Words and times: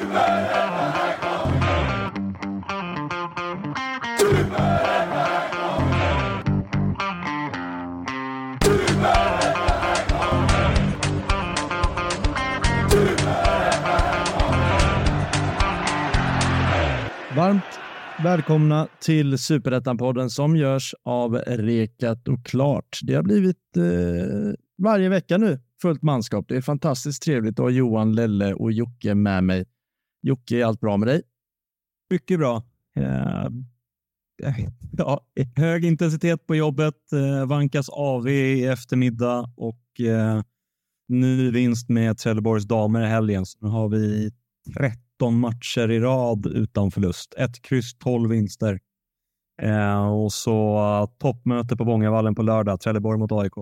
Varmt 0.00 0.12
välkomna 18.22 18.88
till 19.00 19.38
Superettan-podden 19.38 20.28
som 20.28 20.56
görs 20.56 20.94
av 21.04 21.36
Rekat 21.36 22.28
och 22.28 22.46
Klart. 22.46 22.98
Det 23.02 23.14
har 23.14 23.22
blivit 23.22 23.76
eh, 23.76 23.82
varje 24.82 25.08
vecka 25.08 25.38
nu 25.38 25.58
fullt 25.82 26.02
manskap. 26.02 26.44
Det 26.48 26.56
är 26.56 26.60
fantastiskt 26.60 27.22
trevligt 27.22 27.58
att 27.58 27.64
ha 27.64 27.70
Johan, 27.70 28.14
Lelle 28.14 28.54
och 28.54 28.72
Jocke 28.72 29.14
med 29.14 29.44
mig. 29.44 29.64
Jocke, 30.22 30.56
är 30.56 30.64
allt 30.64 30.80
bra 30.80 30.96
med 30.96 31.08
dig? 31.08 31.22
Mycket 32.10 32.38
bra. 32.38 32.62
Eh, 32.96 33.48
ja, 34.92 35.20
hög 35.56 35.84
intensitet 35.84 36.46
på 36.46 36.56
jobbet, 36.56 37.12
eh, 37.12 37.46
vankas 37.46 37.88
AV 37.88 38.28
i 38.28 38.66
eftermiddag 38.66 39.52
och 39.56 40.00
eh, 40.00 40.42
ny 41.08 41.50
vinst 41.50 41.88
med 41.88 42.18
Trelleborgs 42.18 42.64
damer 42.64 43.02
i 43.02 43.06
helgen. 43.06 43.46
Så 43.46 43.58
nu 43.60 43.68
har 43.68 43.88
vi 43.88 44.32
13 44.76 45.40
matcher 45.40 45.90
i 45.90 46.00
rad 46.00 46.46
utan 46.46 46.90
förlust. 46.90 47.34
Ett 47.34 47.62
kryss, 47.62 47.98
12 47.98 48.30
vinster. 48.30 48.80
Eh, 49.62 50.08
och 50.08 50.32
så 50.32 51.08
toppmöte 51.18 51.76
på 51.76 51.84
Vångavallen 51.84 52.34
på 52.34 52.42
lördag, 52.42 52.80
Trelleborg 52.80 53.18
mot 53.18 53.32
AIK. 53.32 53.52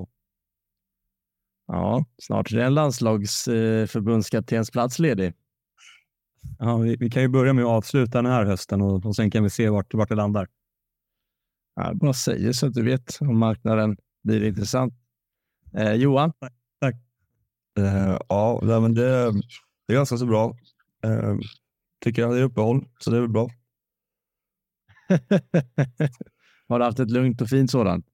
Ja, 1.67 2.05
snart 2.23 2.53
är 2.53 2.57
det 2.57 2.65
en 2.65 2.75
landslagsförbundskaptensplats 2.75 4.99
ledig. 4.99 5.35
Ja, 6.59 6.77
vi, 6.77 6.97
vi, 6.97 7.11
kan 7.11 7.23
ju 7.23 7.29
börja 7.29 7.53
med 7.53 7.65
att 7.65 7.71
avsluta 7.71 8.23
den 8.23 8.33
här 8.33 8.45
hösten 8.45 8.83
och, 8.83 9.07
och 9.07 9.17
sen 9.17 9.31
kan 9.31 9.43
vi 9.43 9.51
se 9.51 9.69
vart, 9.69 9.95
vart 9.95 10.09
det 10.09 10.15
landar. 10.15 10.49
Jag 11.75 11.97
bara 11.97 12.13
säger 12.13 12.53
så 12.53 12.67
att 12.67 12.75
du 12.75 12.83
vet 12.83 13.19
om 13.21 13.39
marknaden 13.39 13.97
blir 14.25 14.45
intressant. 14.45 14.95
Eh, 15.77 15.93
Johan? 15.93 16.33
Tack. 16.41 16.53
tack. 16.81 16.95
Eh, 17.79 18.19
ja, 18.29 18.61
men 18.63 18.95
det, 18.95 19.33
det 19.87 19.93
är 19.93 19.95
ganska 19.95 20.17
så 20.17 20.27
bra. 20.27 20.57
Eh, 21.05 21.37
tycker 22.05 22.23
jag 22.23 22.35
det 22.35 22.39
är 22.39 22.43
uppehåll, 22.43 22.89
så 22.99 23.11
det 23.11 23.17
är 23.17 23.21
väl 23.21 23.31
bra. 23.31 23.51
har 26.69 26.79
du 26.79 26.85
haft 26.85 27.01
ett 27.01 27.11
lugnt 27.11 27.41
och 27.41 27.49
fint 27.49 27.71
sådant? 27.71 28.07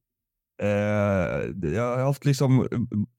Eh, 0.63 1.69
jag 1.73 1.97
har 1.97 2.05
haft 2.05 2.25
liksom 2.25 2.69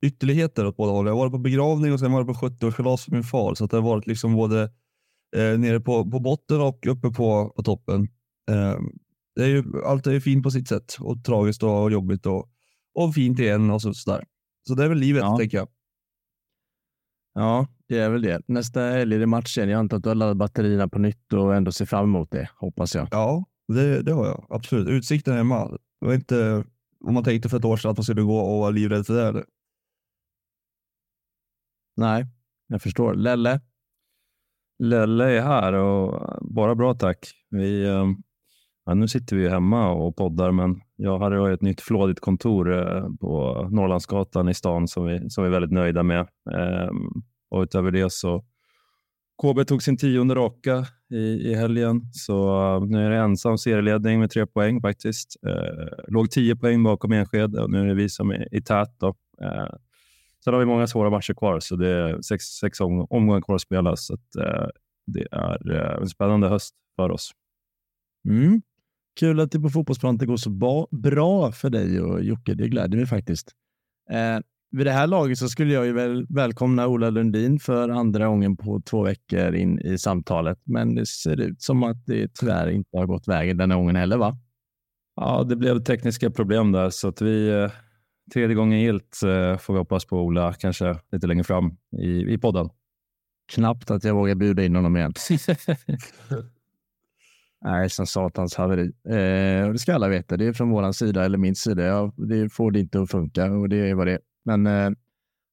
ytterligheter 0.01 0.65
åt 0.65 0.77
båda 0.77 0.91
håll. 0.91 1.05
Jag 1.05 1.13
har 1.13 1.19
varit 1.19 1.31
på 1.31 1.37
begravning 1.37 1.93
och 1.93 1.99
sen 1.99 2.11
varit 2.11 2.27
på 2.27 2.33
70-årskalas 2.33 3.05
för 3.05 3.11
min 3.11 3.23
far, 3.23 3.55
så 3.55 3.65
att 3.65 3.71
det 3.71 3.77
har 3.77 3.81
varit 3.81 4.07
liksom 4.07 4.35
både 4.35 4.71
eh, 5.35 5.59
nere 5.59 5.79
på, 5.79 6.11
på 6.11 6.19
botten 6.19 6.61
och 6.61 6.87
uppe 6.87 7.09
på, 7.09 7.53
på 7.55 7.63
toppen. 7.63 8.01
Eh, 8.51 8.77
det 9.35 9.43
är 9.43 9.47
ju, 9.47 9.63
allt 9.85 10.07
är 10.07 10.11
ju 10.11 10.21
fint 10.21 10.43
på 10.43 10.51
sitt 10.51 10.67
sätt 10.67 10.97
och 10.99 11.23
tragiskt 11.23 11.63
och 11.63 11.91
jobbigt 11.91 12.25
och, 12.25 12.49
och 12.93 13.13
fint 13.13 13.39
igen 13.39 13.69
och 13.69 13.81
så, 13.81 13.93
sådär. 13.93 14.25
Så 14.67 14.75
det 14.75 14.83
är 14.83 14.89
väl 14.89 14.97
livet, 14.97 15.21
ja. 15.21 15.37
tänker 15.37 15.57
jag. 15.57 15.67
Ja, 17.33 17.67
det 17.87 17.99
är 17.99 18.09
väl 18.09 18.21
det. 18.21 18.41
Nästa 18.47 18.81
helg 18.81 19.15
är 19.15 19.19
det 19.19 19.25
matchen. 19.25 19.69
Jag 19.69 19.79
antar 19.79 19.97
att 19.97 20.03
du 20.03 20.09
har 20.09 20.15
laddat 20.15 20.37
batterierna 20.37 20.87
på 20.87 20.99
nytt 20.99 21.33
och 21.33 21.55
ändå 21.55 21.71
ser 21.71 21.85
fram 21.85 22.03
emot 22.03 22.31
det, 22.31 22.49
hoppas 22.55 22.95
jag. 22.95 23.07
Ja, 23.11 23.45
det, 23.67 24.01
det 24.01 24.13
har 24.13 24.25
jag. 24.25 24.45
Absolut. 24.49 24.87
Utsikten 24.87 25.33
hemma. 25.33 25.69
Det 26.01 26.07
var 26.07 26.13
inte 26.13 26.63
om 27.03 27.13
man 27.13 27.23
tänkte 27.23 27.49
för 27.49 27.57
ett 27.57 27.65
år 27.65 27.77
sedan 27.77 27.91
att 27.91 27.97
man 27.97 28.03
skulle 28.03 28.21
gå 28.21 28.37
och 28.37 28.59
vara 28.59 28.69
livrädd 28.69 29.05
för 29.05 29.13
det. 29.13 29.27
Eller? 29.27 29.45
Nej, 31.95 32.25
jag 32.67 32.81
förstår. 32.81 33.13
Lelle? 33.13 33.61
Lelle 34.83 35.31
är 35.31 35.41
här 35.41 35.73
och 35.73 36.37
bara 36.41 36.75
bra 36.75 36.93
tack. 36.93 37.17
Vi, 37.49 37.85
eh, 37.85 38.05
ja, 38.85 38.93
nu 38.93 39.07
sitter 39.07 39.35
vi 39.35 39.49
hemma 39.49 39.91
och 39.91 40.15
poddar, 40.15 40.51
men 40.51 40.81
jag 40.95 41.19
hade 41.19 41.53
ett 41.53 41.61
nytt 41.61 41.81
flådigt 41.81 42.19
kontor 42.19 42.73
eh, 42.73 43.03
på 43.21 43.67
Norrlandsgatan 43.71 44.49
i 44.49 44.53
stan 44.53 44.87
som 44.87 45.05
vi, 45.05 45.29
som 45.29 45.43
vi 45.43 45.47
är 45.47 45.51
väldigt 45.51 45.71
nöjda 45.71 46.03
med. 46.03 46.27
Ehm, 46.51 47.09
och 47.49 47.61
utöver 47.61 47.91
det 47.91 48.11
så 48.11 48.43
KB 49.41 49.67
tog 49.67 49.83
sin 49.83 49.97
tionde 49.97 50.35
raka 50.35 50.85
i, 51.09 51.51
i 51.51 51.55
helgen, 51.55 52.01
så 52.11 52.65
eh, 52.75 52.85
nu 52.85 53.05
är 53.05 53.09
det 53.09 53.17
ensam 53.17 53.57
serieledning 53.57 54.19
med 54.19 54.31
tre 54.31 54.45
poäng 54.45 54.81
faktiskt. 54.81 55.37
Låg 56.07 56.31
tio 56.31 56.55
poäng 56.55 56.83
bakom 56.83 57.11
Enskede 57.11 57.61
och 57.61 57.71
nu 57.71 57.81
är 57.81 57.85
det 57.85 57.93
vi 57.93 58.09
som 58.09 58.29
är 58.31 58.55
i 58.55 58.61
tät. 58.61 58.95
Då. 58.99 59.15
Sen 60.43 60.53
har 60.53 60.59
vi 60.59 60.65
många 60.65 60.87
svåra 60.87 61.09
matcher 61.09 61.33
kvar, 61.33 61.59
så 61.59 61.75
det 61.75 61.89
är 61.89 62.21
sex, 62.21 62.43
sex 62.45 62.79
om, 62.79 63.07
omgångar 63.09 63.41
kvar 63.41 63.55
att 63.55 63.61
spela. 63.61 63.95
Så 63.95 64.13
att, 64.13 64.35
uh, 64.37 64.67
det 65.05 65.27
är 65.31 65.71
uh, 65.71 66.01
en 66.01 66.09
spännande 66.09 66.49
höst 66.49 66.75
för 66.95 67.11
oss. 67.11 67.31
Mm. 68.29 68.61
Kul 69.19 69.39
att 69.39 69.51
det 69.51 69.59
på 69.59 69.69
fotbollsplanen 69.69 70.27
går 70.27 70.37
så 70.37 70.49
ba- 70.49 70.87
bra 70.91 71.51
för 71.51 71.69
dig 71.69 72.01
och 72.01 72.23
Jocke. 72.23 72.53
Det 72.53 72.67
gläder 72.67 72.97
mig 72.97 73.07
faktiskt. 73.07 73.51
Eh, 74.11 74.39
vid 74.71 74.85
det 74.85 74.91
här 74.91 75.07
laget 75.07 75.37
så 75.37 75.49
skulle 75.49 75.73
jag 75.73 75.85
ju 75.85 75.93
väl 75.93 76.25
välkomna 76.29 76.87
Ola 76.87 77.09
Lundin 77.09 77.59
för 77.59 77.89
andra 77.89 78.27
gången 78.27 78.57
på 78.57 78.81
två 78.81 79.03
veckor 79.03 79.55
in 79.55 79.79
i 79.79 79.97
samtalet. 79.97 80.59
Men 80.63 80.95
det 80.95 81.05
ser 81.05 81.41
ut 81.41 81.61
som 81.61 81.83
att 81.83 82.05
det 82.05 82.33
tyvärr 82.33 82.69
inte 82.69 82.97
har 82.97 83.05
gått 83.05 83.27
vägen 83.27 83.57
denna 83.57 83.75
gången 83.75 83.95
heller, 83.95 84.17
va? 84.17 84.37
Ja, 85.15 85.43
det 85.43 85.55
blev 85.55 85.83
tekniska 85.83 86.31
problem 86.31 86.71
där, 86.71 86.89
så 86.89 87.07
att 87.07 87.21
vi 87.21 87.49
eh, 87.49 87.71
tredje 88.33 88.55
gången 88.55 88.79
gilt 88.79 89.17
får 89.59 89.73
vi 89.73 89.79
hoppas 89.79 90.05
på 90.05 90.21
Ola, 90.21 90.53
kanske 90.53 90.99
lite 91.11 91.27
längre 91.27 91.43
fram 91.43 91.77
i, 91.97 92.33
i 92.33 92.37
podden. 92.37 92.69
Knappt 93.51 93.91
att 93.91 94.03
jag 94.03 94.15
vågar 94.15 94.35
bjuda 94.35 94.63
in 94.63 94.75
honom 94.75 94.97
igen. 94.97 95.13
Nej, 97.61 97.89
som 97.89 98.07
satans 98.07 98.55
haveri. 98.55 98.91
Eh, 99.09 99.67
och 99.67 99.73
det 99.73 99.79
ska 99.79 99.95
alla 99.95 100.07
veta. 100.07 100.37
Det 100.37 100.45
är 100.45 100.53
från 100.53 100.69
vår 100.69 100.91
sida 100.91 101.25
eller 101.25 101.37
min 101.37 101.55
sida. 101.55 101.83
Ja, 101.83 102.13
det 102.17 102.49
får 102.49 102.71
det 102.71 102.79
inte 102.79 103.01
att 103.01 103.11
funka 103.11 103.51
och 103.51 103.69
det 103.69 103.89
är 103.89 103.95
vad 103.95 104.07
det 104.07 104.13
är. 104.13 104.19
Men 104.45 104.67
eh, 104.67 104.89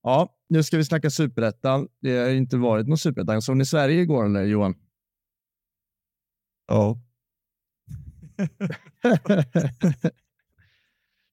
ja, 0.03 0.37
nu 0.49 0.63
ska 0.63 0.77
vi 0.77 0.85
snacka 0.85 1.11
superettan. 1.11 1.89
Det 2.01 2.19
har 2.19 2.31
inte 2.31 2.57
varit 2.57 2.89
någon 2.89 2.99
superettan. 2.99 3.43
Såg 3.43 3.57
ni 3.57 3.65
Sverige 3.65 4.01
igår 4.01 4.25
eller 4.25 4.45
Johan? 4.45 4.75
Ja. 6.67 6.99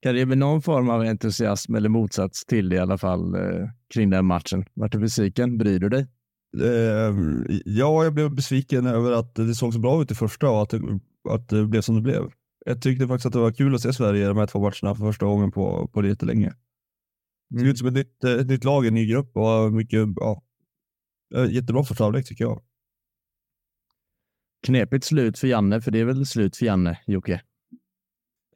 kan 0.02 0.14
det 0.14 0.20
ge 0.20 0.26
någon 0.26 0.62
form 0.62 0.90
av 0.90 1.02
entusiasm 1.02 1.76
eller 1.76 1.90
motsats 1.90 2.46
till 2.46 2.70
det 2.70 2.76
i 2.76 2.80
alla 2.80 2.98
fall 2.98 3.36
eh, 3.36 3.70
kring 3.94 4.10
den 4.10 4.26
matchen? 4.26 4.66
Vart 4.74 4.92
du 4.92 5.00
besviken? 5.00 5.58
Bryr 5.58 5.80
du 5.80 5.90
dig? 5.90 6.08
Eh, 6.62 7.16
ja, 7.66 8.04
jag 8.04 8.14
blev 8.14 8.36
besviken 8.36 8.88
över 8.88 9.12
att 9.12 9.36
det 9.36 9.56
såg 9.56 9.74
så 9.74 9.80
bra 9.80 10.02
ut 10.02 10.12
i 10.12 10.16
första 10.16 10.50
och 10.50 10.62
att 10.62 10.70
det, 10.70 11.00
att 11.30 11.50
det 11.50 11.66
blev 11.66 11.82
som 11.82 11.96
det 11.96 12.02
blev. 12.02 12.32
Jag 12.66 12.82
tyckte 12.82 13.08
faktiskt 13.08 13.26
att 13.26 13.34
det 13.34 13.40
var 13.40 13.52
kul 13.52 13.76
att 13.76 13.82
se 13.82 13.94
Sverige 13.94 14.24
i 14.24 14.28
de 14.28 14.38
här 14.38 14.48
två 14.48 14.60
matcherna 14.60 14.96
för 14.96 15.06
första 15.06 15.26
gången 15.26 15.52
på, 15.52 15.88
på 15.94 16.06
jättelänge. 16.06 16.54
Det 17.50 17.60
ser 17.60 17.68
ut 17.68 17.78
som 17.78 17.88
ett 17.88 17.94
nytt, 17.94 18.24
ett 18.24 18.48
nytt 18.48 18.64
lag, 18.64 18.86
en 18.86 18.94
ny 18.94 19.06
grupp 19.06 19.38
och 19.38 19.74
mycket, 19.74 20.08
ja, 20.16 20.44
jättebra 21.50 21.84
första 21.84 22.04
halvlek 22.04 22.28
tycker 22.28 22.44
jag. 22.44 22.62
Knepigt 24.66 25.06
slut 25.06 25.40
för 25.40 25.48
Janne, 25.48 25.82
för 25.82 25.92
det 25.92 26.00
är 26.00 26.06
väl 26.06 26.26
slut 26.26 26.58
för 26.58 26.66
Janne, 26.66 27.00
Jocke? 27.08 27.42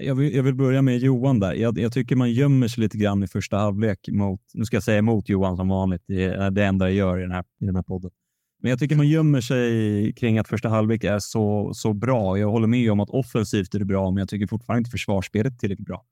Jag 0.01 0.15
vill, 0.15 0.35
jag 0.35 0.43
vill 0.43 0.55
börja 0.55 0.81
med 0.81 0.97
Johan 0.97 1.39
där. 1.39 1.53
Jag, 1.53 1.79
jag, 1.79 1.93
tycker 1.93 2.15
man 2.15 2.31
gömmer 2.31 2.67
sig 2.67 2.81
lite 2.83 2.97
grann 2.97 3.23
i 3.23 3.27
första 3.27 3.57
halvlek 3.57 4.09
mot, 4.11 4.41
nu 4.53 4.65
ska 4.65 4.75
jag 4.75 4.83
säga 4.83 4.97
emot 4.97 5.29
Johan 5.29 5.57
som 5.57 5.67
vanligt, 5.67 6.03
det 6.07 6.23
är 6.23 6.51
det 6.51 6.65
enda 6.65 6.89
jag 6.89 6.95
gör 6.95 7.17
i 7.17 7.21
den 7.21 7.31
här, 7.31 7.43
i 7.61 7.65
den 7.65 7.75
här 7.75 7.83
podden. 7.83 8.11
Men 8.61 8.69
jag 8.69 8.79
tycker 8.79 8.95
man 8.95 9.07
gömmer 9.07 9.41
sig 9.41 10.13
kring 10.13 10.37
att 10.37 10.47
första 10.47 10.69
halvlek 10.69 11.03
är 11.03 11.19
så, 11.19 11.71
så 11.73 11.93
bra. 11.93 12.37
Jag 12.37 12.51
håller 12.51 12.67
med 12.67 12.91
om 12.91 12.99
att 12.99 13.09
offensivt 13.09 13.75
är 13.75 13.79
det 13.79 13.85
bra, 13.85 14.11
men 14.11 14.17
jag 14.17 14.29
tycker 14.29 14.47
fortfarande 14.47 14.79
inte 14.79 14.91
försvarsspelet 14.91 15.53
är 15.53 15.57
tillräckligt 15.57 15.87
bra. 15.87 16.05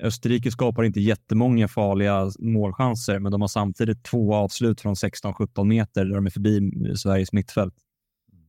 Österrike 0.00 0.50
skapar 0.50 0.84
inte 0.84 1.00
jättemånga 1.00 1.68
farliga 1.68 2.30
målchanser, 2.38 3.18
men 3.18 3.32
de 3.32 3.40
har 3.40 3.48
samtidigt 3.48 4.04
två 4.04 4.34
avslut 4.34 4.80
från 4.80 4.94
16-17 4.94 5.64
meter 5.64 6.04
där 6.04 6.14
de 6.14 6.26
är 6.26 6.30
förbi 6.30 6.72
Sveriges 6.96 7.32
mittfält 7.32 7.74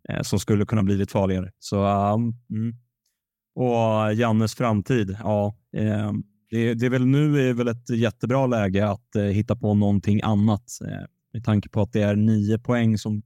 eh, 0.09 0.21
som 0.21 0.39
skulle 0.39 0.65
kunna 0.65 0.83
bli 0.83 0.97
lite 0.97 1.11
farligare. 1.11 1.51
Så, 1.59 1.85
um, 1.85 2.33
mm. 2.49 2.75
Och 3.55 4.13
Jannes 4.13 4.55
framtid, 4.55 5.17
ja, 5.23 5.55
eh, 5.77 6.11
det, 6.49 6.73
det, 6.73 6.85
är 6.85 6.89
väl 6.89 7.05
nu 7.05 7.49
är 7.49 7.53
väl 7.53 7.67
ett 7.67 7.89
jättebra 7.89 8.47
läge 8.47 8.89
att 8.89 9.15
eh, 9.15 9.23
hitta 9.23 9.55
på 9.55 9.73
någonting 9.73 10.21
annat 10.23 10.63
eh, 10.81 11.05
med 11.33 11.43
tanke 11.43 11.69
på 11.69 11.81
att 11.81 11.93
det 11.93 12.01
är 12.01 12.15
nio 12.15 12.59
poäng 12.59 12.97
som 12.97 13.21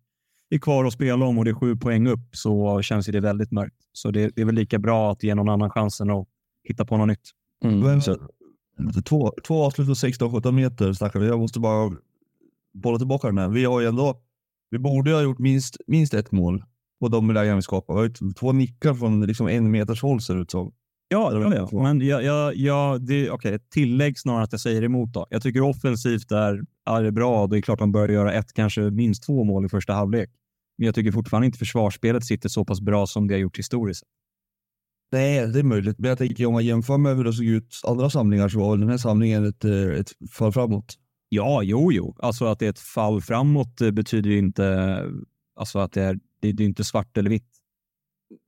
är 0.50 0.58
kvar 0.58 0.86
att 0.86 0.94
spela 0.94 1.26
om 1.26 1.38
och 1.38 1.46
det 1.46 1.52
är 1.52 1.56
sju 1.56 1.76
poäng 1.76 2.08
upp 2.08 2.30
så 2.32 2.82
känns 2.82 3.06
det 3.06 3.20
väldigt 3.20 3.52
mörkt. 3.52 3.76
Så 3.94 4.12
det, 4.12 4.36
det 4.36 4.42
är 4.42 4.46
väl 4.46 4.56
lika 4.56 4.80
bra 4.80 5.12
att 5.12 5.24
ge 5.24 5.36
någon 5.36 5.50
annan 5.50 5.70
chansen 5.70 6.10
att 6.10 6.28
hitta 6.64 6.86
på 6.86 6.98
något 6.98 7.08
nytt. 7.08 7.30
Mm. 7.64 8.02
Så, 8.02 8.18
två, 9.06 9.34
två 9.48 9.66
avslut 9.66 9.88
på 9.88 9.94
16-17 9.94 10.52
meter 10.52 10.94
snackar 10.94 11.20
vi. 11.20 11.28
Jag 11.28 11.40
måste 11.40 11.60
bara 11.60 11.92
bolla 12.74 12.98
tillbaka 12.98 13.28
den 13.28 13.38
här. 13.38 13.50
Vi 13.50 13.66
har 13.66 13.80
ju 13.80 13.88
ändå, 13.88 14.22
vi 14.70 14.80
borde 14.80 15.14
ha 15.14 15.22
gjort 15.22 15.40
minst, 15.40 15.78
minst 15.88 16.14
ett 16.14 16.32
mål 16.32 16.64
på 17.00 17.08
de 17.08 17.32
lägen 17.32 17.56
vi 17.56 17.62
skapar. 17.62 17.94
Vi 17.94 18.00
har 18.00 18.34
två 18.34 18.52
nickar 18.52 18.94
från 18.94 19.26
liksom 19.26 19.48
en 19.48 19.72
meters 19.72 20.02
håll 20.02 20.22
ser 20.22 20.36
det 20.36 20.42
ut 20.42 20.52
som. 20.52 20.72
Ja, 21.12 21.30
det 21.30 21.56
ja, 21.56 21.68
ja. 21.72 21.84
men 21.84 22.02
jag, 22.02 22.24
jag, 22.24 22.56
jag, 22.56 23.02
det, 23.06 23.32
okay, 23.32 23.60
tillägg 23.74 24.20
snarare 24.20 24.44
att 24.44 24.52
jag 24.52 24.62
säger 24.62 24.84
emot. 24.84 25.14
Då. 25.14 25.28
Jag 25.30 25.42
tycker 25.42 25.62
offensivt 25.62 26.32
är, 26.32 26.62
är 26.90 27.04
det 27.04 27.12
bra. 27.12 27.48
Det 27.48 27.58
är 27.58 27.62
klart 27.62 27.80
man 27.80 27.92
bör 27.92 28.10
göra 28.10 28.34
ett, 28.34 28.54
kanske 28.54 28.82
minst 28.82 29.24
två 29.24 29.44
mål 29.44 29.66
i 29.66 29.70
första 29.70 29.94
halvlek. 29.94 30.30
Men 30.78 30.86
jag 30.86 30.96
tycker 30.96 31.12
fortfarande 31.12 31.46
inte 31.46 31.58
försvarsspelet 31.58 32.26
sitter 32.26 32.50
så 32.50 32.66
pass 32.66 32.82
bra 32.82 33.08
som 33.08 33.28
det 33.28 33.34
har 33.34 33.40
gjort 33.40 33.58
historiskt. 33.58 34.04
Nej, 35.12 35.48
det 35.48 35.60
är 35.60 35.64
möjligt. 35.64 36.00
Men 36.00 36.10
jag 36.10 36.18
tänker 36.18 36.46
om 36.46 36.54
man 36.54 36.66
jämför 36.66 36.98
med 36.98 37.16
hur 37.18 37.24
det 37.24 37.34
såg 37.34 37.46
ut 37.46 37.82
andra 37.84 38.10
samlingar 38.10 38.50
så 38.50 38.60
var 38.60 38.78
den 38.78 38.90
här 38.90 38.98
samlingen 38.98 39.46
ett, 39.46 39.66
eh, 39.66 39.72
ett 39.72 40.12
fall 40.32 40.52
framåt. 40.52 40.98
Ja, 41.30 41.64
jo, 41.64 41.92
jo. 41.92 42.16
Alltså 42.20 42.46
att 42.46 42.60
det 42.60 42.66
är 42.66 42.70
ett 42.70 42.80
fall 42.80 43.22
framåt 43.22 43.82
eh, 43.82 43.92
betyder 43.92 44.30
ju 44.30 44.38
inte 44.38 45.04
alltså 45.56 45.80
att 45.80 45.92
det 45.92 46.02
är, 46.02 46.20
det, 46.40 46.52
det 46.52 46.64
är 46.64 46.66
inte 46.66 46.84
svart 46.84 47.18
eller 47.18 47.30
vitt. 47.30 47.50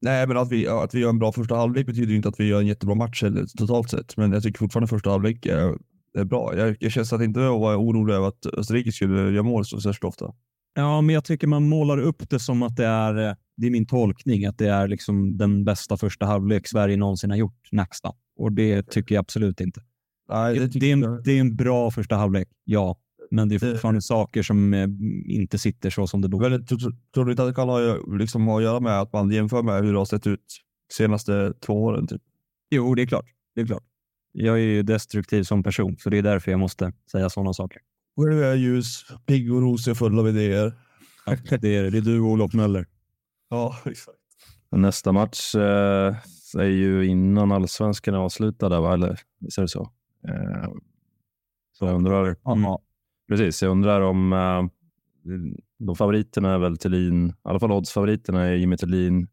Nej, 0.01 0.27
men 0.27 0.38
att 0.38 0.51
vi, 0.51 0.67
att 0.67 0.93
vi 0.93 0.99
gör 0.99 1.09
en 1.09 1.19
bra 1.19 1.31
första 1.31 1.55
halvlek 1.55 1.85
betyder 1.85 2.13
inte 2.13 2.29
att 2.29 2.39
vi 2.39 2.47
gör 2.47 2.59
en 2.59 2.67
jättebra 2.67 2.95
match 2.95 3.23
eller, 3.23 3.45
totalt 3.57 3.89
sett. 3.89 4.17
Men 4.17 4.31
jag 4.31 4.43
tycker 4.43 4.59
fortfarande 4.59 4.88
första 4.88 5.09
halvlek 5.09 5.45
är, 5.45 5.77
är 6.17 6.23
bra. 6.23 6.57
Jag, 6.57 6.77
jag 6.79 6.91
känns 6.91 7.13
att 7.13 7.21
inte 7.21 7.39
vara 7.39 7.77
orolig 7.77 8.13
över 8.13 8.27
att 8.27 8.45
Österrike 8.45 8.91
skulle 8.91 9.31
göra 9.31 9.43
mål 9.43 9.65
så 9.65 9.81
särskilt 9.81 10.03
ofta. 10.03 10.33
Ja, 10.73 11.01
men 11.01 11.15
jag 11.15 11.23
tycker 11.23 11.47
man 11.47 11.69
målar 11.69 11.97
upp 11.97 12.29
det 12.29 12.39
som 12.39 12.63
att 12.63 12.75
det 12.75 12.85
är, 12.85 13.13
det 13.57 13.67
är 13.67 13.71
min 13.71 13.85
tolkning, 13.85 14.45
att 14.45 14.57
det 14.57 14.67
är 14.67 14.88
liksom 14.88 15.38
den 15.38 15.63
bästa 15.63 15.97
första 15.97 16.25
halvlek 16.25 16.67
Sverige 16.67 16.97
någonsin 16.97 17.29
har 17.29 17.38
gjort, 17.38 17.69
nästan. 17.71 18.13
Och 18.38 18.51
det 18.51 18.83
tycker 18.83 19.15
jag 19.15 19.21
absolut 19.21 19.61
inte. 19.61 19.81
Nej, 20.29 20.59
det, 20.59 20.67
det, 20.67 20.85
är 20.85 20.93
en, 20.93 21.21
det 21.23 21.31
är 21.31 21.39
en 21.39 21.55
bra 21.55 21.91
första 21.91 22.15
halvlek, 22.15 22.47
ja. 22.63 22.97
Men 23.31 23.50
det 23.50 23.56
är 23.56 23.60
fortfarande 23.60 23.98
det, 23.98 24.01
saker 24.01 24.44
som 24.44 24.74
eh, 24.74 24.88
inte 25.25 25.57
sitter 25.57 25.89
så 25.89 26.07
som 26.07 26.22
det 26.22 26.30
borde. 26.30 26.66
tror 27.13 27.25
du 27.25 27.31
inte 27.31 27.44
att 27.44 27.50
det 27.50 27.56
kan 27.56 27.69
ha, 27.69 27.98
liksom, 28.18 28.48
ha 28.48 28.57
att 28.57 28.63
göra 28.63 28.80
med 28.80 29.01
att 29.01 29.13
man 29.13 29.31
jämför 29.31 29.63
med 29.63 29.83
hur 29.83 29.94
det 29.94 29.98
har 29.98 30.06
sett 30.06 30.28
ut 30.28 30.45
de 30.88 30.94
senaste 30.94 31.54
två 31.54 31.83
åren? 31.83 32.07
Typ? 32.07 32.22
Jo, 32.69 32.95
det 32.95 33.01
är 33.01 33.06
klart. 33.06 33.25
Det 33.56 33.62
är 33.62 33.66
klart. 33.66 33.83
Jag 34.31 34.56
är 34.56 34.63
ju 34.63 34.83
destruktiv 34.83 35.44
som 35.44 35.63
person, 35.63 35.98
så 35.98 36.10
det 36.10 36.18
är 36.18 36.22
därför 36.22 36.51
jag 36.51 36.60
måste 36.60 36.94
säga 37.12 37.30
sådana 37.30 37.54
saker. 37.54 37.81
Själv 38.16 38.39
är 38.39 38.48
jag 38.48 38.57
ljus, 38.57 39.06
pigg 39.25 39.54
och 39.54 39.62
rosig 39.62 39.98
full 39.98 40.19
av 40.19 40.30
idéer. 40.30 40.74
det, 41.62 41.75
är, 41.75 41.92
det 41.92 41.98
är 41.98 42.01
du 42.01 42.19
och 42.19 42.27
Olof 42.27 42.54
Möller. 42.54 42.88
Ja, 43.50 43.77
exakt. 43.86 44.18
Nästa 44.72 45.12
match 45.12 45.56
eh, 45.56 46.16
är 46.57 46.63
ju 46.63 47.06
innan 47.06 47.51
allsvenskan 47.51 48.13
är 48.13 48.18
avslutad, 48.18 48.81
va? 48.81 48.94
eller 48.94 49.19
visst 49.39 49.57
är 49.57 49.62
det 49.62 49.68
så? 49.68 49.92
Eh, 50.27 50.72
så 51.72 51.86
jag 51.86 51.95
undrar... 51.95 52.25
Mm. 52.25 52.77
Precis, 53.31 53.62
jag 53.62 53.72
undrar 53.72 54.01
om 54.01 54.33
eh, 54.33 54.63
de 55.80 55.95
favoriterna 55.95 56.54
är 56.54 56.57
väl 56.57 56.78
Thelin, 56.78 57.30
i 57.30 57.33
alla 57.44 57.60
fall 57.60 57.72
oddsfavoriterna 57.72 58.44
är 58.44 58.54
Jimmy 58.54 58.78
Thelin, 58.78 59.28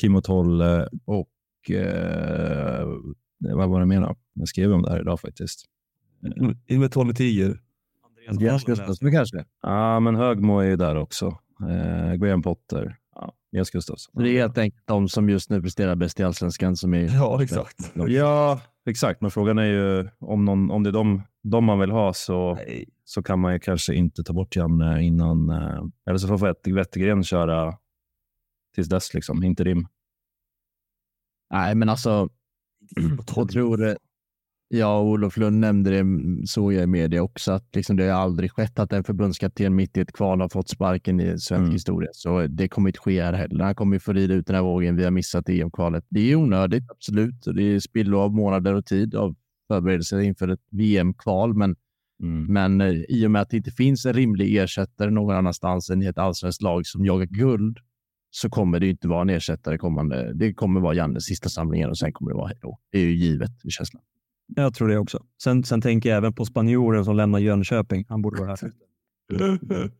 Kimmo 0.00 0.20
Tolle 0.20 0.88
och 1.04 1.70
eh, 1.70 2.86
vad 3.38 3.68
var 3.68 3.80
det 3.80 3.86
mer 3.86 4.00
då? 4.00 4.16
Jag 4.34 4.48
skrev 4.48 4.72
om 4.72 4.82
det 4.82 4.90
här 4.90 5.00
idag 5.00 5.20
faktiskt. 5.20 5.64
Jimmy 6.66 6.88
Tolle 6.88 7.14
Tiger. 7.14 7.60
Andreas 8.28 8.64
Gustafsson 8.64 9.12
kanske? 9.12 9.44
Ja, 9.62 10.00
men 10.00 10.16
Högmo 10.16 10.58
är 10.58 10.66
ju 10.66 10.76
där 10.76 10.96
också. 10.96 11.38
Eh, 11.68 12.14
Graham 12.14 12.42
Potter. 12.42 12.96
Ja, 13.14 13.32
Jens 13.52 13.70
Gustafsson. 13.70 14.22
Det 14.22 14.30
är 14.30 14.40
helt 14.40 14.58
enkelt 14.58 14.86
de 14.86 15.08
som 15.08 15.28
just 15.28 15.50
nu 15.50 15.62
presterar 15.62 15.94
bäst 15.94 16.20
i 16.20 16.22
allsvenskan 16.22 16.76
som 16.76 16.94
är... 16.94 17.14
Ja, 17.14 17.42
exakt. 17.42 17.92
Ja, 17.94 18.60
exakt. 18.86 19.20
Men 19.20 19.30
frågan 19.30 19.58
är 19.58 19.64
ju 19.64 20.08
om, 20.18 20.44
någon, 20.44 20.70
om 20.70 20.82
det 20.82 20.90
är 20.90 20.92
de, 20.92 21.22
de 21.50 21.64
man 21.64 21.80
vill 21.80 21.90
ha 21.90 22.14
så, 22.14 22.58
så 23.04 23.22
kan 23.22 23.38
man 23.38 23.52
ju 23.52 23.58
kanske 23.58 23.94
inte 23.94 24.22
ta 24.22 24.32
bort 24.32 24.56
Janne 24.56 25.02
innan... 25.02 25.50
Eh, 25.50 25.82
eller 26.06 26.18
så 26.18 26.38
får 26.38 26.74
Wettergren 26.74 27.24
köra 27.24 27.74
tills 28.74 28.88
dess, 28.88 29.14
liksom. 29.14 29.44
Inte 29.44 29.64
rim. 29.64 29.86
Nej, 31.50 31.74
men 31.74 31.88
alltså... 31.88 32.28
Jag 33.36 33.48
tror 33.48 33.96
Ja, 34.70 35.02
Olof 35.02 35.36
Lund 35.36 35.60
nämnde 35.60 35.90
det, 35.90 36.06
såg 36.46 36.72
jag 36.72 36.82
i 36.82 36.86
media 36.86 37.22
också, 37.22 37.52
att 37.52 37.76
liksom 37.76 37.96
det 37.96 38.04
har 38.04 38.20
aldrig 38.20 38.52
skett 38.52 38.78
att 38.78 38.92
en 38.92 39.04
förbundskapten 39.04 39.74
mitt 39.74 39.96
i 39.96 40.00
ett 40.00 40.12
kval 40.12 40.40
har 40.40 40.48
fått 40.48 40.68
sparken 40.68 41.20
i 41.20 41.24
svensk 41.24 41.52
mm. 41.52 41.70
historia. 41.70 42.08
Så 42.12 42.46
det 42.46 42.68
kommer 42.68 42.88
inte 42.88 42.98
ske 42.98 43.22
här 43.22 43.32
heller. 43.32 43.64
Han 43.64 43.74
kommer 43.74 43.98
få 43.98 44.12
rida 44.12 44.34
ut 44.34 44.46
den 44.46 44.56
här 44.56 44.62
vågen. 44.62 44.96
Vi 44.96 45.04
har 45.04 45.10
missat 45.10 45.48
EM-kvalet. 45.48 46.04
Det 46.08 46.32
är 46.32 46.36
onödigt, 46.36 46.84
absolut. 46.90 47.44
Det 47.54 47.62
är 47.62 47.80
spillo 47.80 48.18
av 48.18 48.34
månader 48.34 48.74
och 48.74 48.86
tid 48.86 49.14
av 49.14 49.36
förberedelser 49.68 50.20
inför 50.20 50.48
ett 50.48 50.66
VM-kval. 50.70 51.54
Men, 51.54 51.76
mm. 52.22 52.52
men 52.52 52.80
eh, 52.80 53.02
i 53.08 53.26
och 53.26 53.30
med 53.30 53.42
att 53.42 53.50
det 53.50 53.56
inte 53.56 53.70
finns 53.70 54.06
en 54.06 54.12
rimlig 54.12 54.56
ersättare 54.56 55.10
någon 55.10 55.36
annanstans 55.36 55.90
än 55.90 56.02
i 56.02 56.06
ett 56.06 56.18
allsvenskt 56.18 56.62
lag 56.62 56.86
som 56.86 57.04
jagar 57.04 57.26
guld 57.26 57.78
så 58.30 58.50
kommer 58.50 58.80
det 58.80 58.88
inte 58.88 59.08
vara 59.08 59.22
en 59.22 59.30
ersättare 59.30 59.78
kommande. 59.78 60.32
Det 60.34 60.54
kommer 60.54 60.80
vara 60.80 60.94
Jannes 60.94 61.24
sista 61.24 61.48
samlingar 61.48 61.88
och 61.88 61.98
sen 61.98 62.12
kommer 62.12 62.30
det 62.30 62.36
vara 62.36 62.48
hej 62.48 62.58
då. 62.62 62.78
Det 62.90 62.98
är 62.98 63.02
ju 63.02 63.14
givet 63.14 63.64
i 63.64 63.70
känslan. 63.70 64.02
Jag 64.56 64.74
tror 64.74 64.88
det 64.88 64.98
också. 64.98 65.24
Sen, 65.42 65.64
sen 65.64 65.80
tänker 65.80 66.08
jag 66.08 66.16
även 66.16 66.32
på 66.32 66.44
spanjoren 66.44 67.04
som 67.04 67.16
lämnar 67.16 67.38
Jönköping. 67.38 68.04
Han 68.08 68.22
borde 68.22 68.40
vara 68.40 68.56
här. 68.60 68.72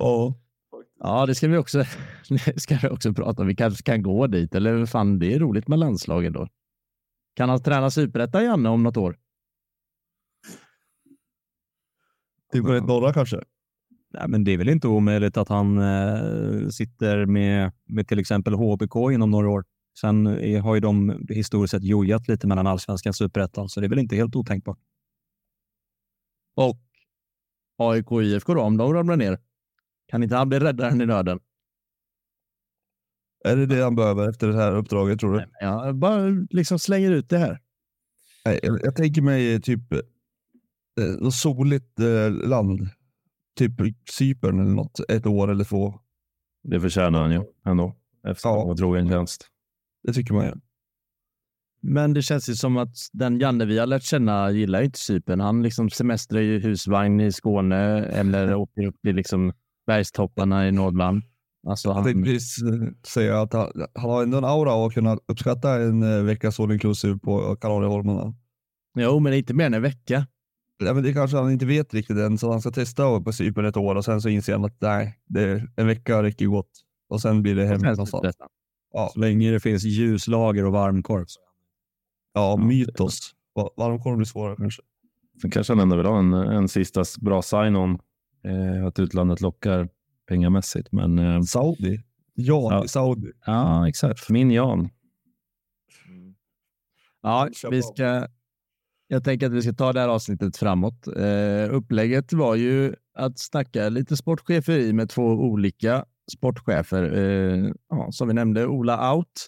ja. 0.00 0.34
Ja, 0.98 1.26
det 1.26 1.34
ska 1.34 1.48
vi 1.48 1.56
också, 1.56 1.78
det 2.28 2.60
ska 2.60 2.78
vi 2.82 2.88
också 2.88 3.14
prata 3.14 3.42
om. 3.42 3.48
Vi 3.48 3.56
kanske 3.56 3.82
kan 3.82 4.02
gå 4.02 4.26
dit. 4.26 4.54
Eller 4.54 4.86
fan, 4.86 5.18
det 5.18 5.34
är 5.34 5.38
roligt 5.38 5.68
med 5.68 5.78
landslaget 5.78 6.32
då. 6.32 6.48
Kan 7.34 7.48
han 7.48 7.62
träna 7.62 7.90
superetta, 7.90 8.42
Janne, 8.42 8.68
om 8.68 8.82
något 8.82 8.96
år? 8.96 9.18
Typ 12.52 12.66
ett 12.66 12.86
norra 12.86 13.12
kanske? 13.12 13.40
Nej, 14.10 14.28
men 14.28 14.44
det 14.44 14.52
är 14.52 14.58
väl 14.58 14.68
inte 14.68 14.88
omöjligt 14.88 15.36
att 15.36 15.48
han 15.48 15.78
eh, 15.78 16.68
sitter 16.68 17.26
med, 17.26 17.72
med 17.84 18.08
till 18.08 18.18
exempel 18.18 18.54
HBK 18.54 18.96
inom 19.12 19.30
några 19.30 19.50
år. 19.50 19.64
Sen 20.00 20.26
har 20.62 20.74
ju 20.74 20.80
de 20.80 21.26
historiskt 21.28 21.70
sett 21.70 21.84
jojat 21.84 22.28
lite 22.28 22.46
mellan 22.46 22.66
allsvenskan 22.66 23.10
och 23.10 23.16
superettan, 23.16 23.68
så 23.68 23.80
det 23.80 23.86
är 23.86 23.88
väl 23.88 23.98
inte 23.98 24.16
helt 24.16 24.36
otänkbart. 24.36 24.78
Och 26.54 26.80
AIK 27.78 28.12
och 28.12 28.22
IFK 28.22 28.54
då, 28.54 28.60
om 28.60 28.76
de 28.76 28.94
ramlar 28.94 29.16
ner? 29.16 29.38
Kan 30.06 30.22
inte 30.22 30.36
han 30.36 30.48
bli 30.48 30.58
räddaren 30.58 31.00
i 31.00 31.06
nöden? 31.06 31.40
Är 33.44 33.56
det 33.56 33.66
det 33.66 33.82
han 33.82 33.96
behöver 33.96 34.28
efter 34.28 34.48
det 34.48 34.56
här 34.56 34.76
uppdraget, 34.76 35.20
tror 35.20 35.32
du? 35.32 35.44
Ja, 35.60 35.92
bara 35.92 36.28
liksom 36.50 36.78
slänger 36.78 37.10
ut 37.10 37.28
det 37.28 37.38
här. 37.38 37.60
Jag, 38.44 38.80
jag 38.82 38.96
tänker 38.96 39.22
mig 39.22 39.60
typ 39.60 39.92
eh, 39.92 39.98
något 41.20 41.34
soligt 41.34 42.00
eh, 42.00 42.48
land. 42.48 42.88
Typ 43.58 43.72
Cypern 44.10 44.60
eller 44.60 44.70
något. 44.70 45.00
Ett 45.08 45.26
år 45.26 45.50
eller 45.50 45.64
två. 45.64 45.94
Det 46.62 46.80
förtjänar 46.80 47.22
han 47.22 47.32
ju 47.32 47.42
ändå. 47.66 47.96
Efter 48.26 48.48
ja. 48.48 48.72
att 48.72 48.78
trogen 48.78 49.08
tjänst. 49.08 49.46
Det 50.02 50.12
tycker 50.12 50.34
man 50.34 50.44
ju. 50.44 50.52
Men 51.80 52.14
det 52.14 52.22
känns 52.22 52.48
ju 52.48 52.54
som 52.54 52.76
att 52.76 52.96
den 53.12 53.40
Janne 53.40 53.64
vi 53.64 53.78
har 53.78 53.86
lärt 53.86 54.02
känna 54.02 54.50
gillar 54.50 54.82
inte 54.82 54.98
Cypern. 54.98 55.40
Han 55.40 55.62
liksom 55.62 55.90
semestrar 55.90 56.40
i 56.40 56.58
husvagn 56.58 57.20
i 57.20 57.32
Skåne 57.32 58.04
eller 58.04 58.54
åker 58.54 58.86
upp 58.86 59.00
till 59.02 59.16
liksom 59.16 59.52
bergstopparna 59.86 60.68
i 60.68 60.72
Nordland. 60.72 61.22
Alltså 61.66 61.92
han... 61.92 61.96
Jag 61.96 62.04
tänkte 62.04 62.30
precis 62.30 62.62
eh, 62.62 62.88
säga 63.06 63.40
att 63.40 63.52
han, 63.52 63.72
han, 63.94 64.10
har 64.10 64.22
ändå 64.22 64.38
en 64.38 64.44
aura 64.44 64.72
av 64.72 64.84
att 64.84 64.94
kunna 64.94 65.18
uppskatta 65.26 65.82
en 65.82 66.02
eh, 66.02 66.22
veckas 66.22 66.60
all 66.60 66.72
inclusive 66.72 67.18
på 67.18 67.56
Kanarieholmarna. 67.56 68.34
Jo, 68.98 69.20
men 69.20 69.34
inte 69.34 69.54
mer 69.54 69.66
än 69.66 69.74
en 69.74 69.82
vecka. 69.82 70.26
Ja, 70.78 70.94
men 70.94 71.02
det 71.02 71.12
kanske 71.12 71.36
han 71.36 71.52
inte 71.52 71.66
vet 71.66 71.94
riktigt 71.94 72.18
än, 72.18 72.38
så 72.38 72.50
han 72.50 72.60
ska 72.60 72.70
testa 72.70 73.20
på 73.20 73.32
Cypern 73.32 73.64
ett 73.64 73.76
år 73.76 73.94
och 73.94 74.04
sen 74.04 74.20
så 74.20 74.28
inser 74.28 74.52
han 74.52 74.64
att 74.64 74.80
nej, 74.80 75.18
det, 75.26 75.68
en 75.76 75.86
vecka 75.86 76.22
räcker 76.22 76.46
gott. 76.46 76.70
Och 77.08 77.20
sen 77.20 77.42
blir 77.42 77.54
det 77.54 77.66
hem 77.66 77.80
någonstans. 77.80 78.36
Ja. 78.92 79.10
Så 79.12 79.20
länge 79.20 79.50
det 79.50 79.60
finns 79.60 79.84
ljuslager 79.84 80.64
och 80.64 80.72
varmkorv. 80.72 81.26
Ja, 82.34 82.56
mytos. 82.56 83.30
Varmkorv 83.76 84.16
blir 84.16 84.26
svårare 84.26 84.56
kanske. 84.56 84.82
Sen 85.40 85.50
kanske 85.50 85.72
han 85.72 85.80
ändå 85.80 85.96
vill 85.96 86.06
ha 86.06 86.18
en, 86.18 86.32
en 86.32 86.68
sista 86.68 87.04
bra 87.20 87.42
sign-on. 87.42 87.98
Eh, 88.44 88.86
att 88.86 88.98
utlandet 88.98 89.40
lockar 89.40 89.88
pengamässigt. 90.26 90.92
Men, 90.92 91.18
eh, 91.18 91.42
Saudi? 91.42 92.02
Ja, 92.34 92.72
ja. 92.72 92.88
Saudi. 92.88 93.32
Ja, 93.46 93.88
exakt. 93.88 94.30
Min 94.30 94.50
Jan. 94.50 94.88
Ja, 97.22 97.48
vi 97.70 97.82
ska, 97.82 98.26
jag 99.08 99.24
tänker 99.24 99.46
att 99.46 99.52
vi 99.52 99.62
ska 99.62 99.72
ta 99.72 99.92
det 99.92 100.00
här 100.00 100.08
avsnittet 100.08 100.56
framåt. 100.56 101.06
Eh, 101.06 101.74
upplägget 101.74 102.32
var 102.32 102.54
ju 102.54 102.94
att 103.14 103.38
snacka 103.38 103.88
lite 103.88 104.16
sportcheferi 104.16 104.92
med 104.92 105.08
två 105.10 105.22
olika 105.22 106.04
sportchefer. 106.32 107.02
Eh, 107.16 107.72
ja, 107.88 108.12
som 108.12 108.28
vi 108.28 108.34
nämnde, 108.34 108.66
Ola 108.66 109.14
out, 109.14 109.46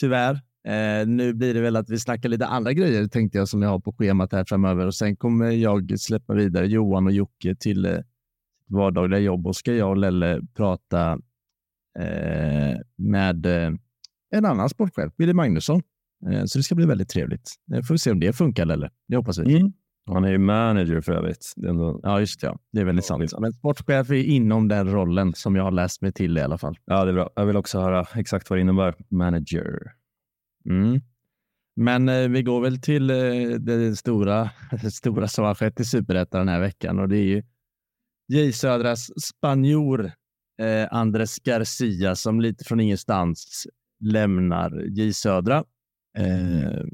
tyvärr. 0.00 0.40
Eh, 0.66 1.06
nu 1.06 1.34
blir 1.34 1.54
det 1.54 1.60
väl 1.60 1.76
att 1.76 1.90
vi 1.90 1.98
snackar 1.98 2.28
lite 2.28 2.46
andra 2.46 2.72
grejer 2.72 3.06
tänkte 3.06 3.38
jag 3.38 3.48
som 3.48 3.62
jag 3.62 3.68
har 3.68 3.80
på 3.80 3.92
schemat 3.92 4.32
här 4.32 4.44
framöver 4.44 4.86
och 4.86 4.94
sen 4.94 5.16
kommer 5.16 5.50
jag 5.50 6.00
släppa 6.00 6.34
vidare 6.34 6.66
Johan 6.66 7.06
och 7.06 7.12
Jocke 7.12 7.54
till 7.54 8.02
eh, 8.70 8.76
vardagliga 8.76 9.20
jobb 9.20 9.46
och 9.46 9.56
ska 9.56 9.74
jag 9.74 9.90
och 9.90 9.96
Lelle 9.96 10.40
prata 10.54 11.12
eh, 11.98 12.78
med 12.96 13.46
eh, 13.46 13.72
en 14.30 14.44
annan 14.44 14.68
sportchef, 14.68 15.16
Billy 15.16 15.32
Magnusson. 15.32 15.82
Eh, 16.30 16.44
så 16.44 16.58
det 16.58 16.62
ska 16.62 16.74
bli 16.74 16.86
väldigt 16.86 17.08
trevligt. 17.08 17.54
Jag 17.66 17.86
får 17.86 17.96
se 17.96 18.10
om 18.10 18.20
det 18.20 18.32
funkar 18.32 18.66
Lelle. 18.66 18.90
Det 19.08 19.16
hoppas 19.16 19.38
vi. 19.38 19.56
Mm. 19.56 19.72
Han 20.06 20.24
är 20.24 20.30
ju 20.30 20.38
manager 20.38 21.00
för 21.00 21.12
övrigt. 21.12 21.54
Ändå... 21.66 22.00
Ja, 22.02 22.20
just 22.20 22.40
det. 22.40 22.46
Ja. 22.46 22.58
Det 22.72 22.80
är 22.80 22.84
väldigt 22.84 23.04
sant. 23.04 23.32
Men 23.40 23.52
sportchef 23.52 24.10
är 24.10 24.14
inom 24.14 24.68
den 24.68 24.92
rollen 24.92 25.34
som 25.34 25.56
jag 25.56 25.64
har 25.64 25.70
läst 25.70 26.02
mig 26.02 26.12
till 26.12 26.38
i 26.38 26.40
alla 26.40 26.58
fall. 26.58 26.78
Ja, 26.84 27.04
det 27.04 27.10
är 27.10 27.14
bra. 27.14 27.30
Jag 27.34 27.46
vill 27.46 27.56
också 27.56 27.80
höra 27.80 28.06
exakt 28.14 28.50
vad 28.50 28.58
det 28.58 28.60
innebär. 28.60 28.94
Manager. 29.08 29.92
Mm. 30.70 31.00
Men 31.76 32.08
eh, 32.08 32.28
vi 32.28 32.42
går 32.42 32.60
väl 32.60 32.80
till 32.80 33.10
eh, 33.10 33.16
det 33.60 33.96
stora, 33.96 34.50
det 34.82 34.90
stora 34.90 35.28
som 35.28 35.44
har 35.44 35.54
skett 35.54 35.80
i 35.80 35.84
Superettan 35.84 36.38
den 36.38 36.48
här 36.48 36.60
veckan 36.60 36.98
och 36.98 37.08
det 37.08 37.16
är 37.18 37.24
ju 37.24 37.42
J 38.32 38.52
Södras 38.52 39.10
spanjor 39.22 40.12
eh, 40.58 40.88
Andres 40.90 41.38
Garcia 41.38 42.16
som 42.16 42.40
lite 42.40 42.64
från 42.64 42.80
ingenstans 42.80 43.66
lämnar 44.00 44.84
J 44.84 45.12
Södra. 45.12 45.64
Eh, 46.18 46.84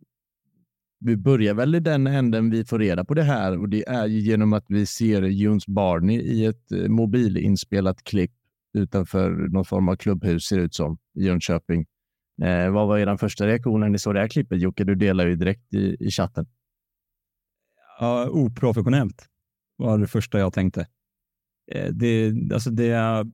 vi 1.00 1.16
börjar 1.16 1.54
väl 1.54 1.74
i 1.74 1.80
den 1.80 2.06
änden 2.06 2.50
vi 2.50 2.64
får 2.64 2.78
reda 2.78 3.04
på 3.04 3.14
det 3.14 3.22
här 3.22 3.58
och 3.58 3.68
det 3.68 3.88
är 3.88 4.06
genom 4.06 4.52
att 4.52 4.64
vi 4.68 4.86
ser 4.86 5.22
Jones 5.22 5.66
Barney 5.66 6.20
i 6.20 6.44
ett 6.44 6.72
eh, 6.72 6.88
mobilinspelat 6.88 8.04
klipp 8.04 8.32
utanför 8.78 9.30
någon 9.30 9.64
form 9.64 9.88
av 9.88 9.96
klubbhus 9.96 10.44
ser 10.44 10.56
det 10.56 10.62
ut 10.62 10.74
som 10.74 10.98
i 11.14 11.24
Jönköping. 11.24 11.86
Eh, 12.42 12.70
vad 12.70 12.88
var 12.88 12.98
er 12.98 13.16
första 13.16 13.46
reaktion 13.46 13.80
när 13.80 13.88
ni 13.88 13.98
såg 13.98 14.14
det 14.14 14.20
här 14.20 14.28
klippet? 14.28 14.60
Jocke, 14.60 14.84
du 14.84 14.94
delar 14.94 15.26
ju 15.26 15.36
direkt 15.36 15.74
i, 15.74 15.96
i 16.00 16.10
chatten. 16.10 16.46
Ja, 18.00 18.28
oprofessionellt 18.28 19.26
var 19.76 19.98
det 19.98 20.06
första 20.06 20.38
jag 20.38 20.52
tänkte. 20.52 20.86
Eh, 21.72 21.92
det, 21.92 22.34
alltså 22.54 22.70
det 22.70 22.88
är 22.88 23.26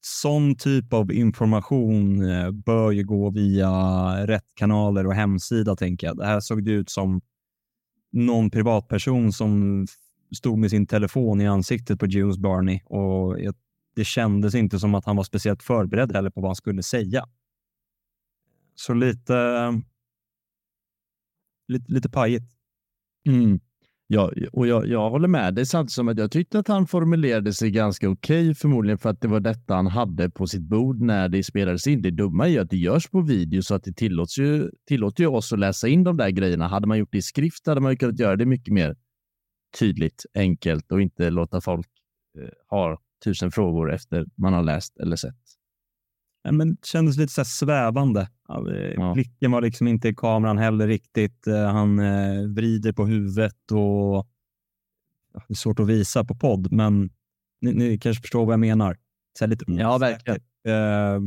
sån 0.00 0.54
typ 0.54 0.92
av 0.92 1.12
information 1.12 2.30
eh, 2.30 2.50
bör 2.50 2.90
ju 2.90 3.04
gå 3.04 3.30
via 3.30 3.70
rätt 4.26 4.54
kanaler 4.54 5.06
och 5.06 5.14
hemsida, 5.14 5.76
tänker 5.76 6.06
jag. 6.06 6.16
Det 6.16 6.26
här 6.26 6.40
såg 6.40 6.64
det 6.64 6.72
ut 6.72 6.90
som 6.90 7.20
någon 8.12 8.50
privatperson 8.50 9.32
som 9.32 9.86
stod 10.36 10.58
med 10.58 10.70
sin 10.70 10.86
telefon 10.86 11.40
i 11.40 11.46
ansiktet 11.46 12.00
på 12.00 12.06
Jules 12.06 12.38
Barney 12.38 12.80
och 12.84 13.38
det 13.94 14.04
kändes 14.04 14.54
inte 14.54 14.78
som 14.78 14.94
att 14.94 15.04
han 15.04 15.16
var 15.16 15.24
speciellt 15.24 15.62
förberedd 15.62 16.12
heller 16.12 16.30
på 16.30 16.40
vad 16.40 16.48
han 16.48 16.56
skulle 16.56 16.82
säga. 16.82 17.24
Så 18.74 18.94
lite, 18.94 19.72
lite, 21.68 21.92
lite 21.92 22.10
pajigt. 22.10 22.44
Mm. 23.26 23.60
Ja, 24.12 24.32
och 24.52 24.66
jag, 24.66 24.86
jag 24.86 25.10
håller 25.10 25.28
med 25.28 25.54
dig 25.54 25.66
samtidigt 25.66 25.92
som 25.92 26.08
att 26.08 26.18
jag 26.18 26.30
tyckte 26.30 26.58
att 26.58 26.68
han 26.68 26.86
formulerade 26.86 27.52
sig 27.52 27.70
ganska 27.70 28.08
okej, 28.08 28.42
okay, 28.42 28.54
förmodligen 28.54 28.98
för 28.98 29.10
att 29.10 29.20
det 29.20 29.28
var 29.28 29.40
detta 29.40 29.74
han 29.74 29.86
hade 29.86 30.30
på 30.30 30.46
sitt 30.46 30.62
bord 30.62 31.00
när 31.00 31.28
det 31.28 31.44
spelades 31.44 31.86
in. 31.86 32.02
Det 32.02 32.10
dumma 32.10 32.46
är 32.46 32.50
ju 32.50 32.58
att 32.58 32.70
det 32.70 32.76
görs 32.76 33.08
på 33.08 33.20
video 33.20 33.62
så 33.62 33.74
att 33.74 33.84
det 33.84 33.92
tillåts 33.92 34.38
ju, 34.38 34.70
tillåter 34.88 35.24
ju 35.24 35.28
oss 35.28 35.52
att 35.52 35.58
läsa 35.58 35.88
in 35.88 36.04
de 36.04 36.16
där 36.16 36.30
grejerna. 36.30 36.68
Hade 36.68 36.86
man 36.86 36.98
gjort 36.98 37.12
det 37.12 37.18
i 37.18 37.22
skrift 37.22 37.66
hade 37.66 37.80
man 37.80 37.92
ju 37.92 37.96
kunnat 37.96 38.18
göra 38.18 38.36
det 38.36 38.46
mycket 38.46 38.74
mer 38.74 38.96
tydligt, 39.78 40.26
enkelt 40.34 40.92
och 40.92 41.00
inte 41.00 41.30
låta 41.30 41.60
folk 41.60 41.88
eh, 42.38 42.48
ha 42.68 42.98
tusen 43.24 43.50
frågor 43.50 43.92
efter 43.92 44.26
man 44.36 44.52
har 44.52 44.62
läst 44.62 44.96
eller 44.96 45.16
sett. 45.16 45.49
Ja, 46.42 46.52
men 46.52 46.74
det 46.74 46.86
kändes 46.86 47.16
lite 47.16 47.32
så 47.32 47.44
svävande. 47.44 48.28
Ja. 48.48 49.12
Blicken 49.14 49.50
var 49.50 49.60
liksom 49.60 49.88
inte 49.88 50.08
i 50.08 50.14
kameran 50.14 50.58
heller 50.58 50.86
riktigt. 50.86 51.46
Eh, 51.46 51.66
han 51.66 51.98
eh, 51.98 52.42
vrider 52.48 52.92
på 52.92 53.06
huvudet 53.06 53.70
och 53.72 54.26
det 55.32 55.52
är 55.52 55.54
svårt 55.54 55.80
att 55.80 55.88
visa 55.88 56.24
på 56.24 56.34
podd, 56.34 56.72
men 56.72 57.10
ni, 57.60 57.72
ni 57.72 57.98
kanske 57.98 58.20
förstår 58.20 58.46
vad 58.46 58.52
jag 58.52 58.60
menar. 58.60 58.96
Så 59.38 59.46
lite 59.46 59.64
ja, 59.68 59.98
verkligen. 59.98 60.40
Eh, 60.64 61.20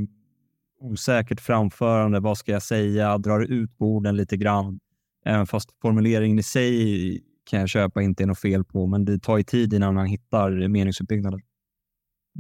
osäkert 0.80 1.42
framförande. 1.42 2.20
Vad 2.20 2.38
ska 2.38 2.52
jag 2.52 2.64
säga? 2.64 3.18
Drar 3.18 3.40
ut 3.40 3.78
på 3.78 3.86
orden 3.86 4.16
lite 4.16 4.38
grann. 4.38 4.80
Även 5.26 5.48
fast 5.48 5.70
formuleringen 5.82 6.40
i 6.40 6.44
sig 6.44 7.24
kan 7.44 7.60
jag 7.60 7.70
köpa 7.70 8.02
inte 8.02 8.24
är 8.24 8.28
något 8.28 8.40
fel 8.40 8.64
på, 8.64 8.88
men 8.88 9.06
det 9.06 9.20
tar 9.20 9.38
ju 9.38 9.44
tid 9.44 9.74
innan 9.74 9.94
man 9.96 10.06
hittar 10.06 10.68
meningsuppbyggnaden. 10.68 11.42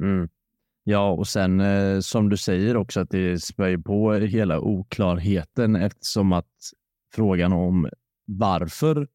Mm. 0.02 0.30
Ja, 0.84 1.12
och 1.12 1.28
sen 1.28 1.60
eh, 1.60 2.00
som 2.00 2.30
du 2.30 2.38
säger 2.38 2.78
också 2.78 3.00
att 3.00 3.10
det 3.10 3.44
spär 3.44 3.78
på 3.78 4.14
hela 4.14 4.60
oklarheten 4.60 5.76
eftersom 5.76 6.34
att 6.34 6.52
frågan 7.14 7.54
om 7.54 7.90
varför 8.26 9.08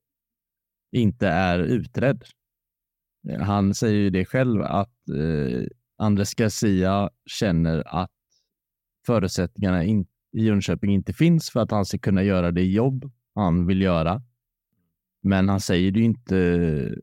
inte 0.92 1.28
är 1.28 1.58
utredd. 1.58 2.24
Eh, 3.28 3.40
han 3.40 3.74
säger 3.74 3.94
ju 3.94 4.10
det 4.10 4.24
själv 4.24 4.62
att 4.62 5.08
eh, 5.08 5.66
Andres 5.98 6.34
Garcia 6.34 7.10
känner 7.26 8.02
att 8.02 8.10
förutsättningarna 9.06 9.84
in, 9.84 10.06
i 10.32 10.44
Jönköping 10.44 10.94
inte 10.94 11.12
finns 11.12 11.50
för 11.50 11.60
att 11.60 11.70
han 11.70 11.84
ska 11.84 11.98
kunna 11.98 12.22
göra 12.22 12.50
det 12.50 12.64
jobb 12.64 13.12
han 13.34 13.66
vill 13.66 13.82
göra. 13.82 14.22
Men 15.22 15.48
han 15.48 15.60
säger 15.60 15.90
det 15.90 16.00
inte, 16.00 16.36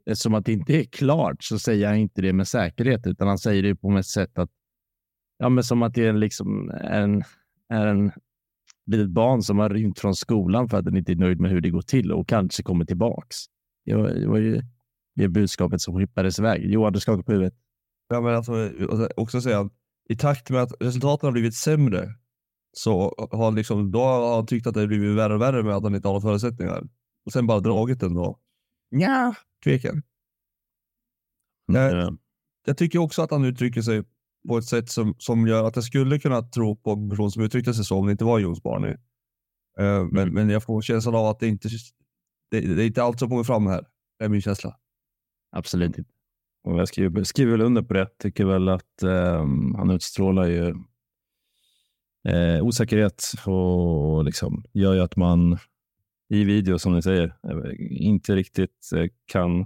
eftersom 0.05 0.33
att 0.33 0.45
det 0.45 0.53
inte 0.53 0.73
är 0.73 0.83
klart 0.83 1.43
så 1.43 1.59
säger 1.59 1.87
han 1.87 1.97
inte 1.97 2.21
det 2.21 2.33
med 2.33 2.47
säkerhet, 2.47 3.07
utan 3.07 3.27
han 3.27 3.37
säger 3.37 3.63
det 3.63 3.75
på 3.75 3.97
ett 3.97 4.05
sätt 4.05 4.39
att, 4.39 4.49
ja 5.37 5.49
men 5.49 5.63
som 5.63 5.83
att 5.83 5.93
det 5.93 6.05
är 6.05 6.13
liksom 6.13 6.71
en, 6.71 7.23
är 7.69 7.87
en 7.87 8.11
litet 8.85 9.09
barn 9.09 9.41
som 9.41 9.59
har 9.59 9.69
rymt 9.69 9.99
från 9.99 10.15
skolan 10.15 10.69
för 10.69 10.77
att 10.77 10.85
den 10.85 10.97
inte 10.97 11.11
är 11.11 11.15
nöjd 11.15 11.39
med 11.39 11.51
hur 11.51 11.61
det 11.61 11.69
går 11.69 11.81
till 11.81 12.11
och 12.11 12.27
kanske 12.27 12.63
kommer 12.63 12.85
tillbaks. 12.85 13.35
Det 13.85 13.95
var, 13.95 14.09
det 14.09 14.27
var 14.27 14.37
ju 14.37 14.61
det 15.15 15.27
budskapet 15.27 15.81
som 15.81 15.95
skippades 15.95 16.39
iväg. 16.39 16.71
Johan, 16.71 16.93
du 16.93 16.99
skakar 16.99 17.23
på 17.23 17.31
huvudet. 17.31 17.53
Ja, 18.09 18.21
men 18.21 18.35
alltså, 18.35 18.71
också 19.15 19.41
säga 19.41 19.59
att 19.59 19.71
i 20.09 20.15
takt 20.15 20.49
med 20.49 20.61
att 20.61 20.73
resultaten 20.79 21.27
har 21.27 21.31
blivit 21.31 21.55
sämre 21.55 22.13
så 22.71 23.15
har 23.31 23.45
han 23.45 23.55
liksom, 23.55 23.91
då 23.91 23.99
har 23.99 24.35
han 24.35 24.45
tyckt 24.45 24.67
att 24.67 24.73
det 24.73 24.79
har 24.79 24.87
blivit 24.87 25.17
värre 25.17 25.33
och 25.33 25.41
värre 25.41 25.63
med 25.63 25.75
att 25.75 25.83
han 25.83 25.95
inte 25.95 26.07
har 26.07 26.13
några 26.13 26.21
förutsättningar 26.21 26.83
och 27.25 27.33
sen 27.33 27.47
bara 27.47 27.59
dragit 27.59 27.99
den 27.99 28.13
då. 28.13 28.39
Ja, 28.89 29.35
tveken. 29.63 30.03
Mm. 31.73 32.17
Jag 32.65 32.77
tycker 32.77 32.99
också 32.99 33.21
att 33.21 33.31
han 33.31 33.45
uttrycker 33.45 33.81
sig 33.81 34.03
på 34.47 34.57
ett 34.57 34.65
sätt 34.65 34.89
som, 34.89 35.15
som 35.17 35.47
gör 35.47 35.63
att 35.63 35.75
jag 35.75 35.85
skulle 35.85 36.19
kunna 36.19 36.41
tro 36.41 36.75
på 36.75 36.91
en 36.91 37.09
person 37.09 37.31
som 37.31 37.43
uttryckte 37.43 37.73
sig 37.73 37.85
så 37.85 37.97
om 37.97 38.05
det 38.05 38.11
inte 38.11 38.25
var 38.25 38.39
Jones 38.39 38.63
Barney. 38.63 38.95
Uh, 39.79 39.85
mm. 39.85 40.07
men, 40.11 40.33
men 40.33 40.49
jag 40.49 40.63
får 40.63 40.81
känslan 40.81 41.15
av 41.15 41.25
att 41.25 41.39
det 41.39 41.47
inte 41.47 41.69
det, 42.51 42.61
det 42.61 42.83
är 42.83 42.87
inte 42.87 43.03
allt 43.03 43.19
som 43.19 43.29
kommer 43.29 43.43
fram 43.43 43.67
här. 43.67 43.87
Det 44.19 44.25
är 44.25 44.29
min 44.29 44.41
känsla. 44.41 44.77
Absolut 45.51 45.97
inte. 45.97 46.11
Och 46.63 46.79
jag 46.79 46.87
skriver, 46.87 47.23
skriver 47.23 47.51
väl 47.51 47.61
under 47.61 47.81
på 47.81 47.93
det. 47.93 48.17
Tycker 48.19 48.45
väl 48.45 48.69
att 48.69 49.03
um, 49.03 49.75
han 49.75 49.89
utstrålar 49.89 50.45
ju 50.45 50.75
eh, 52.27 52.63
osäkerhet 52.63 53.23
och 53.45 54.25
liksom 54.25 54.63
gör 54.73 54.93
ju 54.93 55.01
att 55.01 55.15
man 55.15 55.57
i 56.29 56.43
video, 56.43 56.79
som 56.79 56.95
ni 56.95 57.01
säger, 57.01 57.35
inte 57.89 58.35
riktigt 58.35 58.91
eh, 58.95 59.05
kan 59.25 59.65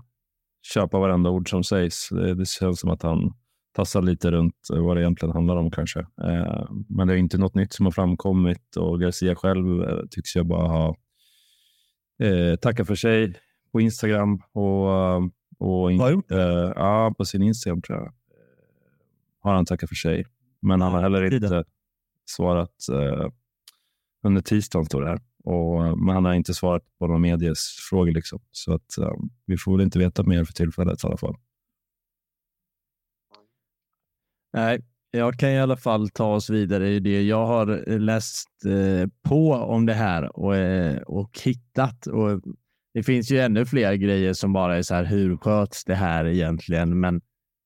köpa 0.74 1.00
varenda 1.00 1.30
ord 1.30 1.50
som 1.50 1.64
sägs. 1.64 2.10
Det 2.10 2.48
känns 2.48 2.80
som 2.80 2.90
att 2.90 3.04
han 3.04 3.34
tassar 3.76 4.02
lite 4.02 4.32
runt 4.32 4.56
vad 4.70 4.98
det 4.98 5.02
egentligen 5.02 5.34
handlar 5.34 5.56
om 5.58 5.72
kanske. 5.72 6.00
Eh, 6.00 6.70
men 6.90 7.08
det 7.08 7.14
är 7.14 7.18
inte 7.18 7.38
något 7.38 7.56
nytt 7.56 7.74
som 7.74 7.86
har 7.86 7.92
framkommit 7.92 8.76
och 8.76 9.02
Garcia 9.02 9.36
själv 9.36 9.84
eh, 9.84 10.00
tycks 10.12 10.36
jag 10.36 10.48
bara 10.48 10.68
ha 10.68 10.96
tackat 12.62 12.88
för 12.88 12.96
sig 12.96 13.34
på 13.72 13.82
Instagram 13.82 14.42
och, 14.52 14.88
och 15.60 15.92
in, 15.92 16.24
ja, 16.76 17.14
på 17.18 17.26
sin 17.26 17.42
Instagram 17.42 17.82
tror 17.82 17.98
jag. 17.98 18.14
Har 19.40 19.54
han 19.54 19.66
tackat 19.66 19.90
för 19.90 19.96
sig, 19.96 20.26
men 20.62 20.82
han 20.82 20.94
har 20.94 21.02
heller 21.02 21.34
inte 21.34 21.64
svarat 22.26 22.76
under 24.24 24.42
tisdagen 24.42 24.86
står 24.86 25.02
det 25.02 25.08
här. 25.08 25.20
Och, 25.44 25.86
eh, 25.86 25.96
men 25.96 26.16
han 26.16 26.26
har 26.26 26.34
inte 26.34 26.54
svarat 26.54 26.84
på 27.00 27.08
några 27.08 27.20
medies 27.20 27.76
frågor. 27.90 28.12
Liksom. 28.12 28.40
Så 28.52 28.74
att, 28.74 28.98
um, 28.98 29.30
vi 29.46 29.58
får 29.58 29.78
väl 29.78 29.86
inte 29.86 30.00
veta 30.00 30.24
mer 30.24 30.44
för 30.44 30.54
tillfället 30.54 31.04
i 31.04 31.08
alla 31.08 31.18
fall. 31.18 31.36
Nej, 34.54 34.82
jag 35.12 35.40
kan 35.40 35.50
i 35.50 35.60
alla 35.60 35.78
fall 35.78 36.10
ta 36.10 36.36
oss 36.36 36.50
vidare 36.50 36.90
i 36.90 37.00
det. 37.00 37.22
Jag 37.22 37.46
har 37.46 38.00
läst 38.00 38.50
eh, 38.66 39.10
på 39.22 39.54
om 39.54 39.86
det 39.86 39.94
här 39.94 40.38
och, 40.38 40.56
eh, 40.56 41.02
och 41.02 41.40
hittat. 41.44 42.08
Och 42.08 42.42
det 42.94 43.04
finns 43.04 43.32
ju 43.32 43.40
ännu 43.40 43.66
fler 43.66 43.94
grejer 43.94 44.34
som 44.34 44.54
bara 44.54 44.78
är 44.78 44.82
så 44.82 44.96
här, 44.96 45.06
hur 45.06 45.38
sköts 45.38 45.86
det 45.86 45.96
här 45.96 46.26
egentligen? 46.26 47.00
Men 47.00 47.22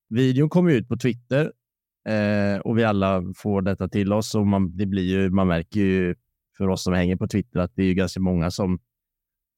videon 0.08 0.48
kommer 0.48 0.70
ut 0.70 0.88
på 0.88 0.96
Twitter 0.96 1.52
eh, 2.08 2.60
och 2.60 2.78
vi 2.78 2.84
alla 2.84 3.22
får 3.36 3.62
detta 3.62 3.88
till 3.88 4.12
oss 4.12 4.34
och 4.34 4.46
man, 4.46 4.76
det 4.76 4.86
blir 4.86 5.02
ju, 5.02 5.30
man 5.30 5.48
märker 5.48 5.80
ju 5.80 6.14
för 6.56 6.68
oss 6.68 6.82
som 6.84 6.94
hänger 6.94 7.16
på 7.16 7.28
Twitter 7.28 7.60
att 7.60 7.72
det 7.76 7.82
är 7.82 7.86
ju 7.86 7.94
ganska 7.94 8.20
många 8.20 8.50
som, 8.50 8.78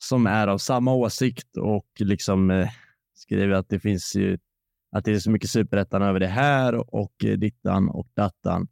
som 0.04 0.26
är 0.26 0.48
av 0.48 0.58
samma 0.58 0.94
åsikt 0.94 1.56
och 1.56 1.88
liksom 1.98 2.50
eh, 2.50 2.68
skriver 3.14 3.54
att 3.54 3.68
det 3.68 3.80
finns 3.80 4.16
ju 4.16 4.38
att 4.96 5.04
det 5.04 5.12
är 5.12 5.18
så 5.18 5.30
mycket 5.30 5.50
superettan 5.50 6.02
över 6.02 6.20
det 6.20 6.26
här 6.26 6.94
och 6.94 7.24
eh, 7.24 7.38
dittan 7.38 7.88
och 7.88 8.08
dattan. 8.14 8.68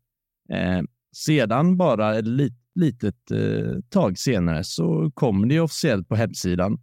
Eh, 0.53 0.83
sedan 1.17 1.77
bara 1.77 2.19
ett 2.19 2.27
lit, 2.27 2.55
litet 2.75 3.31
eh, 3.31 3.81
tag 3.89 4.19
senare 4.19 4.65
så 4.65 5.11
kom 5.15 5.49
det 5.49 5.61
officiellt 5.61 6.09
på 6.09 6.15
hemsidan 6.17 6.79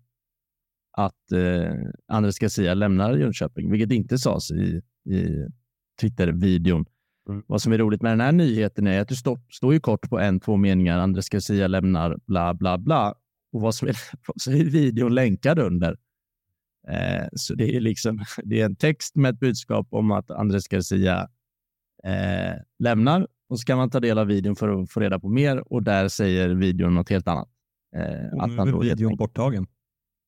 att 0.97 1.31
eh, 1.31 1.73
Andres 2.07 2.39
Garcia 2.39 2.73
lämnar 2.73 3.17
Jönköping, 3.17 3.71
vilket 3.71 3.91
inte 3.91 4.17
sades 4.17 4.51
i, 4.51 4.81
i 5.05 5.47
Twitter-videon. 6.01 6.85
Mm. 7.29 7.43
Vad 7.47 7.61
som 7.61 7.73
är 7.73 7.77
roligt 7.77 8.01
med 8.01 8.11
den 8.11 8.21
här 8.21 8.31
nyheten 8.31 8.87
är 8.87 9.01
att 9.01 9.07
det 9.07 9.15
står, 9.15 9.39
står 9.49 9.73
ju 9.73 9.79
kort 9.79 10.09
på 10.09 10.19
en, 10.19 10.39
två 10.39 10.57
meningar. 10.57 10.99
Andres 10.99 11.29
Garcia 11.29 11.67
lämnar 11.67 12.17
bla, 12.25 12.53
bla, 12.53 12.77
bla. 12.77 13.15
Och 13.53 13.61
vad 13.61 13.75
som 13.75 13.87
är, 13.87 13.95
så 14.35 14.51
är 14.51 14.63
videon 14.63 15.15
länkad 15.15 15.59
under. 15.59 15.97
Eh, 16.87 17.27
så 17.33 17.55
det 17.55 17.75
är 17.75 17.79
liksom 17.79 18.23
det 18.43 18.61
är 18.61 18.65
en 18.65 18.75
text 18.75 19.15
med 19.15 19.33
ett 19.33 19.39
budskap 19.39 19.87
om 19.89 20.11
att 20.11 20.31
Andres 20.31 20.67
Garcia 20.67 21.29
eh, 22.03 22.53
lämnar 22.79 23.27
och 23.49 23.59
så 23.59 23.65
kan 23.65 23.77
man 23.77 23.89
ta 23.89 23.99
del 23.99 24.17
av 24.17 24.27
videon 24.27 24.55
för 24.55 24.81
att 24.81 24.91
få 24.91 24.99
reda 24.99 25.19
på 25.19 25.29
mer 25.29 25.73
och 25.73 25.83
där 25.83 26.07
säger 26.07 26.49
videon 26.49 26.95
något 26.95 27.09
helt 27.09 27.27
annat. 27.27 27.49
Eh, 27.95 28.57
och 28.59 28.67
nu 28.67 28.71
är 28.71 28.81
videon 28.81 29.15
borttagen. 29.15 29.67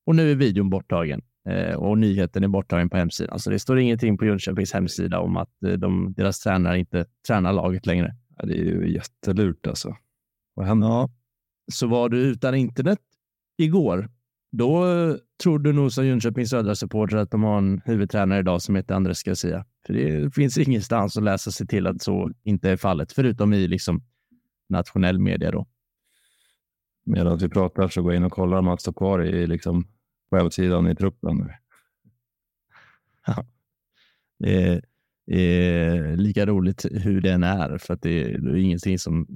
Och 0.06 0.16
nu 0.16 0.32
är 0.32 0.36
videon 0.36 0.70
borttagen. 0.70 1.22
Eh, 1.46 1.76
och 1.76 1.98
nyheten 1.98 2.44
är 2.44 2.48
borttagen 2.48 2.90
på 2.90 2.98
hemsidan. 2.98 3.40
Så 3.40 3.50
det 3.50 3.60
står 3.60 3.80
ingenting 3.80 4.18
på 4.18 4.26
Jönköpings 4.26 4.74
hemsida 4.74 5.20
om 5.20 5.38
att 5.38 5.64
eh, 5.64 5.72
de, 5.72 6.14
deras 6.18 6.40
tränare 6.40 6.80
inte 6.80 7.06
tränar 7.28 7.54
laget 7.54 7.86
längre. 7.86 8.16
Ja, 8.38 8.46
det 8.46 8.54
är 8.54 8.64
ju 8.64 8.94
jättelurt 8.94 9.68
alltså. 9.68 9.96
Vad 10.54 10.66
händer? 10.66 10.88
Ja. 10.88 11.10
Så 11.72 11.88
var 11.88 12.10
du 12.10 12.18
utan 12.18 12.56
internet 12.56 13.00
igår, 13.58 14.10
då 14.52 14.86
eh, 14.86 15.16
tror 15.44 15.60
du 15.60 15.74
nog 15.74 15.92
som 15.92 16.08
Jönköpings 16.08 16.50
södra 16.50 16.76
supporter 16.76 17.18
att 17.18 17.32
de 17.32 17.44
har 17.44 17.58
en 17.58 17.82
huvudtränare 17.86 18.40
idag 18.40 18.62
som 18.62 18.76
heter 18.76 18.96
Andres 18.96 19.24
Garcia. 19.24 19.66
För 19.86 19.94
det 19.94 20.36
finns 20.36 20.58
ingenstans 20.58 21.18
att 21.18 21.24
läsa 21.24 21.52
sig 21.52 21.68
till 21.68 21.88
att 21.88 22.02
så 22.02 22.32
inte 22.44 22.70
är 22.70 22.78
fallet, 22.78 23.12
förutom 23.12 23.54
i 23.54 23.68
liksom 23.68 24.04
nationell 24.70 25.20
media 25.20 25.52
då. 25.52 25.68
Medan 27.06 27.38
vi 27.38 27.50
pratar 27.50 27.88
så 27.88 28.02
går 28.02 28.14
jag 28.14 28.18
in 28.18 28.24
och 28.24 28.32
kollar 28.32 28.58
om 28.58 28.68
han 28.68 28.78
står 28.78 28.94
kvar 28.94 29.24
i, 29.24 29.48
liksom, 29.48 29.88
webbsidan 30.34 30.88
i 30.88 30.96
truppen. 30.96 31.50
Ja. 33.28 33.46
Det 34.40 34.64
är, 34.64 34.82
är 35.32 36.16
lika 36.18 36.46
roligt 36.46 36.86
hur 36.92 37.22
den 37.22 37.44
är, 37.44 37.78
för 37.78 37.94
att 37.94 38.02
det 38.02 38.24
är, 38.24 38.38
det 38.38 38.62
ingenting 38.62 39.00
som, 39.00 39.28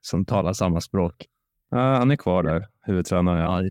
som 0.00 0.24
talar 0.24 0.52
samma 0.52 0.80
språk. 0.80 1.26
Ja, 1.70 1.96
han 1.96 2.10
är 2.10 2.16
kvar 2.16 2.42
där, 2.42 2.66
huvudtränaren. 2.82 3.40
Ja. 3.40 3.62
Ja, 3.62 3.70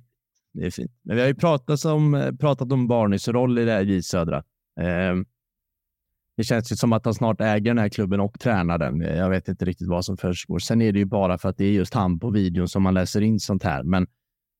det 0.53 0.65
är 0.65 0.71
fint. 0.71 0.91
Men 1.01 1.15
vi 1.15 1.21
har 1.21 1.27
ju 1.27 1.35
pratat 1.35 1.85
om, 1.85 2.37
pratat 2.39 2.71
om 2.71 2.87
Barnys 2.87 3.27
roll 3.27 3.59
i 3.59 3.65
det 3.65 3.71
här 3.71 3.81
J 3.81 4.01
Södra. 4.01 4.37
Eh, 4.79 5.15
det 6.37 6.43
känns 6.43 6.71
ju 6.71 6.75
som 6.75 6.93
att 6.93 7.05
han 7.05 7.13
snart 7.13 7.41
äger 7.41 7.71
den 7.71 7.77
här 7.77 7.89
klubben 7.89 8.19
och 8.19 8.39
tränar 8.39 8.77
den. 8.77 9.01
Jag 9.01 9.29
vet 9.29 9.47
inte 9.47 9.65
riktigt 9.65 9.87
vad 9.87 10.05
som 10.05 10.17
försiggår. 10.17 10.59
Sen 10.59 10.81
är 10.81 10.91
det 10.91 10.99
ju 10.99 11.05
bara 11.05 11.37
för 11.37 11.49
att 11.49 11.57
det 11.57 11.65
är 11.65 11.71
just 11.71 11.93
han 11.93 12.19
på 12.19 12.29
videon 12.29 12.67
som 12.67 12.83
man 12.83 12.93
läser 12.93 13.21
in 13.21 13.39
sånt 13.39 13.63
här. 13.63 13.83
Men, 13.83 14.07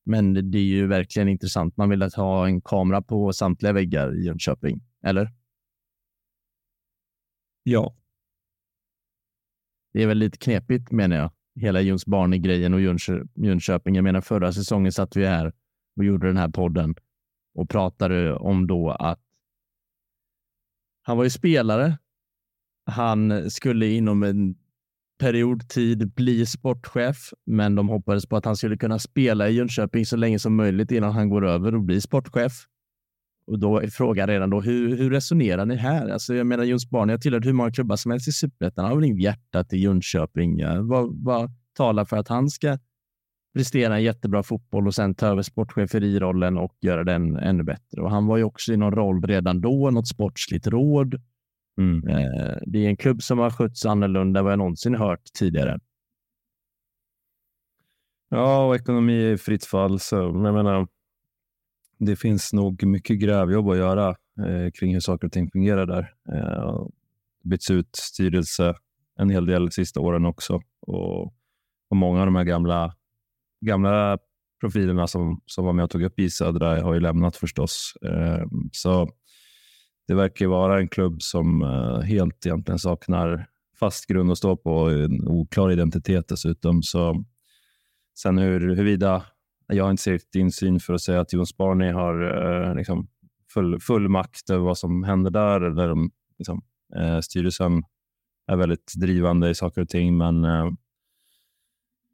men 0.04 0.52
det 0.52 0.58
är 0.58 0.64
ju 0.64 0.88
verkligen 0.88 1.28
intressant. 1.28 1.78
Man 1.78 1.90
vill 1.90 2.04
att 2.04 2.14
ha 2.14 2.48
en 2.48 2.62
kamera 2.62 3.02
på 3.02 3.34
samtliga 3.34 3.74
väggar 3.74 4.16
i 4.20 4.26
Jönköping, 4.26 4.82
eller? 5.04 5.32
Ja, 7.64 7.96
Det 9.94 10.04
är 10.04 10.08
väl 10.08 10.18
lite 10.18 10.38
knepigt 10.38 10.92
menar 10.92 11.16
jag. 11.16 11.32
Hela 11.56 11.82
Jons 11.82 12.06
Barney-grejen 12.06 12.74
och 12.74 12.80
Jönskö- 12.80 13.28
Jönköping. 13.36 13.96
Jag 13.96 14.04
menar 14.04 14.22
förra 14.22 14.54
säsongen 14.54 14.92
satt 14.92 15.16
vi 15.16 15.26
här 15.26 15.54
och 15.98 16.06
gjorde 16.06 16.28
den 16.28 16.38
här 16.38 16.50
podden 16.50 16.96
och 17.54 17.70
pratade 17.70 18.34
om 18.36 18.68
då 18.68 18.92
att 18.92 19.20
han 21.02 21.18
var 21.18 21.24
ju 21.24 21.30
spelare. 21.30 21.98
Han 22.86 23.52
skulle 23.52 23.88
inom 23.88 24.24
en 24.24 24.56
period 25.20 25.70
tid 25.70 26.14
bli 26.14 26.46
sportchef, 26.46 27.18
men 27.46 27.76
de 27.76 27.90
hoppades 27.90 28.26
på 28.26 28.38
att 28.38 28.46
han 28.46 28.56
skulle 28.56 28.78
kunna 28.78 29.00
spela 29.00 29.50
i 29.50 29.54
Jönköping 29.54 30.06
så 30.06 30.16
länge 30.16 30.40
som 30.40 30.56
möjligt 30.56 30.92
innan 30.92 31.12
han 31.12 31.30
går 31.30 31.46
över 31.46 31.76
och 31.76 31.82
blir 31.82 32.00
sportchef. 32.00 32.54
Och 33.48 33.60
då 33.60 33.80
är 33.80 33.88
frågan 33.88 34.28
redan 34.28 34.50
då, 34.50 34.62
hur, 34.62 34.98
hur 34.98 35.10
resonerar 35.10 35.66
ni 35.66 35.76
här? 35.76 36.10
Alltså, 36.10 36.36
jag 36.36 36.48
menar, 36.48 36.64
Jons 36.64 36.90
Barn, 36.90 37.10
jag 37.10 37.22
tillhör 37.22 37.42
hur 37.42 37.54
många 37.54 37.72
klubbar 37.72 37.96
som 37.96 38.12
helst 38.12 38.28
i 38.28 38.32
Superettan. 38.32 38.86
Han 38.86 38.92
har 38.92 39.00
väl 39.00 39.06
inget 39.06 39.24
hjärta 39.24 39.64
till 39.64 39.84
Jönköping. 39.84 40.60
Ja. 40.60 40.82
Vad, 40.82 41.24
vad 41.24 41.52
talar 41.78 42.06
för 42.06 42.18
att 42.18 42.28
han 42.28 42.50
ska 42.50 42.78
prestera 43.56 43.96
en 43.96 44.04
jättebra 44.04 44.44
fotboll 44.44 44.88
och 44.88 44.96
sen 44.96 45.16
ta 45.16 45.28
över 45.28 45.42
sportcheferirollen 45.42 46.58
och 46.58 46.78
göra 46.82 47.04
den 47.04 47.36
ännu 47.36 47.64
bättre? 47.64 48.02
Och 48.02 48.12
han 48.12 48.26
var 48.26 48.38
ju 48.38 48.44
också 48.44 48.74
i 48.74 48.78
någon 48.78 48.96
roll 48.96 49.24
redan 49.24 49.62
då, 49.62 49.90
något 49.90 50.08
sportsligt 50.08 50.68
råd. 50.68 51.22
Mm. 51.78 52.08
Eh, 52.08 52.58
det 52.66 52.86
är 52.86 52.90
en 52.90 52.98
klubb 52.98 53.24
som 53.24 53.40
har 53.40 53.50
skötts 53.50 53.86
annorlunda 53.86 54.40
än 54.40 54.44
vad 54.44 54.52
jag 54.52 54.58
någonsin 54.58 54.96
hört 54.96 55.24
tidigare. 55.34 55.80
Ja, 58.30 58.68
och 58.68 58.76
ekonomi 58.76 59.24
är 59.24 59.34
i 59.34 59.38
fritt 59.38 59.66
fall. 59.66 60.00
Så 60.00 60.16
jag 60.16 60.54
menar, 60.54 60.88
det 61.98 62.16
finns 62.16 62.54
nog 62.54 62.84
mycket 62.84 63.20
grävjobb 63.20 63.70
att 63.70 63.78
göra 63.78 64.10
eh, 64.48 64.72
kring 64.74 64.94
hur 64.94 65.00
saker 65.00 65.28
och 65.28 65.34
ting 65.34 65.52
fungerar 65.52 65.86
där. 65.86 66.14
Eh, 66.34 66.86
byts 67.44 67.72
ut 67.72 67.90
styrelse 67.96 68.76
en 69.20 69.30
hel 69.30 69.46
del 69.46 69.66
de 69.66 69.72
sista 69.72 70.00
åren 70.00 70.26
också. 70.26 70.62
Och, 70.80 71.24
och 71.90 71.98
många 71.98 72.20
av 72.20 72.26
de 72.26 72.36
här 72.36 72.44
gamla, 72.44 72.96
gamla 73.62 74.18
profilerna 74.60 75.08
som, 75.08 75.42
som 75.46 75.66
var 75.66 75.74
med 75.74 75.84
och 75.84 75.90
tog 75.90 76.04
upp 76.04 76.20
i 76.20 76.30
Södra 76.30 76.82
har 76.82 76.94
ju 76.94 77.00
lämnat 77.00 77.36
förstås. 77.38 77.94
Eh, 78.02 78.46
så 78.72 79.10
det 80.08 80.14
verkar 80.14 80.48
vara 80.48 80.80
en 80.80 80.88
klubb 80.88 81.22
som 81.22 81.62
eh, 81.62 82.00
helt 82.00 82.46
egentligen 82.46 82.80
saknar 82.80 83.48
fast 83.80 84.06
grund 84.06 84.32
att 84.32 84.38
stå 84.38 84.58
på, 84.58 84.90
en 84.90 85.28
oklar 85.28 85.72
identitet 85.72 86.28
dessutom. 86.28 86.84
Så 86.84 87.24
sen 88.18 88.38
hur, 88.38 88.60
huruvida, 88.60 89.26
jag 89.68 89.84
har 89.84 89.92
inte 89.92 90.04
sett 90.04 90.36
insyn 90.36 90.80
för 90.80 90.94
att 90.94 91.02
säga 91.02 91.22
att 91.22 91.34
Jon 91.34 91.48
Sparny 91.48 91.92
har 91.92 92.22
eh, 92.70 92.76
liksom 92.76 93.08
full, 93.54 93.80
full 93.80 94.10
makt 94.10 94.50
över 94.50 94.66
vad 94.66 94.78
som 94.78 95.04
händer 95.04 95.32
där. 95.32 95.62
Eller 95.62 95.92
om, 95.92 96.12
liksom, 96.38 96.62
eh, 96.96 97.20
styrelsen 97.20 97.84
är 98.48 98.56
väldigt 98.56 98.94
drivande 98.96 99.50
i 99.50 99.56
saker 99.56 99.82
och 99.82 99.90
ting, 99.90 100.18
men 100.18 100.44
eh, 100.44 100.72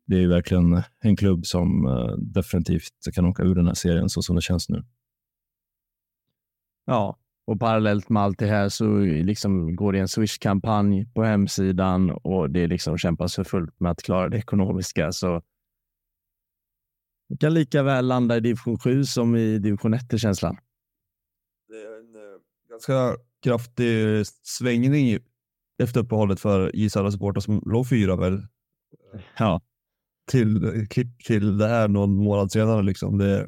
det 0.05 0.15
är 0.15 0.19
ju 0.19 0.27
verkligen 0.27 0.81
en 0.99 1.15
klubb 1.15 1.45
som 1.45 1.87
eh, 1.87 2.17
definitivt 2.17 3.13
kan 3.13 3.25
åka 3.25 3.43
ur 3.43 3.55
den 3.55 3.67
här 3.67 3.73
serien 3.73 4.09
så 4.09 4.21
som 4.21 4.35
det 4.35 4.41
känns 4.41 4.69
nu. 4.69 4.85
Ja, 6.85 7.17
och 7.49 7.59
parallellt 7.59 8.09
med 8.09 8.23
allt 8.23 8.39
det 8.39 8.45
här 8.45 8.69
så 8.69 8.97
liksom 8.99 9.75
går 9.75 9.93
det 9.93 9.99
en 9.99 10.07
Swish-kampanj 10.07 11.05
på 11.13 11.23
hemsidan 11.23 12.11
och 12.11 12.49
det 12.49 12.67
liksom 12.67 12.97
kämpas 12.97 13.35
för 13.35 13.43
fullt 13.43 13.79
med 13.79 13.91
att 13.91 14.01
klara 14.01 14.29
det 14.29 14.37
ekonomiska. 14.37 15.11
Så 15.11 15.41
det 17.29 17.37
kan 17.37 17.53
lika 17.53 17.83
väl 17.83 18.07
landa 18.07 18.37
i 18.37 18.39
division 18.39 18.79
7 18.79 19.03
som 19.03 19.35
i 19.35 19.59
division 19.59 19.93
1 19.93 20.13
i 20.13 20.19
känslan. 20.19 20.57
Det 21.67 21.75
är 21.75 21.99
en 21.99 22.15
eh, 22.15 22.39
ganska 22.69 23.23
kraftig 23.43 24.25
svängning 24.43 25.17
efter 25.83 25.99
uppehållet 25.99 26.39
för 26.39 26.75
Isarra 26.75 27.11
supportrar 27.11 27.41
som 27.41 27.61
låg 27.65 27.89
fyra 27.89 28.15
väl 28.15 28.41
Ja, 29.37 29.61
till, 30.31 30.87
klipp 30.89 31.23
till 31.23 31.57
det 31.57 31.67
här 31.67 31.87
någon 31.87 32.15
månad 32.15 32.51
senare. 32.51 32.83
Liksom. 32.83 33.17
Det, 33.17 33.45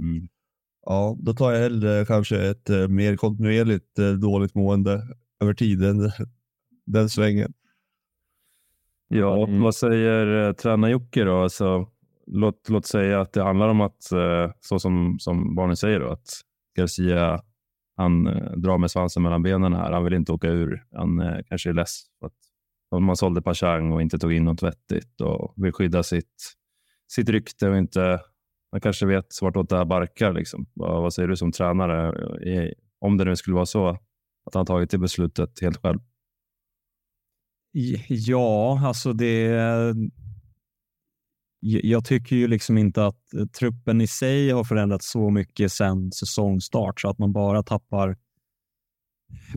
ja, 0.86 1.17
då 1.20 1.34
tar 1.34 1.52
jag 1.52 1.60
hellre 1.60 2.06
kanske 2.06 2.50
ett 2.50 2.70
eh, 2.70 2.88
mer 2.88 3.15
kontinuerligt 3.15 4.00
eh, 4.00 4.10
dåligt 4.12 4.56
mående 4.56 5.08
över 5.39 5.54
tiden. 5.54 6.12
Den 6.86 7.10
svängen. 7.10 7.54
Ja, 9.08 9.48
Mm. 9.48 9.62
vad 9.62 9.76
säger 9.76 10.48
eh, 10.48 10.54
tränar-Jocke 10.54 11.24
då? 11.24 11.41
Alltså, 11.41 11.88
låt, 12.28 12.70
låt 12.70 12.86
säga 12.86 13.22
att 13.22 13.34
det 13.34 13.44
handlar 13.44 13.70
om 13.70 13.82
att, 13.82 14.12
eh, 14.12 14.52
så 14.60 14.80
som, 14.80 15.17
som 15.20 15.56
barnen 15.56 15.78
säger, 15.78 16.00
då, 16.00 16.10
att 16.10 16.41
Garcia 16.78 17.41
han 17.96 18.28
eh, 18.28 18.52
drar 18.52 18.78
med 18.78 18.91
svansen 18.91 19.24
mellan 19.24 19.44
benen 19.44 19.74
här. 19.74 19.91
Han 19.91 20.04
vill 20.04 20.13
inte 20.13 20.32
åka 20.32 20.48
ur. 20.48 20.86
Han 20.91 21.20
eh, 21.20 21.38
kanske 21.50 21.70
är 21.70 21.74
less 21.74 22.02
för 22.20 22.28
att 22.28 22.34
om 22.89 23.04
man 23.04 23.15
sålde 23.15 23.41
Pachang 23.41 23.91
och 23.91 24.02
inte 24.02 24.20
tog 24.20 24.34
in 24.34 24.44
något 24.46 24.63
vettigt 24.63 25.22
och 25.22 25.54
vill 25.56 25.74
skydda 25.74 26.04
sitt, 26.04 26.54
sitt 27.08 27.30
rykte 27.30 27.70
och 27.70 27.78
inte... 27.78 28.20
Man 28.71 28.81
kanske 28.81 29.05
vet 29.05 29.41
vartåt 29.41 29.69
det 29.69 29.77
här 29.77 29.86
barkar. 29.86 30.34
Liksom. 30.34 30.65
Vad, 30.73 31.13
säger 31.13 31.29
du 31.29 31.36
som 31.36 31.51
tränare? 31.51 32.13
Om 32.99 33.17
det 33.17 33.25
nu 33.25 33.36
skulle 33.36 33.55
vara 33.55 33.65
så 33.65 33.89
att 34.45 34.53
han 34.53 34.65
tagit 34.65 34.91
det 34.91 34.97
beslutet 34.97 35.62
helt 35.62 35.77
själv. 35.77 35.99
Ja, 38.07 38.88
alltså 38.88 39.13
det... 39.13 39.95
Jag 41.63 42.05
tycker 42.05 42.36
ju 42.36 42.47
liksom 42.47 42.77
inte 42.77 43.05
att 43.05 43.34
eh, 43.34 43.45
truppen 43.45 44.01
i 44.01 44.07
sig 44.07 44.51
har 44.51 44.63
förändrats 44.63 45.12
så 45.12 45.29
mycket 45.29 45.71
sedan 45.71 46.12
säsongstart 46.12 47.01
så 47.01 47.10
att 47.10 47.19
man 47.19 47.34
bara 47.34 47.63
tappar 47.63 48.17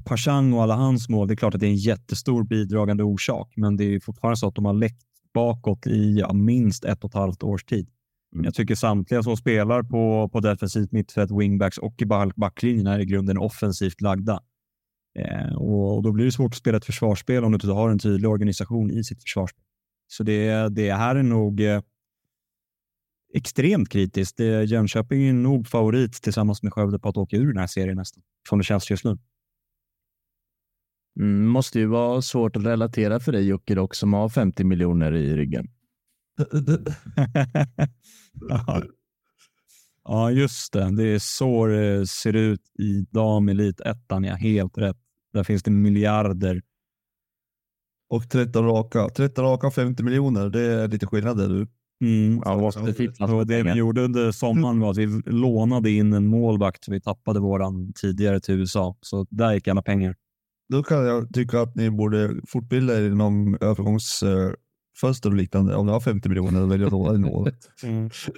Pashang 0.04 0.52
och 0.52 0.62
alla 0.62 0.74
hans 0.74 1.08
mål. 1.08 1.28
Det 1.28 1.34
är 1.34 1.36
klart 1.36 1.54
att 1.54 1.60
det 1.60 1.66
är 1.66 1.70
en 1.70 1.76
jättestor 1.76 2.44
bidragande 2.44 3.02
orsak, 3.02 3.52
men 3.56 3.76
det 3.76 3.84
är 3.84 4.00
fortfarande 4.00 4.36
så 4.36 4.48
att 4.48 4.54
de 4.54 4.64
har 4.64 4.72
läckt 4.72 5.02
bakåt 5.34 5.86
i 5.86 6.18
ja, 6.18 6.32
minst 6.32 6.84
ett 6.84 7.04
och 7.04 7.10
ett 7.10 7.14
halvt 7.14 7.42
års 7.42 7.64
tid. 7.64 7.88
Mm. 8.34 8.44
Jag 8.44 8.54
tycker 8.54 8.74
samtliga 8.74 9.22
som 9.22 9.36
spelar 9.36 9.82
på, 9.82 10.28
på 10.28 10.40
defensivt 10.40 10.92
mittfält, 10.92 11.30
wingbacks 11.30 11.78
och 11.78 12.02
i 12.02 12.04
back- 12.06 12.36
backlinjen 12.36 12.86
är 12.86 12.98
i 12.98 13.04
grunden 13.04 13.38
offensivt 13.38 14.00
lagda. 14.00 14.40
Eh, 15.18 15.54
och, 15.54 15.96
och 15.96 16.02
Då 16.02 16.12
blir 16.12 16.24
det 16.24 16.32
svårt 16.32 16.52
att 16.52 16.58
spela 16.58 16.76
ett 16.76 16.84
försvarsspel 16.84 17.44
om 17.44 17.52
du 17.52 17.56
inte 17.56 17.66
har 17.66 17.90
en 17.90 17.98
tydlig 17.98 18.30
organisation 18.30 18.90
i 18.90 19.04
sitt 19.04 19.22
försvarsspel. 19.22 19.64
Så 20.06 20.22
det, 20.22 20.68
det 20.68 20.92
här 20.92 21.16
är 21.16 21.22
nog 21.22 21.60
eh, 21.60 21.80
extremt 23.34 23.88
kritiskt. 23.88 24.36
Det, 24.36 24.64
Jönköping 24.64 25.28
är 25.28 25.32
nog 25.32 25.66
favorit 25.68 26.12
tillsammans 26.12 26.62
med 26.62 26.72
Skövde 26.72 26.98
på 26.98 27.08
att 27.08 27.16
åka 27.16 27.36
ur 27.36 27.46
den 27.46 27.56
här 27.58 27.66
serien 27.66 27.96
nästan, 27.96 28.22
som 28.48 28.58
det 28.58 28.64
känns 28.64 28.90
just 28.90 29.04
nu. 29.04 29.18
mm, 31.20 31.46
måste 31.46 31.78
ju 31.78 31.86
vara 31.86 32.22
svårt 32.22 32.56
att 32.56 32.66
relatera 32.66 33.20
för 33.20 33.32
dig 33.32 33.46
Jocke 33.46 33.74
dock, 33.74 33.94
som 33.94 34.12
har 34.12 34.28
50 34.28 34.64
miljoner 34.64 35.12
i 35.14 35.36
ryggen. 35.36 35.68
Ja. 38.48 38.82
ja, 40.04 40.30
just 40.30 40.72
det. 40.72 40.96
Det 40.96 41.04
är 41.04 41.18
så 41.18 41.66
det 41.66 42.06
ser 42.06 42.36
ut 42.36 42.60
i 42.78 43.06
damelite-ettan. 43.10 44.24
Ja, 44.24 44.34
helt 44.34 44.78
rätt. 44.78 44.96
Där 45.32 45.44
finns 45.44 45.62
det 45.62 45.70
miljarder. 45.70 46.62
Och 48.08 48.30
13 48.30 48.66
raka. 48.66 49.08
13 49.08 49.44
raka 49.44 49.70
50 49.70 50.02
miljoner, 50.02 50.48
det 50.48 50.60
är 50.60 50.88
lite 50.88 51.06
skillnad 51.06 51.36
där 51.36 51.48
du. 51.48 51.66
Mm. 52.00 52.42
Ja, 52.44 52.72
Och 53.20 53.28
med 53.28 53.46
det 53.46 53.62
vi 53.62 53.72
gjorde 53.72 54.00
under 54.00 54.32
sommaren 54.32 54.80
var 54.80 54.90
att 54.90 54.96
vi 54.96 55.22
lånade 55.26 55.90
in 55.90 56.12
en 56.12 56.26
målvakt 56.26 56.88
vi 56.88 57.00
tappade 57.00 57.40
våran 57.40 57.92
tidigare 57.92 58.40
till 58.40 58.54
USA. 58.54 58.96
Så 59.00 59.26
där 59.30 59.52
gick 59.52 59.68
alla 59.68 59.82
pengar. 59.82 60.14
Då 60.68 60.82
kan 60.82 61.06
jag 61.06 61.34
tycka 61.34 61.60
att 61.60 61.74
ni 61.74 61.90
borde 61.90 62.34
fortbilda 62.48 62.98
er 62.98 63.06
inom 63.06 63.58
övergångsfönster 64.94 65.30
och 65.30 65.36
liknande. 65.36 65.76
Om 65.76 65.86
ni 65.86 65.92
har 65.92 66.00
50 66.00 66.28
miljoner 66.28 66.62
och 66.62 66.70
väljer 66.70 66.86
att 66.86 66.92
låna 66.92 67.18
något. 67.18 67.70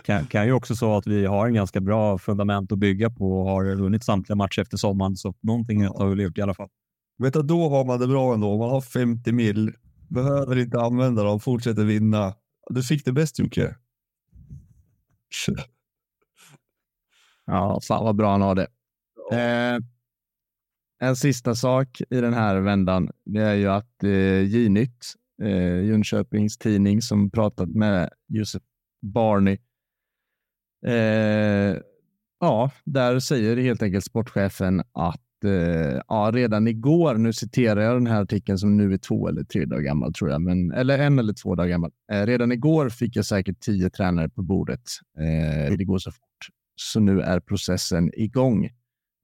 Kan, 0.05 0.27
kan 0.27 0.47
ju 0.47 0.53
också 0.53 0.77
så 0.77 0.97
att 0.97 1.07
vi 1.07 1.27
har 1.27 1.47
en 1.47 1.55
ganska 1.55 1.81
bra 1.81 2.19
fundament 2.19 2.73
att 2.73 2.79
bygga 2.79 3.11
på 3.11 3.41
och 3.41 3.47
har 3.47 3.75
vunnit 3.75 4.05
samtliga 4.05 4.37
matcher 4.37 4.63
efter 4.63 4.77
sommaren. 4.77 5.17
Så 5.17 5.35
någonting 5.43 5.85
rätt 5.85 5.93
har 5.99 6.07
vi 6.07 6.23
gjort 6.23 6.39
i 6.39 6.43
alla 6.43 6.55
fall. 6.55 6.69
Vet 7.19 7.35
du, 7.35 7.43
då 7.43 7.69
har 7.69 7.85
man 7.85 8.01
det 8.01 8.07
bra 8.07 8.35
ändå. 8.35 8.53
Om 8.53 8.59
man 8.59 8.71
har 8.71 8.81
50 8.81 9.33
mil, 9.33 9.73
behöver 10.09 10.59
inte 10.59 10.81
använda 10.81 11.23
dem, 11.23 11.41
fortsätter 11.41 11.85
vinna. 11.85 12.35
Du 12.71 12.83
fick 12.83 13.05
det 13.05 13.13
bäst 13.13 13.39
Jocke. 13.39 13.75
Ja, 17.49 17.81
fan 17.89 18.05
vad 18.05 18.17
bra 18.17 18.31
han 18.33 18.41
har 18.41 18.55
det. 18.55 18.67
Eh, 19.33 19.79
en 21.09 21.17
sista 21.17 21.55
sak 21.55 22.01
i 22.11 22.21
den 22.21 22.35
här 22.35 22.57
vändan, 22.57 23.11
det 23.25 23.41
är 23.41 23.55
ju 23.55 23.69
att 23.69 24.05
eh, 24.05 24.43
J-Nytt, 24.43 25.15
eh, 25.43 25.85
Jönköpings 25.85 26.59
tidning 26.59 27.03
som 27.03 27.31
pratat 27.31 27.69
med 27.69 28.11
Josef 28.29 28.63
Barney, 29.03 29.59
eh, 30.87 31.77
ja, 32.41 32.71
där 32.85 33.19
säger 33.19 33.57
helt 33.57 33.83
enkelt 33.83 34.05
sportchefen 34.05 34.83
att 34.93 35.45
eh, 35.45 36.01
ja, 36.09 36.31
redan 36.35 36.69
igår, 36.69 37.15
nu 37.15 37.33
citerar 37.33 37.81
jag 37.81 37.97
den 37.97 38.07
här 38.07 38.23
artikeln 38.23 38.59
som 38.59 38.77
nu 38.77 38.93
är 38.93 38.99
två 38.99 39.29
eller 39.29 39.45
tre 39.45 39.65
dagar 39.65 39.83
gammal 39.83 40.13
tror 40.13 40.31
jag, 40.31 40.41
men, 40.41 40.73
eller 40.73 40.99
en 40.99 41.19
eller 41.19 41.33
två 41.33 41.55
dagar 41.55 41.69
gammal. 41.69 41.91
Eh, 42.13 42.27
redan 42.27 42.53
igår 42.53 42.89
fick 42.89 43.17
jag 43.17 43.25
säkert 43.25 43.61
tio 43.61 43.91
tränare 43.91 44.29
på 44.29 44.43
bordet. 44.43 44.83
Eh, 45.19 45.77
det 45.77 45.85
går 45.85 45.99
så 45.99 46.11
fort. 46.11 46.47
Så 46.77 47.01
nu 47.01 47.21
är 47.21 47.41
processen 47.41 48.11
igång. 48.15 48.69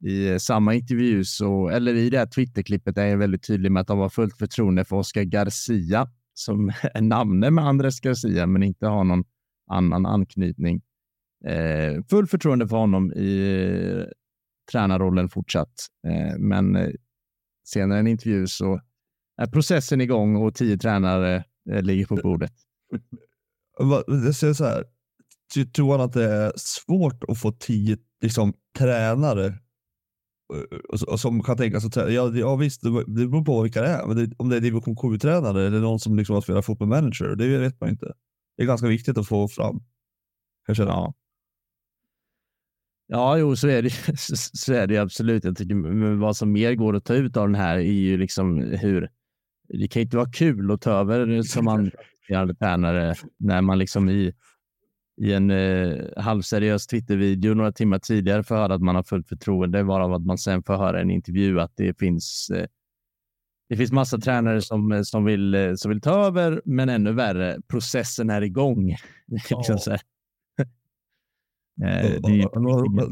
I 0.03 0.39
samma 0.39 0.75
intervju, 0.75 1.25
så, 1.25 1.69
eller 1.69 1.95
i 1.95 2.11
det 2.11 2.19
här 2.19 2.27
Twitterklippet, 2.27 2.99
är 2.99 3.07
jag 3.07 3.19
väldigt 3.19 3.47
tydlig 3.47 3.73
med 3.73 3.81
att 3.81 3.87
de 3.87 3.99
har 3.99 4.09
fullt 4.09 4.39
förtroende 4.39 4.85
för 4.85 4.97
Oscar 4.97 5.23
Garcia, 5.23 6.09
som 6.35 6.69
är 6.95 7.01
namne 7.01 7.51
med 7.51 7.65
Andres 7.65 8.01
Garcia, 8.01 8.47
men 8.47 8.63
inte 8.63 8.87
har 8.87 9.05
någon 9.05 9.25
annan 9.71 10.07
anknytning. 10.07 10.83
Eh, 11.45 12.03
full 12.11 12.27
förtroende 12.27 12.69
för 12.69 12.77
honom 12.77 13.13
i 13.13 13.61
eh, 13.99 14.05
tränarrollen 14.73 15.29
fortsatt. 15.29 15.87
Eh, 16.07 16.39
men 16.39 16.77
eh, 16.77 16.91
senare 17.65 17.99
i 17.99 18.01
en 18.01 18.07
intervju 18.07 18.47
så 18.47 18.81
är 19.37 19.47
processen 19.47 20.01
igång 20.01 20.37
och 20.37 20.55
tio 20.55 20.79
tränare 20.79 21.45
eh, 21.71 21.83
ligger 21.83 22.07
på 22.07 22.17
bordet. 22.17 22.53
Jag 24.07 24.35
säger 24.35 24.55
så 24.55 24.65
här. 24.65 24.85
Tror 25.77 25.93
han 25.93 26.01
att 26.01 26.13
det 26.13 26.25
är 26.25 26.53
svårt 26.57 27.25
att 27.29 27.41
få 27.41 27.53
tio 27.53 27.97
liksom, 28.23 28.55
tränare 28.79 29.59
och- 31.09 31.21
som 31.21 31.43
kan 31.43 31.57
tänka 31.57 31.81
sig 31.81 31.91
ja, 32.15 32.31
ja 32.35 32.57
visst, 32.57 32.83
det 32.83 32.91
beror 32.91 33.45
på 33.45 33.63
vilka 33.63 33.83
det 33.83 33.89
är. 33.89 34.07
Men 34.07 34.17
det, 34.17 34.35
om 34.39 34.49
det 34.49 34.57
är 34.57 34.61
division 34.61 34.97
7-tränare 34.97 35.67
eller 35.67 35.81
någon 35.81 36.01
som 36.01 36.17
liksom 36.17 36.35
har 36.35 36.41
spelat 36.41 36.65
fotboll 36.67 36.89
manager, 36.89 37.37
det 37.37 37.59
vet 37.59 37.81
man 37.81 37.91
inte. 37.91 38.13
Det 38.57 38.63
är 38.63 38.67
ganska 38.67 38.87
viktigt 38.87 39.19
att 39.19 39.29
få 39.29 39.49
fram. 39.49 39.81
Kanske 40.67 40.85
Ja. 40.85 41.15
Ja, 43.07 43.39
jo, 43.39 43.57
så 43.57 43.69
är 43.69 43.83
det, 43.83 43.91
så 44.53 44.73
är 44.73 44.87
det 44.87 44.99
absolut. 44.99 45.45
Jag 45.45 45.57
tycker, 45.57 45.75
men 45.75 46.19
vad 46.21 46.37
som 46.37 46.53
mer 46.53 46.75
går 46.75 46.97
att 46.97 47.05
ta 47.05 47.15
ut 47.15 47.37
av 47.37 47.49
den 47.49 47.55
här 47.55 47.77
är 47.77 47.83
ju 47.83 48.17
liksom 48.17 48.59
hur 48.61 49.09
det 49.69 49.89
kan 49.89 50.03
inte 50.03 50.17
vara 50.17 50.31
kul 50.31 50.71
att 50.71 50.81
ta 50.81 50.91
över 50.91 51.43
som 51.43 51.69
assisterande 52.23 52.55
tränare 52.55 53.15
när 53.39 53.61
man 53.61 53.79
liksom 53.79 54.09
i, 54.09 54.33
i 55.21 55.33
en 55.33 55.51
eh, 55.51 55.97
halvseriös 56.17 56.87
Twitter-video 56.87 57.55
några 57.55 57.73
timmar 57.73 57.99
tidigare 57.99 58.43
får 58.43 58.55
höra 58.55 58.75
att 58.75 58.83
man 58.83 58.97
har 58.97 59.03
fullt 59.03 59.29
förtroende, 59.29 59.83
varav 59.83 60.13
att 60.13 60.25
man 60.25 60.39
sen 60.39 60.63
får 60.63 60.77
höra 60.77 61.01
en 61.01 61.11
intervju 61.11 61.61
att 61.61 61.73
det 61.77 61.99
finns 61.99 62.51
eh, 62.55 62.67
det 63.73 63.77
finns 63.77 63.93
massa 63.93 64.19
tränare 64.19 64.63
som, 64.63 64.93
eh, 64.93 65.03
som, 65.03 65.25
vill, 65.25 65.55
eh, 65.55 65.75
som 65.75 65.89
vill 65.89 66.01
ta 66.01 66.27
över, 66.27 66.63
men 66.65 66.89
ännu 66.89 67.13
värre, 67.13 67.59
processen 67.69 68.31
är 68.31 68.43
igång. 68.43 68.97
Ja. 69.49 69.63
Eh, 71.85 72.21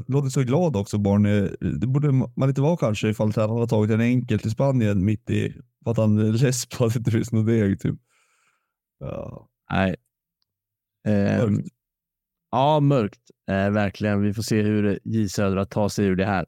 låter 0.09 0.29
så 0.29 0.43
glad 0.43 0.77
också, 0.77 0.99
Barney. 0.99 1.49
Det 1.81 1.87
borde 1.87 2.13
man 2.13 2.49
inte 2.49 2.61
vara 2.61 2.77
kanske 2.77 3.09
ifall 3.09 3.33
tränaren 3.33 3.59
har 3.59 3.67
tagit 3.67 3.91
en 3.91 4.01
enkel 4.01 4.39
till 4.39 4.51
Spanien 4.51 5.05
mitt 5.05 5.31
i, 5.31 5.53
för 5.85 5.91
att 5.91 5.97
han 5.97 6.19
är 6.19 6.33
less 6.33 6.67
på 6.67 6.85
att 6.85 6.93
det 6.93 6.99
inte 6.99 7.11
finns 7.11 7.33
något 7.33 7.47
deg. 7.47 7.81
Typ. 7.81 7.97
Ja, 8.99 9.49
Nej. 9.71 9.97
Mörkt. 11.07 11.69
Ja, 12.51 12.81
mörkt. 12.81 13.21
Eh, 13.51 13.71
verkligen. 13.71 14.23
Vi 14.23 14.35
får 14.35 14.43
se 14.43 14.63
hur 14.63 14.99
J 15.05 15.29
Södra 15.29 15.67
tar 15.67 15.89
sig 15.89 16.07
ur 16.07 16.17
det 16.17 16.25
här. 16.27 16.47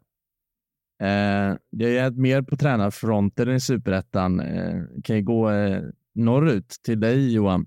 Eh, 1.02 1.56
det 1.70 1.98
är 1.98 2.10
mer 2.10 2.42
på 2.42 2.56
tränarfronten 2.56 3.50
i 3.50 3.60
Superettan. 3.60 4.40
Eh, 4.40 4.82
kan 5.04 5.16
ju 5.16 5.22
gå 5.22 5.50
eh, 5.50 5.82
norrut 6.14 6.76
till 6.84 7.00
dig 7.00 7.32
Johan. 7.34 7.66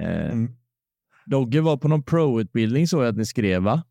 Eh, 0.00 0.32
Mm. 0.32 0.48
Dogge 1.26 1.60
var 1.60 1.76
på 1.76 1.88
någon 1.88 2.02
pro-utbildning 2.02 2.86
så 2.86 3.02
jag 3.02 3.08
att 3.08 3.16
ni 3.16 3.24
skrev 3.24 3.62
va? 3.62 3.82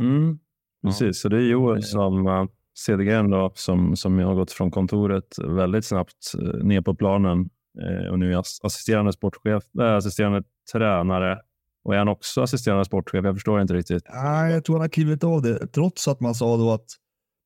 Mm, 0.00 0.38
precis, 0.84 1.20
så 1.20 1.28
det 1.28 1.36
är 1.36 1.40
Joel 1.40 1.82
som 1.82 2.26
uh, 2.26 2.46
Cedergren 2.78 3.30
då, 3.30 3.52
som, 3.54 3.96
som 3.96 4.18
har 4.18 4.34
gått 4.34 4.52
från 4.52 4.70
kontoret 4.70 5.36
väldigt 5.44 5.84
snabbt 5.84 6.32
uh, 6.38 6.64
ner 6.64 6.80
på 6.80 6.94
planen 6.94 7.50
eh, 7.80 8.10
och 8.10 8.18
nu 8.18 8.32
är 8.32 8.36
ass- 8.36 8.60
assisterande 8.62 9.12
sportchef, 9.12 9.64
äh, 9.80 9.94
assisterande 9.94 10.42
tränare 10.72 11.40
och 11.88 11.94
är 11.94 11.98
han 11.98 12.08
också 12.08 12.42
assisterande 12.42 12.84
sportchef? 12.84 13.24
Jag 13.24 13.34
förstår 13.34 13.60
inte 13.60 13.74
riktigt. 13.74 14.02
Nej, 14.14 14.52
jag 14.52 14.64
tror 14.64 14.74
han 14.76 14.80
har 14.80 14.88
klivit 14.88 15.24
av 15.24 15.42
det, 15.42 15.66
trots 15.66 16.08
att 16.08 16.20
man 16.20 16.34
sa 16.34 16.56
då 16.56 16.72
att 16.72 16.86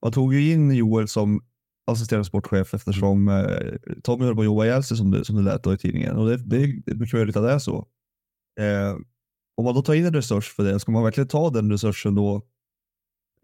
man 0.02 0.12
tog 0.12 0.35
ju 0.35 0.52
in 0.52 0.70
Joel 0.70 1.09
som 1.09 1.40
assisterande 1.87 2.24
sportchef 2.24 2.74
eftersom 2.74 3.28
eh, 3.28 3.92
Tommy 4.02 4.24
höll 4.24 4.35
på 4.35 4.40
att 4.40 4.44
jobba 4.44 4.64
ihjäl 4.64 4.83
sig 4.83 4.96
som 4.96 5.11
det, 5.11 5.24
som 5.24 5.37
det 5.37 5.42
lät 5.42 5.62
då 5.62 5.74
i 5.74 5.78
tidningen. 5.78 6.16
Och 6.16 6.28
det, 6.28 6.37
det, 6.37 6.59
det 6.87 6.92
är 6.92 6.94
mycket 6.94 7.12
möjligt 7.12 7.37
att 7.37 7.42
det 7.42 7.52
är 7.52 7.59
så. 7.59 7.88
Eh, 8.61 8.96
om 9.57 9.64
man 9.64 9.74
då 9.74 9.83
tar 9.83 9.94
in 9.94 10.07
en 10.07 10.14
resurs 10.14 10.52
för 10.52 10.64
det, 10.64 10.81
ska 10.81 10.92
man 10.92 11.05
verkligen 11.05 11.28
ta 11.28 11.50
den 11.50 11.70
resursen 11.70 12.14
då 12.14 12.42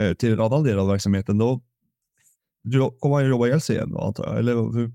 eh, 0.02 0.14
till 0.14 0.32
en 0.32 0.40
annan 0.40 0.64
del 0.64 0.78
av 0.78 0.88
verksamheten, 0.88 1.38
då 1.38 1.60
kommer 2.98 3.14
han 3.14 3.24
ju 3.24 3.30
jobba 3.30 3.46
ihjäl 3.46 3.60
sig 3.60 3.76
igen 3.76 3.90
då, 3.90 3.98
antar 4.00 4.26
jag. 4.26 4.38
Eller 4.38 4.54
hur? 4.54 4.92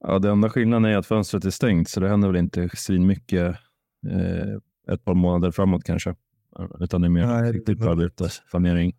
Ja, 0.00 0.18
det 0.18 0.30
enda 0.30 0.50
skillnaden 0.50 0.84
är 0.84 0.96
att 0.96 1.06
fönstret 1.06 1.44
är 1.44 1.50
stängt, 1.50 1.88
så 1.88 2.00
det 2.00 2.08
händer 2.08 2.28
väl 2.28 2.36
inte 2.36 2.70
svinmycket 2.74 3.56
eh, 4.06 4.58
ett 4.92 5.04
par 5.04 5.14
månader 5.14 5.50
framåt 5.50 5.84
kanske. 5.84 6.14
Utan 6.80 7.00
det 7.00 7.06
är 7.06 7.10
mer 7.10 7.26
det- 7.26 7.34
arbete, 7.90 8.28
planering. 8.50 8.96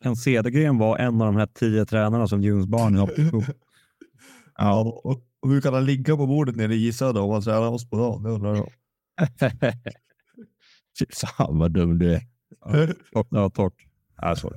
En 0.00 0.16
Cedergren 0.16 0.78
var 0.78 0.98
en 0.98 1.20
av 1.20 1.26
de 1.26 1.36
här 1.36 1.46
tio 1.46 1.84
tränarna 1.86 2.26
som 2.28 2.42
Junes 2.42 2.66
barn 2.66 2.96
har 2.96 3.10
Ja, 4.56 4.80
och, 4.80 5.06
och 5.42 5.50
hur 5.50 5.60
kan 5.60 5.74
han 5.74 5.84
ligga 5.84 6.16
på 6.16 6.26
bordet 6.26 6.56
nere 6.56 6.74
i 6.74 6.78
Gisöda 6.78 7.20
om 7.20 7.30
han 7.30 7.42
tränar 7.42 7.68
oss 7.70 7.90
på 7.90 7.96
dagen? 7.96 8.22
Det 8.22 8.30
undrar 8.30 8.56
jag. 8.56 8.68
Fy 10.98 11.06
Fan 11.14 11.58
vad 11.58 11.72
dum 11.72 11.98
du 11.98 12.14
är. 12.14 12.22
Ja, 13.30 13.50
torrt. 13.50 13.74
Ja, 14.16 14.36
så. 14.36 14.52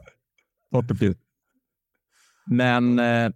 Torrt 0.72 0.92
och. 0.92 1.18
Men 2.46 3.00
eh, 3.00 3.32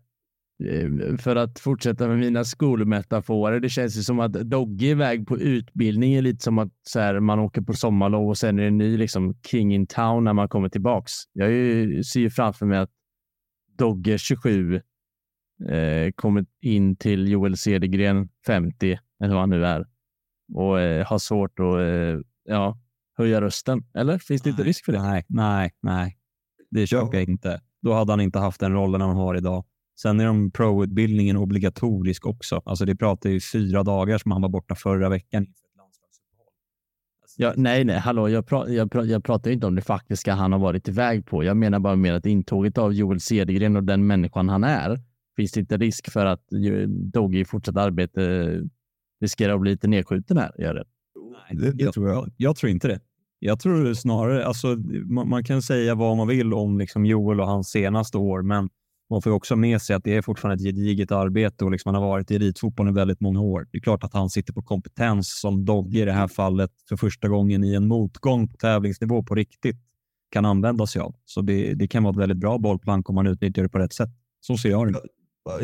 för 1.20 1.36
att 1.36 1.60
fortsätta 1.60 2.08
med 2.08 2.20
mina 2.20 2.44
skolmetaforer. 2.44 3.60
Det 3.60 3.70
känns 3.70 3.98
ju 3.98 4.02
som 4.02 4.20
att 4.20 4.34
Dogge 4.34 4.86
iväg 4.86 5.28
på 5.28 5.38
utbildning 5.38 6.14
är 6.14 6.22
lite 6.22 6.44
som 6.44 6.58
att 6.58 6.72
så 6.84 7.00
här, 7.00 7.20
man 7.20 7.40
åker 7.40 7.62
på 7.62 7.74
sommarlov 7.74 8.30
och 8.30 8.38
sen 8.38 8.60
är 8.60 8.62
det 8.62 8.68
en 8.68 8.78
ny 8.78 8.98
liksom, 8.98 9.36
king 9.46 9.74
in 9.74 9.88
town 9.88 10.24
när 10.24 10.34
man 10.34 10.50
kommer 10.50 10.70
tillbaks. 10.70 11.12
Jag 11.34 11.52
ju, 11.52 12.04
ser 12.04 12.20
ju 12.20 12.30
framför 12.30 12.66
mig 12.66 12.78
att 12.78 12.92
Dogge 13.78 14.18
27 14.18 14.76
eh, 15.70 16.12
kommer 16.16 16.46
in 16.62 16.96
till 16.96 17.28
Joel 17.28 17.58
Cedergren 17.58 18.30
50, 18.48 19.00
eller 19.24 19.34
vad 19.34 19.42
han 19.42 19.50
nu 19.50 19.66
är, 19.66 19.86
och 20.54 20.80
eh, 20.80 21.06
har 21.06 21.20
svårt 21.20 21.60
att 21.60 21.80
eh, 21.80 22.20
ja, 22.44 22.80
höja 23.18 23.42
rösten. 23.42 23.84
Eller 23.94 24.18
finns 24.18 24.42
det 24.42 24.50
inte 24.50 24.62
Nej, 24.62 24.70
risk 24.70 24.86
för 24.86 24.92
det? 24.92 25.02
Nej, 25.02 25.26
nej, 25.28 25.72
nej. 25.82 26.18
Det 26.72 26.88
köper 26.88 27.18
jag 27.18 27.30
inte. 27.30 27.62
Då 27.82 27.94
hade 27.94 28.12
han 28.12 28.22
inte 28.22 28.40
haft 28.40 28.60
den 28.60 28.74
rollen 28.74 29.02
han 29.02 29.16
har 29.16 29.36
idag. 29.36 29.66
Sen 29.96 30.20
är 30.20 30.26
de 30.26 30.52
pro-utbildningen 30.52 31.38
obligatorisk 31.38 32.26
också. 32.26 32.62
Alltså 32.66 32.86
det 32.86 32.96
pratar 32.96 33.30
ju 33.30 33.40
fyra 33.40 33.84
dagar 33.84 34.18
som 34.18 34.32
han 34.32 34.42
var 34.42 34.50
borta 34.50 34.76
förra 34.76 35.10
veckan. 35.10 35.48
Alltså, 37.22 37.42
Ja, 37.42 37.54
nej, 37.56 37.84
nej, 37.86 37.98
hallå, 38.00 38.30
jag, 38.30 38.48
pra, 38.48 38.70
jag, 38.70 38.92
pra, 38.92 39.04
jag 39.06 39.24
pratar 39.24 39.52
inte 39.52 39.68
om 39.68 39.76
det 39.76 39.82
faktiska 39.82 40.34
han 40.34 40.52
har 40.52 40.60
varit 40.60 40.88
iväg 40.88 41.26
på. 41.26 41.44
Jag 41.44 41.58
menar 41.58 41.80
bara 41.80 41.96
mer 41.96 42.14
att 42.14 42.26
intåget 42.26 42.78
av 42.78 42.94
Joel 42.94 43.20
Cedergren 43.20 43.76
och 43.76 43.84
den 43.84 44.08
människan 44.08 44.50
han 44.50 44.64
är, 44.64 45.00
finns 45.38 45.52
det 45.52 45.60
inte 45.60 45.78
risk 45.78 46.12
för 46.12 46.26
att 46.26 46.42
Dogge 46.88 47.40
i 47.40 47.46
fortsatt 47.46 47.78
arbete 47.78 48.62
riskerar 49.22 49.54
att 49.56 49.62
bli 49.62 49.72
lite 49.72 49.88
nedskjuten 49.88 50.38
här? 50.38 50.52
Gör 50.58 50.74
det? 50.74 50.84
Nej, 51.50 51.62
Det- 51.62 51.72
det 51.72 51.84
jag, 51.84 51.94
tror 51.94 52.10
jag. 52.10 52.32
Jag 52.38 52.56
tror 52.56 52.70
inte 52.72 52.88
det. 52.88 53.00
Jag 53.40 53.60
tror 53.60 53.94
snarare, 53.94 54.46
alltså, 54.46 54.68
man, 55.06 55.30
man 55.30 55.44
kan 55.44 55.62
säga 55.62 55.96
vad 55.96 56.18
man 56.18 56.28
vill 56.28 56.54
om 56.54 56.78
liksom 56.80 57.06
Joel 57.06 57.40
och 57.42 57.48
hans 57.48 57.70
senaste 57.70 58.18
år, 58.18 58.42
men 58.42 58.70
man 59.10 59.22
får 59.22 59.32
också 59.32 59.56
med 59.56 59.82
sig 59.82 59.96
att 59.96 60.04
det 60.04 60.16
är 60.16 60.22
fortfarande 60.22 60.62
ett 60.62 60.76
gediget 60.76 61.12
arbete 61.12 61.66
och 61.66 61.72
liksom 61.72 61.94
han 61.94 62.04
har 62.04 62.10
varit 62.10 62.32
i 62.32 62.36
elitfotbollen 62.36 62.94
i 62.94 62.96
väldigt 62.96 63.22
många 63.22 63.42
år. 63.42 63.68
Det 63.72 63.78
är 63.78 63.82
klart 63.82 64.04
att 64.04 64.14
han 64.14 64.30
sitter 64.30 64.54
på 64.54 64.62
kompetens 64.62 65.40
som 65.40 65.66
Dogge 65.66 66.00
i 66.00 66.06
det 66.06 66.12
här 66.12 66.28
fallet 66.28 66.72
för 66.90 66.98
första 66.98 67.28
gången 67.28 67.64
i 67.64 67.74
en 67.74 67.88
motgång 67.88 68.48
på 68.48 68.58
tävlingsnivå 68.58 69.24
på 69.24 69.36
riktigt 69.36 69.78
kan 70.32 70.46
använda 70.46 70.88
sig 70.88 71.02
av. 71.02 71.16
Så 71.26 71.42
det, 71.42 71.74
det 71.74 71.88
kan 71.88 72.04
vara 72.04 72.12
ett 72.12 72.20
väldigt 72.20 72.38
bra 72.38 72.58
bollplank 72.58 73.10
om 73.10 73.16
man 73.16 73.28
utnyttjar 73.28 73.64
det 73.64 73.70
på 73.70 73.80
rätt 73.80 73.94
sätt. 73.94 74.10
Så 74.42 74.58
ser 74.58 74.70
jag 74.70 74.94
det. 74.94 75.00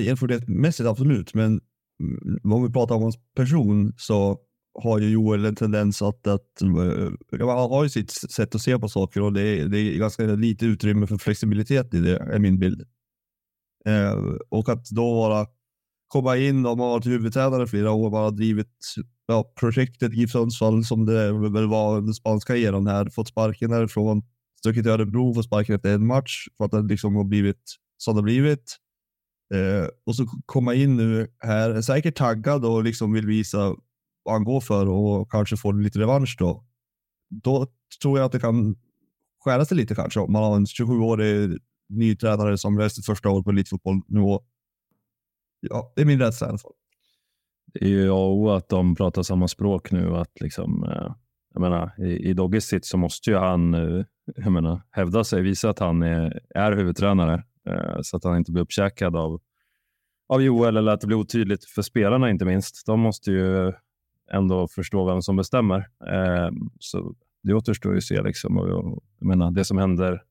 Erfarenhetsmässigt 0.09 0.89
absolut, 0.89 1.33
men 1.33 1.61
mm, 1.99 2.53
om 2.53 2.63
vi 2.63 2.73
pratar 2.73 2.95
om 2.95 3.01
hans 3.01 3.17
person 3.35 3.93
så 3.97 4.39
har 4.73 4.99
ju 4.99 5.09
Joel 5.09 5.45
en 5.45 5.55
tendens 5.55 6.01
att, 6.01 6.27
att 6.27 6.47
han 7.31 7.49
har 7.49 7.83
ju 7.83 7.89
sitt 7.89 8.11
sätt 8.11 8.55
att 8.55 8.61
se 8.61 8.79
på 8.79 8.89
saker 8.89 9.21
och 9.21 9.33
det 9.33 9.41
är, 9.41 9.67
det 9.67 9.79
är 9.79 9.97
ganska 9.97 10.23
lite 10.23 10.65
utrymme 10.65 11.07
för 11.07 11.17
flexibilitet 11.17 11.93
i 11.93 11.99
det, 11.99 12.17
är 12.17 12.39
min 12.39 12.59
bild. 12.59 12.83
Eh, 13.85 14.35
och 14.49 14.69
att 14.69 14.89
då 14.89 15.13
vara, 15.13 15.47
komma 16.07 16.37
in, 16.37 16.65
och 16.65 16.77
man 16.77 16.87
har 16.87 16.93
varit 16.93 17.05
huvudtränare 17.05 17.67
flera 17.67 17.91
år, 17.91 18.09
man 18.11 18.23
har 18.23 18.31
drivit 18.31 18.77
ja, 19.27 19.53
projektet 19.59 20.13
GIF 20.13 20.31
Sundsvall 20.31 20.85
som 20.85 21.05
det 21.05 21.31
väl 21.49 21.67
var 21.67 21.97
under 21.97 22.13
spanska 22.13 22.57
eran 22.57 22.87
här, 22.87 23.09
fått 23.09 23.27
sparken 23.27 23.71
därifrån, 23.71 24.23
stuckit 24.59 24.83
till 24.83 24.91
Örebro, 24.91 25.33
fått 25.33 25.45
sparken 25.45 25.75
efter 25.75 25.93
en 25.93 26.07
match 26.07 26.47
för 26.57 26.65
att 26.65 26.71
det 26.71 26.81
liksom 26.81 27.15
har 27.15 27.23
blivit 27.23 27.63
som 27.97 28.15
det 28.15 28.21
blivit. 28.21 28.77
Eh, 29.53 29.87
och 30.05 30.15
så 30.15 30.25
komma 30.45 30.73
in 30.73 30.97
nu 30.97 31.27
här, 31.39 31.69
är 31.69 31.81
säkert 31.81 32.15
taggad 32.15 32.65
och 32.65 32.83
liksom 32.83 33.13
vill 33.13 33.25
visa 33.25 33.75
vad 34.23 34.33
han 34.33 34.43
går 34.43 34.61
för 34.61 34.87
och 34.87 35.31
kanske 35.31 35.57
få 35.57 35.71
lite 35.71 35.99
revansch 35.99 36.35
då. 36.39 36.65
Då 37.29 37.67
tror 38.01 38.19
jag 38.19 38.25
att 38.25 38.31
det 38.31 38.39
kan 38.39 38.75
skära 39.39 39.65
sig 39.65 39.77
lite 39.77 39.95
kanske 39.95 40.19
om 40.19 40.31
man 40.31 40.43
har 40.43 40.55
en 40.55 40.65
27-årig 40.65 41.59
ny 41.91 42.15
tränare 42.15 42.57
som 42.57 42.79
gör 42.79 42.89
sitt 42.89 43.05
första 43.05 43.29
år 43.29 43.43
på 43.43 43.49
elitfotbollnivå. 43.49 44.41
Ja, 45.59 45.93
det 45.95 46.01
är 46.01 46.05
min 46.05 46.19
rädsla 46.19 46.47
i 46.47 46.49
alla 46.49 46.57
fall. 46.57 46.73
Det 47.73 47.85
är 47.85 47.89
ju 47.89 48.09
A 48.09 48.13
och 48.13 48.37
O 48.37 48.49
att 48.49 48.69
de 48.69 48.95
pratar 48.95 49.23
samma 49.23 49.47
språk 49.47 49.91
nu. 49.91 50.15
Att 50.15 50.41
liksom, 50.41 50.83
eh, 50.83 51.13
jag 51.53 51.61
menar, 51.61 51.91
I 51.97 52.29
i 52.29 52.33
Dogges 52.33 52.65
sitt 52.65 52.85
så 52.85 52.97
måste 52.97 53.29
ju 53.29 53.37
han 53.37 53.73
eh, 53.73 54.05
jag 54.35 54.51
menar, 54.51 54.81
hävda 54.91 55.23
sig, 55.23 55.41
visa 55.41 55.69
att 55.69 55.79
han 55.79 56.03
är, 56.03 56.39
är 56.55 56.71
huvudtränare 56.71 57.43
eh, 57.69 57.97
så 58.01 58.17
att 58.17 58.23
han 58.23 58.37
inte 58.37 58.51
blir 58.51 58.63
uppkäkad 58.63 59.15
av, 59.15 59.41
av 60.29 60.41
Joel 60.41 60.77
eller 60.77 60.91
att 60.91 61.01
det 61.01 61.07
blir 61.07 61.17
otydligt 61.17 61.65
för 61.65 61.81
spelarna 61.81 62.29
inte 62.29 62.45
minst. 62.45 62.85
De 62.85 62.99
måste 62.99 63.31
ju 63.31 63.73
ändå 64.31 64.67
förstå 64.67 65.05
vem 65.05 65.21
som 65.21 65.35
bestämmer. 65.35 65.87
Så 66.79 67.15
det 67.43 67.53
återstår 67.53 67.91
ju 67.91 67.97
att 67.97 68.03
se. 68.03 68.21
Liksom. 68.21 68.57
Och, 68.57 69.01
jag 69.19 69.27
menar, 69.27 69.51
det 69.51 69.65
som 69.65 69.77
händer 69.77 70.23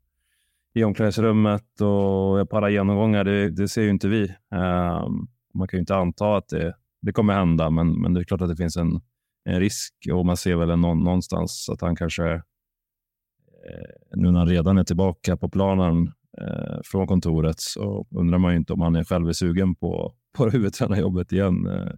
i 0.74 0.84
omklädningsrummet 0.84 1.80
och 1.80 2.50
på 2.50 2.56
alla 2.56 2.70
genomgångar, 2.70 3.24
det, 3.24 3.50
det 3.50 3.68
ser 3.68 3.82
ju 3.82 3.90
inte 3.90 4.08
vi. 4.08 4.22
Um, 4.54 5.28
man 5.54 5.68
kan 5.68 5.78
ju 5.78 5.80
inte 5.80 5.96
anta 5.96 6.36
att 6.36 6.48
det, 6.48 6.74
det 7.02 7.12
kommer 7.12 7.34
hända, 7.34 7.70
men, 7.70 8.00
men 8.00 8.14
det 8.14 8.20
är 8.20 8.24
klart 8.24 8.40
att 8.40 8.48
det 8.48 8.56
finns 8.56 8.76
en, 8.76 9.00
en 9.44 9.60
risk 9.60 9.94
och 10.12 10.26
man 10.26 10.36
ser 10.36 10.56
väl 10.56 10.70
en, 10.70 10.80
någonstans 10.80 11.68
att 11.72 11.80
han 11.80 11.96
kanske, 11.96 12.32
eh, 12.32 12.40
nu 14.14 14.30
när 14.30 14.38
han 14.38 14.48
redan 14.48 14.78
är 14.78 14.84
tillbaka 14.84 15.36
på 15.36 15.48
planen 15.48 16.12
eh, 16.38 16.78
från 16.84 17.06
kontoret, 17.06 17.60
så 17.60 18.06
undrar 18.10 18.38
man 18.38 18.52
ju 18.52 18.58
inte 18.58 18.72
om 18.72 18.80
han 18.80 18.96
är 18.96 19.04
själv 19.04 19.28
är 19.28 19.32
sugen 19.32 19.74
på, 19.74 20.14
på 20.36 20.48
huvudtränarjobbet 20.48 21.32
igen, 21.32 21.66
eh, 21.66 21.92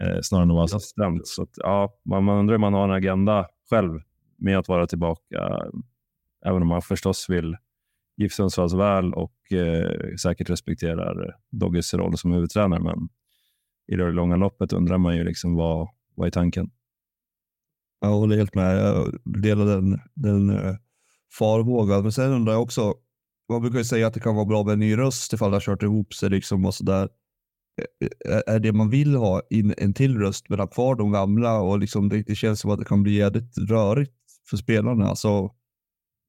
eh 0.00 0.18
snarare 0.22 0.44
än 0.44 0.50
att 0.50 0.54
vara 0.54 0.64
assistent. 0.64 1.26
Så 1.26 1.42
att, 1.42 1.52
ja, 1.56 1.94
man, 2.04 2.24
man 2.24 2.38
undrar 2.38 2.54
om 2.54 2.60
man 2.60 2.74
har 2.74 2.84
en 2.84 2.94
agenda 2.94 3.46
själv 3.70 4.00
med 4.36 4.58
att 4.58 4.68
vara 4.68 4.86
tillbaka, 4.86 5.62
även 6.46 6.62
om 6.62 6.68
man 6.68 6.82
förstås 6.82 7.26
vill 7.30 7.56
GIF 8.16 8.32
Sundsvalls 8.32 8.74
väl 8.74 9.14
och 9.14 9.52
eh, 9.52 10.16
säkert 10.22 10.50
respekterar 10.50 11.36
Dogges 11.50 11.94
roll 11.94 12.18
som 12.18 12.32
huvudtränare. 12.32 12.82
Men 12.82 13.08
i 13.92 13.96
det 13.96 14.12
långa 14.12 14.36
loppet 14.36 14.72
undrar 14.72 14.98
man 14.98 15.16
ju 15.16 15.24
liksom 15.24 15.54
vad, 15.54 15.88
vad 16.14 16.26
är 16.26 16.30
tanken? 16.30 16.70
Jag 18.00 18.08
håller 18.08 18.36
helt 18.36 18.54
med. 18.54 18.76
Jag 18.76 19.18
delar 19.24 19.66
den, 19.66 20.00
den 20.14 20.50
uh, 20.50 20.76
farhågan. 21.38 22.02
Men 22.02 22.12
sen 22.12 22.32
undrar 22.32 22.52
jag 22.52 22.62
också, 22.62 22.94
man 23.48 23.60
brukar 23.60 23.78
ju 23.78 23.84
säga 23.84 24.06
att 24.06 24.14
det 24.14 24.20
kan 24.20 24.34
vara 24.34 24.46
bra 24.46 24.64
med 24.64 24.72
en 24.72 24.78
ny 24.78 24.96
röst 24.96 25.32
ifall 25.32 25.50
det 25.50 25.56
har 25.56 25.60
kört 25.60 25.82
ihop 25.82 26.14
sig 26.14 26.30
liksom 26.30 26.64
och 26.64 26.74
sådär. 26.74 27.08
Eh, 27.80 28.34
eh, 28.34 28.54
är 28.54 28.60
det 28.60 28.72
man 28.72 28.90
vill 28.90 29.14
ha 29.14 29.42
in 29.50 29.74
en 29.78 29.94
till 29.94 30.18
röst 30.18 30.48
men 30.48 30.58
ha 30.58 30.66
kvar 30.66 30.94
de 30.94 31.12
gamla 31.12 31.60
och 31.60 31.78
liksom 31.78 32.08
det, 32.08 32.22
det 32.22 32.34
känns 32.34 32.60
som 32.60 32.70
att 32.70 32.78
det 32.78 32.84
kan 32.84 33.02
bli 33.02 33.12
jävligt 33.12 33.58
rörigt 33.58 34.12
för 34.50 34.56
spelarna. 34.56 35.08
Alltså, 35.08 35.50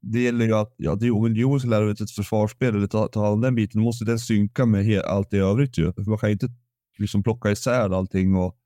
det 0.03 0.19
gäller 0.19 0.45
ju 0.45 0.53
att 0.53 0.73
ja, 0.77 0.91
om 0.91 1.35
Joel 1.35 1.59
ska 1.59 1.69
lära 1.69 1.91
ut 1.91 2.01
ett 2.01 2.11
försvarsspel 2.11 2.75
eller 2.75 2.87
ta, 2.87 3.07
ta 3.07 3.29
hand 3.29 3.41
den 3.41 3.55
biten, 3.55 3.81
då 3.81 3.85
måste 3.85 4.05
den 4.05 4.19
synka 4.19 4.65
med 4.65 5.01
allt 5.01 5.33
i 5.33 5.37
övrigt 5.37 5.77
ju. 5.77 5.93
man 6.07 6.17
kan 6.17 6.29
inte 6.29 6.47
liksom 6.97 7.23
plocka 7.23 7.51
isär 7.51 7.89
allting 7.89 8.35
och 8.35 8.57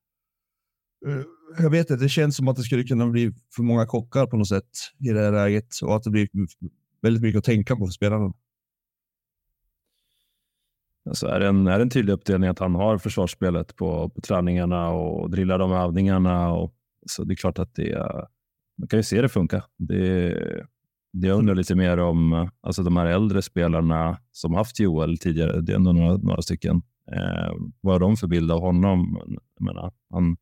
uh, 1.07 1.23
jag 1.59 1.69
vet 1.69 1.89
inte, 1.89 2.03
det 2.03 2.09
känns 2.09 2.35
som 2.35 2.47
att 2.47 2.55
det 2.55 2.63
skulle 2.63 2.83
kunna 2.83 3.07
bli 3.07 3.31
för 3.55 3.63
många 3.63 3.85
kockar 3.85 4.25
på 4.25 4.37
något 4.37 4.47
sätt 4.47 4.69
i 4.99 5.09
det 5.09 5.19
här 5.19 5.31
läget 5.31 5.67
och 5.83 5.95
att 5.95 6.03
det 6.03 6.09
blir 6.09 6.27
väldigt 7.01 7.23
mycket 7.23 7.39
att 7.39 7.45
tänka 7.45 7.75
på 7.75 7.85
för 7.85 7.91
spelarna. 7.91 8.33
Alltså 11.05 11.27
är, 11.27 11.39
det 11.39 11.47
en, 11.47 11.67
är 11.67 11.77
det 11.77 11.83
en 11.83 11.89
tydlig 11.89 12.13
uppdelning 12.13 12.49
att 12.49 12.59
han 12.59 12.75
har 12.75 12.97
försvarsspelet 12.97 13.75
på, 13.75 14.09
på 14.09 14.21
träningarna 14.21 14.89
och 14.89 15.29
drillar 15.29 15.59
de 15.59 15.71
övningarna? 15.71 16.53
Och, 16.53 16.73
så 17.05 17.23
det 17.23 17.33
är 17.33 17.35
klart 17.35 17.59
att 17.59 17.75
det, 17.75 18.07
man 18.77 18.87
kan 18.87 18.99
ju 18.99 19.03
se 19.03 19.21
det 19.21 19.29
funka. 19.29 19.63
Det, 19.77 20.67
jag 21.21 21.37
undrar 21.37 21.55
lite 21.55 21.75
mer 21.75 21.97
om 21.97 22.49
alltså 22.61 22.83
de 22.83 22.97
här 22.97 23.05
äldre 23.05 23.41
spelarna 23.41 24.19
som 24.31 24.53
haft 24.53 24.79
Joel 24.79 25.17
tidigare. 25.17 25.61
Det 25.61 25.71
är 25.71 25.75
ändå 25.75 25.91
några, 25.91 26.17
några 26.17 26.41
stycken. 26.41 26.81
Eh, 27.11 27.53
vad 27.81 27.93
har 27.93 27.99
de 27.99 28.17
för 28.17 28.27
bild 28.27 28.51
av 28.51 28.61
honom? 28.61 29.17
Jag 29.57 29.65
menar, 29.65 29.93
han 30.09 30.37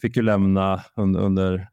fick 0.00 0.16
ju 0.16 0.22
lämna 0.22 0.84
under, 0.96 1.20
under 1.20 1.68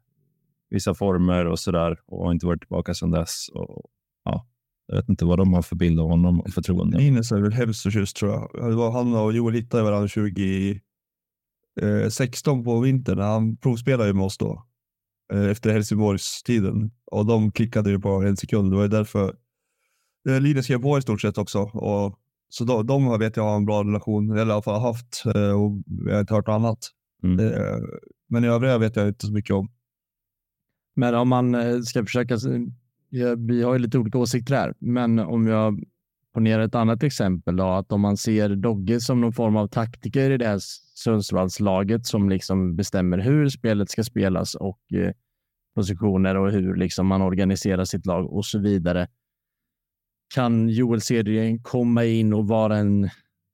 vissa 0.70 0.94
former 0.94 1.46
och 1.46 1.60
sådär 1.60 2.00
och 2.06 2.26
har 2.26 2.32
inte 2.32 2.46
varit 2.46 2.62
tillbaka 2.62 2.94
sedan 2.94 3.12
dess. 3.12 3.50
Och, 3.54 3.86
ja, 4.24 4.48
jag 4.88 4.96
vet 4.96 5.10
inte 5.10 5.26
vad 5.26 5.40
de 5.40 5.54
har 5.54 5.62
för 5.62 5.76
bild 5.76 6.00
av 6.00 6.10
honom 6.10 6.40
och 6.40 6.50
förtroende. 6.50 6.98
Linus 6.98 7.32
är 7.32 7.42
väl 7.42 7.54
hemskt 7.54 7.84
förtjust 7.84 8.18
tror 8.18 8.32
jag. 8.32 8.70
Det 8.70 8.76
var 8.76 8.92
han 8.92 9.16
och 9.16 9.34
Joel 9.34 9.54
hittade 9.54 9.84
varandra 9.84 10.08
2016 10.08 12.60
eh, 12.60 12.64
på 12.64 12.80
vintern. 12.80 13.20
Han 13.20 13.58
provspelade 13.58 14.10
ju 14.10 14.14
med 14.14 14.26
oss 14.26 14.38
då. 14.38 14.64
Eh, 15.34 15.50
efter 15.50 15.70
Helsingborgstiden. 15.70 16.92
Och 17.06 17.26
de 17.26 17.52
klickade 17.52 17.90
ju 17.90 18.00
på 18.00 18.10
en 18.10 18.38
sekund. 18.38 18.72
Det 18.72 18.76
var 18.76 18.84
ju 18.84 18.90
därför 18.90 19.36
eh, 20.30 20.42
Linus 20.42 20.66
skrev 20.66 20.82
på 20.82 20.98
i 20.98 21.02
stort 21.02 21.22
sett 21.22 21.38
också. 21.38 21.60
Och, 21.62 22.20
så 22.50 22.64
de, 22.64 22.88
de 22.88 23.20
vet 23.20 23.38
jag 23.38 23.44
har 23.44 23.56
en 23.56 23.66
bra 23.66 23.84
relation, 23.84 24.32
eller 24.32 24.48
i 24.48 24.52
alla 24.52 24.62
fall 24.62 24.82
haft. 24.82 25.24
Eh, 25.26 25.62
och 25.62 25.72
jag 26.06 26.14
har 26.14 26.20
inte 26.20 26.34
hört 26.34 26.48
annat. 26.48 26.80
Mm. 27.24 27.54
Men 28.30 28.44
i 28.44 28.48
övriga 28.48 28.78
vet 28.78 28.96
jag 28.96 29.08
inte 29.08 29.26
så 29.26 29.34
mycket 29.34 29.56
om. 29.56 29.70
Men 30.96 31.16
om 31.16 31.30
man 31.30 31.56
ska 31.86 32.04
försöka, 32.04 32.38
vi 33.38 33.64
har 33.64 33.74
ju 33.74 33.80
lite 33.80 33.98
olika 33.98 34.18
åsikter 34.18 34.56
här, 34.56 34.74
men 34.80 35.20
om 35.20 35.48
jag 35.48 35.84
ponera 36.38 36.64
ett 36.64 36.76
annat 36.76 37.04
exempel 37.04 37.56
då, 37.56 37.66
att 37.66 37.92
om 37.92 38.02
man 38.02 38.18
ser 38.18 38.56
Dogge 38.56 39.00
som 39.00 39.22
någon 39.22 39.34
form 39.34 39.56
av 39.58 39.68
taktiker 39.68 40.32
i 40.32 40.38
det 40.38 40.48
här 40.48 40.60
Sundsvallslaget 40.96 42.06
som 42.06 42.30
liksom 42.30 42.76
bestämmer 42.76 43.18
hur 43.18 43.50
spelet 43.50 43.90
ska 43.90 44.04
spelas 44.04 44.56
och 44.56 44.94
eh, 44.94 45.12
positioner 45.76 46.36
och 46.36 46.52
hur 46.52 46.76
liksom 46.76 47.08
man 47.08 47.22
organiserar 47.22 47.86
sitt 47.86 48.06
lag 48.06 48.34
och 48.34 48.46
så 48.46 48.60
vidare. 48.60 49.08
Kan 50.36 50.70
Joel 50.70 51.02
Cedergren 51.02 51.64
komma 51.64 52.06
in 52.06 52.34
och 52.34 52.48
vara 52.48 52.78
en, 52.78 53.06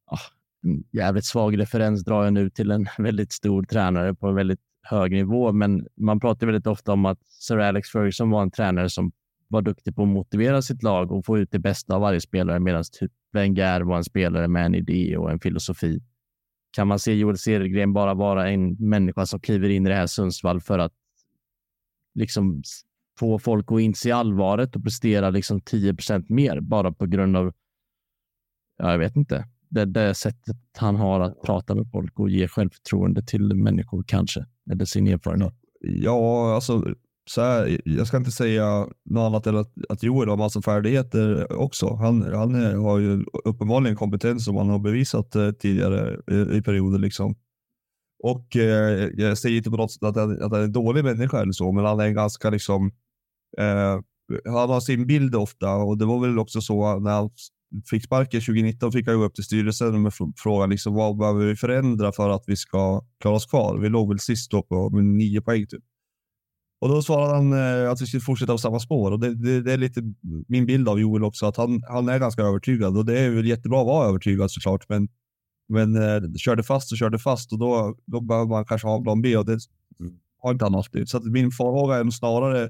ah, 0.05 0.19
en 0.63 0.83
jävligt 0.91 1.25
svag 1.25 1.59
referens 1.59 2.03
drar 2.03 2.23
jag 2.23 2.33
nu 2.33 2.49
till 2.49 2.71
en 2.71 2.87
väldigt 2.97 3.31
stor 3.31 3.63
tränare 3.63 4.15
på 4.15 4.27
en 4.27 4.35
väldigt 4.35 4.61
hög 4.81 5.11
nivå, 5.11 5.51
men 5.51 5.87
man 5.95 6.19
pratar 6.19 6.47
väldigt 6.47 6.67
ofta 6.67 6.93
om 6.93 7.05
att 7.05 7.19
Sir 7.27 7.57
Alex 7.57 7.89
Ferguson 7.89 8.29
var 8.29 8.41
en 8.41 8.51
tränare 8.51 8.89
som 8.89 9.11
var 9.53 9.61
duktig 9.61 9.95
på 9.95 10.03
att 10.03 10.07
motivera 10.09 10.61
sitt 10.61 10.83
lag 10.83 11.11
och 11.11 11.25
få 11.25 11.37
ut 11.37 11.51
det 11.51 11.59
bästa 11.59 11.95
av 11.95 12.01
varje 12.01 12.21
spelare 12.21 12.59
medan 12.59 12.83
typ 12.91 13.11
Wenger 13.31 13.81
var 13.81 13.97
en 13.97 14.03
spelare 14.03 14.47
med 14.47 14.65
en 14.65 14.75
idé 14.75 15.17
och 15.17 15.31
en 15.31 15.39
filosofi. 15.39 16.01
Kan 16.71 16.87
man 16.87 16.99
se 16.99 17.13
Joel 17.13 17.37
Cedergren 17.37 17.93
bara 17.93 18.13
vara 18.13 18.49
en 18.49 18.73
människa 18.73 19.25
som 19.25 19.39
kliver 19.39 19.69
in 19.69 19.85
i 19.85 19.89
det 19.89 19.95
här 19.95 20.07
Sundsvall 20.07 20.61
för 20.61 20.79
att 20.79 20.93
liksom 22.15 22.61
få 23.19 23.39
folk 23.39 23.71
att 23.71 23.81
inse 23.81 24.15
allvaret 24.15 24.75
och 24.75 24.83
prestera 24.83 25.29
liksom 25.29 25.59
10% 25.59 26.25
mer 26.29 26.59
bara 26.59 26.91
på 26.91 27.05
grund 27.05 27.37
av, 27.37 27.53
ja, 28.77 28.91
jag 28.91 28.99
vet 28.99 29.15
inte, 29.15 29.45
det, 29.69 29.85
det 29.85 30.15
sättet 30.15 30.57
han 30.77 30.95
har 30.95 31.19
att 31.19 31.41
prata 31.41 31.75
med 31.75 31.91
folk 31.91 32.19
och 32.19 32.29
ge 32.29 32.47
självförtroende 32.47 33.23
till 33.23 33.53
människor 33.53 34.03
kanske, 34.07 34.45
eller 34.71 34.85
sin 34.85 35.07
erfarenhet. 35.07 35.53
Ja, 35.79 36.55
alltså 36.55 36.95
så 37.25 37.41
här, 37.41 37.81
jag 37.85 38.07
ska 38.07 38.17
inte 38.17 38.31
säga 38.31 38.87
något 39.05 39.27
annat 39.27 39.47
än 39.47 39.57
att, 39.57 39.71
att 39.89 40.03
Joel 40.03 40.29
har 40.29 40.37
massa 40.37 40.61
färdigheter 40.61 41.53
också. 41.53 41.93
Han, 41.93 42.33
han 42.33 42.75
har 42.75 42.99
ju 42.99 43.25
uppenbarligen 43.45 43.95
kompetens 43.95 44.45
som 44.45 44.55
han 44.55 44.69
har 44.69 44.79
bevisat 44.79 45.35
eh, 45.35 45.51
tidigare 45.51 46.19
i, 46.31 46.57
i 46.57 46.61
perioder. 46.61 46.99
Liksom. 46.99 47.35
Och 48.23 48.55
eh, 48.55 49.09
jag 49.13 49.37
säger 49.37 49.57
inte 49.57 49.69
på 49.69 49.77
något 49.77 49.91
sätt 49.91 50.03
att 50.03 50.15
han, 50.15 50.31
att 50.31 50.51
han 50.51 50.59
är 50.59 50.63
en 50.63 50.71
dålig 50.71 51.03
människa 51.03 51.41
eller 51.41 51.51
så, 51.51 51.71
men 51.71 51.85
han 51.85 51.99
är 51.99 52.09
ganska 52.09 52.49
liksom, 52.49 52.91
eh, 53.57 53.99
han 54.45 54.69
har 54.69 54.79
sin 54.79 55.07
bild 55.07 55.35
ofta 55.35 55.75
och 55.75 55.97
det 55.97 56.05
var 56.05 56.19
väl 56.19 56.39
också 56.39 56.61
så 56.61 56.99
när 56.99 57.11
han 57.11 57.29
fick 57.89 58.03
sparken 58.03 58.41
2019 58.41 58.91
fick 58.91 59.07
han 59.07 59.17
gå 59.17 59.23
upp 59.23 59.35
till 59.35 59.43
styrelsen 59.43 60.01
med 60.01 60.13
frågan 60.37 60.69
liksom, 60.69 60.93
vad 60.93 61.17
behöver 61.17 61.45
vi 61.45 61.55
förändra 61.55 62.11
för 62.11 62.29
att 62.29 62.43
vi 62.47 62.55
ska 62.55 63.01
klara 63.19 63.35
oss 63.35 63.45
kvar. 63.45 63.77
Vi 63.77 63.89
låg 63.89 64.09
väl 64.09 64.19
sist 64.19 64.51
då 64.51 64.63
på 64.63 64.89
med 64.89 65.05
nio 65.05 65.41
poäng 65.41 65.67
typ. 65.67 65.83
Och 66.83 66.89
då 66.89 67.01
svarade 67.01 67.33
han 67.33 67.53
eh, 67.53 67.91
att 67.91 68.01
vi 68.01 68.05
skulle 68.05 68.21
fortsätta 68.21 68.51
på 68.51 68.57
samma 68.57 68.79
spår 68.79 69.11
och 69.11 69.19
det, 69.19 69.35
det, 69.35 69.61
det, 69.61 69.73
är 69.73 69.77
lite 69.77 70.01
min 70.47 70.65
bild 70.65 70.89
av 70.89 70.99
Joel 70.99 71.23
också, 71.23 71.45
att 71.45 71.57
han, 71.57 71.81
han 71.89 72.09
är 72.09 72.19
ganska 72.19 72.41
övertygad 72.41 72.97
och 72.97 73.05
det 73.05 73.19
är 73.19 73.29
väl 73.29 73.45
jättebra 73.45 73.79
att 73.79 73.85
vara 73.85 74.07
övertygad 74.07 74.51
såklart, 74.51 74.89
men, 74.89 75.07
men 75.69 75.95
eh, 75.95 76.33
körde 76.37 76.63
fast 76.63 76.91
och 76.91 76.97
körde 76.97 77.19
fast 77.19 77.51
och 77.53 77.59
då, 77.59 77.97
då 78.05 78.21
behöver 78.21 78.49
man 78.49 78.65
kanske 78.65 78.87
ha 78.87 78.97
en 78.97 79.03
plan 79.03 79.21
B 79.21 79.37
och 79.37 79.45
det 79.45 79.59
har 80.41 80.51
inte 80.51 80.65
han 80.65 80.73
haft. 80.73 80.91
Så 81.05 81.17
att 81.17 81.25
min 81.25 81.51
farhåga 81.51 81.95
är 81.95 82.09
snarare 82.09 82.69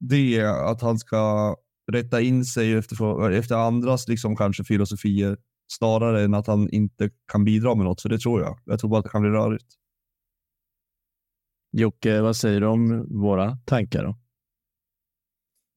det 0.00 0.42
att 0.44 0.80
han 0.80 0.98
ska 0.98 1.54
rätta 1.92 2.20
in 2.20 2.44
sig 2.44 2.72
efter, 2.72 3.30
efter 3.30 3.56
andras 3.56 4.08
liksom 4.08 4.36
kanske 4.36 4.64
filosofier 4.64 5.36
snarare 5.66 6.24
än 6.24 6.34
att 6.34 6.46
han 6.46 6.70
inte 6.70 7.10
kan 7.32 7.44
bidra 7.44 7.74
med 7.74 7.84
något, 7.84 8.02
för 8.02 8.08
det 8.08 8.18
tror 8.18 8.40
jag. 8.40 8.58
Jag 8.64 8.80
tror 8.80 8.90
bara 8.90 8.98
att 8.98 9.04
det 9.04 9.10
kan 9.10 9.22
bli 9.22 9.30
rörigt. 9.30 9.66
Jocke, 11.76 12.20
vad 12.20 12.36
säger 12.36 12.60
du 12.60 12.66
om 12.66 13.06
våra 13.20 13.56
tankar? 13.56 14.04
Då? 14.04 14.16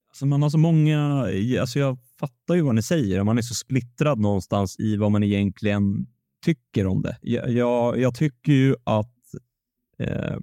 Alltså 0.10 0.26
man 0.26 0.42
har 0.42 0.50
så 0.50 0.58
många, 0.58 1.28
alltså 1.62 1.80
jag 1.80 1.98
fattar 2.20 2.56
ju 2.56 2.62
vad 2.62 2.76
ni 2.76 2.84
säger, 2.84 3.24
man 3.24 3.38
är 3.38 3.42
så 3.42 3.54
splittrad 3.54 4.20
någonstans 4.20 4.80
i 4.80 4.98
vad 4.98 5.12
man 5.12 5.24
egentligen 5.24 6.08
tycker 6.46 6.88
om 6.88 7.02
det. 7.02 7.18
Jag, 7.22 7.52
jag, 7.52 8.00
jag 8.00 8.16
tycker 8.16 8.52
ju 8.52 8.76
att, 8.84 9.16
eh, 10.00 10.38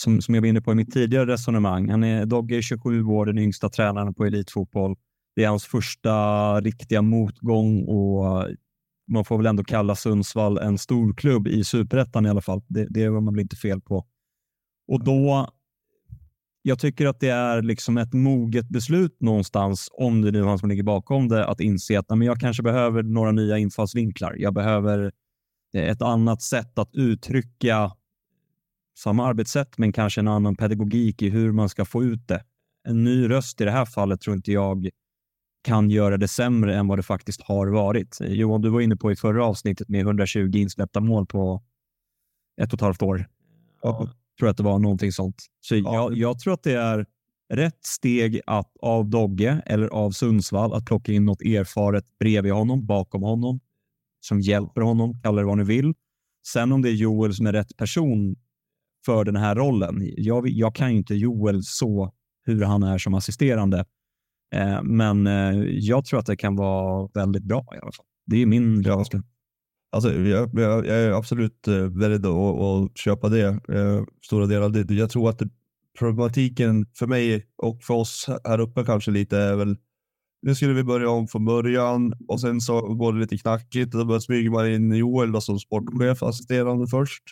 som, 0.00 0.20
som 0.20 0.34
jag 0.34 0.42
var 0.42 0.48
inne 0.48 0.60
på 0.60 0.72
i 0.72 0.74
mitt 0.74 0.92
tidigare 0.92 1.26
resonemang, 1.26 1.88
han 1.90 2.04
är, 2.04 2.26
Dogge 2.26 2.56
är 2.56 2.62
27 2.62 3.04
år, 3.04 3.26
den 3.26 3.38
yngsta 3.38 3.68
tränaren 3.68 4.14
på 4.14 4.24
elitfotboll. 4.24 4.96
Det 5.36 5.44
är 5.44 5.48
hans 5.48 5.64
första 5.64 6.60
riktiga 6.60 7.02
motgång 7.02 7.84
och 7.84 8.48
man 9.08 9.24
får 9.24 9.36
väl 9.36 9.46
ändå 9.46 9.64
kalla 9.64 9.94
Sundsvall 9.94 10.58
en 10.58 10.78
stor 10.78 11.14
klubb 11.14 11.48
i 11.48 11.64
superettan 11.64 12.26
i 12.26 12.28
alla 12.28 12.42
fall. 12.42 12.62
Det, 12.68 12.86
det 12.90 13.08
var 13.08 13.20
man 13.20 13.34
väl 13.34 13.42
inte 13.42 13.56
fel 13.56 13.80
på. 13.80 14.06
Och 14.86 15.04
då, 15.04 15.48
jag 16.62 16.78
tycker 16.78 17.06
att 17.06 17.20
det 17.20 17.28
är 17.28 17.62
liksom 17.62 17.98
ett 17.98 18.12
moget 18.12 18.68
beslut 18.68 19.20
någonstans, 19.20 19.88
om 19.92 20.22
det 20.22 20.30
nu 20.30 20.40
är 20.40 20.46
han 20.46 20.58
som 20.58 20.68
ligger 20.68 20.82
bakom 20.82 21.28
det, 21.28 21.46
att 21.46 21.60
inse 21.60 21.98
att 21.98 22.08
men 22.08 22.22
jag 22.22 22.40
kanske 22.40 22.62
behöver 22.62 23.02
några 23.02 23.32
nya 23.32 23.58
infallsvinklar. 23.58 24.34
Jag 24.38 24.54
behöver 24.54 25.12
eh, 25.74 25.82
ett 25.82 26.02
annat 26.02 26.42
sätt 26.42 26.78
att 26.78 26.94
uttrycka 26.94 27.92
samma 28.98 29.26
arbetssätt, 29.26 29.78
men 29.78 29.92
kanske 29.92 30.20
en 30.20 30.28
annan 30.28 30.56
pedagogik 30.56 31.22
i 31.22 31.30
hur 31.30 31.52
man 31.52 31.68
ska 31.68 31.84
få 31.84 32.04
ut 32.04 32.28
det. 32.28 32.44
En 32.88 33.04
ny 33.04 33.28
röst 33.28 33.60
i 33.60 33.64
det 33.64 33.70
här 33.70 33.84
fallet 33.84 34.20
tror 34.20 34.36
inte 34.36 34.52
jag 34.52 34.88
kan 35.64 35.90
göra 35.90 36.16
det 36.16 36.28
sämre 36.28 36.76
än 36.76 36.88
vad 36.88 36.98
det 36.98 37.02
faktiskt 37.02 37.42
har 37.42 37.66
varit. 37.66 38.20
Eh, 38.20 38.32
Johan, 38.32 38.60
du 38.60 38.68
var 38.68 38.80
inne 38.80 38.96
på 38.96 39.12
i 39.12 39.16
förra 39.16 39.44
avsnittet 39.44 39.88
med 39.88 40.00
120 40.00 40.50
insläppta 40.54 41.00
mål 41.00 41.26
på 41.26 41.62
ett 42.60 42.72
och 42.72 42.76
ett 42.76 42.80
halvt 42.80 43.02
år. 43.02 43.26
Ja 43.82 44.08
tror 44.38 44.48
att 44.48 44.56
det 44.56 44.62
var 44.62 44.78
någonting 44.78 45.12
sånt. 45.12 45.42
Så 45.60 45.76
ja. 45.76 45.94
jag, 45.94 46.16
jag, 46.16 46.38
tror 46.38 46.54
att 46.54 46.62
det 46.62 46.72
är 46.72 47.06
rätt 47.54 47.84
steg 47.84 48.40
att 48.46 48.76
av 48.80 49.10
Dogge 49.10 49.62
eller 49.66 49.88
av 49.88 50.10
Sundsvall 50.10 50.72
att 50.72 50.84
plocka 50.84 51.12
in 51.12 51.24
något 51.24 51.42
erfaret 51.42 52.04
bredvid 52.18 52.52
honom, 52.52 52.86
bakom 52.86 53.22
honom, 53.22 53.60
som 54.20 54.40
hjälper 54.40 54.80
honom, 54.80 55.20
kalla 55.22 55.40
det 55.40 55.46
vad 55.46 55.58
ni 55.58 55.64
vill. 55.64 55.94
Sen 56.46 56.72
om 56.72 56.82
det 56.82 56.88
är 56.88 56.94
Joel 56.94 57.34
som 57.34 57.46
är 57.46 57.52
rätt 57.52 57.76
person 57.76 58.36
för 59.06 59.24
den 59.24 59.36
här 59.36 59.54
rollen. 59.54 60.10
Jag, 60.16 60.48
jag 60.48 60.74
kan 60.74 60.90
ju 60.90 60.96
inte 60.96 61.14
Joel 61.14 61.62
så 61.62 62.12
hur 62.44 62.62
han 62.62 62.82
är 62.82 62.98
som 62.98 63.14
assisterande, 63.14 63.84
eh, 64.54 64.82
men 64.82 65.26
eh, 65.26 65.62
jag 65.68 66.04
tror 66.04 66.18
att 66.18 66.26
det 66.26 66.36
kan 66.36 66.56
vara 66.56 67.08
väldigt 67.14 67.42
bra 67.42 67.66
i 67.74 67.78
alla 67.82 67.92
fall. 67.92 68.06
Det 68.26 68.42
är 68.42 68.46
min 68.46 68.84
känsla. 68.84 69.22
Alltså, 69.96 70.14
jag, 70.14 70.50
jag, 70.54 70.86
jag 70.86 70.96
är 70.96 71.10
absolut 71.10 71.68
eh, 71.68 71.88
beredd 71.88 72.26
att, 72.26 72.60
att 72.60 72.98
köpa 72.98 73.28
det, 73.28 73.46
eh, 73.46 74.04
stora 74.22 74.46
delar 74.46 74.62
av 74.62 74.72
det. 74.72 74.94
Jag 74.94 75.10
tror 75.10 75.30
att 75.30 75.38
det, 75.38 75.48
problematiken 75.98 76.86
för 76.94 77.06
mig 77.06 77.46
och 77.56 77.82
för 77.82 77.94
oss 77.94 78.26
här 78.44 78.60
uppe 78.60 78.84
kanske 78.84 79.10
lite 79.10 79.38
är 79.38 79.56
väl 79.56 79.76
nu 80.42 80.54
skulle 80.54 80.72
vi 80.72 80.84
börja 80.84 81.10
om 81.10 81.28
från 81.28 81.44
början 81.44 82.12
och 82.28 82.40
sen 82.40 82.60
så 82.60 82.80
går 82.80 83.12
det 83.12 83.20
lite 83.20 83.38
knackigt 83.38 83.94
och 83.94 84.06
då 84.06 84.20
smyger 84.20 84.50
man 84.50 84.72
in 84.72 84.92
Joel 84.92 85.32
då, 85.32 85.40
som 85.40 85.58
sportchef, 85.58 86.22
assisterande 86.22 86.86
först. 86.86 87.22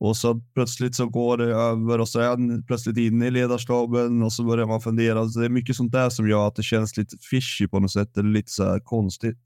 Och 0.00 0.16
så 0.16 0.40
plötsligt 0.54 0.94
så 0.94 1.08
går 1.08 1.36
det 1.36 1.44
över 1.44 2.00
och 2.00 2.08
sen 2.08 2.62
plötsligt 2.66 2.96
in 2.96 3.22
i 3.22 3.30
ledarstaben 3.30 4.22
och 4.22 4.32
så 4.32 4.44
börjar 4.44 4.66
man 4.66 4.80
fundera. 4.80 5.28
Så 5.28 5.40
det 5.40 5.46
är 5.46 5.50
mycket 5.50 5.76
sånt 5.76 5.92
där 5.92 6.10
som 6.10 6.28
gör 6.28 6.48
att 6.48 6.56
det 6.56 6.62
känns 6.62 6.96
lite 6.96 7.16
fishy 7.30 7.68
på 7.68 7.80
något 7.80 7.92
sätt 7.92 8.16
eller 8.16 8.30
lite 8.30 8.52
så 8.52 8.64
här 8.64 8.80
konstigt 8.80 9.38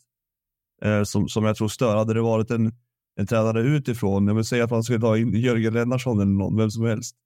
eh, 0.84 1.02
som, 1.02 1.28
som 1.28 1.44
jag 1.44 1.56
tror 1.56 1.68
stör. 1.68 1.96
Hade 1.96 2.14
det 2.14 2.20
varit 2.20 2.50
en, 2.50 2.72
en 3.16 3.26
tränare 3.26 3.60
utifrån, 3.62 4.26
jag 4.26 4.34
vill 4.34 4.44
säga 4.44 4.64
att 4.64 4.70
man 4.70 4.82
skulle 4.82 5.00
ta 5.00 5.18
in 5.18 5.34
Jörgen 5.34 5.74
Lennartsson 5.74 6.20
eller 6.20 6.32
någon, 6.32 6.56
vem 6.56 6.70
som 6.70 6.84
helst, 6.84 7.16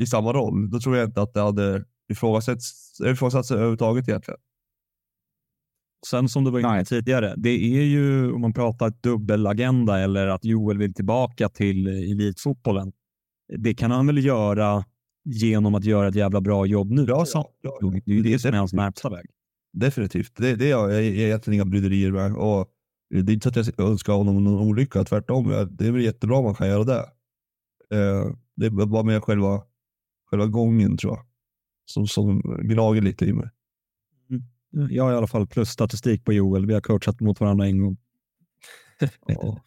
i 0.00 0.06
samma 0.06 0.32
roll, 0.32 0.70
då 0.70 0.80
tror 0.80 0.96
jag 0.96 1.08
inte 1.08 1.22
att 1.22 1.34
det 1.34 1.40
hade 1.40 1.84
ifrågasatts, 2.12 3.00
ifrågasatts 3.00 3.50
överhuvudtaget 3.50 4.08
egentligen. 4.08 4.40
Sen 6.06 6.28
som 6.28 6.44
du 6.44 6.50
var 6.50 6.60
inne 6.60 6.78
på 6.78 6.84
tidigare, 6.84 7.34
det 7.36 7.50
är 7.50 7.82
ju 7.82 8.32
om 8.32 8.40
man 8.40 8.52
pratar 8.52 8.92
dubbelagenda 9.02 9.98
eller 9.98 10.26
att 10.26 10.44
Joel 10.44 10.78
vill 10.78 10.94
tillbaka 10.94 11.48
till 11.48 11.86
elitfotbollen. 11.86 12.92
Det 13.58 13.74
kan 13.74 13.90
han 13.90 14.06
väl 14.06 14.24
göra 14.24 14.84
genom 15.24 15.74
att 15.74 15.84
göra 15.84 16.08
ett 16.08 16.14
jävla 16.14 16.40
bra 16.40 16.66
jobb 16.66 16.90
nu. 16.90 17.04
Ja, 17.08 17.24
ja, 17.34 17.50
ja. 17.62 17.90
Det 18.04 18.12
är 18.12 18.16
ju 18.16 18.22
det 18.22 18.38
som 18.38 18.54
är 18.54 18.58
hans 18.58 18.72
närmsta 18.72 19.10
väg. 19.10 19.26
Definitivt. 19.72 20.36
Det, 20.36 20.54
det 20.54 20.66
är 20.66 20.70
jag 20.70 21.04
egentligen 21.04 21.54
inga 21.54 21.64
bryderier 21.64 22.10
med. 22.10 22.36
Och 22.36 22.68
det 23.10 23.32
är 23.32 23.34
inte 23.34 23.64
så 23.64 23.70
att 23.70 23.78
jag 23.78 23.88
önskar 23.88 24.12
honom 24.12 24.44
någon 24.44 24.68
olycka, 24.68 25.04
tvärtom. 25.04 25.68
Det 25.70 25.86
är 25.86 25.92
väl 25.92 26.02
jättebra 26.02 26.36
om 26.36 26.44
man 26.44 26.54
kan 26.54 26.68
göra 26.68 26.84
det. 26.84 27.00
Eh, 27.90 28.32
det 28.54 28.66
är 28.66 28.86
bara 28.86 29.02
med 29.02 29.24
själva, 29.24 29.62
själva 30.30 30.46
gången 30.46 30.96
tror 30.96 31.16
jag, 31.16 31.26
som, 31.84 32.06
som 32.06 32.40
gnager 32.40 33.02
lite 33.02 33.24
i 33.24 33.32
mig. 33.32 33.50
Mm. 34.30 34.88
Jag 34.90 35.04
har 35.04 35.12
i 35.12 35.16
alla 35.16 35.26
fall 35.26 35.46
plus 35.46 35.70
statistik 35.70 36.24
på 36.24 36.32
Joel. 36.32 36.66
Vi 36.66 36.74
har 36.74 36.80
coachat 36.80 37.20
mot 37.20 37.40
varandra 37.40 37.66
en 37.66 37.82
gång. 37.82 37.96
ja. 39.26 39.62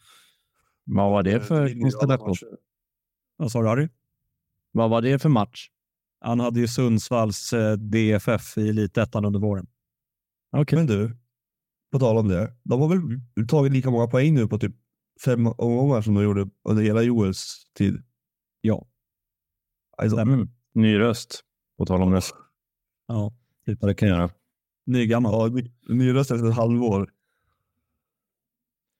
Vad 0.84 1.10
var 1.10 1.22
det 1.22 1.40
för 1.40 1.80
konstellation? 1.80 2.34
Vad 3.36 3.52
sa 3.52 3.62
du 3.62 3.68
Harry? 3.68 3.88
Vad 4.72 4.90
var 4.90 5.02
det 5.02 5.18
för 5.18 5.28
match? 5.28 5.70
Han 6.20 6.40
hade 6.40 6.60
ju 6.60 6.68
Sundsvalls 6.68 7.52
eh, 7.52 7.72
DFF 7.72 8.58
i 8.58 8.68
Elitettan 8.68 9.24
under 9.24 9.40
våren. 9.40 9.66
Okay. 10.52 10.78
Men 10.78 10.86
du, 10.86 11.16
på 11.92 11.98
tal 11.98 12.18
om 12.18 12.28
det. 12.28 12.52
De 12.62 12.80
har 12.80 12.88
väl 12.88 13.48
tagit 13.48 13.72
lika 13.72 13.90
många 13.90 14.06
poäng 14.06 14.34
nu 14.34 14.48
på 14.48 14.58
typ 14.58 14.74
fem 15.24 15.46
omgångar 15.46 16.02
som 16.02 16.14
de 16.14 16.24
gjorde 16.24 16.50
under 16.64 16.82
hela 16.82 17.02
Joels 17.02 17.66
tid? 17.74 18.02
Ja. 18.60 18.86
Alltså, 19.96 20.18
mm. 20.18 20.48
Ny 20.74 20.98
röst, 20.98 21.44
på 21.78 21.86
tal 21.86 22.02
om 22.02 22.10
det. 22.10 22.22
Ja, 23.06 23.32
typ. 23.66 23.80
det 23.80 23.94
kan 23.94 24.08
jag 24.08 24.18
göra. 24.18 24.30
Nygammal. 24.86 25.32
Ja, 25.32 25.46
ny, 25.46 25.70
ny 25.88 26.14
röst 26.14 26.30
efter 26.30 26.48
ett 26.48 26.54
halvår. 26.54 27.10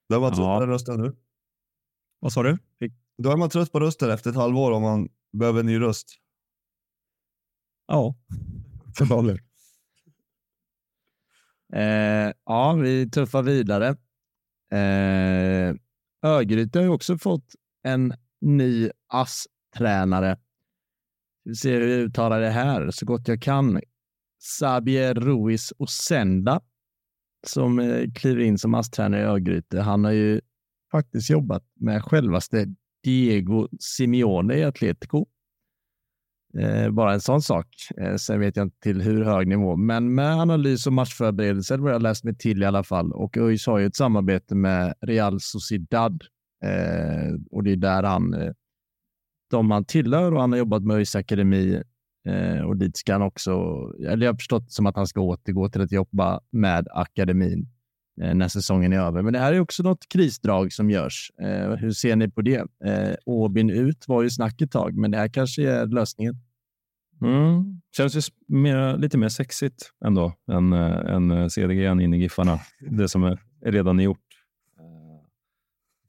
Då 0.08 0.16
är 0.16 0.20
man 0.20 0.30
trött 0.30 0.46
ja. 0.46 0.58
på 0.58 0.66
rösten 0.66 1.00
nu. 1.00 1.16
Vad 2.20 2.32
sa 2.32 2.42
du? 2.42 2.58
Då 3.18 3.30
är 3.30 3.36
man 3.36 3.50
trött 3.50 3.72
på 3.72 3.80
rösten 3.80 4.10
efter 4.10 4.30
ett 4.30 4.36
halvår 4.36 4.72
om 4.72 4.82
man 4.82 5.08
behöver 5.32 5.60
en 5.60 5.66
ny 5.66 5.80
röst. 5.80 6.18
Ja, 7.86 8.14
förmodligen. 8.96 9.51
Eh, 11.72 12.32
ja, 12.46 12.72
vi 12.72 13.10
tuffar 13.10 13.42
vidare. 13.42 13.88
Eh, 14.72 15.74
Örgryte 16.24 16.78
har 16.78 16.84
ju 16.84 16.88
också 16.88 17.18
fått 17.18 17.54
en 17.82 18.14
ny 18.40 18.90
ASS-tränare. 19.08 20.38
Vi 21.44 21.54
ser 21.54 21.80
hur 21.80 21.88
jag 21.88 22.00
uttalar 22.00 22.40
det 22.40 22.50
här 22.50 22.90
så 22.90 23.06
gott 23.06 23.28
jag 23.28 23.42
kan. 23.42 23.80
Sabier 24.38 25.14
Ruiz 25.14 25.72
Osenda 25.78 26.60
som 27.46 27.78
eh, 27.78 28.10
kliver 28.14 28.42
in 28.42 28.58
som 28.58 28.74
ASS-tränare 28.74 29.20
i 29.20 29.24
Örgryte. 29.24 29.80
Han 29.80 30.04
har 30.04 30.12
ju 30.12 30.40
faktiskt 30.90 31.30
jobbat 31.30 31.64
med 31.74 32.04
självaste 32.04 32.66
Diego 33.04 33.68
Simeone 33.80 34.54
i 34.54 34.64
Atletico. 34.64 35.26
Eh, 36.58 36.90
bara 36.90 37.12
en 37.12 37.20
sån 37.20 37.42
sak. 37.42 37.66
Eh, 37.96 38.16
sen 38.16 38.40
vet 38.40 38.56
jag 38.56 38.66
inte 38.66 38.80
till 38.80 39.02
hur 39.02 39.24
hög 39.24 39.48
nivå, 39.48 39.76
men 39.76 40.14
med 40.14 40.40
analys 40.40 40.86
och 40.86 40.92
matchförberedelser 40.92 41.78
vad 41.78 41.92
jag 41.92 42.02
läst 42.02 42.24
mig 42.24 42.36
till 42.36 42.62
i 42.62 42.66
alla 42.66 42.84
fall. 42.84 43.12
Och 43.12 43.36
ÖIS 43.36 43.66
har 43.66 43.78
ju 43.78 43.86
ett 43.86 43.96
samarbete 43.96 44.54
med 44.54 44.94
Real 45.00 45.40
Sociedad 45.40 46.24
eh, 46.64 47.34
och 47.50 47.64
det 47.64 47.72
är 47.72 47.76
där 47.76 48.02
han, 48.02 48.34
eh, 48.34 48.52
de 49.50 49.70
han 49.70 49.84
tillhör 49.84 50.32
och 50.34 50.40
han 50.40 50.52
har 50.52 50.58
jobbat 50.58 50.82
med 50.82 50.96
ÖIS 50.96 51.16
akademi 51.16 51.82
eh, 52.26 52.60
och 52.60 52.76
dit 52.76 52.96
ska 52.96 53.12
han 53.12 53.22
också, 53.22 53.52
eller 54.08 54.26
jag 54.26 54.32
har 54.32 54.36
förstått 54.36 54.72
som 54.72 54.86
att 54.86 54.96
han 54.96 55.06
ska 55.06 55.20
återgå 55.20 55.68
till 55.68 55.80
att 55.80 55.92
jobba 55.92 56.40
med 56.50 56.88
akademin 56.90 57.71
när 58.16 58.48
säsongen 58.48 58.92
är 58.92 58.98
över. 58.98 59.22
Men 59.22 59.32
det 59.32 59.38
här 59.38 59.52
är 59.52 59.60
också 59.60 59.82
något 59.82 60.08
krisdrag 60.08 60.72
som 60.72 60.90
görs. 60.90 61.32
Eh, 61.40 61.70
hur 61.70 61.92
ser 61.92 62.16
ni 62.16 62.30
på 62.30 62.42
det? 62.42 62.66
Eh, 62.84 63.14
Åbin 63.26 63.70
ut 63.70 64.08
var 64.08 64.22
ju 64.22 64.30
snack 64.30 64.60
ett 64.60 64.70
tag, 64.70 64.96
men 64.96 65.10
det 65.10 65.18
här 65.18 65.28
kanske 65.28 65.70
är 65.70 65.86
lösningen. 65.86 66.36
Mm. 67.22 67.80
Känns 67.96 68.16
ju 68.16 68.20
mer, 68.48 68.98
lite 68.98 69.18
mer 69.18 69.28
sexigt 69.28 69.92
ändå 70.04 70.32
än, 70.52 70.72
än 70.72 71.50
CDG 71.50 71.86
in 71.86 72.14
i 72.14 72.18
Giffarna. 72.18 72.58
Det 72.90 73.08
som 73.08 73.24
är, 73.24 73.38
är 73.60 73.72
redan 73.72 74.00
gjort. 74.00 74.18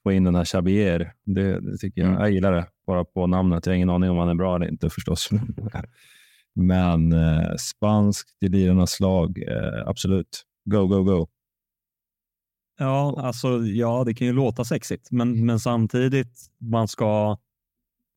Få 0.04 0.12
in 0.12 0.24
den 0.24 0.36
här 0.36 0.45
Chabier, 0.45 1.14
det, 1.24 1.60
det 1.60 1.78
tycker 1.78 2.01
jag. 2.01 2.10
Mm. 2.10 2.22
Jag 2.22 2.32
gillar 2.32 2.51
det, 2.51 2.66
bara 2.88 3.06
på 3.06 3.28
namnet. 3.28 3.66
Jag 3.66 3.74
har 3.74 3.76
ingen 3.76 3.89
aning 3.89 4.10
om 4.10 4.18
han 4.18 4.30
är 4.30 4.36
bra 4.36 4.56
eller 4.56 4.68
inte 4.68 4.89
förstås. 4.89 5.30
Men 6.56 7.14
eh, 7.14 7.56
spanskt 7.60 8.43
i 8.43 8.47
lirarnas 8.47 8.91
slag, 8.91 9.43
eh, 9.47 9.88
absolut. 9.88 10.43
Go, 10.66 10.88
go, 10.88 11.04
go. 11.04 11.28
Ja, 12.84 13.16
alltså, 13.18 13.66
ja, 13.66 14.04
det 14.04 14.14
kan 14.14 14.28
ju 14.28 14.34
låta 14.34 14.66
sexigt, 14.66 15.12
men, 15.12 15.46
men 15.46 15.60
samtidigt 15.60 16.38
man 16.60 16.88
ska 16.88 17.38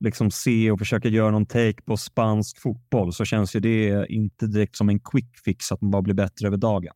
liksom 0.01 0.31
se 0.31 0.71
och 0.71 0.79
försöka 0.79 1.09
göra 1.09 1.31
någon 1.31 1.47
take 1.47 1.83
på 1.83 1.97
spansk 1.97 2.61
fotboll 2.61 3.12
så 3.12 3.25
känns 3.25 3.57
ju 3.57 3.61
det 3.61 4.07
inte 4.09 4.47
direkt 4.47 4.77
som 4.77 4.89
en 4.89 5.01
quick 5.01 5.39
fix 5.45 5.73
att 5.73 5.81
man 5.81 5.91
bara 5.91 6.03
blir 6.03 6.14
bättre 6.14 6.47
över 6.47 6.57
dagen. 6.57 6.93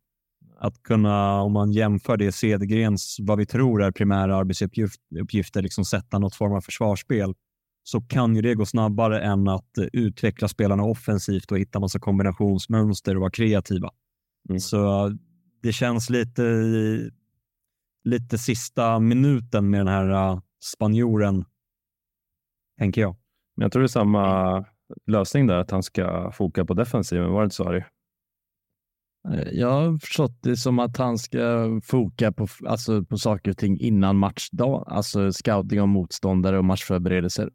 Att 0.59 0.83
kunna, 0.83 1.43
om 1.43 1.53
man 1.53 1.73
jämför 1.73 2.17
det 2.17 2.33
Cedergrens, 2.33 3.17
vad 3.21 3.39
vi 3.39 3.47
tror 3.47 3.83
är 3.83 3.91
primära 3.91 4.37
arbetsuppgifter, 4.37 5.63
liksom 5.63 5.85
sätta 5.85 6.19
något 6.19 6.35
form 6.35 6.53
av 6.53 6.61
försvarsspel, 6.61 7.35
så 7.83 8.01
kan 8.01 8.37
ju 8.37 8.43
det 8.43 8.55
gå 8.55 8.67
snabbare 8.67 9.21
än 9.21 9.49
att 9.49 9.71
utveckla 9.93 10.49
spelarna 10.49 10.83
offensivt 10.83 11.53
och 11.53 11.59
hitta 11.59 11.81
massa 11.81 11.99
kombinationsmönster 11.99 13.15
och 13.15 13.21
vara 13.21 13.31
kreativa. 13.31 13.91
Mm. 14.49 14.61
Så 14.61 15.11
det 15.63 15.73
känns 15.73 16.11
lite, 16.11 16.43
lite 18.05 18.39
sista 18.39 18.99
minuten 18.99 19.71
med 19.71 19.81
den 19.81 19.89
här 19.89 20.33
uh, 20.33 20.41
spanjoren, 20.65 21.45
tänker 22.79 23.01
jag. 23.01 23.17
Men 23.57 23.65
jag 23.65 23.73
tror 23.73 23.83
det 23.83 23.87
är 23.87 23.89
samma 23.89 24.65
lösning 25.07 25.47
där, 25.47 25.57
att 25.57 25.71
han 25.71 25.83
ska 25.83 26.33
foka 26.33 26.65
på 26.65 26.75
defensiven. 26.75 27.33
Var 27.33 27.41
det 27.41 27.45
inte 27.45 27.57
så, 27.57 27.65
Harry? 27.65 27.83
Eh, 29.29 29.49
jag 29.53 29.71
har 29.71 29.99
förstått 29.99 30.39
det 30.43 30.57
som 30.57 30.79
att 30.79 30.97
han 30.97 31.19
ska 31.19 31.81
foka 31.85 32.33
på, 32.33 32.47
alltså 32.67 33.05
på 33.05 33.17
saker 33.17 33.51
och 33.51 33.57
ting 33.57 33.79
innan 33.81 34.17
matchdag, 34.17 34.85
alltså 34.87 35.33
scouting 35.33 35.81
av 35.81 35.89
motståndare 35.89 36.59
och 36.59 36.65
matchförberedelser. 36.65 37.51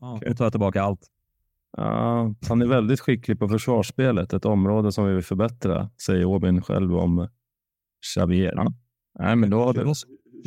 Ja, 0.00 0.20
nu 0.26 0.34
tar 0.34 0.44
jag 0.44 0.52
tillbaka 0.52 0.82
allt. 0.82 1.10
Ja, 1.76 2.34
han 2.48 2.62
är 2.62 2.66
väldigt 2.66 3.00
skicklig 3.00 3.38
på 3.38 3.48
försvarsspelet, 3.48 4.32
ett 4.32 4.44
område 4.44 4.92
som 4.92 5.06
vi 5.06 5.14
vill 5.14 5.24
förbättra, 5.24 5.90
säger 6.06 6.24
Åbin 6.24 6.62
själv 6.62 6.96
om 6.96 7.28
Xavier. 8.02 8.52
Ja. 8.56 8.72
Nej, 9.18 9.36
men 9.36 9.50
då, 9.50 9.72
då, 9.72 9.82
då, 9.82 9.94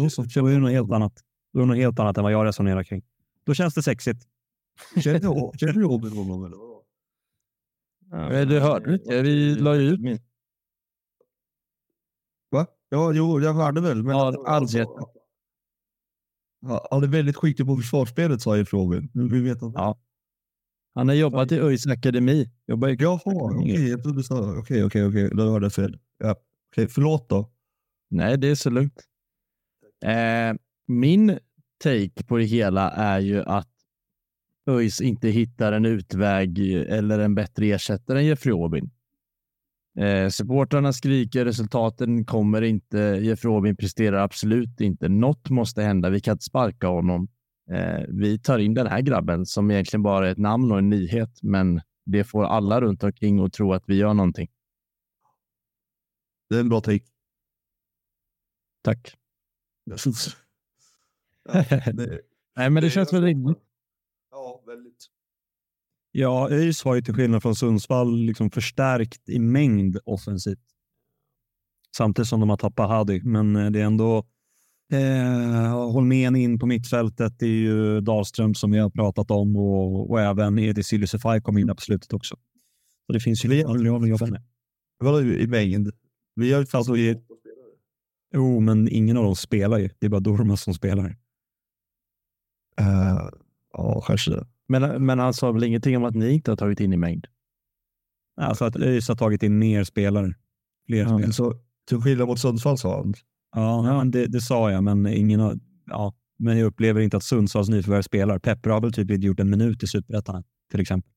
så, 0.09 0.21
då 0.35 0.47
är 0.47 0.53
det 0.53 0.59
något 0.59 0.71
helt 0.71 0.91
annat. 0.91 1.23
Då 1.53 1.59
är 1.59 1.63
det 1.63 1.67
något 1.67 1.77
helt 1.77 1.99
annat 1.99 2.17
än 2.17 2.23
vad 2.23 2.31
jag 2.31 2.45
resonerar 2.45 2.83
kring. 2.83 3.03
Då 3.43 3.53
känns 3.53 3.73
det 3.73 3.83
sexigt. 3.83 4.27
Känner 5.03 5.73
du 5.73 5.85
Åbin 5.85 6.17
honom 6.17 6.45
eller? 6.45 6.57
Ja, 8.11 8.45
du 8.45 8.59
hörde 8.59 8.93
inte, 8.93 9.21
vi 9.21 9.55
la 9.55 9.75
ju 9.75 9.81
ut 9.81 10.01
min. 10.01 10.19
Va? 12.49 12.67
Ja, 12.89 13.13
jo, 13.13 13.41
jag 13.41 13.53
hörde 13.53 13.81
väl. 13.81 14.03
Men 14.03 14.17
ja, 14.17 14.43
alltså, 14.47 14.85
han 16.91 17.03
är 17.03 17.07
väldigt 17.07 17.35
skicklig 17.35 17.67
på 17.67 17.77
försvarsspelet 17.77 18.41
sa 18.41 18.55
jag 18.55 18.63
i 18.63 18.65
frågan. 18.65 19.09
Vi 19.13 19.41
vet 19.41 19.63
att... 19.63 19.73
Ja. 19.75 19.99
Han 20.93 21.07
har 21.07 21.15
jobbat 21.15 21.51
i 21.51 21.59
ÖIS 21.59 21.87
akademi. 21.87 22.51
Jobbar 22.67 22.87
i... 22.87 22.97
Jaha, 22.99 23.21
okej. 23.25 23.95
Du. 24.03 24.09
Okej, 24.59 24.83
okej, 24.85 25.07
okej. 25.07 25.29
Då 25.33 25.43
hörde 25.43 25.65
jag 25.65 25.73
fel. 25.73 25.99
Ja. 26.17 26.35
Okay, 26.71 26.87
förlåt 26.87 27.29
då. 27.29 27.51
Nej, 28.09 28.37
det 28.37 28.47
är 28.47 28.55
så 28.55 28.69
lugnt. 28.69 29.03
Eh, 30.05 30.53
min 30.87 31.39
take 31.83 32.23
på 32.27 32.37
det 32.37 32.43
hela 32.43 32.91
är 32.91 33.19
ju 33.19 33.43
att 33.43 33.69
ÖIS 34.69 35.01
inte 35.01 35.27
hittar 35.29 35.71
en 35.71 35.85
utväg 35.85 36.59
eller 36.89 37.19
en 37.19 37.35
bättre 37.35 37.65
ersättare 37.65 38.19
än 38.19 38.25
Jeffrey 38.25 38.53
Aubin. 38.53 38.91
Eh, 39.99 40.29
supportrarna 40.29 40.93
skriker, 40.93 41.45
resultaten 41.45 42.25
kommer 42.25 42.61
inte. 42.61 42.97
Jeffrey 42.97 43.53
Aubin 43.53 43.75
presterar 43.75 44.17
absolut 44.17 44.81
inte. 44.81 45.09
Något 45.09 45.49
måste 45.49 45.81
hända. 45.81 46.09
Vi 46.09 46.21
kan 46.21 46.31
inte 46.31 46.43
sparka 46.43 46.87
honom. 46.87 47.27
Eh, 47.71 48.03
vi 48.07 48.39
tar 48.39 48.59
in 48.59 48.73
den 48.73 48.87
här 48.87 49.01
grabben 49.01 49.45
som 49.45 49.71
egentligen 49.71 50.03
bara 50.03 50.27
är 50.27 50.31
ett 50.31 50.37
namn 50.37 50.71
och 50.71 50.77
en 50.77 50.89
nyhet, 50.89 51.39
men 51.41 51.81
det 52.05 52.23
får 52.23 52.43
alla 52.43 52.81
runt 52.81 53.03
omkring 53.03 53.45
att 53.45 53.53
tro 53.53 53.73
att 53.73 53.83
vi 53.87 53.95
gör 53.95 54.13
någonting. 54.13 54.47
Det 56.49 56.55
är 56.55 56.59
en 56.59 56.69
bra 56.69 56.81
take. 56.81 57.05
Tack. 58.87 59.15
Nej, 62.55 62.69
men 62.69 62.83
det 62.83 62.89
känns 62.89 63.13
väl 63.13 63.23
rimligt. 63.23 63.57
Ja, 64.31 64.63
väldigt. 64.67 65.07
Ja, 66.11 66.49
ÖIS 66.49 66.83
har 66.83 66.95
ju 66.95 67.01
till 67.01 67.13
skillnad 67.13 67.41
från 67.41 67.55
Sundsvall 67.55 68.17
liksom 68.17 68.51
förstärkt 68.51 69.29
i 69.29 69.39
mängd 69.39 69.97
offensivt. 70.05 70.59
Samtidigt 71.97 72.29
som 72.29 72.39
de 72.39 72.49
har 72.49 72.57
tappat 72.57 72.89
Hadi, 72.89 73.21
men 73.23 73.55
eh, 73.55 73.71
det 73.71 73.81
är 73.81 73.85
ändå 73.85 74.25
eh, 74.93 75.91
Holmén 75.91 76.35
in 76.35 76.59
på 76.59 76.65
mittfältet. 76.65 77.39
Det 77.39 77.45
är 77.45 77.49
ju 77.49 78.01
Dahlström 78.01 78.55
som 78.55 78.71
vi 78.71 78.79
har 78.79 78.89
pratat 78.89 79.31
om 79.31 79.55
och, 79.55 80.09
och 80.09 80.21
även 80.21 80.59
Edi 80.59 80.83
Silusefaj 80.83 81.41
kom 81.41 81.57
in 81.57 81.67
på 81.67 81.81
slutet 81.81 82.13
också. 82.13 82.35
Så 83.05 83.13
det 83.13 83.19
finns 83.19 83.45
ju 83.45 83.49
lite 83.49 83.69
att 83.69 83.85
jobba 83.85 84.25
med. 84.25 84.43
Vadå 84.99 85.21
i 85.21 85.47
mängd? 85.47 85.91
Vi 86.35 86.53
har 86.53 86.59
ju 86.59 86.65
alltså 86.71 86.97
i... 86.97 87.26
Jo, 88.33 88.59
men 88.59 88.87
ingen 88.89 89.17
av 89.17 89.23
dem 89.23 89.35
spelar 89.35 89.77
ju. 89.77 89.89
Det 89.99 90.05
är 90.05 90.09
bara 90.09 90.19
Dormas 90.19 90.61
som 90.61 90.73
spelar. 90.73 91.05
Uh, 92.81 93.29
ja, 93.73 94.01
kanske 94.07 94.31
det. 94.31 94.47
Men, 94.67 95.05
men 95.05 95.19
han 95.19 95.33
sa 95.33 95.51
väl 95.51 95.63
ingenting 95.63 95.97
om 95.97 96.03
att 96.03 96.15
ni 96.15 96.31
inte 96.33 96.51
har 96.51 96.55
tagit 96.55 96.79
in 96.79 96.93
i 96.93 96.97
mängd? 96.97 97.27
Alltså 98.41 98.65
att 98.65 98.75
ÖIS 98.75 99.07
har 99.07 99.15
tagit 99.15 99.43
in 99.43 99.59
mer 99.59 99.83
spelare. 99.83 100.33
Fler 100.85 100.97
ja, 100.97 101.05
spelare. 101.05 101.33
Så, 101.33 101.53
till 101.87 102.01
skillnad 102.01 102.27
mot 102.27 102.39
Sundsvall 102.39 102.77
sa 102.77 102.97
han? 102.97 103.13
Ja, 103.55 103.87
ja 103.87 104.03
det, 104.03 104.27
det, 104.27 104.41
sa 104.41 104.71
jag, 104.71 104.83
men 104.83 105.07
ingen 105.07 105.39
har, 105.39 105.59
ja, 105.85 106.13
men 106.39 106.57
jag 106.57 106.65
upplever 106.65 107.01
inte 107.01 107.17
att 107.17 107.23
Sundsvalls 107.23 107.69
nyförvärv 107.69 108.01
spelar. 108.01 108.39
Pepper 108.39 108.69
har 108.69 108.81
väl 108.81 108.93
typ 108.93 109.11
inte 109.11 109.27
gjort 109.27 109.39
en 109.39 109.49
minut 109.49 109.83
i 109.83 109.87
Superettan 109.87 110.43
till 110.71 110.79
exempel. 110.79 111.11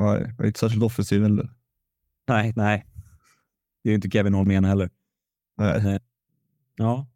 Nej, 0.00 0.34
inte 0.44 0.60
särskilt 0.60 0.84
offensiv 0.84 1.22
heller. 1.22 1.50
Nej, 2.28 2.52
nej. 2.56 2.86
Det 3.82 3.88
är 3.88 3.90
ju 3.90 3.94
inte 3.94 4.10
Kevin 4.10 4.34
Holmén 4.34 4.64
heller. 4.64 4.90
Nej. 5.58 6.00
Ja, 6.76 7.06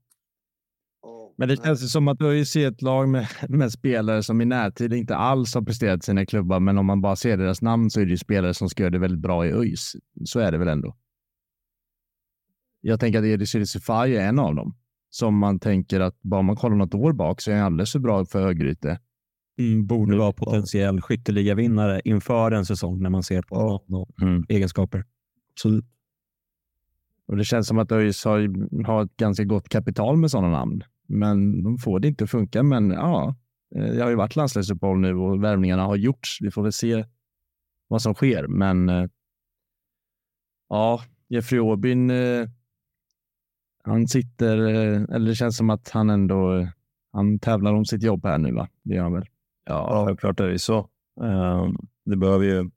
men 1.41 1.49
det 1.49 1.65
känns 1.65 1.93
som 1.93 2.09
att 2.09 2.19
du 2.19 2.25
har 2.25 2.33
ju 2.33 2.45
sett 2.45 2.75
ett 2.75 2.83
lag 2.83 3.09
med, 3.09 3.29
med, 3.49 3.73
spelare 3.73 4.23
som 4.23 4.41
i 4.41 4.45
närtid 4.45 4.93
inte 4.93 5.17
alls 5.17 5.55
har 5.55 5.63
presterat 5.63 6.05
sina 6.05 6.27
klubbar, 6.27 6.61
men 6.61 6.79
om 6.79 6.87
man 6.87 7.01
bara 7.01 7.17
ser 7.17 7.37
deras 7.37 7.63
namn 7.63 7.91
så 7.91 8.01
är 8.01 8.05
det 8.05 8.11
ju 8.11 8.17
spelare 8.17 8.55
som 8.55 8.69
ska 8.69 8.83
göra 8.83 8.91
det 8.91 8.99
väldigt 8.99 9.21
bra 9.21 9.47
i 9.47 9.53
ÖIS. 9.53 9.93
Så 10.25 10.41
är 10.41 10.53
det 10.53 10.59
väl 10.59 10.69
ändå. 10.69 10.97
Jag 12.81 13.01
tänker 13.01 13.19
att 13.19 13.25
Edis 13.25 13.51
Sifai 13.51 14.17
är 14.17 14.29
en 14.29 14.39
av 14.39 14.55
dem 14.55 14.77
som 15.11 15.39
man 15.39 15.59
tänker 15.59 16.01
att 16.01 16.23
bara 16.23 16.43
man 16.43 16.57
kollar 16.57 16.77
något 16.77 16.95
år 16.95 17.13
bak 17.13 17.41
så 17.41 17.51
är 17.51 17.57
han 17.57 17.65
alldeles 17.65 17.93
för 17.93 17.99
bra 17.99 18.25
för 18.25 18.43
Högryte. 18.43 19.01
Mm, 19.59 19.87
borde 19.87 20.17
vara 20.17 20.33
potentiell 20.33 21.01
skytteligavinnare 21.01 22.01
inför 22.05 22.51
en 22.51 22.67
säsong 22.67 23.03
när 23.03 23.11
man 23.11 23.23
ser 23.23 23.43
på 23.43 23.85
mm. 24.23 24.45
egenskaper. 24.49 25.05
Absolut. 25.53 25.85
Och 27.31 27.37
det 27.37 27.45
känns 27.45 27.67
som 27.67 27.79
att 27.79 27.93
ÖIS 27.93 28.25
har, 28.25 28.85
har 28.87 29.05
ett 29.05 29.17
ganska 29.17 29.45
gott 29.45 29.69
kapital 29.69 30.17
med 30.17 30.31
sådana 30.31 30.51
namn. 30.51 30.85
Men 31.09 31.63
de 31.63 31.79
får 31.79 32.01
det 32.01 32.09
inte 32.09 32.25
att 32.25 32.31
funka. 32.31 32.63
Men 32.63 32.91
ja, 32.91 33.35
eh, 33.77 33.85
det 33.85 34.03
har 34.03 34.11
ju 34.11 34.17
varit 34.17 34.37
landslagsuppehåll 34.37 34.99
nu 34.99 35.15
och 35.15 35.45
värvningarna 35.45 35.83
har 35.83 35.97
gjorts. 35.97 36.39
Vi 36.41 36.51
får 36.51 36.63
väl 36.63 36.73
se 36.73 37.05
vad 37.89 38.03
som 38.03 38.15
sker. 38.15 38.47
Men 38.47 38.89
eh, 38.89 39.07
ja, 40.69 41.01
Jeffrey 41.29 41.61
Åbyn, 41.61 42.11
eh, 42.11 42.49
han 43.85 44.09
sitter, 44.09 44.59
eller 45.15 45.27
det 45.27 45.35
känns 45.35 45.57
som 45.57 45.71
att 45.71 45.91
han 45.91 46.11
ändå, 46.11 46.69
han 47.13 47.39
tävlar 47.39 47.75
om 47.75 47.85
sitt 47.85 48.03
jobb 48.03 48.25
här 48.25 48.39
nu 48.39 48.53
va? 48.53 48.69
Det 48.83 48.95
gör 48.95 49.03
han 49.03 49.13
väl? 49.13 49.27
Ja, 49.67 50.05
självklart 50.07 50.41
är 50.41 50.49
det 50.49 50.59
så. 50.59 50.79
Ehm, 51.23 51.77
det 52.05 52.17
behöver 52.17 52.45
ju 52.45 52.71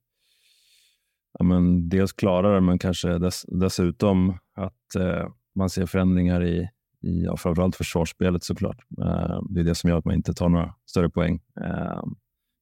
ja, 1.39 1.43
men 1.43 1.89
dels 1.89 2.13
klara 2.13 2.55
det, 2.55 2.61
men 2.61 2.79
kanske 2.79 3.17
dess, 3.17 3.45
dessutom 3.47 4.37
att 4.53 4.95
eh, 4.95 5.27
man 5.55 5.69
ser 5.69 5.85
förändringar 5.85 6.43
i, 6.43 6.69
i 7.01 7.23
ja, 7.23 7.37
framförallt 7.37 7.75
försvarsspelet 7.75 8.43
såklart. 8.43 8.77
Eh, 9.01 9.41
det 9.49 9.59
är 9.59 9.63
det 9.63 9.75
som 9.75 9.89
gör 9.89 9.97
att 9.97 10.05
man 10.05 10.15
inte 10.15 10.33
tar 10.33 10.49
några 10.49 10.73
större 10.85 11.09
poäng. 11.09 11.41
Eh, 11.61 12.03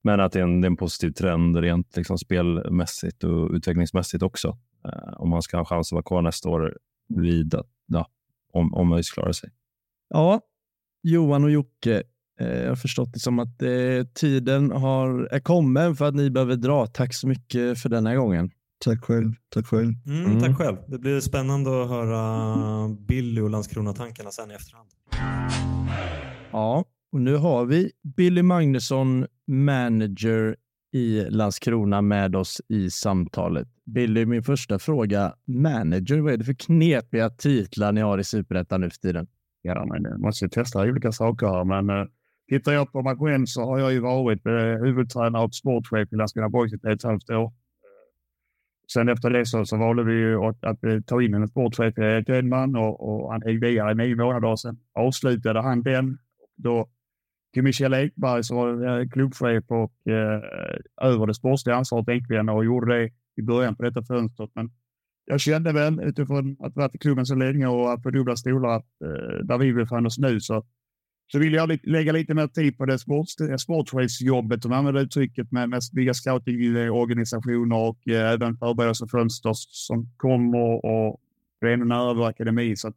men 0.03 0.19
att 0.19 0.31
det 0.31 0.39
är 0.39 0.43
en, 0.43 0.61
det 0.61 0.65
är 0.65 0.69
en 0.69 0.77
positiv 0.77 1.11
trend 1.11 1.57
rent 1.57 1.97
liksom 1.97 2.17
spelmässigt 2.17 3.23
och 3.23 3.51
utvecklingsmässigt 3.51 4.23
också. 4.23 4.57
Eh, 4.85 5.13
om 5.17 5.29
man 5.29 5.41
ska 5.41 5.57
ha 5.57 5.65
chans 5.65 5.87
att 5.87 5.95
vara 5.95 6.03
kvar 6.03 6.21
nästa 6.21 6.49
år 6.49 6.77
vid, 7.07 7.55
ja, 7.85 8.07
om, 8.53 8.73
om 8.73 8.93
ÖIS 8.93 9.11
klarar 9.11 9.31
sig. 9.31 9.49
Ja, 10.09 10.41
Johan 11.03 11.43
och 11.43 11.51
Jocke, 11.51 12.03
eh, 12.39 12.61
jag 12.61 12.69
har 12.69 12.75
förstått 12.75 13.13
det 13.13 13.19
som 13.19 13.39
att 13.39 13.61
eh, 13.61 14.05
tiden 14.13 14.71
har, 14.71 15.27
är 15.31 15.39
kommen 15.39 15.95
för 15.95 16.05
att 16.05 16.15
ni 16.15 16.29
behöver 16.29 16.55
dra. 16.55 16.87
Tack 16.87 17.13
så 17.13 17.27
mycket 17.27 17.79
för 17.79 17.89
den 17.89 18.05
här 18.05 18.15
gången. 18.15 18.51
Tack 18.85 19.03
själv. 19.03 19.33
Tack 19.49 19.67
själv. 19.67 19.93
Mm, 20.05 20.25
mm. 20.25 20.39
Tack 20.39 20.57
själv. 20.57 20.77
Det 20.87 20.99
blir 20.99 21.19
spännande 21.19 21.83
att 21.83 21.89
höra 21.89 22.95
Billy 23.07 23.41
och 23.41 23.49
Landskrona-tankarna 23.49 24.31
sen 24.31 24.51
i 24.51 24.53
efterhand. 24.53 24.89
Ja, 26.51 26.85
och 27.11 27.21
nu 27.21 27.35
har 27.35 27.65
vi 27.65 27.91
Billy 28.17 28.43
Magnusson, 28.43 29.25
manager 29.47 30.55
i 30.93 31.25
Landskrona 31.29 32.01
med 32.01 32.35
oss 32.35 32.61
i 32.69 32.89
samtalet. 32.89 33.67
Billy, 33.85 34.25
min 34.25 34.43
första 34.43 34.79
fråga. 34.79 35.33
Manager, 35.47 36.19
vad 36.19 36.33
är 36.33 36.37
det 36.37 36.43
för 36.43 36.53
knepiga 36.53 37.29
titlar 37.29 37.91
ni 37.91 38.01
har 38.01 38.17
i 38.17 38.23
Superettan 38.23 38.81
nu 38.81 38.89
för 38.89 38.97
tiden? 38.97 39.27
Ja, 39.61 39.85
men 39.85 40.03
jag 40.03 40.19
måste 40.19 40.49
testa 40.49 40.81
olika 40.81 41.11
saker 41.11 41.47
här. 41.47 41.63
Men 41.63 41.89
uh, 41.89 42.05
tittar 42.49 42.71
jag 42.71 42.91
på 42.91 43.01
mig 43.01 43.15
själv 43.17 43.45
så 43.45 43.61
har 43.61 43.79
jag 43.79 43.93
ju 43.93 43.99
varit 43.99 44.45
uh, 44.45 44.85
huvudtränare 44.85 45.43
och 45.43 45.55
sportchef 45.55 46.13
i 46.13 46.15
Landskrona 46.15 46.49
Boys 46.49 46.73
i 46.73 46.75
ett 46.75 47.03
halvt 47.03 47.29
år. 47.29 47.53
Sen 48.93 49.09
efter 49.09 49.29
det 49.29 49.45
så, 49.45 49.65
så 49.65 49.77
valde 49.77 50.03
vi 50.03 50.13
ju 50.13 50.43
att, 50.43 50.63
att, 50.63 50.83
att 50.83 51.07
ta 51.07 51.21
in 51.21 51.33
en 51.33 51.47
sportchef, 51.47 51.97
Erik 51.97 52.29
Edman, 52.29 52.75
och, 52.75 53.09
och 53.09 53.31
han 53.31 53.41
hängde 53.41 53.69
i 53.69 53.95
nio 53.95 54.15
månader. 54.15 54.55
Sen 54.55 54.77
avslutade 54.93 55.61
han 55.61 55.83
den. 55.83 56.17
Då 56.55 56.89
till 57.53 57.63
Michel 57.63 57.93
Ekberg 57.93 58.43
som 58.43 58.57
var 58.57 58.99
eh, 58.99 59.07
klubbchef 59.09 59.63
och 59.67 60.07
eh, 60.07 60.41
över 61.01 61.27
det 61.27 61.33
sportsliga 61.33 61.75
ansvaret 61.75 62.09
egentligen 62.09 62.49
och 62.49 62.65
gjorde 62.65 62.93
det 62.93 63.09
i 63.35 63.41
början 63.41 63.75
på 63.75 63.83
detta 63.83 64.03
fönstret. 64.03 64.49
Men 64.55 64.71
jag 65.25 65.39
kände 65.39 65.73
väl 65.73 65.99
utifrån 66.03 66.57
att 66.59 66.75
varit 66.75 66.95
i 66.95 66.97
klubben 66.97 67.25
så 67.25 67.35
länge 67.35 67.67
och 67.67 67.93
att 67.93 68.03
på 68.03 68.09
dubbla 68.11 68.35
stolar 68.35 68.75
eh, 68.75 69.45
där 69.45 69.57
vi 69.57 69.73
befann 69.73 70.05
oss 70.05 70.17
nu 70.17 70.39
så, 70.39 70.65
så 71.31 71.39
vill 71.39 71.53
jag 71.53 71.79
lägga 71.83 72.11
lite 72.11 72.33
mer 72.33 72.47
tid 72.47 72.77
på 72.77 72.85
det 72.85 72.99
sports, 72.99 73.35
sportchefsjobbet, 73.57 74.65
om 74.65 74.71
jag 74.71 74.77
använder 74.77 75.01
uttrycket, 75.01 75.51
med, 75.51 75.69
med 75.69 75.81
bygga 75.93 76.13
scoutingorganisationer 76.13 77.75
och 77.75 78.07
eh, 78.07 78.31
även 78.31 78.57
förberedelsefönster 78.57 79.51
som 79.53 80.09
kommer 80.17 80.85
och 80.85 81.21
är 81.61 81.67
ännu 81.67 81.85
nära 81.85 82.13
vår 82.13 82.27
akademi. 82.27 82.75
Så 82.75 82.87
att, 82.87 82.95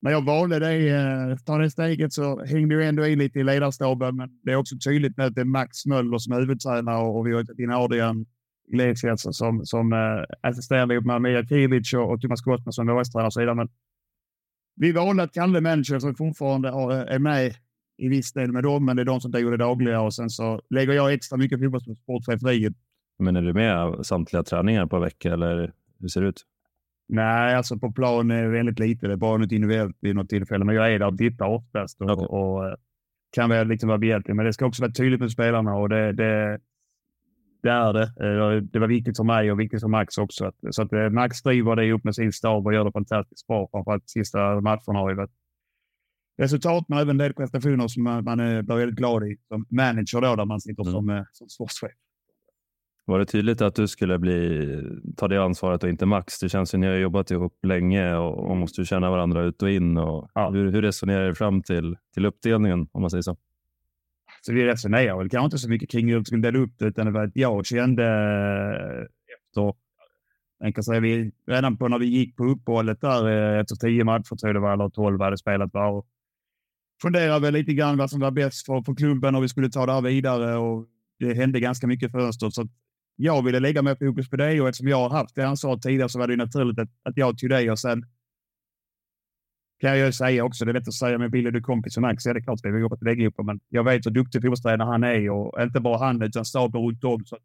när 0.00 0.10
jag 0.10 0.24
valde 0.24 0.58
det, 0.58 0.88
eh, 0.88 1.36
ta 1.36 1.58
det 1.58 1.70
steget 1.70 2.12
så 2.12 2.44
hängde 2.44 2.74
jag 2.74 2.88
ändå 2.88 3.06
i 3.06 3.16
lite 3.16 3.38
i 3.38 3.44
ledarstaben. 3.44 4.16
Men 4.16 4.30
det 4.42 4.52
är 4.52 4.56
också 4.56 4.76
tydligt 4.84 5.16
nu 5.16 5.24
att 5.24 5.34
det 5.34 5.40
är 5.40 5.44
Max 5.44 5.86
Möller 5.86 6.18
som 6.18 6.32
är 6.32 6.40
huvudtränare 6.40 7.02
och 7.02 7.26
vi 7.26 7.32
har 7.32 7.44
tagit 7.44 7.60
in 7.60 7.70
Adrian 7.70 8.26
Iglesias 8.68 9.36
som, 9.36 9.66
som 9.66 9.92
eh, 9.92 10.48
assisterande 10.50 10.94
ihop 10.94 11.06
med 11.06 11.22
Mia 11.22 11.46
Kilic 11.46 11.92
och, 11.92 12.12
och 12.12 12.20
Thomas 12.20 12.42
Gottman 12.42 12.72
som 12.72 12.86
vårstränare 12.86 13.26
och 13.26 13.32
så 13.32 13.40
vidare. 13.40 13.54
Men 13.54 13.68
vi 14.76 14.92
valde 14.92 15.22
att 15.22 15.32
Kalle 15.32 15.60
Manager 15.60 15.98
som 15.98 16.14
fortfarande 16.14 16.68
är 17.08 17.18
med 17.18 17.54
i 17.98 18.08
viss 18.08 18.32
del 18.32 18.52
med 18.52 18.62
dem, 18.62 18.84
men 18.84 18.96
det 18.96 19.02
är 19.02 19.06
de 19.06 19.20
som 19.20 19.30
driver 19.30 19.50
det 19.50 19.56
dagliga 19.56 20.00
och 20.00 20.14
sen 20.14 20.30
så 20.30 20.60
lägger 20.70 20.92
jag 20.92 21.12
extra 21.12 21.36
mycket 21.36 21.60
fotboll 21.60 21.80
på 21.80 21.94
sportcheferiet. 21.94 22.72
Men 23.18 23.36
är 23.36 23.42
du 23.42 23.52
med 23.52 24.06
samtliga 24.06 24.42
träningar 24.42 24.86
på 24.86 24.98
vecka 24.98 25.32
eller 25.32 25.72
hur 26.00 26.08
ser 26.08 26.20
det 26.20 26.28
ut? 26.28 26.44
Nej, 27.08 27.54
alltså 27.54 27.78
på 27.78 27.92
plan 27.92 28.30
är 28.30 28.46
väldigt 28.46 28.78
lite. 28.78 29.06
Det 29.06 29.12
är 29.12 29.16
bara 29.16 29.38
något 29.38 29.52
individuellt 29.52 29.96
vid 30.00 30.16
något 30.16 30.28
tillfälle. 30.28 30.64
Men 30.64 30.74
jag 30.74 30.94
är 30.94 30.98
där 30.98 31.06
och 31.06 31.18
tittar 31.18 31.46
oftast 31.46 32.00
och, 32.00 32.10
okay. 32.10 32.26
och 32.26 32.68
eh, 32.68 32.74
kan 33.32 33.50
väl 33.50 33.68
liksom 33.68 33.88
vara 33.88 33.98
behjälplig. 33.98 34.36
Men 34.36 34.46
det 34.46 34.52
ska 34.52 34.66
också 34.66 34.82
vara 34.82 34.92
tydligt 34.92 35.20
med 35.20 35.30
spelarna 35.30 35.74
och 35.74 35.88
det, 35.88 36.12
det, 36.12 36.58
det 37.64 37.70
är 37.70 37.92
det. 37.92 38.02
Eh, 38.02 38.62
det 38.62 38.78
var 38.78 38.86
viktigt 38.86 39.16
för 39.16 39.24
mig 39.24 39.52
och 39.52 39.60
viktigt 39.60 39.80
för 39.80 39.88
Max 39.88 40.18
också. 40.18 40.52
Så 40.70 40.82
att 40.82 40.92
eh, 40.92 41.10
Max 41.10 41.42
driver 41.42 41.76
det 41.76 41.92
upp 41.92 42.04
med 42.04 42.14
sin 42.14 42.32
stab 42.32 42.66
och 42.66 42.74
gör 42.74 42.84
det 42.84 42.92
fantastiskt 42.92 43.46
bra. 43.46 43.68
Framförallt 43.70 44.10
sista 44.10 44.60
matcherna 44.60 44.98
har 44.98 45.10
ju 45.10 45.16
varit 45.16 45.30
resultat, 46.38 46.84
men 46.88 46.98
även 46.98 47.18
del 47.18 47.34
prestationer 47.34 47.88
som 47.88 48.02
man, 48.02 48.24
man 48.24 48.36
blir 48.36 48.76
väldigt 48.76 48.96
glad 48.96 49.24
i 49.24 49.36
som 49.48 49.66
manager 49.68 50.20
då, 50.20 50.36
där 50.36 50.44
man 50.44 50.60
sitter 50.60 50.82
mm. 50.82 50.92
som, 50.92 51.24
som 51.32 51.48
sportchef. 51.48 51.92
Var 53.06 53.18
det 53.18 53.26
tydligt 53.26 53.60
att 53.60 53.74
du 53.74 53.88
skulle 53.88 54.18
bli, 54.18 54.82
ta 55.16 55.28
det 55.28 55.42
ansvaret 55.42 55.82
och 55.82 55.88
inte 55.88 56.06
Max? 56.06 56.38
Det 56.40 56.48
känns 56.48 56.70
som 56.70 56.80
ni 56.80 56.86
har 56.86 56.94
jobbat 56.94 57.30
ihop 57.30 57.58
länge 57.62 58.14
och, 58.14 58.50
och 58.50 58.56
måste 58.56 58.84
känna 58.84 59.10
varandra 59.10 59.42
ut 59.42 59.62
och 59.62 59.70
in. 59.70 59.98
Och 59.98 60.30
ja. 60.34 60.50
hur, 60.50 60.72
hur 60.72 60.82
resonerar 60.82 61.28
ni 61.28 61.34
fram 61.34 61.62
till, 61.62 61.96
till 62.14 62.26
uppdelningen 62.26 62.88
om 62.92 63.00
man 63.00 63.10
säger 63.10 63.22
så? 63.22 63.36
Så 64.46 64.52
vi 64.52 64.66
resonerar 64.66 65.18
väl 65.18 65.28
kanske 65.28 65.44
inte 65.44 65.58
så 65.58 65.68
mycket 65.68 65.90
kring 65.90 66.08
hur 66.08 66.18
vi 66.18 66.24
skulle 66.24 66.42
dela 66.42 66.58
upp 66.58 66.78
det, 66.78 66.86
utan 66.86 67.06
det 67.06 67.12
var 67.12 67.24
att 67.24 67.36
jag 67.36 67.66
kände 67.66 68.04
eh, 68.04 69.04
efter, 69.38 69.74
jag 70.58 70.74
kan 70.74 70.84
säga 70.84 71.00
vi, 71.00 71.32
redan 71.46 71.76
på 71.76 71.88
när 71.88 71.98
vi 71.98 72.06
gick 72.06 72.36
på 72.36 72.44
uppehållet 72.44 73.00
där 73.00 73.28
eh, 73.28 73.60
efter 73.60 73.76
tio 73.76 74.04
matcher 74.04 74.36
tror 74.36 74.48
jag 74.48 74.54
det 74.54 74.60
var, 74.60 74.72
eller 74.72 74.88
tolv 74.88 75.20
hade 75.20 75.38
spelat 75.38 75.72
bara. 75.72 76.02
Funderade 77.02 77.40
väl 77.40 77.54
lite 77.54 77.72
grann 77.74 77.96
vad 77.96 78.10
som 78.10 78.20
var 78.20 78.30
bäst 78.30 78.66
för, 78.66 78.82
för 78.82 78.94
klubben 78.94 79.34
och 79.34 79.42
vi 79.42 79.48
skulle 79.48 79.70
ta 79.70 79.86
det 79.86 79.92
här 79.92 80.00
vidare 80.00 80.56
och 80.56 80.86
det 81.18 81.34
hände 81.34 81.60
ganska 81.60 81.86
mycket 81.86 82.12
fönster. 82.12 82.50
Så 82.50 82.68
jag 83.16 83.44
ville 83.44 83.60
lägga 83.60 83.82
mer 83.82 83.94
fokus 83.94 84.30
på 84.30 84.36
det 84.36 84.60
och 84.60 84.68
eftersom 84.68 84.88
jag 84.88 85.08
har 85.08 85.10
haft 85.10 85.34
det 85.34 85.48
ansvaret 85.48 85.82
tidigare 85.82 86.08
så 86.08 86.18
var 86.18 86.28
det 86.28 86.36
naturligt 86.36 86.78
att, 86.78 86.90
att 87.02 87.16
jag 87.16 87.38
tog 87.38 87.50
det 87.50 87.70
och 87.70 87.78
sen 87.78 88.06
kan 89.80 89.98
jag 89.98 90.06
ju 90.06 90.12
säga 90.12 90.44
också, 90.44 90.64
det 90.64 90.70
är 90.70 90.72
lätt 90.72 90.88
att 90.88 90.94
säga, 90.94 91.18
men 91.18 91.30
Billy 91.30 91.50
du 91.50 91.60
kompis 91.60 91.96
med 91.96 92.02
Max, 92.02 92.26
ja 92.26 92.32
det 92.32 92.40
är 92.40 92.42
klart 92.42 92.60
vi 92.62 92.70
har 92.70 92.78
jobbat 92.78 93.02
länge 93.02 93.22
ihop, 93.22 93.34
men 93.44 93.60
jag 93.68 93.84
vet 93.84 94.06
hur 94.06 94.10
duktig 94.10 94.42
fotbollstränare 94.42 94.88
han 94.88 95.04
är 95.04 95.30
och 95.30 95.62
inte 95.62 95.80
bara 95.80 95.98
han 95.98 96.22
utan 96.22 96.44
staben 96.44 96.82
runt 96.82 97.04
om. 97.04 97.24
Så 97.24 97.38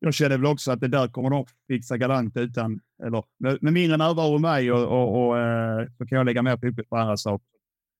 jag 0.00 0.14
känner 0.14 0.38
väl 0.38 0.46
också 0.46 0.72
att 0.72 0.80
det 0.80 0.88
där 0.88 1.08
kommer 1.08 1.30
de 1.30 1.46
fixa 1.68 1.98
galant 1.98 2.36
utan, 2.36 2.80
eller 3.06 3.24
med, 3.38 3.62
med 3.62 3.72
mindre 3.72 3.96
närvaro 3.96 4.38
mig 4.38 4.72
och, 4.72 4.82
och, 4.82 5.26
och 5.26 5.38
eh, 5.38 5.86
så 5.98 6.06
kan 6.06 6.18
jag 6.18 6.24
lägga 6.24 6.42
mer 6.42 6.56
fokus 6.56 6.88
på 6.88 6.96
andra 6.96 7.16
saker. 7.16 7.46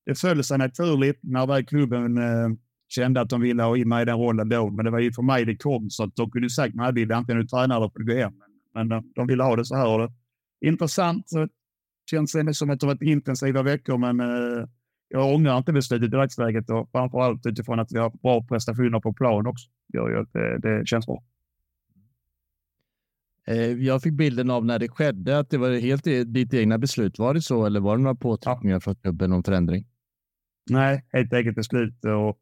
Det 0.07 0.15
föll 0.15 0.45
sig 0.45 0.59
naturligt 0.59 1.19
när 1.23 1.47
väl 1.47 1.67
klubben 1.67 2.19
eh, 2.19 2.49
kände 2.89 3.21
att 3.21 3.31
de 3.31 3.41
ville 3.41 3.63
ha 3.63 3.77
in 3.77 3.89
mig 3.89 4.03
i 4.03 4.05
den 4.05 4.19
rollen 4.19 4.49
då. 4.49 4.71
Men 4.71 4.85
det 4.85 4.91
var 4.91 4.99
ju 4.99 5.13
för 5.13 5.23
mig 5.23 5.45
det 5.45 5.57
kom 5.57 5.91
så 5.91 6.05
att 6.05 6.17
de 6.17 6.31
kunde 6.31 6.51
sagt 6.51 6.75
nej, 6.75 6.93
vill 6.93 7.13
antingen 7.13 7.43
du 7.43 7.49
tränar 7.49 7.77
eller 7.77 7.89
får 7.89 7.99
du 7.99 8.07
gå 8.07 8.21
hem. 8.21 8.33
Men, 8.39 8.49
men 8.75 8.89
de, 8.89 9.13
de 9.15 9.27
ville 9.27 9.43
ha 9.43 9.57
det 9.57 9.65
så 9.65 9.77
här. 9.77 9.89
Och 9.89 9.99
det, 9.99 10.13
intressant. 10.69 11.29
Så 11.29 11.49
känns 12.11 12.33
det 12.33 12.55
som 12.55 12.71
att 12.71 12.81
det 12.81 12.87
varit 12.87 13.03
intensiva 13.03 13.63
veckor, 13.63 13.99
men 13.99 14.21
eh, 14.21 14.69
jag 15.09 15.35
ångrar 15.35 15.59
inte 15.59 15.73
beslutet 15.73 16.07
i 16.07 16.11
dagsläget 16.11 16.71
och 16.71 16.91
framför 16.93 17.21
allt 17.21 17.47
utifrån 17.47 17.81
att 17.81 17.93
vi 17.93 17.99
har 17.99 18.11
bra 18.11 18.43
prestationer 18.43 19.01
på 19.01 19.13
plan 19.13 19.47
också. 19.47 19.71
Gör 19.93 20.11
ju 20.11 20.19
att 20.19 20.33
det, 20.33 20.59
det 20.59 20.87
känns 20.87 21.07
bra. 21.07 21.23
Eh, 23.47 23.57
jag 23.57 24.03
fick 24.03 24.13
bilden 24.13 24.51
av 24.51 24.65
när 24.65 24.79
det 24.79 24.89
skedde, 24.89 25.39
att 25.39 25.51
det 25.51 25.59
var 25.59 25.71
helt 25.71 26.05
ditt 26.27 26.55
egna 26.55 26.79
beslut. 26.79 27.19
Var 27.19 27.35
det 27.35 27.43
så 27.43 27.67
eller 27.67 27.81
var 27.81 27.97
det 27.97 28.03
några 28.03 28.17
påtryckningar 28.17 28.81
från 28.81 28.95
klubben 28.95 29.33
om 29.33 29.45
förändring? 29.45 29.87
Nej, 30.71 31.05
helt 31.13 31.33
eget 31.33 31.55
beslut. 31.55 32.05
Och 32.05 32.39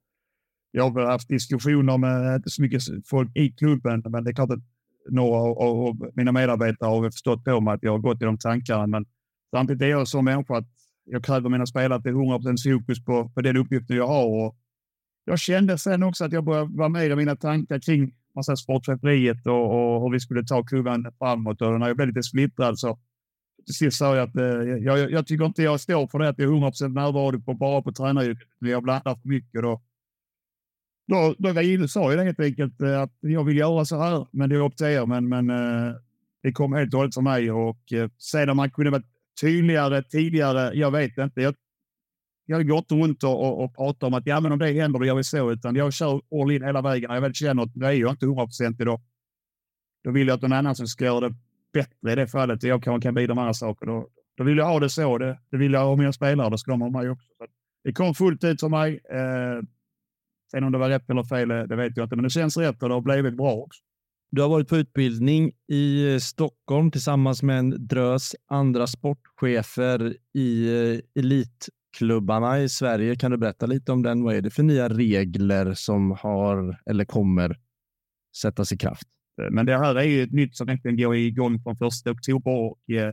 jag 0.70 0.90
har 0.90 1.06
haft 1.06 1.28
diskussioner 1.28 1.98
med 1.98 2.36
inte 2.36 2.50
så 2.50 2.62
mycket 2.62 2.82
folk 3.06 3.36
i 3.36 3.50
klubben, 3.50 4.02
men 4.08 4.24
det 4.24 4.30
är 4.30 4.34
klart 4.34 4.50
att 4.50 4.62
några 5.10 5.38
av 5.38 6.10
mina 6.14 6.32
medarbetare 6.32 6.88
har 6.88 7.10
förstått 7.10 7.44
på 7.44 7.60
mig 7.60 7.74
att 7.74 7.82
jag 7.82 7.92
har 7.92 7.98
gått 7.98 8.22
i 8.22 8.24
de 8.24 8.38
tankarna. 8.38 8.86
Men 8.86 9.06
samtidigt 9.54 9.82
är 9.82 9.86
jag 9.86 10.08
som 10.08 10.24
människa 10.24 10.56
att 10.56 10.68
jag 11.04 11.24
kräver 11.24 11.48
mina 11.48 11.66
spelare 11.66 11.94
att 11.94 12.04
det 12.04 12.10
är 12.10 12.14
100 12.14 12.54
fokus 12.64 13.04
på, 13.04 13.28
på 13.28 13.40
den 13.40 13.56
uppgiften 13.56 13.96
jag 13.96 14.06
har. 14.06 14.26
Och 14.26 14.56
jag 15.24 15.38
kände 15.38 15.78
sen 15.78 16.02
också 16.02 16.24
att 16.24 16.32
jag 16.32 16.44
började 16.44 16.76
vara 16.76 16.88
med 16.88 17.10
i 17.10 17.16
mina 17.16 17.36
tankar 17.36 17.78
kring 17.78 18.14
sportcheferiet 18.56 19.46
och, 19.46 19.94
och 19.94 20.02
hur 20.02 20.10
vi 20.10 20.20
skulle 20.20 20.44
ta 20.44 20.62
kurvan 20.62 21.12
framåt. 21.18 21.62
Och 21.62 21.80
när 21.80 21.86
jag 21.86 21.96
blev 21.96 22.08
lite 22.08 22.22
splittrad 22.22 22.78
så 22.78 22.98
till 23.66 23.74
sist 23.74 23.96
sa 23.96 24.16
jag 24.16 24.28
att 24.28 24.36
eh, 24.36 24.44
jag, 24.84 25.10
jag, 25.10 25.26
tycker 25.26 25.44
inte 25.44 25.62
jag 25.62 25.80
står 25.80 26.06
för 26.06 26.18
det 26.18 26.28
att 26.28 26.38
jag 26.38 26.48
är 26.48 26.52
100 26.52 26.70
närvarande 26.88 27.40
på, 27.40 27.54
bara 27.54 27.82
på 27.82 27.92
tränaryrket. 27.92 28.48
Jag 28.58 28.82
blandar 28.82 29.14
för 29.14 29.28
mycket. 29.28 29.62
Då, 29.62 29.82
då, 31.08 31.34
då 31.38 31.88
sa 31.88 32.10
jag 32.10 32.18
det 32.18 32.24
helt 32.24 32.40
enkelt 32.40 32.82
eh, 32.82 33.00
att 33.00 33.12
jag 33.20 33.44
vill 33.44 33.56
göra 33.56 33.84
så 33.84 34.00
här, 34.00 34.26
men 34.30 34.48
det 34.48 34.56
är 34.56 34.60
upp 34.60 34.76
till 34.76 34.86
er. 34.86 35.06
Men, 35.06 35.28
men 35.28 35.50
eh, 35.50 35.94
det 36.42 36.52
kom 36.52 36.72
helt 36.72 36.94
och 36.94 36.98
hållet 36.98 37.14
för 37.14 37.22
mig 37.22 37.50
och 37.50 37.92
eh, 37.92 38.10
sen 38.18 38.50
om 38.50 38.56
man 38.56 38.70
kunde 38.70 38.90
vara 38.90 39.02
tydligare 39.40 40.02
tidigare. 40.02 40.74
Jag 40.74 40.90
vet 40.90 41.18
inte. 41.18 41.40
Jag, 41.40 41.54
jag 42.46 42.68
går 42.68 42.78
inte 42.78 42.94
runt 42.94 43.24
och, 43.24 43.46
och, 43.46 43.64
och 43.64 43.76
pratar 43.76 44.06
om 44.06 44.14
att 44.14 44.26
ja, 44.26 44.40
men 44.40 44.52
om 44.52 44.58
det 44.58 44.72
händer, 44.72 44.98
då 44.98 45.06
gör 45.06 45.14
vi 45.14 45.24
så. 45.24 45.52
Utan 45.52 45.76
jag 45.76 45.92
kör 45.92 46.20
all 46.40 46.50
in 46.50 46.64
hela 46.64 46.82
vägen. 46.82 47.14
Jag 47.14 47.20
väl 47.20 47.34
känner 47.34 47.62
att 47.62 47.74
det 47.74 47.86
är 47.86 47.92
jag 47.92 48.10
inte 48.10 48.26
hundraprocentig 48.26 48.86
då. 48.86 49.00
Då 50.04 50.10
vill 50.10 50.28
jag 50.28 50.34
att 50.34 50.42
någon 50.42 50.52
annan 50.52 50.74
som 50.74 50.86
ska 50.86 51.04
göra 51.04 51.28
det 51.28 51.34
bättre 51.72 52.12
i 52.12 52.14
det 52.14 52.26
fallet. 52.26 52.62
Jag 52.62 52.82
kan, 52.82 53.00
kan 53.00 53.14
bidra 53.14 53.34
med 53.34 53.42
andra 53.42 53.54
saker. 53.54 53.86
Då, 53.86 54.08
då 54.36 54.44
vill 54.44 54.56
jag 54.56 54.66
ha 54.66 54.80
det 54.80 54.90
så. 54.90 55.18
Det, 55.18 55.38
det 55.50 55.56
vill 55.56 55.72
jag 55.72 55.84
ha 55.84 55.96
mina 55.96 56.12
spelare. 56.12 56.50
Då 56.50 56.58
ska 56.58 56.70
de 56.70 56.80
ha 56.80 56.90
mig 56.90 57.10
också. 57.10 57.26
Så 57.38 57.46
det 57.84 57.92
kom 57.92 58.14
fullt 58.14 58.44
ut 58.44 58.60
för 58.60 58.68
mig. 58.68 59.00
Eh, 59.10 59.62
Sen 60.52 60.64
om 60.64 60.72
det 60.72 60.78
var 60.78 60.88
rätt 60.88 61.10
eller 61.10 61.24
fel, 61.24 61.50
eh, 61.50 61.62
det 61.62 61.76
vet 61.76 61.96
jag 61.96 62.04
inte, 62.04 62.16
men 62.16 62.22
det 62.22 62.30
känns 62.30 62.56
rätt 62.56 62.82
och 62.82 62.88
det 62.88 62.94
har 62.94 63.00
blivit 63.00 63.36
bra 63.36 63.52
också. 63.52 63.82
Du 64.34 64.42
har 64.42 64.48
varit 64.48 64.68
på 64.68 64.76
utbildning 64.76 65.52
i 65.68 66.12
eh, 66.12 66.18
Stockholm 66.18 66.90
tillsammans 66.90 67.42
med 67.42 67.58
en 67.58 67.86
drös 67.86 68.36
andra 68.48 68.86
sportchefer 68.86 70.16
i 70.34 70.68
eh, 70.68 71.22
elitklubbarna 71.22 72.60
i 72.60 72.68
Sverige. 72.68 73.16
Kan 73.16 73.30
du 73.30 73.36
berätta 73.36 73.66
lite 73.66 73.92
om 73.92 74.02
den? 74.02 74.22
Vad 74.22 74.34
är 74.34 74.40
det 74.40 74.50
för 74.50 74.62
nya 74.62 74.88
regler 74.88 75.74
som 75.74 76.10
har 76.10 76.80
eller 76.86 77.04
kommer 77.04 77.56
sättas 78.42 78.72
i 78.72 78.78
kraft? 78.78 79.08
Eh, 79.42 79.50
men 79.50 79.66
det 79.66 79.78
här 79.78 79.94
är 79.94 80.02
ju 80.02 80.22
ett 80.22 80.32
nytt 80.32 80.56
som 80.56 80.68
egentligen 80.68 80.96
går 80.96 81.16
igång 81.16 81.62
från 81.62 81.76
första 81.76 82.10
oktober 82.10 82.50
och 82.50 82.90
eh, 82.90 83.12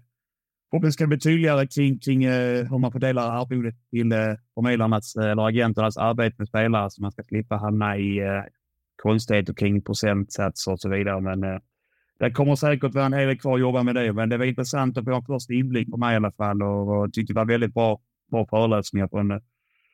Förhoppningsvis 0.71 0.93
ska 0.93 1.03
det 1.03 1.07
bli 1.07 1.19
tydligare 1.19 1.67
kring, 1.67 1.99
kring 1.99 2.27
hur 2.27 2.77
man 2.77 2.91
fördelar 2.91 3.41
arvodet 3.41 3.75
till 3.89 4.13
uh, 4.13 4.35
förmedlarnas 4.55 5.15
eller 5.15 5.47
agenternas 5.47 5.97
arbete 5.97 6.35
med 6.37 6.47
spelare 6.47 6.89
så 6.89 7.01
man 7.01 7.11
ska 7.11 7.23
slippa 7.23 7.55
hamna 7.55 7.97
i 7.97 8.19
konstigheter 9.01 9.53
kring 9.53 9.81
procentsatser 9.81 10.71
och 10.71 10.79
så 10.79 10.89
vidare. 10.89 11.21
Men 11.21 11.43
eh, 11.43 11.59
det 12.19 12.31
kommer 12.31 12.55
säkert 12.55 12.93
vara 12.93 13.05
en 13.05 13.13
hel 13.13 13.27
del 13.27 13.39
kvar 13.39 13.53
att 13.55 13.61
jobba 13.61 13.83
med 13.83 13.95
det. 13.95 14.13
Men 14.13 14.29
det 14.29 14.37
var 14.37 14.45
intressant 14.45 14.97
att 14.97 15.05
få 15.05 15.15
en 15.15 15.23
första 15.23 15.53
inblick 15.53 15.91
på 15.91 15.97
mig 15.97 16.13
i 16.13 16.15
alla 16.15 16.31
fall 16.31 16.63
och, 16.63 16.97
och 16.97 17.13
tyckte 17.13 17.33
det 17.33 17.39
var 17.39 17.45
väldigt 17.45 17.73
bra, 17.73 18.01
bra 18.31 18.45
föreläsningar 18.45 19.07
från 19.07 19.31
eh, 19.31 19.39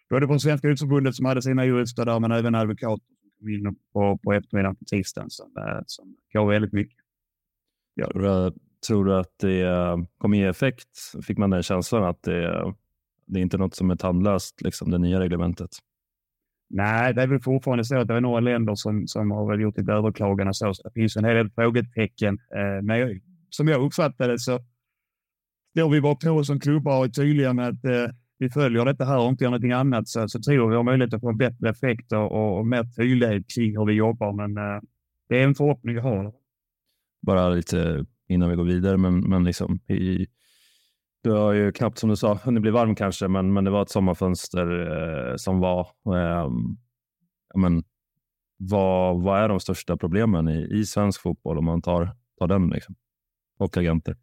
både 0.09 0.27
från 0.27 0.39
Svenska 0.39 0.67
Utförbundet 0.67 1.15
som 1.15 1.25
hade 1.25 1.41
sina 1.41 1.65
jurister 1.65 2.05
där, 2.05 2.19
men 2.19 2.31
även 2.31 2.55
advokater 2.55 3.05
som 3.21 3.29
kom 3.39 3.49
in 3.49 3.75
på, 3.93 4.19
på 4.23 4.33
eftermiddagen 4.33 4.75
på 4.75 4.85
tisdagen 4.85 5.29
som, 5.29 5.51
eh, 5.57 5.81
som 5.85 6.15
gav 6.33 6.47
väldigt 6.47 6.73
mycket. 6.73 6.97
Ja. 7.93 8.07
Tror, 8.07 8.21
du, 8.21 8.55
tror, 8.87 9.05
du, 9.05 9.15
att 9.15 9.39
det 9.39 9.61
eh, 9.61 9.97
kommer 10.17 10.37
ge 10.37 10.45
effekt? 10.45 10.89
Fick 11.27 11.37
man 11.37 11.49
den 11.49 11.63
känslan 11.63 12.03
att 12.03 12.23
det, 12.23 12.73
det 13.25 13.39
är 13.39 13.41
inte 13.41 13.57
något 13.57 13.75
som 13.75 13.91
är 13.91 13.95
tandlöst, 13.95 14.61
liksom, 14.61 14.91
det 14.91 14.97
nya 14.97 15.19
reglementet? 15.19 15.69
Nej, 16.70 17.13
det 17.13 17.22
är 17.22 17.28
väl 17.28 17.41
fortfarande 17.41 17.86
så 17.86 17.97
att 17.97 18.07
det 18.07 18.13
är 18.13 18.22
några 18.22 18.39
länder 18.39 18.76
som, 18.76 19.07
som 19.07 19.32
har 19.32 19.51
väl 19.51 19.61
gjort 19.61 19.78
ett 19.78 19.89
överklagande 19.89 20.53
så, 20.53 20.74
så 20.74 20.84
det 20.84 20.91
finns 20.93 21.16
en 21.16 21.26
hel 21.26 21.36
del 21.36 21.49
frågetecken. 21.49 22.39
Eh, 22.55 22.84
men 22.84 23.22
som 23.49 23.68
jag 23.68 23.82
uppfattade 23.82 24.32
det 24.32 24.39
så 24.39 24.59
står 25.78 25.89
vi 25.89 26.01
bara 26.01 26.16
på 26.16 26.43
som 26.43 26.59
klubbar 26.59 26.99
och 26.99 27.05
är 27.05 27.09
tydliga 27.09 27.53
med 27.53 27.68
att 27.68 27.86
eh, 27.86 28.16
vi 28.38 28.49
följer 28.49 28.86
detta 28.86 29.05
här 29.05 29.20
och 29.20 29.30
inte 29.30 29.43
gör 29.43 29.51
någonting 29.51 29.72
annat 29.72 30.07
så, 30.07 30.28
så 30.28 30.39
tror 30.39 30.70
vi 30.70 30.76
har 30.76 30.84
möjlighet 30.84 31.13
att 31.13 31.22
få 31.22 31.30
en 31.30 31.38
bättre 31.38 31.70
effekt 31.70 32.11
och, 32.11 32.32
och, 32.32 32.57
och 32.57 32.68
mer 32.68 32.84
tydlighet 32.84 33.43
kring 33.55 33.78
hur 33.78 33.86
vi 33.86 33.93
jobbar. 33.93 34.34
Men 34.34 34.57
eh, 34.57 34.82
det 35.30 35.39
är 35.39 35.43
en 35.43 35.55
förhoppning 35.55 35.95
jag 35.95 36.03
har. 36.03 36.34
Bara 37.22 37.49
lite 37.49 38.05
innan 38.28 38.49
vi 38.49 38.55
går 38.55 38.63
vidare, 38.63 38.97
men, 38.97 39.20
men 39.20 39.43
liksom 39.43 39.80
i, 39.88 40.28
du 41.26 41.32
har 41.32 41.53
ju 41.53 41.71
knappt 41.71 41.97
som 41.97 42.09
du 42.09 42.15
sa 42.15 42.34
hunnit 42.43 42.61
bli 42.61 42.71
varm 42.71 42.95
kanske, 42.95 43.28
men, 43.28 43.53
men 43.53 43.63
det 43.63 43.71
var 43.71 43.82
ett 43.82 43.89
sommarfönster 43.89 44.67
eh, 45.32 45.36
som 45.36 45.59
var. 45.59 45.88
Eh, 46.05 46.49
men, 47.55 47.84
vad, 48.57 49.23
vad 49.23 49.39
är 49.39 49.49
de 49.49 49.59
största 49.59 49.97
problemen 49.97 50.49
i, 50.49 50.80
i 50.80 50.86
svensk 50.86 51.21
fotboll 51.21 51.57
om 51.57 51.65
man 51.65 51.82
tar, 51.82 52.09
tar 52.39 52.47
den 52.47 52.69
liksom? 52.69 52.95
och 53.57 53.78
agenter? 53.78 54.15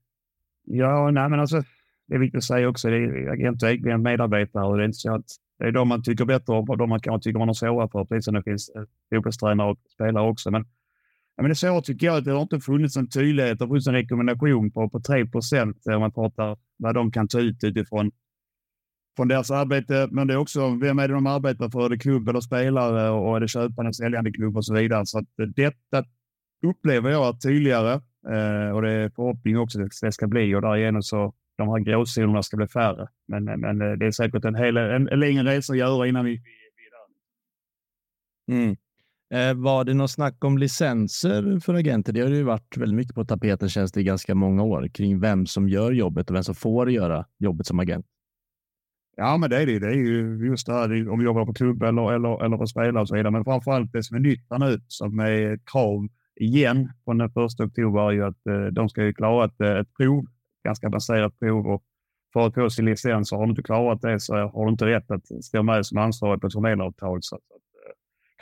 Ja, 0.64 1.11
nej, 1.11 1.28
men 1.28 1.40
alltså, 1.40 1.62
det 2.07 2.14
är 2.14 2.18
viktigt 2.18 2.38
att 2.38 2.44
säga 2.44 2.68
också. 2.68 2.90
Det 2.90 2.96
är 2.96 3.30
agenter 3.30 3.66
är 3.66 3.70
egentligen 3.70 4.03
medarbetare 4.03 4.64
och 4.64 4.76
det 4.76 4.82
är 4.82 4.86
inte 4.86 4.98
så 4.98 5.14
att 5.14 5.26
det 5.59 5.64
är 5.64 5.72
de 5.72 5.88
man 5.88 6.03
tycker 6.03 6.24
bättre 6.24 6.53
om 6.53 6.70
och 6.70 6.78
de 6.78 6.88
man 6.88 7.00
kanske 7.00 7.28
tycker 7.28 7.38
man 7.38 7.48
har 7.48 7.55
svårare 7.55 7.88
för, 7.92 8.05
precis 8.05 8.24
som 8.24 8.34
det 8.34 8.42
finns 8.42 8.68
eh, 8.68 8.82
fotbollstränare 9.11 9.70
och 9.70 9.78
spelare 9.94 10.28
också. 10.28 10.50
Men, 10.50 10.64
men 11.43 11.49
det 11.49 11.53
är 11.53 11.55
så 11.55 11.80
tycker 11.80 12.07
jag 12.07 12.16
att 12.16 12.24
det 12.24 12.32
har 12.32 12.43
inte 12.43 12.61
funnits 12.61 12.97
en 12.97 13.09
tydlighet 13.09 13.62
och 13.62 13.68
funnits 13.68 13.86
en 13.86 13.95
rekommendation 13.95 14.70
på, 14.70 14.90
på 14.90 15.01
3 15.01 15.26
procent 15.26 15.76
om 15.86 16.01
man 16.01 16.12
pratar 16.12 16.57
vad 16.76 16.95
de 16.95 17.12
kan 17.12 17.28
ta 17.28 17.40
ut 17.40 17.64
utifrån 17.64 18.11
från 19.16 19.28
deras 19.28 19.51
arbete. 19.51 20.09
Men 20.11 20.26
det 20.26 20.34
är 20.34 20.38
också 20.38 20.78
vem 20.80 20.99
är 20.99 21.09
det 21.09 21.14
de 21.14 21.26
arbetar 21.26 21.70
för? 21.70 21.84
Är 21.84 21.88
det 21.88 21.99
klubb 21.99 22.28
eller 22.28 22.40
spelare 22.40 23.11
och 23.11 23.36
är 23.36 23.40
det 23.40 23.49
köpande, 23.49 23.95
säljande 23.95 24.32
klubb 24.32 24.57
och 24.57 24.64
så 24.64 24.74
vidare. 24.74 25.07
Så 25.07 25.18
att 25.18 25.38
eh, 25.40 25.47
detta 25.47 26.05
upplever 26.66 27.11
jag 27.11 27.28
är 27.28 27.32
tydligare 27.32 27.93
eh, 28.30 28.70
och 28.74 28.82
det 28.82 28.90
är 28.90 29.11
förhoppning 29.11 29.59
också 29.59 29.82
att 29.82 29.90
det 30.03 30.12
ska 30.12 30.26
bli 30.26 30.55
och 30.55 30.62
därigenom 30.62 31.03
så 31.03 31.34
de 31.57 31.68
här 31.68 31.78
gråzonerna 31.78 32.43
ska 32.43 32.57
bli 32.57 32.66
färre. 32.66 33.09
Men, 33.28 33.49
eh, 33.49 33.57
men 33.57 33.80
eh, 33.82 33.93
det 33.93 34.07
är 34.07 34.11
säkert 34.11 34.45
en, 34.45 34.55
hel, 34.55 34.76
en, 34.76 35.09
en 35.09 35.20
längre 35.20 35.45
resa 35.45 35.72
att 35.72 35.78
göra 35.78 36.07
innan 36.07 36.24
vi, 36.24 36.30
vi, 36.30 36.43
vi 36.76 36.86
är 36.86 38.57
där. 38.57 38.64
Mm. 38.64 38.76
Eh, 39.32 39.54
var 39.54 39.84
det 39.84 39.94
något 39.94 40.10
snack 40.10 40.44
om 40.44 40.58
licenser 40.58 41.60
för 41.60 41.74
agenter? 41.74 42.12
Det 42.12 42.20
har 42.20 42.28
ju 42.28 42.42
varit 42.42 42.76
väldigt 42.76 42.96
mycket 42.96 43.14
på 43.14 43.24
tapeten 43.24 43.68
känns 43.68 43.92
det 43.92 44.00
i 44.00 44.04
ganska 44.04 44.34
många 44.34 44.62
år 44.62 44.88
kring 44.88 45.20
vem 45.20 45.46
som 45.46 45.68
gör 45.68 45.92
jobbet 45.92 46.30
och 46.30 46.36
vem 46.36 46.42
som 46.42 46.54
får 46.54 46.90
göra 46.90 47.26
jobbet 47.38 47.66
som 47.66 47.80
agent. 47.80 48.06
Ja, 49.16 49.36
men 49.36 49.50
det 49.50 49.62
är 49.62 49.66
det. 49.66 49.78
Det 49.78 49.86
är 49.86 49.94
ju 49.94 50.46
just 50.46 50.66
det 50.66 50.72
här 50.72 51.08
om 51.08 51.18
vi 51.18 51.24
jobbar 51.24 51.46
på 51.46 51.54
klubb 51.54 51.82
eller, 51.82 52.12
eller, 52.12 52.44
eller 52.44 52.56
på 52.56 52.66
spelare 52.66 53.00
och 53.00 53.08
så 53.08 53.14
vidare. 53.14 53.30
Men 53.30 53.44
framför 53.44 53.70
allt 53.70 53.92
det 53.92 54.02
som 54.02 54.16
är 54.16 54.20
nytt 54.20 54.46
nu 54.58 54.80
som 54.88 55.18
är 55.18 55.58
krav 55.72 56.08
igen 56.36 56.92
från 57.04 57.18
den 57.18 57.30
första 57.30 57.64
oktober 57.64 58.00
är 58.00 58.12
ju 58.12 58.24
att 58.24 58.46
eh, 58.46 58.66
de 58.72 58.88
ska 58.88 59.04
ju 59.04 59.12
klara 59.12 59.44
ett, 59.44 59.60
eh, 59.60 59.76
ett 59.76 59.94
prov, 59.96 60.24
ganska 60.64 60.88
baserat 60.88 61.38
prov 61.38 61.66
och 61.66 61.82
för 62.32 62.46
att 62.46 62.54
få 62.54 62.70
sin 62.70 62.84
licens 62.84 63.32
har 63.32 63.44
du 63.44 63.50
inte 63.50 63.62
klarat 63.62 64.02
det 64.02 64.20
så 64.20 64.34
har 64.34 64.66
du 64.66 64.70
inte 64.70 64.86
rätt 64.86 65.10
att 65.10 65.44
stå 65.44 65.62
med 65.62 65.86
som 65.86 65.98
ansvarig 65.98 66.40
på 66.40 66.46
ett 66.46 66.52
förmedlaravtal. 66.52 67.18
Så 67.22 67.38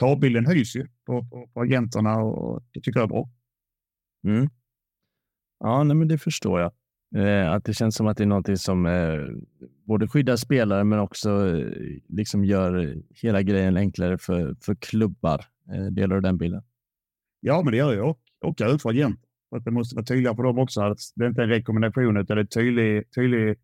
kravbilden 0.01 0.47
höjs 0.47 0.77
ju 0.77 0.87
på, 1.07 1.25
på, 1.25 1.49
på 1.55 1.61
agenterna 1.61 2.17
och 2.17 2.63
det 2.73 2.81
tycker 2.81 3.01
jag 3.01 3.05
är 3.05 3.09
bra. 3.09 3.31
Mm. 4.27 4.49
Ja, 5.61 5.85
nej, 5.85 5.97
men 5.97 6.09
det 6.09 6.19
förstår 6.19 6.61
jag. 6.61 6.73
Eh, 7.17 7.53
att 7.53 7.65
det 7.65 7.75
känns 7.75 7.95
som 7.95 8.07
att 8.07 8.17
det 8.17 8.25
är 8.25 8.27
någonting 8.27 8.57
som 8.57 8.87
eh, 8.87 9.19
både 9.85 10.09
skyddar 10.09 10.37
spelare 10.37 10.85
men 10.85 10.99
också 10.99 11.49
eh, 11.49 11.67
liksom 12.09 12.45
gör 12.45 13.03
hela 13.11 13.43
grejen 13.43 13.77
enklare 13.77 14.19
för, 14.19 14.57
för 14.61 14.75
klubbar. 14.75 15.45
Eh, 15.73 15.85
delar 15.85 16.17
du 16.17 16.21
den 16.21 16.39
bilden? 16.39 16.63
Ja, 17.41 17.63
men 17.63 17.71
det 17.71 17.77
gör 17.77 17.95
jag. 17.95 18.11
Och, 18.11 18.21
och 18.41 18.61
även 18.61 18.79
för 18.79 18.91
agenter. 18.91 19.29
Att 19.57 19.65
det 19.65 19.71
måste 19.71 19.97
vara 19.97 20.05
tydligare 20.05 20.37
för 20.37 20.43
dem 20.43 20.59
också. 20.59 20.81
Att 20.81 20.99
det 21.15 21.25
är 21.25 21.29
inte 21.29 21.43
en 21.43 21.49
rekommendation 21.49 22.17
utan 22.17 22.37
det 22.37 22.43
är 22.43 22.47
tydlig, 22.47 23.13
tydlig 23.15 23.59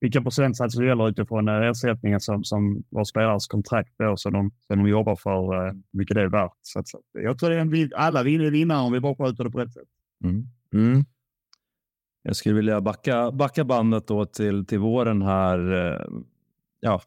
vilka 0.00 0.22
procentsatser 0.22 0.64
alltså 0.64 0.80
det 0.80 0.86
gäller 0.86 1.08
utifrån 1.08 1.48
eh, 1.48 1.54
ersättningen 1.54 2.20
som, 2.20 2.44
som 2.44 2.82
var 2.88 3.04
spelares 3.04 3.46
kontrakt 3.46 3.94
då, 3.98 4.16
som 4.16 4.32
de, 4.32 4.50
som 4.66 4.78
de 4.78 4.88
jobbar 4.88 5.16
för, 5.16 5.66
uh, 5.66 5.72
mycket 5.92 6.14
det 6.14 6.22
är 6.22 6.28
värt. 6.28 6.52
Så, 6.62 6.78
att, 6.78 6.88
så 6.88 7.00
jag 7.12 7.38
tror 7.38 7.50
det 7.50 7.56
är 7.56 7.60
en, 7.60 7.90
alla 7.96 8.22
vinner 8.22 8.50
vinnare 8.50 8.86
om 8.86 8.92
vi 8.92 9.00
bara 9.00 9.14
sköter 9.14 9.44
det 9.44 9.50
på 9.50 9.58
rätt 9.58 9.72
sätt. 9.72 9.88
Mm. 10.24 10.46
Mm. 10.74 11.04
Jag 12.22 12.36
skulle 12.36 12.54
vilja 12.54 12.80
backa, 12.80 13.32
backa 13.32 13.64
bandet 13.64 14.06
då 14.06 14.24
till, 14.24 14.66
till 14.66 14.78
våren 14.78 15.22
här. 15.22 15.72
Eh, 15.72 16.06
ja, 16.80 17.00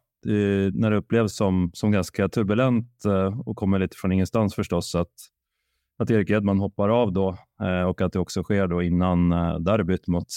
när 0.73 0.91
det 0.91 0.97
upplevs 0.97 1.35
som, 1.35 1.71
som 1.73 1.91
ganska 1.91 2.29
turbulent 2.29 3.03
och 3.45 3.55
kommer 3.55 3.79
lite 3.79 3.97
från 3.97 4.11
ingenstans 4.11 4.55
förstås. 4.55 4.95
Att 4.95 5.13
att 5.97 6.11
Erik 6.11 6.29
Edman 6.29 6.59
hoppar 6.59 6.89
av 6.89 7.13
då 7.13 7.37
och 7.87 8.01
att 8.01 8.13
det 8.13 8.19
också 8.19 8.43
sker 8.43 8.67
då 8.67 8.81
innan 8.81 9.29
derbyt 9.63 10.07
mot, 10.07 10.27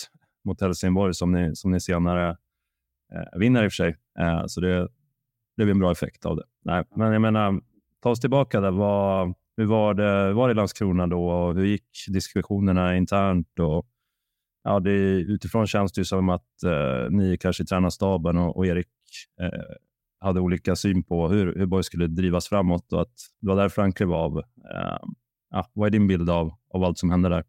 mot 0.44 0.60
Helsingborg 0.60 1.14
som 1.14 1.32
ni, 1.32 1.56
som 1.56 1.70
ni 1.70 1.80
senare 1.80 2.36
eh, 3.14 3.38
vinner 3.38 3.64
i 3.64 3.68
och 3.68 3.72
för 3.72 3.76
sig. 3.76 3.96
Eh, 4.18 4.46
så 4.46 4.60
det 4.60 4.88
blev 5.56 5.68
en 5.68 5.78
bra 5.78 5.92
effekt 5.92 6.26
av 6.26 6.36
det. 6.36 6.44
Nej, 6.64 6.84
men 6.96 7.12
jag 7.12 7.22
menar, 7.22 7.60
ta 8.02 8.10
oss 8.10 8.20
tillbaka 8.20 8.60
där. 8.60 8.70
Vad, 8.70 9.34
hur 9.56 9.66
var 9.66 9.94
det, 9.94 10.32
var 10.32 10.48
det 10.48 10.52
i 10.52 10.54
Landskrona 10.54 11.06
då 11.06 11.28
och 11.28 11.54
hur 11.54 11.64
gick 11.64 11.88
diskussionerna 12.08 12.96
internt? 12.96 13.58
Och, 13.58 13.86
ja, 14.64 14.80
det, 14.80 14.90
utifrån 15.20 15.66
känns 15.66 15.92
det 15.92 16.04
som 16.04 16.28
att 16.28 16.62
eh, 16.64 17.10
ni 17.10 17.36
kanske 17.40 17.62
i 17.62 17.66
tränarstaben 17.66 18.36
och, 18.36 18.56
och 18.56 18.66
Erik 18.66 18.88
eh, 19.40 19.60
hade 20.20 20.40
olika 20.40 20.76
syn 20.76 21.02
på 21.02 21.28
hur, 21.28 21.54
hur 21.54 21.66
Borg 21.66 21.84
skulle 21.84 22.06
drivas 22.06 22.48
framåt 22.48 22.92
och 22.92 23.00
att 23.02 23.14
det 23.40 23.48
var 23.48 23.56
därför 23.56 23.82
han 23.82 23.92
klev 23.92 24.12
av. 24.12 24.38
Eh, 24.38 24.98
ja, 25.50 25.70
vad 25.72 25.86
är 25.86 25.90
din 25.90 26.06
bild 26.06 26.30
av, 26.30 26.52
av 26.70 26.84
allt 26.84 26.98
som 26.98 27.10
hände 27.10 27.28
där? 27.28 27.44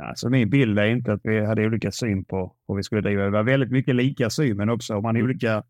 Alltså 0.00 0.28
min 0.28 0.50
bild 0.50 0.78
är 0.78 0.86
inte 0.86 1.12
att 1.12 1.20
vi 1.24 1.46
hade 1.46 1.66
olika 1.66 1.92
syn 1.92 2.24
på 2.24 2.56
hur 2.68 2.76
vi 2.76 2.82
skulle 2.82 3.00
driva. 3.00 3.22
Det 3.22 3.30
var 3.30 3.42
väldigt 3.42 3.70
mycket 3.70 3.94
lika 3.94 4.30
syn, 4.30 4.56
men 4.56 4.68
också 4.68 4.96
om 4.96 5.02
man 5.02 5.16
har 5.16 5.22
olika 5.22 5.62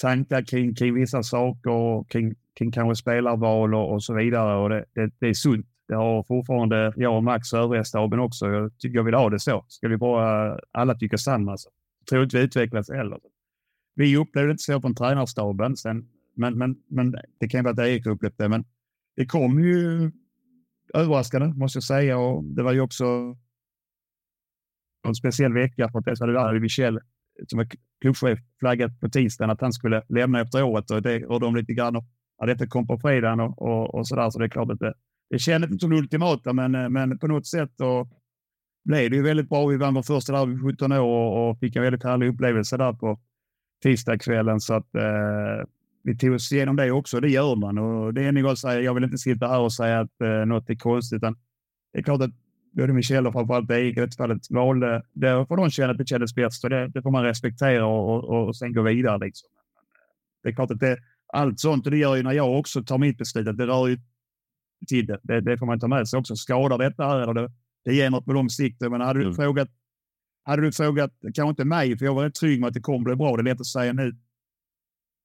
tankar 0.00 0.42
kring, 0.42 0.74
kring 0.74 0.94
vissa 0.94 1.22
saker 1.22 1.70
och 1.70 2.10
kring, 2.10 2.34
kring 2.58 2.72
kanske 2.72 3.02
spelarval 3.02 3.74
och, 3.74 3.92
och 3.92 4.02
så 4.02 4.14
vidare. 4.14 4.56
Och 4.56 4.68
det, 4.68 4.84
det, 4.94 5.10
det 5.18 5.28
är 5.28 5.34
sunt. 5.34 5.66
Det 5.88 5.94
har 5.94 6.22
fortfarande 6.22 6.92
jag 6.96 7.16
och 7.16 7.24
Max 7.24 7.52
och 7.52 7.58
övriga 7.58 7.84
staben 7.84 8.20
också. 8.20 8.46
Jag 8.50 8.78
tycker 8.78 8.96
jag 8.96 9.04
vill 9.04 9.14
ha 9.14 9.30
det 9.30 9.40
så. 9.40 9.64
Ska 9.68 9.88
vi 9.88 9.96
bara 9.96 10.58
alla 10.72 10.94
tycka 10.94 11.18
samma 11.18 11.56
så 11.56 11.70
tror 12.10 12.22
inte 12.22 12.36
vi 12.36 12.42
utvecklas 12.42 12.90
heller. 12.90 13.18
Vi 13.94 14.16
upplevde 14.16 14.50
inte 14.50 14.62
så 14.62 14.80
från 14.80 14.94
tränarstaben, 14.94 15.76
sen, 15.76 16.08
men, 16.34 16.58
men, 16.58 16.76
men 16.88 17.14
det 17.40 17.48
kan 17.48 17.64
vara 17.64 17.72
att 17.72 17.78
Erik 17.78 18.06
upplevt 18.06 18.38
det. 18.38 18.48
Men 18.48 18.64
det 19.16 19.26
kom 19.26 19.60
ju 19.60 20.10
överraskande 20.94 21.48
måste 21.48 21.76
jag 21.76 21.84
säga 21.84 22.18
och 22.18 22.44
det 22.44 22.62
var 22.62 22.72
ju 22.72 22.80
också 22.80 23.36
en 25.08 25.14
speciell 25.14 25.52
vecka 25.52 25.88
för 25.92 25.98
att 25.98 26.04
dels 26.04 26.20
hade 26.20 26.32
Larry 26.32 26.60
Michel 26.60 27.00
som 27.46 27.56
var 27.56 27.66
klubbchef 28.00 28.38
flaggat 28.60 29.00
på 29.00 29.08
tisdagen 29.08 29.50
att 29.50 29.60
han 29.60 29.72
skulle 29.72 30.02
lämna 30.08 30.40
efter 30.40 30.62
året 30.62 30.90
och 30.90 31.02
det 31.02 31.26
och 31.26 31.40
de 31.40 31.56
lite 31.56 31.72
grann 31.72 31.96
och 31.96 32.04
ja, 32.38 32.46
detta 32.46 32.66
kom 32.66 32.86
på 32.86 32.98
fredagen 32.98 33.40
och, 33.40 33.62
och, 33.62 33.94
och 33.94 34.08
så 34.08 34.16
där. 34.16 34.30
Så 34.30 34.38
det 34.38 34.44
är 34.44 34.48
klart 34.48 34.70
att 34.70 34.78
det, 34.78 34.94
det 35.30 35.38
kändes 35.38 35.70
inte 35.70 35.82
som 35.82 35.90
det 35.90 35.96
ultimata, 35.96 36.52
men, 36.52 36.74
eh, 36.74 36.88
men 36.88 37.18
på 37.18 37.26
något 37.26 37.46
sätt 37.46 37.80
och 37.80 38.08
blev 38.84 39.10
det 39.10 39.16
ju 39.16 39.22
väldigt 39.22 39.48
bra. 39.48 39.66
Vi 39.66 39.76
vann 39.76 39.94
vår 39.94 40.02
första 40.02 40.32
där 40.32 40.46
vid 40.46 40.62
17 40.62 40.92
år 40.92 40.98
och, 40.98 41.50
och 41.50 41.58
fick 41.58 41.76
en 41.76 41.82
väldigt 41.82 42.04
härlig 42.04 42.28
upplevelse 42.28 42.76
där 42.76 42.92
på 42.92 43.20
tisdagskvällen. 43.82 44.60
Så 44.60 44.74
att 44.74 44.94
eh, 44.94 45.66
vi 46.02 46.18
tog 46.18 46.34
oss 46.34 46.52
igenom 46.52 46.76
det 46.76 46.90
också. 46.90 47.20
Det 47.20 47.28
gör 47.28 47.56
man 47.56 47.78
och 47.78 48.14
det 48.14 48.24
är 48.24 48.32
nog 48.32 48.46
att 48.46 48.58
säga. 48.58 48.80
Jag 48.80 48.94
vill 48.94 49.04
inte 49.04 49.18
sitta 49.18 49.48
här 49.48 49.60
och 49.60 49.72
säga 49.72 50.00
att 50.00 50.20
eh, 50.20 50.46
något 50.46 50.70
är 50.70 50.74
konstigt. 50.74 51.16
Utan 51.16 51.36
det 51.92 51.98
är 51.98 52.02
klart 52.02 52.22
att 52.22 52.30
både 52.72 52.92
Michel 52.92 53.26
och 53.26 53.32
framförallt 53.32 53.70
Erik 53.70 53.96
i 53.96 54.00
detta 54.00 54.16
fallet 54.16 54.50
valde. 54.50 55.02
Det 55.12 55.46
får 55.46 55.56
de 55.56 55.70
känna 55.70 55.92
att 55.92 55.98
det 55.98 56.08
kändes 56.08 56.34
bäst 56.34 56.64
och 56.64 56.70
det, 56.70 56.88
det 56.88 57.02
får 57.02 57.10
man 57.10 57.24
respektera 57.24 57.86
och, 57.86 58.24
och, 58.24 58.48
och 58.48 58.56
sen 58.56 58.72
gå 58.72 58.82
vidare. 58.82 59.18
Liksom. 59.18 59.48
Det 60.42 60.48
är 60.48 60.52
klart 60.52 60.70
att 60.70 60.80
det, 60.80 60.98
allt 61.32 61.60
sånt, 61.60 61.86
och 61.86 61.90
det 61.90 61.98
gör 61.98 62.16
ju 62.16 62.22
när 62.22 62.32
jag 62.32 62.58
också 62.58 62.82
tar 62.82 62.98
mitt 62.98 63.18
beslut, 63.18 63.48
att 63.48 63.58
det 63.58 63.66
rör 63.66 63.88
ju 63.88 63.98
till 64.88 65.06
det. 65.06 65.20
det. 65.22 65.40
Det 65.40 65.58
får 65.58 65.66
man 65.66 65.80
ta 65.80 65.88
med 65.88 66.08
sig 66.08 66.18
också. 66.18 66.36
Skadar 66.36 66.78
detta 66.78 67.04
här 67.04 67.20
eller 67.20 67.34
det, 67.34 67.52
det 67.84 67.94
ger 67.94 68.10
något 68.10 68.24
på 68.24 68.32
lång 68.32 68.50
sikt. 68.50 68.80
Men 68.80 69.00
hade 69.00 69.18
du 69.18 69.24
mm. 69.24 69.34
frågat, 69.34 69.68
hade 70.44 70.62
du 70.62 70.72
frågat, 70.72 71.12
kanske 71.34 71.50
inte 71.50 71.64
mig, 71.64 71.98
för 71.98 72.04
jag 72.04 72.14
var 72.14 72.24
rätt 72.24 72.34
trygg 72.34 72.60
med 72.60 72.68
att 72.68 72.74
det 72.74 72.80
kommer 72.80 73.04
bli 73.04 73.16
bra. 73.16 73.36
Det 73.36 73.42
är 73.42 73.44
lätt 73.44 73.60
att 73.60 73.66
säga 73.66 73.92
nu. 73.92 74.16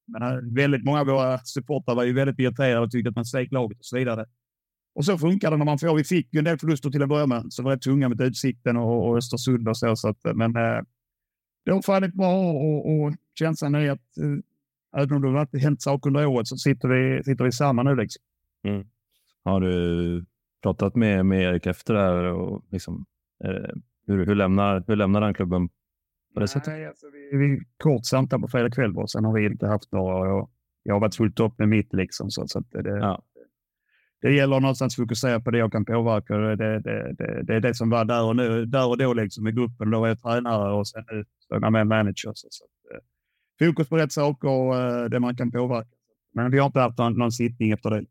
Men 0.06 0.22
eh, 0.22 0.38
väldigt 0.54 0.84
många 0.84 1.00
av 1.00 1.06
våra 1.06 1.38
supportrar 1.38 1.94
var 1.94 2.04
ju 2.04 2.12
väldigt 2.12 2.38
irriterade 2.38 2.80
och 2.80 2.90
tyckte 2.90 3.08
att 3.08 3.16
man 3.16 3.24
svek 3.24 3.52
laget 3.52 3.78
och 3.78 3.84
så 3.84 3.96
vidare. 3.96 4.26
Och 4.96 5.04
så 5.04 5.18
funkar 5.18 5.50
det 5.50 5.56
när 5.56 5.64
man 5.64 5.78
får. 5.78 5.96
Vi 5.96 6.04
fick 6.04 6.34
ju 6.34 6.38
en 6.38 6.44
del 6.44 6.58
förluster 6.58 6.90
till 6.90 7.02
att 7.02 7.08
börja 7.08 7.26
med, 7.26 7.52
så 7.52 7.62
var 7.62 7.70
rätt 7.70 7.82
tunga 7.82 8.08
med 8.08 8.20
Utsikten 8.20 8.76
och, 8.76 9.08
och 9.08 9.16
Östersund 9.16 9.68
och 9.68 9.76
så. 9.76 9.96
så 9.96 10.08
att, 10.08 10.18
men 10.34 10.56
eh, 10.56 10.82
det 11.64 11.72
har 11.72 11.82
fallit 11.82 12.14
bra 12.14 12.50
och, 12.52 12.92
och 12.92 13.14
känslan 13.38 13.74
är 13.74 13.90
att 13.90 14.18
eh, 14.18 15.02
även 15.02 15.16
om 15.16 15.22
det 15.22 15.28
har 15.28 15.58
hänt 15.58 15.82
saker 15.82 16.10
under 16.10 16.26
året 16.26 16.48
så 16.48 16.56
sitter 16.56 16.88
vi, 16.88 17.24
sitter 17.24 17.44
vi 17.44 17.52
samman 17.52 17.86
nu. 17.86 17.96
Liksom. 17.96 18.22
Har 19.44 19.60
du 19.60 20.24
pratat 20.62 20.96
med, 20.96 21.26
med 21.26 21.42
Erik 21.42 21.66
efter 21.66 21.94
det 21.94 22.00
här? 22.00 22.24
Och 22.24 22.64
liksom, 22.70 23.04
eh, 23.44 23.74
hur, 24.06 24.26
hur, 24.26 24.34
lämnar, 24.34 24.84
hur 24.86 24.96
lämnar 24.96 25.22
han 25.22 25.34
klubben 25.34 25.68
på 26.34 26.40
det 26.40 26.48
sättet? 26.48 26.72
Nej, 26.72 26.86
alltså 26.86 27.06
vi, 27.12 27.36
vi 27.38 27.60
kort 27.76 28.04
samtal 28.04 28.40
på 28.40 28.48
fredag 28.48 28.70
kväll 28.70 28.92
bara, 28.92 29.06
sen 29.06 29.24
har 29.24 29.32
vi 29.32 29.46
inte 29.46 29.66
haft 29.66 29.92
några. 29.92 30.28
Jag, 30.28 30.48
jag 30.82 30.94
har 30.94 31.00
varit 31.00 31.14
fullt 31.14 31.40
upp 31.40 31.58
med 31.58 31.68
mitt 31.68 31.92
liksom. 31.92 32.30
Så, 32.30 32.48
så 32.48 32.58
att 32.58 32.70
det, 32.70 32.88
Ja. 32.88 33.22
Det 34.28 34.34
gäller 34.34 34.60
någonstans 34.60 34.94
att 34.98 35.02
fokusera 35.02 35.40
på 35.40 35.50
det 35.50 35.58
jag 35.58 35.72
kan 35.72 35.84
påverka. 35.84 36.36
Det, 36.36 36.56
det, 36.56 37.12
det, 37.12 37.42
det, 37.42 37.54
är 37.54 37.60
det 37.60 37.74
som 37.74 37.90
var 37.90 38.04
där 38.04 38.24
och, 38.24 38.36
nu, 38.36 38.66
där 38.66 38.88
och 38.88 38.98
då 38.98 39.12
liksom 39.14 39.44
med 39.44 39.56
gruppen. 39.56 39.90
Då 39.90 40.00
var 40.00 40.08
jag 40.08 40.22
tränare 40.22 40.72
och 40.72 40.88
sen 40.88 41.04
nu 41.10 41.24
står 41.44 41.60
jag 41.62 41.72
med 41.72 41.86
manager. 41.86 42.32
Så, 42.34 42.46
så 42.50 42.64
att, 42.64 42.96
eh, 42.96 43.66
fokus 43.66 43.88
på 43.88 43.96
rätt 43.96 44.12
saker 44.12 44.48
och 44.48 44.76
eh, 44.76 45.04
det 45.04 45.20
man 45.20 45.36
kan 45.36 45.50
påverka. 45.50 45.88
Men 46.34 46.50
vi 46.50 46.58
har 46.58 46.66
inte 46.66 46.80
haft 46.80 46.98
någon, 46.98 47.12
någon 47.18 47.32
sittning 47.32 47.70
efter 47.70 47.90
det. 47.90 48.04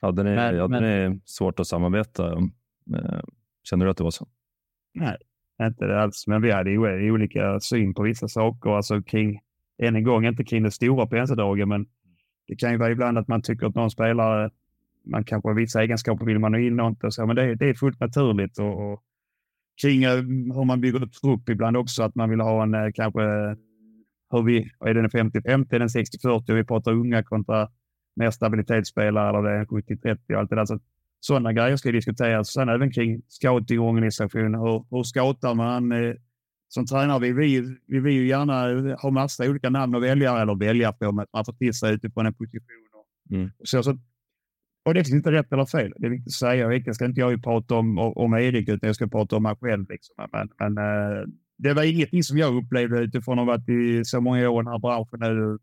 Hade 0.00 0.22
ni, 0.22 0.30
Men- 0.30 0.58
hade 0.60 0.68
men- 0.80 1.10
ni 1.12 1.20
svårt 1.24 1.60
att 1.60 1.66
samarbeta? 1.66 2.32
Eh, 2.32 3.20
Känner 3.62 3.84
du 3.84 3.90
att 3.90 3.96
det 3.96 4.04
var 4.04 4.10
så? 4.10 4.28
Nej, 4.94 5.16
inte 5.62 5.86
det 5.86 6.02
alls. 6.02 6.26
Men 6.26 6.42
vi 6.42 6.50
hade 6.50 6.70
ju 6.70 7.10
olika 7.12 7.60
syn 7.60 7.94
på 7.94 8.02
vissa 8.02 8.28
saker. 8.28 8.70
Alltså 8.70 9.02
kring, 9.02 9.40
än 9.82 9.96
en 9.96 10.04
gång, 10.04 10.26
inte 10.26 10.44
kring 10.44 10.62
det 10.62 10.70
stora 10.70 11.06
penseldraget, 11.06 11.68
men 11.68 11.86
det 12.46 12.56
kan 12.56 12.70
ju 12.72 12.76
vara 12.78 12.90
ibland 12.90 13.18
att 13.18 13.28
man 13.28 13.42
tycker 13.42 13.66
att 13.66 13.74
någon 13.74 13.90
spelare, 13.90 14.50
man 15.10 15.24
kanske 15.24 15.48
har 15.48 15.54
vissa 15.54 15.82
egenskaper 15.82 16.26
vill 16.26 16.38
man 16.38 16.54
ha 16.54 16.60
in 16.60 16.80
och 16.80 16.88
inte 16.88 17.06
och 17.06 17.14
så, 17.14 17.26
men 17.26 17.36
det, 17.36 17.54
det 17.54 17.68
är 17.68 17.74
fullt 17.74 18.00
naturligt. 18.00 18.58
Och, 18.58 18.92
och 18.92 19.02
kring 19.82 20.06
hur 20.54 20.64
man 20.64 20.80
bygger 20.80 21.02
upp 21.02 21.12
trupp 21.12 21.48
ibland 21.48 21.76
också, 21.76 22.02
att 22.02 22.14
man 22.14 22.30
vill 22.30 22.40
ha 22.40 22.62
en 22.62 22.74
eh, 22.74 22.90
kanske, 22.94 23.20
hur 24.30 24.42
vi, 24.42 24.70
är 24.80 24.94
det 24.94 25.00
en 25.00 25.30
50-50, 25.30 25.74
är 25.74 25.78
det 25.78 25.84
en 25.84 25.88
60-40, 25.88 26.54
vi 26.54 26.64
pratar 26.64 26.92
unga 26.92 27.22
kontra 27.22 27.68
mer 28.16 28.30
stabilitetsspelare 28.30 29.28
eller 29.28 29.42
det 29.42 29.56
är 29.56 29.58
en 29.58 29.66
70-30 29.66 30.34
och 30.34 30.40
allt 30.40 30.50
det 30.50 30.56
där. 30.56 30.64
Så 30.64 30.78
sådana 31.20 31.52
grejer 31.52 31.76
ska 31.76 31.92
diskuteras. 31.92 32.52
Sen 32.52 32.68
även 32.68 32.92
kring 32.92 33.22
scoutingorganisation. 33.28 34.54
Hur, 34.54 34.84
hur 34.90 35.02
scoutar 35.02 35.54
man? 35.54 35.92
Eh, 35.92 36.14
som 36.68 36.86
tränare 36.86 37.18
vill 37.20 37.34
vi, 37.34 37.76
vi 37.86 38.00
vill 38.00 38.12
ju 38.14 38.26
gärna 38.28 38.96
ha 38.96 39.10
massa 39.10 39.50
olika 39.50 39.70
namn 39.70 39.94
att 39.94 40.02
välja, 40.02 40.38
eller 40.38 40.54
välja 40.54 40.92
på, 40.92 41.12
men 41.12 41.22
att 41.22 41.32
man 41.32 41.44
får 41.44 41.52
till 41.52 41.74
sig 41.74 41.94
utifrån 41.94 42.26
en 42.26 42.34
position. 42.34 42.60
Och, 42.92 43.06
Mm. 43.32 43.50
så, 43.64 43.82
så, 43.82 43.98
och 44.84 44.94
det 44.94 45.04
finns 45.04 45.14
inte 45.14 45.32
rätt 45.32 45.52
eller 45.52 45.66
fel. 45.66 45.92
Det 45.96 46.06
är 46.06 46.10
viktigt 46.10 46.28
att 46.28 46.32
säga. 46.32 46.66
Och 46.66 46.94
ska 46.94 47.04
inte 47.04 47.20
jag 47.20 47.30
ju 47.30 47.38
prata 47.38 47.74
om, 47.74 47.98
om, 47.98 48.34
Erik, 48.34 48.68
utan 48.68 48.86
jag 48.86 48.96
ska 48.96 49.06
prata 49.06 49.36
om 49.36 49.42
mig 49.42 49.56
själv. 49.60 49.88
Liksom. 49.88 50.28
Men, 50.32 50.48
men 50.58 50.78
eh, 50.78 51.24
det 51.58 51.74
var 51.74 51.82
ingenting 51.82 52.22
som 52.22 52.38
jag 52.38 52.56
upplevde 52.56 52.98
utifrån 52.98 53.38
att 53.38 53.46
ha 53.46 53.52
varit 53.52 53.68
i 53.68 54.04
så 54.04 54.20
många 54.20 54.50
år 54.50 54.62
i 54.62 54.64
den 54.64 54.72
här 54.72 54.78
branschen 54.78 55.20
nu 55.20 55.58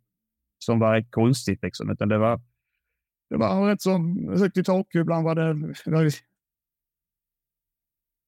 som 0.60 0.80
var 0.80 0.94
rätt 0.94 1.12
konstigt. 1.12 1.64
Liksom. 1.64 1.90
Utan 1.90 2.10
det 2.10 2.18
var 2.18 2.42
det 3.30 3.38
var 3.38 3.70
rätt 3.70 3.82
så 3.82 3.98
högt 4.38 4.58
i 4.58 4.64
tak. 4.64 4.96
Ibland 4.96 5.26
var 5.26 5.36
det... 5.36 5.54
Var 5.92 6.04
vi, 6.04 6.12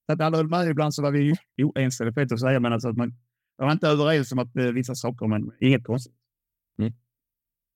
att 0.07 0.21
alla 0.21 0.37
höll 0.37 0.49
med. 0.49 0.67
Ibland 0.67 0.93
så 0.93 1.01
var 1.01 1.11
vi 1.11 1.33
oense, 1.63 2.03
det 2.03 2.09
är 2.09 2.13
fel 2.13 2.33
att 2.33 2.39
säga, 2.39 2.59
men 2.59 2.73
alltså 2.73 2.89
att 2.89 2.97
man 2.97 3.13
jag 3.57 3.65
var 3.65 3.71
inte 3.71 3.87
överens 3.87 4.31
om 4.31 4.39
att 4.39 4.55
eh, 4.55 4.65
vissa 4.65 4.95
saker, 4.95 5.27
men 5.27 5.51
inget 5.59 5.83
konstigt. 5.83 6.13
Mm. 6.77 6.93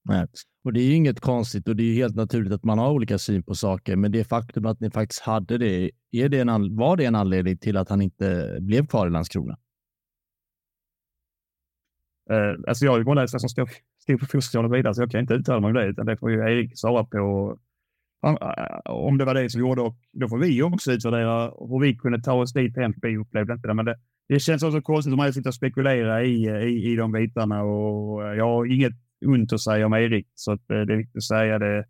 Nej. 0.05 0.27
Och 0.63 0.73
det 0.73 0.79
är 0.81 0.85
ju 0.85 0.95
inget 0.95 1.19
konstigt 1.19 1.67
och 1.67 1.75
det 1.75 1.83
är 1.83 1.87
ju 1.87 1.93
helt 1.93 2.15
naturligt 2.15 2.53
att 2.53 2.63
man 2.63 2.79
har 2.79 2.91
olika 2.91 3.17
syn 3.17 3.43
på 3.43 3.55
saker. 3.55 3.95
Men 3.95 4.11
det 4.11 4.23
faktum 4.23 4.65
att 4.65 4.79
ni 4.79 4.91
faktiskt 4.91 5.21
hade 5.21 5.57
det, 5.57 5.91
är 6.11 6.29
det 6.29 6.39
en, 6.39 6.75
var 6.75 6.97
det 6.97 7.05
en 7.05 7.15
anledning 7.15 7.57
till 7.57 7.77
att 7.77 7.89
han 7.89 8.01
inte 8.01 8.57
blev 8.61 8.87
kvar 8.87 9.07
i 9.07 9.09
Landskrona? 9.09 9.57
Eh, 12.29 12.55
alltså 12.67 12.85
jag 12.85 12.91
har 12.91 12.97
ju 12.97 13.03
bara 13.03 13.21
läst 13.21 13.33
det 13.33 13.39
som 13.39 13.49
står, 13.49 13.69
stod 14.01 14.19
på 14.19 14.25
fosterstaden 14.25 14.71
och 14.71 14.77
vidare, 14.77 14.93
så 14.93 15.01
jag 15.01 15.11
kan 15.11 15.21
inte 15.21 15.33
uttala 15.33 15.59
mig 15.59 15.67
om 15.67 15.73
det, 15.73 15.85
utan 15.85 16.05
det 16.05 16.17
får 16.17 16.31
ju 16.31 16.37
Erik 16.37 16.79
svara 16.79 17.03
på 17.03 17.57
eh, 18.25 18.91
om 18.91 19.17
det 19.17 19.25
var 19.25 19.33
det 19.33 19.49
som 19.49 19.61
gjorde. 19.61 19.81
Och 19.81 19.95
då 20.11 20.27
får 20.27 20.37
vi 20.37 20.61
också 20.61 20.91
utvärdera 20.91 21.45
hur 21.45 21.81
vi 21.81 21.95
kunde 21.95 22.21
ta 22.21 22.33
oss 22.33 22.53
dit 22.53 22.77
hem. 22.77 22.93
Vi 23.01 23.17
upplevde 23.17 23.53
inte 23.53 23.67
det, 23.67 23.73
men 23.73 23.85
det, 23.85 23.95
det 24.29 24.39
känns 24.39 24.63
också 24.63 24.81
konstigt 24.81 25.13
om 25.13 25.17
man 25.17 25.33
sitter 25.33 25.49
och 25.49 25.55
spekulerar 25.55 26.21
i, 26.21 26.45
i, 26.45 26.91
i 26.91 26.95
de 26.95 27.11
bitarna. 27.11 27.63
Och 27.63 28.27
eh, 28.27 28.37
jag 28.37 28.45
har 28.45 28.65
inget 28.65 28.93
ont 29.26 29.53
att 29.53 29.61
säga 29.61 29.86
om 29.86 29.93
Erik, 29.93 30.28
så 30.36 30.51
att 30.51 30.71
eh, 30.71 30.82
det 30.82 30.93
är 30.93 30.97
viktigt 30.97 31.17
att 31.17 31.24
säga 31.24 31.59
det. 31.59 31.86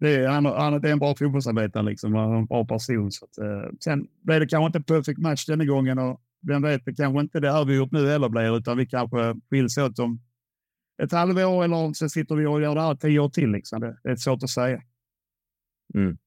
Det 0.00 0.14
är, 0.14 0.28
han, 0.28 0.46
han, 0.46 0.74
är 0.74 0.86
en 0.86 0.98
bra 0.98 1.14
fotbollsarbetare, 1.16 1.82
liksom, 1.82 2.14
och 2.14 2.36
en 2.36 2.46
bra 2.46 2.64
person. 2.64 3.12
Så 3.12 3.24
att, 3.24 3.38
eh, 3.38 3.70
sen 3.80 4.08
blev 4.22 4.40
det 4.40 4.46
kanske 4.46 4.66
inte 4.66 4.78
en 4.78 4.82
perfect 4.82 5.18
match 5.18 5.46
denna 5.46 5.64
gången. 5.64 5.98
Och 5.98 6.20
vem 6.46 6.62
vet, 6.62 6.84
det 6.84 6.94
kanske 6.94 7.20
inte 7.20 7.40
det 7.40 7.52
här 7.52 7.64
vi 7.64 7.76
gjort 7.76 7.92
nu 7.92 8.08
heller 8.08 8.28
blir, 8.28 8.56
utan 8.56 8.78
vi 8.78 8.86
kanske 8.86 9.34
skiljs 9.50 9.78
åt 9.78 9.98
om 9.98 10.20
ett 11.02 11.12
halvår 11.12 11.64
eller 11.64 11.92
så 11.92 12.08
sitter 12.08 12.34
vi 12.34 12.46
och 12.46 12.62
gör 12.62 12.74
det 12.74 12.80
här 12.80 12.94
tio 12.94 13.18
år 13.18 13.28
till. 13.28 13.50
Liksom. 13.50 13.80
Det, 13.80 13.98
det 14.02 14.10
är 14.10 14.16
svårt 14.16 14.42
att 14.42 14.50
säga. 14.50 14.82
Mm. 15.94 16.18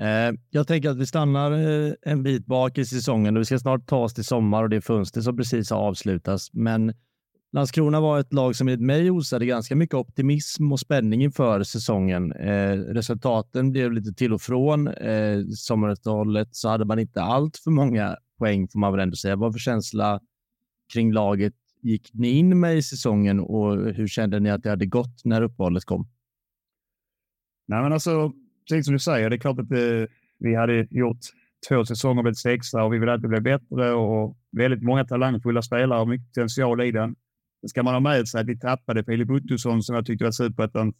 Eh, 0.00 0.40
jag 0.50 0.66
tänker 0.66 0.90
att 0.90 0.98
vi 0.98 1.06
stannar 1.06 1.52
eh, 1.52 1.92
en 2.02 2.22
bit 2.22 2.46
bak 2.46 2.78
i 2.78 2.84
säsongen 2.84 3.36
och 3.36 3.40
vi 3.40 3.44
ska 3.44 3.58
snart 3.58 3.86
ta 3.86 3.96
oss 3.96 4.14
till 4.14 4.24
sommar 4.24 4.62
och 4.62 4.70
det 4.70 4.80
fönster 4.80 5.20
som 5.20 5.36
precis 5.36 5.70
har 5.70 5.78
avslutats. 5.78 6.52
Men 6.52 6.94
Landskrona 7.54 8.00
var 8.00 8.20
ett 8.20 8.32
lag 8.32 8.56
som 8.56 8.68
enligt 8.68 8.80
mig 8.80 9.10
osade 9.10 9.46
ganska 9.46 9.76
mycket 9.76 9.94
optimism 9.94 10.72
och 10.72 10.80
spänning 10.80 11.22
inför 11.22 11.62
säsongen. 11.62 12.32
Eh, 12.32 12.76
resultaten 12.76 13.72
blev 13.72 13.92
lite 13.92 14.12
till 14.12 14.32
och 14.32 14.42
från. 14.42 14.88
Eh, 14.88 15.44
sommaruppehållet 15.56 16.48
så 16.56 16.68
hade 16.68 16.84
man 16.84 16.98
inte 16.98 17.22
allt 17.22 17.56
för 17.56 17.70
många 17.70 18.16
poäng 18.38 18.68
får 18.68 18.78
man 18.78 18.92
väl 18.92 19.00
ändå 19.00 19.16
säga. 19.16 19.36
Vad 19.36 19.52
för 19.52 19.58
känsla 19.58 20.20
kring 20.92 21.12
laget 21.12 21.54
gick 21.82 22.10
ni 22.12 22.28
in 22.28 22.60
med 22.60 22.76
i 22.76 22.82
säsongen 22.82 23.40
och 23.40 23.76
hur 23.76 24.06
kände 24.06 24.40
ni 24.40 24.50
att 24.50 24.62
det 24.62 24.70
hade 24.70 24.86
gått 24.86 25.24
när 25.24 25.42
uppehållet 25.42 25.84
kom? 25.84 26.08
Nej, 27.68 27.82
men 27.82 27.92
alltså, 27.92 28.32
precis 28.68 28.84
som 28.84 28.92
du 28.92 28.98
säger, 28.98 29.30
det 29.30 29.36
är 29.36 29.40
klart 29.40 29.58
att 29.58 29.70
eh, 29.70 30.08
vi 30.38 30.54
hade 30.54 30.86
gjort 30.90 31.20
två 31.68 31.84
säsonger 31.84 32.22
med 32.22 32.36
sexa 32.36 32.84
och 32.84 32.92
vi 32.92 32.98
vill 32.98 33.08
alltid 33.08 33.30
bli 33.30 33.40
bättre 33.40 33.92
och 33.92 34.36
väldigt 34.52 34.82
många 34.82 35.04
talangfulla 35.04 35.62
spelare 35.62 36.00
och 36.00 36.08
mycket 36.08 36.26
potential 36.26 36.82
i 36.82 36.92
den. 36.92 37.16
Sen 37.64 37.68
ska 37.68 37.82
man 37.82 37.94
ha 37.94 38.00
med 38.00 38.28
sig 38.28 38.40
att 38.40 38.46
vi 38.46 38.58
tappade 38.58 39.04
Filip 39.04 39.30
Ottosson 39.30 39.82
som 39.82 39.94
jag 39.94 40.06
tyckte 40.06 40.24
var 40.24 40.32
superettans 40.32 40.94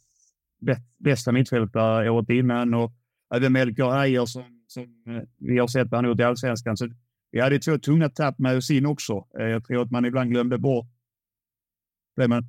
bästa 0.97 1.31
mittfältare 1.31 2.09
året 2.09 2.29
innan 2.29 2.73
och 2.73 2.93
även 3.35 3.53
Melker 3.53 3.91
Heier 3.91 4.25
som, 4.25 4.43
som 4.67 4.83
eh, 4.83 5.23
vi 5.37 5.57
har 5.59 5.67
sett 5.67 5.91
vad 5.91 5.97
han 5.97 6.09
gjort 6.09 6.19
i 6.19 6.23
allsvenskan. 6.23 6.77
Så 6.77 6.89
vi 7.31 7.41
hade 7.41 7.59
två 7.59 7.77
tunga 7.77 8.09
tapp 8.09 8.39
med 8.39 8.57
oss 8.57 8.69
in 8.69 8.85
också. 8.85 9.27
Eh, 9.39 9.45
jag 9.45 9.65
tror 9.65 9.81
att 9.81 9.91
man 9.91 10.05
ibland 10.05 10.31
glömde 10.31 10.57
bort 10.57 10.87
det. 12.15 12.27
Men 12.27 12.43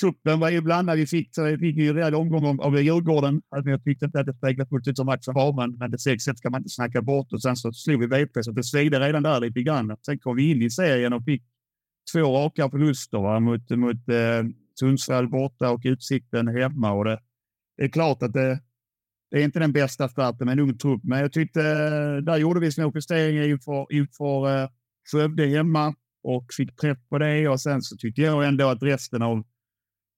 truppen 0.00 0.40
var 0.40 0.50
ju 0.50 0.60
blandad. 0.60 0.98
Vi 0.98 1.06
fick, 1.06 1.34
så 1.34 1.44
vi 1.44 1.58
fick 1.58 1.76
ju 1.76 1.92
rejäl 1.92 2.14
omgång 2.14 2.60
av, 2.60 2.80
Djurgården. 2.80 3.42
Alltså, 3.48 3.70
Jag 3.70 3.84
tyckte 3.84 4.04
inte 4.04 4.20
att 4.20 4.26
det 4.26 4.34
speglade 4.34 4.68
fullt 4.68 4.88
ut 4.88 4.96
som 4.96 5.06
matchen 5.06 5.34
var, 5.34 5.52
men, 5.52 5.78
men 5.78 5.90
det 5.90 5.98
6 5.98 6.24
ska 6.24 6.50
man 6.50 6.60
inte 6.60 6.70
snacka 6.70 7.02
bort. 7.02 7.32
Och 7.32 7.42
sen 7.42 7.56
så 7.56 7.72
slog 7.72 8.00
vi 8.00 8.06
VP, 8.06 8.42
så 8.42 8.52
det 8.52 8.64
svängde 8.64 9.00
redan 9.00 9.22
där 9.22 9.40
lite 9.40 9.62
grann. 9.62 9.96
Sen 10.06 10.18
kom 10.18 10.36
vi 10.36 10.50
in 10.50 10.62
i 10.62 10.70
serien 10.70 11.12
och 11.12 11.24
fick 11.24 11.42
två 12.12 12.36
raka 12.36 12.70
förluster 12.70 13.18
va, 13.18 13.40
mot, 13.40 13.70
mot 13.70 14.08
eh, 14.08 14.44
Sundsvall 14.80 15.28
borta 15.28 15.70
och 15.70 15.80
Utsikten 15.84 16.48
hemma. 16.48 16.92
Och 16.92 17.04
det, 17.04 17.20
det 17.76 17.84
är 17.84 17.88
klart 17.88 18.22
att 18.22 18.32
det, 18.32 18.60
det 19.30 19.38
är 19.38 19.44
inte 19.44 19.58
den 19.58 19.72
bästa 19.72 20.08
starten 20.08 20.46
med 20.46 20.52
en 20.52 20.58
ung 20.58 20.78
trupp, 20.78 21.00
men 21.04 21.20
jag 21.20 21.32
tyckte 21.32 21.60
eh, 21.60 22.24
där 22.24 22.36
gjorde 22.36 22.60
vi 22.60 22.72
små 22.72 22.92
justeringar 22.94 23.48
inför, 23.48 23.86
inför 23.92 24.62
eh, 24.62 24.68
Skövde 25.12 25.46
hemma 25.46 25.94
och 26.22 26.46
fick 26.56 26.76
träff 26.76 26.98
på 27.08 27.18
det. 27.18 27.48
Och 27.48 27.60
sen 27.60 27.82
så 27.82 27.96
tyckte 27.96 28.22
jag 28.22 28.48
ändå 28.48 28.68
att 28.68 28.82
resten 28.82 29.22
av 29.22 29.44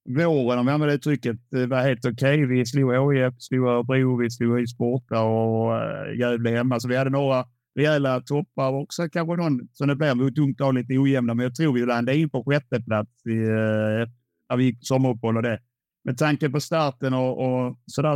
våren, 0.09 0.59
om 0.59 0.65
vi 0.65 0.71
använder 0.71 0.87
det 0.87 0.93
uttrycket, 0.93 1.53
eh, 1.53 1.67
var 1.67 1.81
helt 1.81 2.05
okej. 2.05 2.45
Vi 2.45 2.65
slog 2.65 3.15
HIF, 3.15 3.33
slog 3.37 3.67
Örebro, 3.67 4.17
vi 4.17 4.29
slog 4.29 4.57
ÖIS 4.57 4.77
borta 4.77 5.21
och 5.21 5.77
eh, 5.77 6.19
Gävle 6.19 6.49
hemma. 6.49 6.79
Så 6.79 6.87
vi 6.87 6.97
hade 6.97 7.09
några 7.09 7.45
rejäla 7.75 8.21
toppar 8.21 8.71
och 8.71 8.81
också 8.81 9.09
kanske 9.09 9.35
någon 9.35 9.69
som 9.73 9.87
det 9.87 9.95
blir 9.95 10.15
mot 10.15 10.37
ungt 10.37 10.59
lag 10.59 10.73
lite 10.73 10.97
ojämna. 10.97 11.33
Men 11.33 11.43
jag 11.43 11.55
tror 11.55 11.73
vi 11.73 11.85
landade 11.85 12.17
in 12.17 12.29
på 12.29 12.43
sjätte 12.43 12.81
plats 12.81 13.25
i, 13.25 13.37
eh, 13.37 14.09
när 14.49 14.57
vi 14.57 14.63
gick 14.63 14.79
på 14.79 14.85
sommaruppehåll 14.85 15.37
och 15.37 15.43
det. 15.43 15.59
Med 16.03 16.17
tanke 16.17 16.49
på 16.49 16.59
starten 16.59 17.13
och, 17.13 17.37
och 17.45 17.79
sådär 17.85 18.15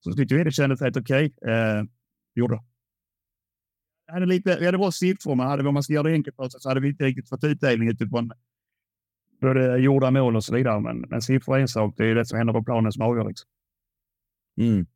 så 0.00 0.12
tyckte 0.12 0.34
vi 0.34 0.44
det 0.44 0.52
kändes 0.52 0.80
helt 0.80 0.96
okej. 0.96 1.34
Eh, 1.46 1.82
gjorde 2.34 2.54
det. 2.54 2.62
Vi 4.06 4.12
hade, 4.12 4.26
lite, 4.26 4.56
vi 4.60 4.66
hade 4.66 4.78
bra 4.78 4.92
siffror, 4.92 5.34
men 5.34 5.46
hade, 5.46 5.68
om 5.68 5.74
man 5.74 5.82
ska 5.82 5.92
göra 5.92 6.08
det 6.08 6.12
enkelt 6.12 6.36
för 6.36 6.48
sig 6.48 6.60
så 6.60 6.68
hade 6.68 6.80
vi 6.80 6.88
inte 6.88 7.04
riktigt 7.04 7.28
fått 7.28 7.44
utdelning 7.44 7.88
utifrån 7.88 8.32
både 9.40 9.78
gjorda 9.78 10.10
mål 10.10 10.36
och 10.36 10.44
så 10.44 10.54
vidare. 10.54 10.80
Men, 10.80 11.00
men 11.00 11.22
siffror 11.22 11.56
är 11.56 11.60
en 11.60 11.68
sak. 11.68 11.94
Det 11.96 12.06
är 12.06 12.14
det 12.14 12.26
som 12.26 12.38
händer 12.38 12.54
på 12.54 12.64
planen 12.64 12.92
som 12.92 13.02
avgör. 13.02 13.28
Liksom. 13.28 13.48
Mm. 14.60 14.86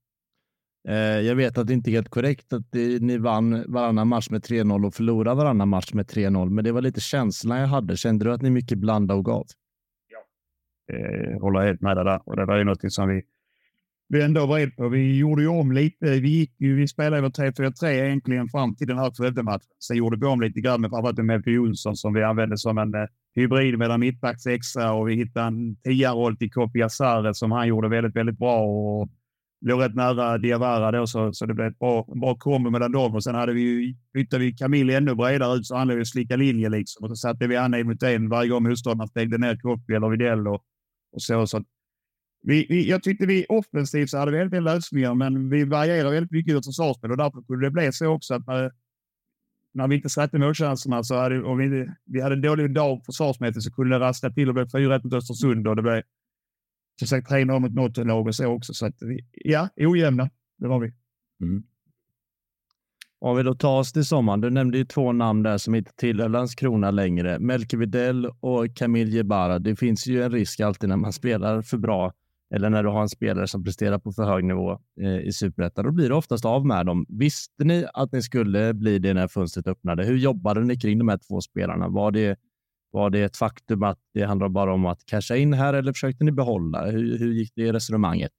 Eh, 0.88 0.94
jag 0.96 1.34
vet 1.34 1.58
att 1.58 1.66
det 1.66 1.72
inte 1.72 1.90
är 1.90 1.92
helt 1.92 2.08
korrekt 2.08 2.52
att 2.52 2.74
ni 3.00 3.18
vann 3.18 3.64
varannan 3.68 4.08
match 4.08 4.30
med 4.30 4.42
3-0 4.42 4.86
och 4.86 4.94
förlorade 4.94 5.36
varannan 5.36 5.68
match 5.68 5.92
med 5.92 6.06
3-0, 6.06 6.50
men 6.50 6.64
det 6.64 6.72
var 6.72 6.82
lite 6.82 7.00
känslan 7.00 7.60
jag 7.60 7.66
hade. 7.66 7.96
Kände 7.96 8.24
du 8.24 8.32
att 8.32 8.42
ni 8.42 8.50
mycket 8.50 8.78
blandade 8.78 9.18
och 9.18 9.24
gav? 9.24 9.46
Eh, 10.92 11.40
håller 11.40 11.60
helt 11.60 11.80
med 11.80 11.96
dig 11.96 12.04
där. 12.04 12.20
Och 12.24 12.36
det 12.36 12.44
var 12.44 12.56
ju 12.56 12.64
något 12.64 12.92
som 12.92 13.08
vi 13.08 13.22
vi 14.12 14.22
ändå 14.22 14.46
vred 14.46 14.76
på. 14.76 14.88
Vi 14.88 15.18
gjorde 15.18 15.42
ju 15.42 15.48
om 15.48 15.72
lite. 15.72 16.20
Vi, 16.20 16.28
gick, 16.28 16.52
vi 16.58 16.88
spelade 16.88 17.16
över 17.16 17.28
3-4-3 17.28 17.86
egentligen 17.86 18.48
fram 18.48 18.74
till 18.74 18.86
den 18.86 18.98
här 18.98 19.10
Skövde-matchen. 19.10 19.68
Sen 19.86 19.96
gjorde 19.96 20.16
vi 20.16 20.26
om 20.26 20.40
lite 20.40 20.60
grann 20.60 20.80
med 20.80 20.90
framförallt 20.90 21.18
med 21.18 21.46
Jonsson 21.46 21.96
som 21.96 22.14
vi 22.14 22.22
använde 22.22 22.58
som 22.58 22.78
en 22.78 22.94
eh, 22.94 23.06
hybrid 23.34 23.78
mellan 23.78 24.00
mittback 24.00 24.40
sexa 24.40 24.92
och 24.92 25.08
vi 25.08 25.14
hittade 25.14 25.46
en 25.46 25.76
tia-roll 25.76 26.36
till 26.36 26.52
Kopi 26.52 26.82
Asare 26.82 27.34
som 27.34 27.52
han 27.52 27.68
gjorde 27.68 27.88
väldigt, 27.88 28.16
väldigt 28.16 28.38
bra 28.38 28.60
och 28.60 29.08
låg 29.60 29.82
rätt 29.82 29.94
nära 29.94 30.38
Diawara 30.38 30.90
då 30.90 31.06
så, 31.06 31.32
så 31.32 31.46
det 31.46 31.54
blev 31.54 31.66
ett 31.66 31.78
bra, 31.78 32.06
bra 32.20 32.34
kombo 32.34 32.70
mellan 32.70 32.92
dem. 32.92 33.14
Och 33.14 33.24
sen 33.24 33.34
hade 33.34 33.52
vi, 33.52 33.60
ju, 33.60 33.94
flyttade 34.12 34.44
vi 34.44 34.52
Camille 34.52 34.96
ännu 34.96 35.14
bredare 35.14 35.56
ut 35.56 35.66
så 35.66 35.76
han 35.76 35.88
låg 35.88 35.98
ju 35.98 36.04
slicka 36.04 36.36
linje 36.36 36.68
liksom. 36.68 37.04
Och 37.04 37.10
så 37.10 37.16
satte 37.16 37.46
vi 37.46 37.56
han 37.56 37.74
en 37.74 37.86
mot 37.86 38.02
en 38.02 38.28
varje 38.28 38.48
gång 38.48 38.62
motståndaren 38.62 39.08
stängde 39.08 39.38
ner 39.38 39.56
Kopi 39.56 39.94
eller 39.94 40.08
Widell 40.08 40.48
och, 40.48 40.64
och 41.12 41.22
så. 41.22 41.46
så 41.46 41.64
vi, 42.42 42.66
vi, 42.68 42.88
jag 42.88 43.02
tyckte 43.02 43.26
vi 43.26 43.46
offensivt 43.48 44.10
så 44.10 44.18
hade 44.18 44.32
vi 44.32 44.38
väldigt 44.38 44.62
lösningar, 44.62 45.14
men 45.14 45.50
vi 45.50 45.64
varierar 45.64 46.10
väldigt 46.10 46.30
mycket 46.30 46.50
i 46.50 46.54
vårt 46.54 46.64
försvarsspel 46.64 47.10
och 47.10 47.16
därför 47.16 47.42
kunde 47.42 47.66
det 47.66 47.70
bli 47.70 47.92
så 47.92 48.06
också 48.06 48.34
att 48.34 48.46
när, 48.46 48.72
när 49.74 49.88
vi 49.88 49.96
inte 49.96 50.08
satte 50.08 50.38
målchanserna 50.38 51.02
så 51.02 51.14
hade 51.14 51.42
och 51.42 51.60
vi, 51.60 51.88
vi 52.04 52.20
hade 52.20 52.34
en 52.34 52.40
dålig 52.40 52.74
dag 52.74 53.04
försvarsmässigt 53.06 53.64
så 53.64 53.72
kunde 53.72 53.98
det 53.98 54.04
rassla 54.04 54.30
till 54.30 54.48
och 54.48 54.54
bli 54.54 54.64
4-1 54.64 55.04
mot 55.04 55.12
Östersund 55.12 55.68
och 55.68 55.76
det 55.76 55.82
blev 55.82 56.02
som 57.00 57.08
sagt 57.08 57.30
3-0 57.30 57.58
mot 57.58 57.74
något 57.74 57.96
lag 57.96 58.26
och 58.26 58.34
så 58.34 58.46
också. 58.46 58.74
Så 58.74 58.86
att 58.86 58.94
ja, 59.32 59.68
ojämna, 59.76 60.30
det 60.58 60.68
var 60.68 60.80
vi. 60.80 60.92
Mm. 61.42 61.62
Om 63.18 63.36
vi 63.36 63.42
då 63.42 63.54
tar 63.54 63.78
oss 63.78 63.92
till 63.92 64.04
sommaren. 64.04 64.40
Du 64.40 64.50
nämnde 64.50 64.78
ju 64.78 64.84
två 64.84 65.12
namn 65.12 65.42
där 65.42 65.58
som 65.58 65.74
inte 65.74 65.92
tillhör 65.96 66.28
Landskrona 66.28 66.90
längre. 66.90 67.38
Melke 67.38 67.76
Videll 67.76 68.26
och 68.40 68.76
Camille 68.76 69.10
Jebara. 69.10 69.58
Det 69.58 69.76
finns 69.76 70.06
ju 70.06 70.22
en 70.22 70.32
risk 70.32 70.60
alltid 70.60 70.88
när 70.88 70.96
man 70.96 71.12
spelar 71.12 71.62
för 71.62 71.78
bra 71.78 72.12
eller 72.54 72.70
när 72.70 72.82
du 72.82 72.88
har 72.88 73.02
en 73.02 73.08
spelare 73.08 73.48
som 73.48 73.64
presterar 73.64 73.98
på 73.98 74.12
för 74.12 74.24
hög 74.24 74.44
nivå 74.44 74.78
eh, 75.00 75.18
i 75.18 75.32
superettan, 75.32 75.84
då 75.84 75.92
blir 75.92 76.08
det 76.08 76.14
oftast 76.14 76.44
av 76.44 76.66
med 76.66 76.86
dem. 76.86 77.06
Visste 77.08 77.64
ni 77.64 77.86
att 77.94 78.12
ni 78.12 78.22
skulle 78.22 78.74
bli 78.74 78.98
det 78.98 79.14
när 79.14 79.28
fönstret 79.28 79.66
öppnade? 79.66 80.04
Hur 80.04 80.16
jobbade 80.16 80.60
ni 80.60 80.76
kring 80.76 80.98
de 80.98 81.08
här 81.08 81.18
två 81.28 81.40
spelarna? 81.40 81.88
Var 81.88 82.10
det, 82.10 82.38
var 82.90 83.10
det 83.10 83.22
ett 83.22 83.36
faktum 83.36 83.82
att 83.82 83.98
det 84.14 84.22
handlar 84.22 84.48
bara 84.48 84.74
om 84.74 84.86
att 84.86 85.06
casha 85.06 85.36
in 85.36 85.52
här 85.52 85.74
eller 85.74 85.92
försökte 85.92 86.24
ni 86.24 86.32
behålla? 86.32 86.86
Hur, 86.86 87.18
hur 87.18 87.32
gick 87.32 87.52
det 87.56 87.72
resonemanget? 87.72 88.32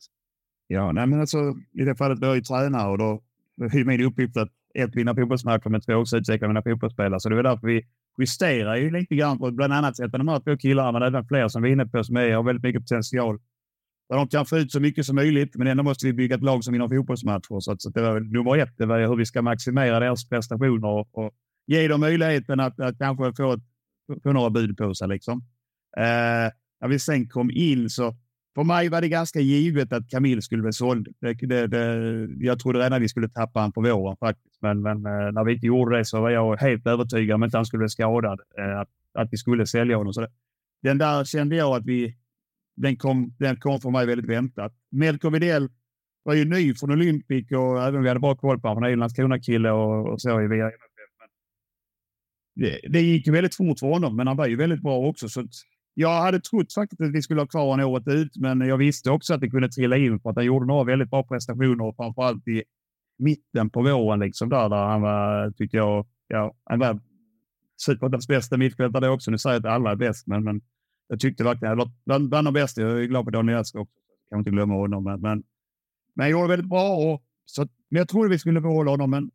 Ja, 0.68 0.92
nej, 0.92 1.08
men 1.08 1.20
alltså, 1.20 1.38
i 1.74 1.84
det 1.84 1.96
fallet 1.96 2.20
var 2.20 2.28
jag 2.28 2.36
ju 2.36 2.42
tränare 2.42 2.92
och 2.92 2.98
då 2.98 3.22
är 3.62 3.86
min 3.86 4.02
uppgift 4.02 4.38
att 4.38 4.50
ett, 4.74 4.96
vinna 4.96 5.16
fotbollsmatcher, 5.16 5.70
men 5.70 5.82
två, 5.82 5.94
också 5.94 6.18
utveckla 6.18 6.48
mina 6.48 6.64
fotbollsspelare. 6.64 7.20
Så 7.20 7.30
det 7.30 7.36
var 7.36 7.44
därför 7.44 7.68
vi 7.68 7.82
justerar 8.20 8.76
ju 8.76 8.92
lite 8.92 9.16
grann 9.16 9.40
på 9.40 9.52
bland 9.52 9.74
annat 9.74 9.98
sätt 9.98 10.12
de 10.12 10.28
här 10.28 10.40
två 10.40 10.58
killarna, 10.58 10.92
men 10.92 11.02
även 11.02 11.26
fler 11.26 11.48
som 11.48 11.62
vi 11.62 11.70
är 11.70 11.74
inne 11.74 11.86
på 11.86 12.04
som 12.04 12.16
är, 12.16 12.32
har 12.34 12.44
väldigt 12.44 12.64
mycket 12.64 12.82
potential 12.82 13.40
där 14.10 14.18
de 14.18 14.28
kan 14.28 14.46
få 14.46 14.58
ut 14.58 14.72
så 14.72 14.80
mycket 14.80 15.06
som 15.06 15.16
möjligt. 15.16 15.56
Men 15.56 15.68
ändå 15.68 15.84
måste 15.84 16.06
vi 16.06 16.14
bygga 16.14 16.36
ett 16.36 16.44
lag 16.44 16.64
som 16.64 16.74
vinner 16.74 16.88
fotbollsmatcher. 16.88 17.60
Så, 17.60 17.72
att, 17.72 17.82
så 17.82 17.90
det 17.90 18.02
var 18.02 18.20
nummer 18.20 18.58
ett, 18.58 18.78
det 18.78 18.86
var 18.86 19.00
hur 19.00 19.16
vi 19.16 19.26
ska 19.26 19.42
maximera 19.42 20.00
deras 20.00 20.30
prestationer 20.30 20.88
och, 20.88 21.10
och 21.12 21.32
ge 21.68 21.88
dem 21.88 22.00
möjligheten 22.00 22.60
att, 22.60 22.80
att 22.80 22.98
kanske 22.98 23.34
få, 23.34 23.54
ett, 23.54 23.60
på 24.24 24.32
några 24.32 24.50
bud 24.50 24.78
på 24.78 24.96
sig. 24.96 25.08
Liksom. 25.08 25.42
Eh, 25.98 26.52
när 26.82 26.88
vi 26.88 27.00
sen 27.00 27.28
kom 27.28 27.52
in 27.52 27.90
så 27.90 28.16
för 28.56 28.64
mig 28.64 28.90
var 28.90 29.02
det 29.02 29.10
ganska 29.10 29.40
givet 29.40 29.94
att 29.94 30.10
Camille 30.10 30.42
skulle 30.42 30.62
bli 30.62 30.74
såld. 30.74 31.08
Det, 31.20 31.34
det, 31.34 31.68
det, 31.68 32.28
jag 32.40 32.60
trodde 32.60 32.80
redan 32.80 32.94
att 32.94 33.02
vi 33.02 33.10
skulle 33.10 33.30
tappa 33.30 33.60
honom 33.60 33.72
på 33.72 33.82
våren 33.82 34.18
faktiskt. 34.18 34.58
Men, 34.62 34.82
men 34.82 34.96
eh, 35.06 35.32
när 35.32 35.44
vi 35.44 35.54
inte 35.54 35.66
gjorde 35.68 35.98
det 35.98 36.06
så 36.06 36.22
var 36.22 36.30
jag 36.30 36.58
helt 36.58 36.88
övertygad 36.88 37.36
om 37.36 37.44
att 37.44 37.54
han 37.54 37.66
skulle 37.66 37.80
bli 37.80 37.90
skadad. 37.90 38.40
Eh, 38.58 38.80
att, 38.80 38.90
att 39.14 39.28
vi 39.32 39.38
skulle 39.38 39.66
sälja 39.66 39.98
honom. 39.98 40.14
Så 40.14 40.22
det, 40.22 40.30
den 40.84 40.98
där 40.98 41.24
kände 41.24 41.56
jag 41.56 41.76
att 41.76 41.86
vi, 41.86 42.18
den 42.76 42.96
kom, 42.96 43.36
den 43.40 43.56
kom 43.56 43.80
för 43.80 43.90
mig 43.90 44.06
väldigt 44.06 44.30
väntat. 44.30 44.74
Melker 44.92 45.30
Widell 45.30 45.70
var 46.24 46.34
ju 46.34 46.46
ny 46.46 46.76
från 46.76 46.92
Olympic 46.92 47.52
och 47.52 47.84
även 47.84 48.02
vi 48.02 48.08
hade 48.08 48.20
bra 48.20 48.36
koll 48.36 48.60
på 48.60 48.68
honom. 48.68 48.84
Han 48.84 48.84
är 48.84 48.90
ju 48.90 48.94
en 48.94 49.00
Landskrona-kille 49.00 49.72
och, 49.72 50.10
och 50.10 50.22
så 50.22 50.48
via 50.48 50.72
det, 52.62 52.80
det 52.90 53.02
gick 53.02 53.28
ju 53.28 53.34
väldigt 53.34 53.56
fort 53.56 53.80
för 53.80 53.88
honom, 53.88 54.16
men 54.16 54.28
han 54.28 54.38
var 54.38 54.48
ju 54.48 54.56
väldigt 54.56 54.82
bra 54.82 54.98
också. 54.98 55.30
Så 55.30 55.48
jag 55.94 56.22
hade 56.22 56.40
trott 56.40 56.74
faktiskt 56.74 57.02
att 57.02 57.12
vi 57.12 57.22
skulle 57.22 57.42
ha 57.42 57.48
kvar 57.48 57.66
honom 57.66 57.86
året 57.86 58.08
ut, 58.08 58.38
men 58.38 58.62
jag 58.62 58.78
visste 58.78 59.12
också 59.12 59.34
att 59.34 59.42
det 59.42 59.50
kunde 59.50 59.70
trilla 59.70 59.98
in 59.98 60.20
för 60.20 60.30
att 60.30 60.36
han 60.36 60.46
gjorde 60.46 60.66
några 60.66 60.84
väldigt 60.84 61.10
bra 61.10 61.24
prestationer 61.24 61.76
framför 61.76 62.04
framförallt 62.04 62.48
i 62.48 62.64
mitten 63.20 63.70
på 63.70 63.82
våren 63.82 64.20
liksom 64.20 64.50
där, 64.50 64.70
där 64.70 64.86
han 64.86 65.02
var, 65.02 65.52
tyckte 65.52 65.78
jag, 65.78 66.06
ja, 66.28 66.54
han 66.64 66.80
var 66.80 67.00
Superettans 67.86 68.28
bästa 68.28 68.58
mittfältare 68.58 69.10
också. 69.10 69.32
Nu 69.32 69.38
säger 69.38 69.56
jag 69.56 69.68
att 69.68 69.74
alla 69.74 69.92
är 69.92 69.96
bäst, 69.96 70.28
men, 70.28 70.44
men 70.44 70.62
jag 71.08 71.20
tyckte 71.20 71.44
verkligen, 71.44 71.90
bland, 72.06 72.30
bland 72.30 72.48
de 72.48 72.54
bästa, 72.54 72.82
jag 72.82 73.02
är 73.04 73.06
glad 73.06 73.26
på 73.26 73.32
Daniel 73.32 73.58
Elfsson 73.58 73.82
också, 73.82 73.96
kan 74.30 74.40
inte 74.40 74.52
glömma 74.52 74.74
honom, 74.74 75.04
men, 75.04 75.22
men, 75.22 75.44
men 76.16 76.30
jag 76.30 76.32
gjorde 76.32 76.48
väldigt 76.48 76.70
bra. 76.70 76.96
Och, 76.96 77.24
så, 77.46 77.62
men 77.90 77.98
jag 77.98 78.08
trodde 78.08 78.30
vi 78.30 78.40
skulle 78.40 78.62
behålla 78.62 78.92
honom, 78.92 79.10
men 79.10 79.32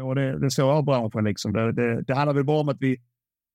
och 0.00 0.14
det, 0.14 0.38
det 0.38 0.50
såg 0.50 0.68
jag 0.68 0.84
branschen. 0.84 1.24
Liksom. 1.24 1.52
Det, 1.52 1.72
det, 1.72 2.02
det 2.02 2.14
handlar 2.14 2.34
väl 2.34 2.44
bara 2.44 2.60
om 2.60 2.68
att 2.68 2.80
vi, 2.80 2.96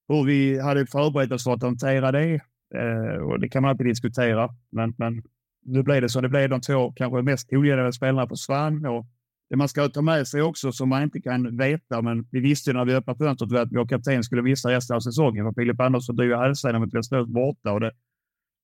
hur 0.08 0.24
vi 0.24 0.60
hade 0.60 0.86
förberett 0.86 1.32
oss 1.32 1.44
för 1.44 1.54
att 1.54 1.64
hantera 1.64 2.12
det. 2.12 2.34
Eh, 2.76 3.22
och 3.24 3.40
det 3.40 3.50
kan 3.50 3.62
man 3.62 3.72
alltid 3.72 3.88
diskutera, 3.88 4.50
men, 4.70 4.94
men 4.98 5.24
nu 5.66 5.84
blev 5.84 6.02
det 6.02 6.10
så. 6.10 6.22
Det 6.22 6.30
blev 6.30 6.50
de 6.50 6.62
två 6.62 6.92
kanske 6.92 7.22
mest 7.22 7.54
ogenerade 7.54 7.94
spelarna 7.94 8.28
försvann. 8.28 8.86
Och 8.86 9.06
det 9.50 9.56
man 9.56 9.70
ska 9.70 9.90
ta 9.90 10.02
med 10.02 10.28
sig 10.28 10.42
också 10.42 10.72
som 10.72 10.90
man 10.90 11.04
inte 11.04 11.22
kan 11.22 11.58
veta, 11.58 12.02
men 12.02 12.28
vi 12.32 12.40
visste 12.40 12.74
när 12.74 12.86
vi 12.86 12.96
öppnade 12.96 13.20
fönstret 13.20 13.54
att 13.54 13.72
vår 13.72 13.88
kapten 13.88 14.24
skulle 14.24 14.42
missa 14.42 14.70
resten 14.70 14.96
av 14.96 15.00
säsongen. 15.00 15.46
För 15.46 15.62
Filip 15.62 15.80
Andersson 15.80 16.16
drog 16.16 16.40
hälsenan 16.40 16.82
mot 16.82 16.94
Västerås 16.94 17.28
borta 17.28 17.72
och 17.72 17.80
det, 17.80 17.92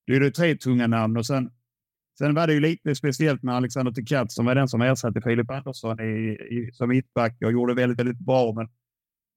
det 0.06 0.16
är 0.16 0.20
ju 0.20 0.30
tre 0.30 0.56
tunga 0.56 0.86
namn. 0.86 1.16
Och 1.16 1.26
sen, 1.26 1.50
sen 2.18 2.34
var 2.34 2.46
det 2.46 2.52
ju 2.52 2.60
lite 2.60 2.94
speciellt 2.94 3.42
med 3.42 3.54
Alexander 3.54 3.92
Tikat 3.92 4.32
som 4.32 4.46
var 4.46 4.54
den 4.54 4.68
som 4.68 4.82
ersatte 4.82 5.20
Filip 5.20 5.50
Andersson 5.50 6.00
i, 6.00 6.36
i, 6.50 6.70
som 6.72 6.88
mittback 6.88 7.36
och 7.44 7.52
gjorde 7.52 7.74
väldigt, 7.74 7.98
väldigt 7.98 8.18
bra. 8.18 8.52
Men 8.52 8.68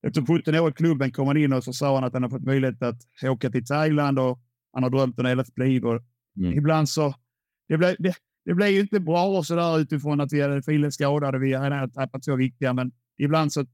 efter 0.08 0.26
17 0.26 0.56
år 0.56 0.70
i 0.70 0.74
klubben 0.74 1.12
kom 1.12 1.28
han 1.28 1.38
in 1.38 1.54
och 1.54 1.64
så 1.64 1.74
sa 1.74 1.96
han 1.96 2.04
att 2.04 2.14
han 2.14 2.24
har 2.24 2.30
fått 2.30 2.46
möjlighet 2.46 2.84
att 2.84 3.02
åka 3.24 3.50
till 3.50 3.66
Thailand 3.66 4.20
och 4.20 4.40
han 4.74 4.84
har 4.84 4.90
drömt 4.90 5.20
om 5.20 5.26
hela 5.26 5.44
sitt 5.44 5.58
liv. 5.58 5.86
Och 5.86 6.02
mm. 6.38 6.58
Ibland 6.58 6.90
så 6.90 7.14
det 7.68 7.78
blev, 7.78 7.96
det, 8.00 8.16
det 8.46 8.54
blev 8.54 8.70
ju 8.70 8.80
inte 8.80 9.00
bra 9.00 9.44
så 9.44 9.56
där 9.56 9.80
utifrån 9.80 10.22
att 10.22 10.34
vi 10.34 10.42
hade 10.42 10.64
Fille 10.64 10.92
skadade. 10.92 11.40
Vi 11.40 11.54
hade 11.54 11.90
tappat 11.90 12.24
två 12.24 12.36
viktiga, 12.36 12.74
men 12.74 12.92
ibland 13.18 13.54
så 13.54 13.66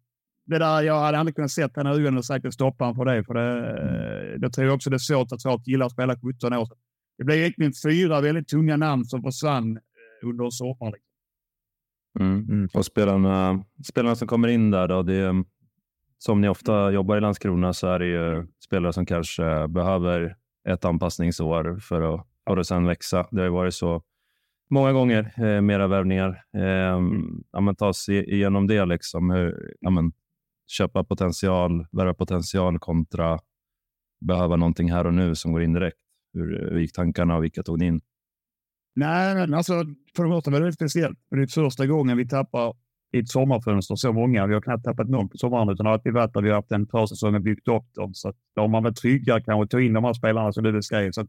det 0.46 0.60
där, 0.60 0.82
jag 0.82 1.00
hade 1.00 1.18
aldrig 1.18 1.36
kunnat 1.36 1.52
sett 1.52 1.76
henne 1.76 1.90
i 1.90 1.94
ögonen 1.94 2.18
och 2.18 2.26
sagt 2.26 2.54
stoppa 2.54 2.86
honom 2.86 2.96
för 2.96 3.06
det. 3.06 3.24
För 3.24 3.34
det, 3.34 3.72
mm. 4.32 4.42
Jag 4.42 4.54
tror 4.54 4.70
också 4.70 4.90
det 4.90 4.96
är 4.96 4.98
svårt 4.98 5.32
att 5.32 5.44
få 5.44 5.60
killar 5.60 5.86
att 5.86 5.92
spela 5.92 6.16
17 6.16 6.54
år. 6.54 6.68
Det 7.18 7.24
blev 7.24 7.38
egentligen 7.38 7.74
fyra 7.84 8.22
väldigt 8.22 8.48
tunga 8.48 8.78
namn 8.78 9.06
som 9.06 9.24
försvann 9.24 9.78
eh, 9.78 10.30
under 10.30 10.50
sommaren. 10.50 10.94
Liksom. 10.94 11.08
Mm. 12.20 12.50
Mm. 12.50 12.70
Och 12.74 12.86
spelarna, 12.86 13.66
spelarna 13.84 14.16
som 14.16 14.28
kommer 14.28 14.48
in 14.48 14.72
där 14.72 14.88
då, 14.88 15.04
det 15.04 15.14
är, 15.14 15.30
mm, 15.30 15.46
som 16.18 16.42
ni 16.42 16.50
ofta 16.50 16.92
jobbar 16.92 17.18
i 17.18 17.22
Landskrona 17.22 17.74
så 17.74 17.88
är 17.88 18.00
det 18.00 18.06
ju 18.06 18.48
spelare 18.66 18.94
som 18.94 19.06
kanske 19.06 19.68
behöver 19.68 20.36
ett 20.70 20.86
anpassningsår 20.86 21.80
för 21.80 22.16
att, 22.16 22.28
för 22.48 22.58
att 22.58 22.68
sen 22.68 22.86
växa. 22.86 23.28
Det 23.32 23.38
har 23.38 23.46
ju 23.46 23.52
varit 23.52 23.74
så 23.74 24.04
många 24.70 24.94
gånger, 24.94 25.34
eh, 25.38 25.62
mera 25.62 25.88
värvningar. 25.88 26.44
Eh, 26.54 26.94
mm. 26.94 27.44
ja, 27.52 27.62
men 27.62 27.76
ta 27.76 27.94
sig 27.94 28.34
igenom 28.34 28.68
det, 28.68 28.86
liksom. 28.86 29.30
Hur, 29.30 29.76
ja, 29.80 29.90
men, 29.90 30.12
köpa 30.68 31.04
potential, 31.04 31.88
värva 31.92 32.14
potential 32.14 32.80
kontra 32.80 33.40
behöva 34.20 34.56
någonting 34.56 34.92
här 34.92 35.08
och 35.08 35.14
nu 35.14 35.36
som 35.36 35.52
går 35.52 35.64
in 35.64 35.74
direkt. 35.74 35.98
Hur, 36.38 36.64
eh, 36.64 36.70
hur 36.72 36.80
gick 36.80 36.94
tankarna 36.94 37.36
och 37.36 37.44
vilka 37.44 37.64
tog 37.64 37.80
ni 37.80 37.86
in? 37.86 38.02
Nej, 38.96 39.36
men 39.36 39.54
alltså, 39.54 39.74
för 40.16 40.24
det 40.24 40.30
första 40.30 40.52
var 40.52 40.60
det 40.60 40.64
väldigt 40.64 40.76
speciellt. 40.76 41.20
Det 41.30 41.42
är 41.42 41.48
första 41.48 41.86
gången 41.86 42.18
vi 42.18 42.28
tappar 42.28 42.74
i 43.14 43.20
ett 43.20 43.30
sommarfönster 43.30 43.96
så 43.96 44.14
många. 44.14 44.48
Vi 44.48 44.54
har 44.54 44.62
knappt 44.62 44.84
tappat 44.84 45.10
någon 45.10 45.30
på 45.30 45.38
sommaren 45.38 45.70
utan 45.70 45.88
alltid 45.88 46.14
varit 46.14 46.34
där 46.34 46.42
vi 46.42 46.50
har 46.50 46.56
haft 46.56 46.72
en 46.72 46.88
försäsong 46.88 47.36
och 47.36 47.42
byggt 47.42 47.68
upp 47.68 47.94
dem. 47.94 48.14
Så 48.14 48.34
då 48.56 48.62
har 48.62 48.68
man 48.68 48.84
väl 48.84 48.96
tryggare 48.96 49.42
kanske 49.42 49.64
att 49.64 49.70
ta 49.70 49.82
in 49.82 49.94
de 49.94 50.04
här 50.04 50.14
spelarna 50.14 50.54
som 50.54 50.64
du 50.64 50.72
beskrev. 50.72 51.12
Så 51.12 51.28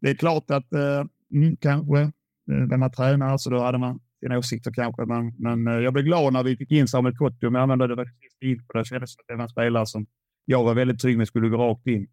det 0.00 0.10
är 0.10 0.14
klart 0.14 0.50
att 0.50 0.72
eh, 0.72 1.04
mm, 1.34 1.56
kanske 1.56 2.00
eh, 2.00 2.10
när 2.46 2.76
man 2.76 2.92
tränar, 2.92 3.38
så 3.38 3.50
då 3.50 3.58
hade 3.58 3.78
man 3.78 4.00
sina 4.20 4.38
åsikter 4.38 4.72
kanske. 4.72 5.04
Men, 5.06 5.34
men 5.38 5.66
eh, 5.66 5.84
jag 5.84 5.92
blev 5.92 6.04
glad 6.04 6.32
när 6.32 6.42
vi 6.42 6.56
fick 6.56 6.70
in 6.70 6.88
Samuel 6.88 7.16
Kottum. 7.16 7.54
Jag 7.54 7.62
använde 7.62 7.86
det 7.86 7.96
faktiskt 7.96 8.42
in 8.42 8.66
på 8.66 8.78
det. 8.78 8.84
kändes 8.84 9.12
som 9.12 9.20
att 9.20 9.26
det 9.28 9.36
var 9.36 9.42
en 9.42 9.48
spelare 9.48 9.86
som 9.86 10.06
jag 10.44 10.64
var 10.64 10.74
väldigt 10.74 11.00
trygg 11.00 11.18
med 11.18 11.28
skulle 11.28 11.48
gå 11.48 11.56
rakt 11.56 11.86
in. 11.86 12.08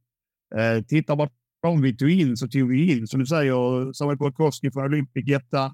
Eh, 0.55 0.83
tittar 0.83 1.15
man 1.15 1.29
vi 1.75 1.97
tog 1.97 2.09
in 2.09 2.37
så 2.37 2.47
tog 2.47 2.69
vi 2.69 2.91
in, 2.91 3.07
som 3.07 3.19
du 3.19 3.25
säger, 3.25 3.93
Samuel 3.93 4.17
Borkowski 4.17 4.71
från 4.71 4.85
Olympic 4.85 5.29
etta. 5.29 5.65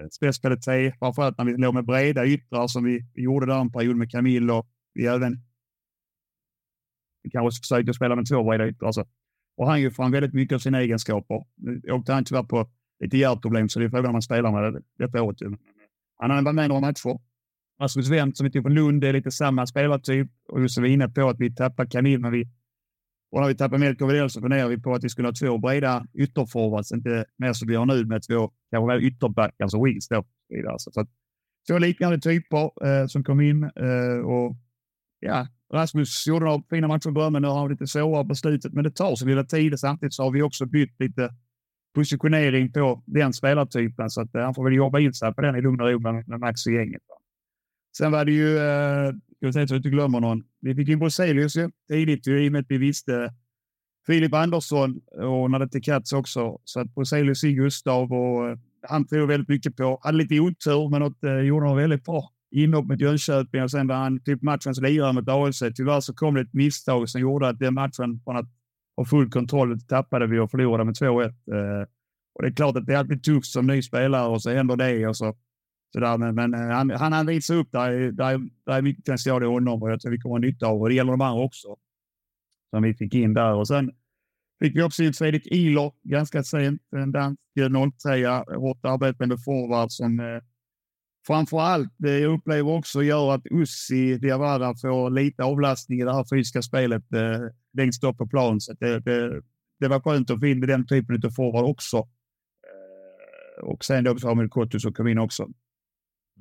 Eh, 0.00 0.08
Spetskvalitet, 0.10 0.98
framförallt 0.98 1.38
när 1.38 1.44
vi 1.44 1.56
låg 1.56 1.74
med 1.74 1.84
breda 1.84 2.26
yttrar 2.26 2.66
som 2.66 2.84
vi, 2.84 3.00
gjorde 3.14 3.46
där 3.46 3.60
en 3.60 3.72
period 3.72 3.96
med 3.96 4.10
Camille 4.10 4.52
och 4.52 4.66
vi 4.94 5.06
även 5.06 5.42
vi 7.22 7.30
kanske 7.30 7.60
försökte 7.60 7.94
spela 7.94 8.16
med 8.16 8.28
två 8.28 8.44
breda 8.44 8.68
yttrar. 8.68 8.86
Alltså. 8.86 9.04
Och 9.56 9.66
han 9.68 9.80
ju 9.80 9.90
fram 9.90 10.12
väldigt 10.12 10.34
mycket 10.34 10.54
av 10.54 10.58
sina 10.58 10.80
egenskaper. 10.80 11.44
Nu 11.56 11.80
åkte 11.92 12.12
han 12.12 12.24
tyvärr 12.24 12.42
på 12.42 12.70
lite 13.00 13.16
hjärtproblem, 13.16 13.68
så 13.68 13.78
det 13.78 13.84
är 13.84 13.88
frågan 13.90 14.06
om 14.06 14.14
han 14.14 14.22
spelar 14.22 14.52
med 14.52 14.72
det 14.72 14.82
detta 14.98 15.22
året. 15.22 15.38
Han 16.16 16.30
har 16.30 16.42
varit 16.42 16.54
med 16.54 16.68
några 16.68 16.80
matcher. 16.80 17.20
Rasmus 17.80 18.08
Wendt 18.08 18.36
som 18.36 18.44
vi 18.44 18.50
tog 18.50 18.62
från 18.62 18.74
Lund 18.74 19.04
är 19.04 19.12
lite 19.12 19.30
samma 19.30 19.66
spelartyp 19.66 20.30
och 20.48 20.60
just 20.60 20.74
som 20.74 20.82
vi 20.82 20.90
är 20.90 20.94
inne 20.94 21.08
på 21.08 21.28
att 21.28 21.40
vi 21.40 21.54
tappar 21.54 21.86
Camille, 21.86 22.18
men 22.18 22.32
vi 22.32 22.48
och 23.36 23.42
när 23.42 23.48
vi 23.48 23.54
tappade 23.54 23.78
Melker 23.78 24.06
Widell 24.06 24.30
så 24.30 24.40
funderade 24.40 24.68
vi 24.68 24.82
på 24.82 24.94
att 24.94 25.04
vi 25.04 25.08
skulle 25.08 25.28
ha 25.28 25.32
två 25.32 25.58
breda 25.58 26.06
ytterforwards, 26.14 26.92
inte 26.92 27.24
mer 27.38 27.52
som 27.52 27.68
vi 27.68 27.74
har 27.74 27.86
nu 27.86 28.04
med 28.04 28.22
två 28.28 28.52
kanske 28.70 28.86
väl 28.86 29.04
ytterbackar, 29.04 29.64
alltså 29.64 29.84
wings 29.84 30.08
då. 30.08 30.24
Så, 30.78 30.90
så 30.92 31.00
att, 31.00 31.08
två 31.68 31.78
liknande 31.78 32.20
typer 32.20 32.86
eh, 32.86 33.06
som 33.06 33.24
kom 33.24 33.40
in 33.40 33.64
eh, 33.64 34.18
och 34.24 34.56
ja, 35.20 35.46
Rasmus 35.72 36.26
gjorde 36.26 36.44
några 36.44 36.62
fina 36.70 36.88
matcher 36.88 37.08
i 37.08 37.12
början, 37.12 37.32
men 37.32 37.42
nu 37.42 37.48
har 37.48 37.58
han 37.58 37.70
lite 37.70 37.86
svårare 37.86 38.28
på 38.28 38.34
slutet. 38.34 38.72
Men 38.72 38.84
det 38.84 38.90
tar 38.90 39.16
så 39.16 39.26
lilla 39.26 39.44
tid. 39.44 39.80
Samtidigt 39.80 40.14
så 40.14 40.22
har 40.22 40.30
vi 40.30 40.42
också 40.42 40.66
bytt 40.66 41.00
lite 41.00 41.34
positionering 41.94 42.72
på 42.72 43.02
den 43.06 43.32
spelartypen, 43.32 44.10
så 44.10 44.20
att 44.20 44.34
eh, 44.34 44.42
han 44.42 44.54
får 44.54 44.64
väl 44.64 44.74
jobba 44.74 44.98
in 44.98 45.14
sig 45.14 45.34
på 45.34 45.42
den 45.42 45.56
i 45.56 45.62
lugn 45.62 45.80
och 45.80 45.90
ro 45.90 45.98
med, 45.98 46.28
med 46.28 46.40
Max 46.40 46.66
och 46.66 46.72
gänget. 46.72 47.02
Sen 47.96 48.12
var 48.12 48.24
det 48.24 48.32
ju, 48.32 48.58
eh, 48.58 49.12
jag 49.38 49.54
säga 49.54 49.66
så 49.66 49.74
vi 49.74 49.76
inte 49.76 49.90
glömmer 49.90 50.20
någon, 50.20 50.44
vi 50.60 50.74
fick 50.74 50.88
in 50.88 50.98
Bruzelius 50.98 51.56
ju, 51.56 51.70
tidigt 51.88 52.26
i 52.26 52.48
och 52.48 52.52
med 52.52 52.60
att 52.60 52.66
vi 52.68 52.78
visste 52.78 53.34
Filip 54.06 54.34
Andersson 54.34 55.00
och 55.22 55.50
när 55.50 55.66
till 55.66 55.82
Katz 55.82 56.12
också. 56.12 56.58
Så 56.64 56.80
att 56.80 56.94
Bruzelius 56.94 57.44
i 57.44 57.52
Gustav 57.52 58.12
och 58.12 58.48
eh, 58.48 58.58
han 58.88 59.06
tror 59.06 59.26
väldigt 59.26 59.48
mycket 59.48 59.76
på. 59.76 60.00
Hade 60.02 60.18
lite 60.18 60.40
otur, 60.40 60.88
men 60.88 61.00
något, 61.00 61.24
eh, 61.24 61.38
gjorde 61.38 61.66
något 61.66 61.78
väldigt 61.78 62.04
bra 62.04 62.30
inhopp 62.50 62.86
mot 62.86 63.00
Jönköping 63.00 63.62
och 63.62 63.70
sen 63.70 63.86
var 63.86 63.96
han 63.96 64.20
typ 64.20 64.42
matchens 64.42 64.80
lirare 64.80 65.12
mot 65.12 65.28
AFC. 65.28 65.62
Tyvärr 65.76 66.00
så 66.00 66.14
kom 66.14 66.34
det 66.34 66.40
ett 66.40 66.52
misstag 66.52 67.08
som 67.08 67.20
gjorde 67.20 67.48
att 67.48 67.58
den 67.58 67.74
matchen 67.74 68.20
från 68.24 68.36
att 68.36 68.46
ha 68.96 69.04
full 69.04 69.30
kontroll 69.30 69.80
tappade 69.80 70.26
vi 70.26 70.38
och 70.38 70.50
förlorade 70.50 70.84
med 70.84 70.94
2-1. 70.94 71.24
Eh, 71.24 71.88
och 72.34 72.42
det 72.42 72.48
är 72.48 72.52
klart 72.52 72.76
att 72.76 72.86
det 72.86 72.94
är 72.94 72.98
alltid 72.98 73.22
tufft 73.22 73.46
som 73.46 73.66
ny 73.66 73.82
spelare 73.82 74.28
och 74.28 74.42
så 74.42 74.50
händer 74.50 74.76
det 74.76 75.06
och 75.06 75.16
så 75.16 75.36
så 75.96 76.00
där. 76.00 76.18
Men, 76.18 76.34
men 76.34 76.54
eh, 76.54 76.60
han, 76.60 76.90
han, 76.90 77.12
han 77.12 77.26
visar 77.26 77.54
upp 77.54 77.72
där, 77.72 77.90
där, 78.12 78.38
där 78.66 78.72
är 78.72 78.82
mycket 78.82 79.04
potential 79.04 79.42
i 79.42 79.46
honom 79.46 79.82
och 79.82 79.90
jag 79.90 80.00
tror 80.00 80.12
vi 80.12 80.18
kommer 80.18 80.34
ha 80.34 80.38
nytta 80.38 80.66
av 80.66 80.80
och 80.80 80.88
det 80.88 80.94
gäller 80.94 81.10
de 81.10 81.20
andra 81.20 81.42
också. 81.42 81.76
Som 82.70 82.82
vi 82.82 82.94
fick 82.94 83.14
in 83.14 83.34
där 83.34 83.54
och 83.54 83.68
sen 83.68 83.92
fick 84.60 84.76
vi 84.76 84.82
också 84.82 85.02
in 85.02 85.12
Fredrik 85.12 85.46
Ihler 85.46 85.92
ganska 86.02 86.42
sent. 86.42 86.82
En 86.96 87.12
dansk 87.12 87.40
eh, 87.60 87.70
03 88.02 88.26
hårt 88.56 88.84
arbetande 88.84 89.38
forward 89.38 89.90
som 89.90 90.20
eh, 90.20 90.42
framför 91.26 91.60
allt 91.60 91.92
det 91.96 92.18
jag 92.18 92.32
upplever 92.34 92.70
också 92.70 93.02
gör 93.02 93.34
att 93.34 93.46
Ussi 93.50 94.18
Diawara 94.18 94.74
får 94.74 95.10
lite 95.10 95.44
avlastning 95.44 96.00
i 96.00 96.04
det 96.04 96.14
här 96.14 96.24
fysiska 96.30 96.62
spelet 96.62 97.12
eh, 97.12 97.40
längst 97.72 98.04
upp 98.04 98.18
på 98.18 98.26
plan. 98.26 98.60
Så 98.60 98.72
det, 98.72 99.00
det, 99.00 99.42
det, 99.80 99.88
var 99.88 100.00
skönt 100.00 100.30
att 100.30 100.40
få 100.40 100.46
in 100.46 100.60
den 100.60 100.86
typen 100.86 101.22
av 101.24 101.30
forward 101.30 101.64
också. 101.64 101.96
Eh, 101.96 103.64
och 103.64 103.84
sen 103.84 104.04
då 104.04 104.18
Samuel 104.18 104.48
Kottus 104.48 104.82
som 104.82 104.92
kom 104.92 105.08
in 105.08 105.18
också. 105.18 105.48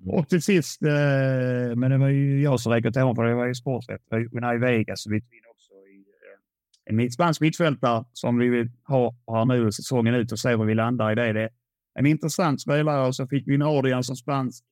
Och 0.04 0.30
till 0.30 0.42
sist, 0.42 0.82
eh, 0.84 1.76
men 1.76 1.92
det 1.92 1.98
var 1.98 2.08
ju 2.08 2.42
jag 2.42 2.60
som 2.60 2.72
räckte 2.72 3.00
honom 3.00 3.16
för 3.16 3.24
det 3.24 3.36
var 3.36 3.46
ju 3.46 3.56
sporträtt. 3.56 4.02
Unai 4.32 4.58
Vega 4.58 4.96
så 4.96 5.10
vi 5.10 5.16
in 5.16 5.24
också 5.52 5.74
i 5.74 6.06
eh, 6.94 7.04
en 7.04 7.12
spansk 7.12 7.42
mittfältare 7.42 8.06
som 8.14 8.38
vi 8.38 8.50
vill 8.50 8.72
ha 8.88 9.16
här 9.28 9.46
nu 9.46 9.72
säsongen 9.72 10.16
ut 10.16 10.32
och 10.32 10.40
se 10.40 10.56
var 10.56 10.66
vi 10.66 10.76
landar 10.76 11.12
i 11.12 11.16
det. 11.16 11.34
det 11.34 11.42
är 11.42 11.50
en 12.00 12.06
intressant 12.06 12.62
spelare 12.62 13.08
och 13.08 13.16
så 13.16 13.28
fick 13.28 13.48
vi 13.48 13.54
in 13.54 13.62
Adrian 13.62 14.04
som 14.04 14.16
spansk 14.16 14.64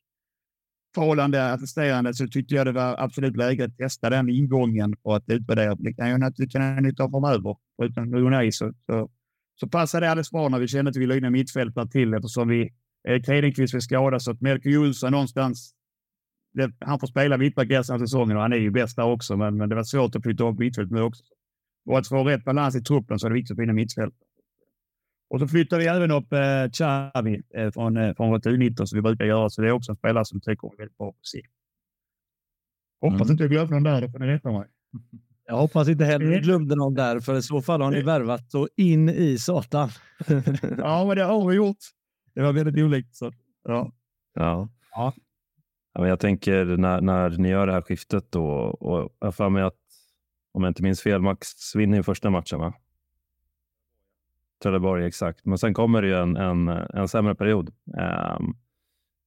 talande 0.94 1.54
attesterande 1.54 2.14
så 2.14 2.28
tyckte 2.28 2.56
jag 2.56 2.68
det 2.68 2.72
var 2.72 2.96
absolut 3.00 3.38
läge 3.38 3.66
att 3.66 3.78
testa 3.78 4.10
den 4.10 4.30
ingången 4.30 4.96
och 5.02 5.16
att 5.16 5.30
utvärdera. 5.30 5.76
Det 5.76 5.94
kan 5.94 6.10
jag 6.10 6.20
naturligtvis 6.20 6.54
ta 6.54 6.80
nytta 6.80 7.10
framöver. 7.10 7.56
Utan 7.84 8.16
Unai 8.16 8.52
så, 8.52 8.74
så, 8.86 9.10
så 9.56 9.68
passade 9.68 10.06
det 10.06 10.12
alldeles 10.12 10.32
bra 10.32 10.50
när 10.50 10.60
vi 10.60 10.68
kände 10.68 10.90
att 10.90 10.98
vi 10.98 11.06
la 11.06 11.16
in 11.16 11.24
en 11.24 11.32
mittfältare 11.32 11.88
till 11.90 12.14
eftersom 12.14 12.48
vi 12.48 12.74
Erik 13.04 13.28
Hedenqvist 13.28 13.74
vill 13.74 13.82
skada 13.82 14.20
så 14.20 14.32
att 14.32 14.42
Melker 14.42 14.70
Jonsson 14.70 15.12
någonstans 15.12 15.76
det, 16.54 16.72
han 16.80 17.00
får 17.00 17.08
spela 17.08 17.38
mittback 17.38 17.70
resten 17.70 17.96
av 17.96 18.00
säsongen 18.00 18.38
och 18.38 18.42
han 18.42 18.54
är 18.54 18.58
ju 18.58 18.72
bäst 18.72 18.96
där 18.96 19.06
också, 19.06 19.38
men, 19.38 19.58
men 19.58 19.70
det 19.70 19.76
var 19.76 19.84
svårt 19.84 20.16
att 20.16 20.24
flytta 20.24 20.44
upp 20.44 20.60
mittfältet 20.60 20.92
nu 20.92 21.02
också. 21.02 21.24
Och 21.86 21.98
att 21.98 22.08
få 22.08 22.24
rätt 22.24 22.44
balans 22.44 22.76
i 22.76 22.82
truppen 22.82 23.20
så 23.20 23.28
är 23.28 23.30
det 23.30 23.34
viktigt 23.34 23.52
att 23.52 23.62
finna 23.62 23.74
mittfält. 23.74 24.14
Och 25.30 25.40
så 25.40 25.48
flyttar 25.48 25.78
vi 25.78 25.86
även 25.86 26.12
upp 26.12 26.34
eh, 26.34 26.70
Xavi 26.72 27.42
eh, 27.54 27.72
från, 27.72 27.98
eh, 27.98 28.16
från 28.16 28.30
vårt 28.30 28.46
U19 28.46 28.86
som 28.86 28.96
vi 28.96 29.02
brukar 29.02 29.26
göra. 29.26 29.50
Så 29.50 29.62
det 29.62 29.68
är 29.68 29.72
också 29.72 29.92
en 29.92 29.96
spelare 29.96 30.26
som 30.26 30.42
tycker 30.42 30.74
är 30.74 30.78
väldigt 30.78 30.98
bra 30.98 31.12
på 31.12 31.18
sikt. 31.22 31.52
Hoppas 33.02 33.22
mm. 33.22 33.32
inte 33.32 33.44
jag 33.44 33.52
glömde 33.52 33.74
någon 33.74 33.84
där, 33.84 34.02
då 34.02 34.10
får 34.10 34.20
ni 34.20 34.28
rätta 34.28 34.52
mig. 34.52 34.68
Jag 35.46 35.58
hoppas 35.58 35.88
inte 35.88 36.06
heller 36.06 36.26
ni 36.26 36.40
glömde 36.40 36.76
någon 36.76 36.94
där, 36.94 37.20
för 37.20 37.38
i 37.38 37.42
så 37.42 37.62
fall 37.62 37.82
har 37.82 37.92
ni 37.92 38.02
värvat 38.02 38.52
så 38.52 38.68
in 38.78 39.10
i 39.10 39.38
satan. 39.38 39.90
ja, 40.78 41.06
men 41.06 41.18
det 41.18 41.24
har 41.24 41.50
vi 41.50 41.56
gjort. 41.56 41.78
Det 42.34 42.42
var 42.42 42.54
väldigt 42.54 42.84
olikt. 42.84 43.16
Så. 43.16 43.32
Ja. 43.64 43.92
Ja. 44.34 44.70
ja. 44.92 45.14
ja 45.94 46.02
men 46.02 46.10
jag 46.10 46.20
tänker 46.20 46.66
när, 46.66 47.02
när 47.02 47.30
ni 47.30 47.50
gör 47.50 47.68
det 47.68 47.74
här 47.74 47.82
skiftet 47.82 48.32
då, 48.32 48.46
och 48.64 49.16
jag 49.20 49.36
får 49.36 49.50
mig 49.50 49.64
att 49.64 49.80
om 50.52 50.64
jag 50.64 50.70
inte 50.70 50.84
minns 50.84 51.02
fel, 51.02 51.22
Max 51.22 51.76
vinner 51.76 51.98
ju 51.98 52.04
första 52.04 52.30
matchen 52.30 52.60
va? 52.60 52.74
Trelleborg, 54.64 55.06
exakt. 55.06 55.46
Men 55.46 55.58
sen 55.58 55.74
kommer 55.74 56.02
det 56.02 56.08
ju 56.08 56.16
en, 56.16 56.38
en, 56.38 56.68
en 56.68 57.08
sämre 57.08 57.36
period 57.36 57.70
um, 58.40 58.58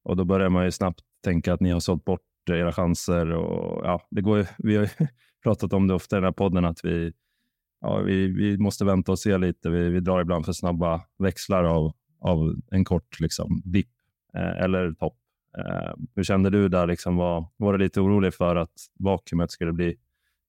och 0.02 0.16
då 0.16 0.24
börjar 0.24 0.48
man 0.48 0.64
ju 0.64 0.70
snabbt 0.70 1.00
tänka 1.24 1.52
att 1.54 1.60
ni 1.60 1.70
har 1.70 1.80
sålt 1.80 2.04
bort 2.04 2.20
era 2.50 2.72
chanser. 2.72 3.30
Och, 3.30 3.86
ja, 3.86 4.06
det 4.10 4.20
går 4.20 4.38
ju, 4.38 4.46
vi 4.58 4.76
har 4.76 4.82
ju 4.82 4.88
pratat 5.42 5.72
om 5.72 5.86
det 5.86 5.94
ofta 5.94 6.16
i 6.16 6.18
den 6.18 6.24
här 6.24 6.32
podden 6.32 6.64
att 6.64 6.84
vi, 6.84 7.12
ja, 7.80 7.96
vi, 7.98 8.28
vi 8.28 8.58
måste 8.58 8.84
vänta 8.84 9.12
och 9.12 9.18
se 9.18 9.38
lite. 9.38 9.70
Vi, 9.70 9.88
vi 9.88 10.00
drar 10.00 10.20
ibland 10.20 10.44
för 10.44 10.52
snabba 10.52 11.00
växlar 11.18 11.64
av, 11.64 11.92
av 12.20 12.54
en 12.70 12.84
kort 12.84 13.20
liksom, 13.20 13.62
dipp 13.64 13.90
eh, 14.34 14.62
eller 14.64 14.92
topp. 14.92 15.16
Eh, 15.58 15.92
hur 16.14 16.22
kände 16.22 16.50
du 16.50 16.68
där? 16.68 16.86
Liksom, 16.86 17.16
var, 17.16 17.46
var 17.56 17.72
du 17.72 17.78
lite 17.78 18.00
orolig 18.00 18.34
för 18.34 18.56
att 18.56 18.74
vakuumet 18.98 19.50
skulle 19.50 19.72
bli 19.72 19.96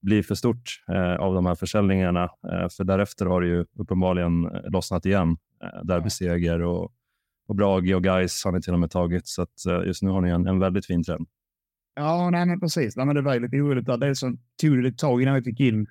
blir 0.01 0.23
för 0.23 0.35
stort 0.35 0.83
eh, 0.87 1.15
av 1.15 1.33
de 1.33 1.45
här 1.45 1.55
försäljningarna. 1.55 2.23
Eh, 2.23 2.69
för 2.77 2.83
därefter 2.83 3.25
har 3.25 3.41
det 3.41 3.47
ju 3.47 3.65
uppenbarligen 3.75 4.45
eh, 4.45 4.71
lossnat 4.71 5.05
igen. 5.05 5.37
Eh, 5.63 5.83
Derbyseger 5.83 6.61
och, 6.61 6.91
och 7.47 7.55
Brage 7.55 7.95
och 7.95 8.03
Gais 8.03 8.45
har 8.45 8.51
ni 8.51 8.61
till 8.61 8.73
och 8.73 8.79
med 8.79 8.91
tagit. 8.91 9.27
Så 9.27 9.41
att, 9.41 9.65
eh, 9.69 9.87
just 9.87 10.03
nu 10.03 10.09
har 10.09 10.21
ni 10.21 10.29
en, 10.29 10.47
en 10.47 10.59
väldigt 10.59 10.85
fin 10.85 11.03
trend. 11.03 11.27
Ja, 11.95 12.29
nej, 12.29 12.45
men 12.45 12.59
precis. 12.59 12.97
Nej, 12.97 13.05
men 13.05 13.15
det 13.15 13.21
var 13.21 13.39
lite 13.39 13.57
oroligt. 13.57 13.99
Dels 13.99 14.19
så 14.19 14.35
tog 14.61 14.83
det 14.83 14.89
ett 14.89 14.97
tag 14.97 15.21
innan 15.21 15.35
vi 15.35 15.41
fick 15.41 15.59
in 15.59 15.87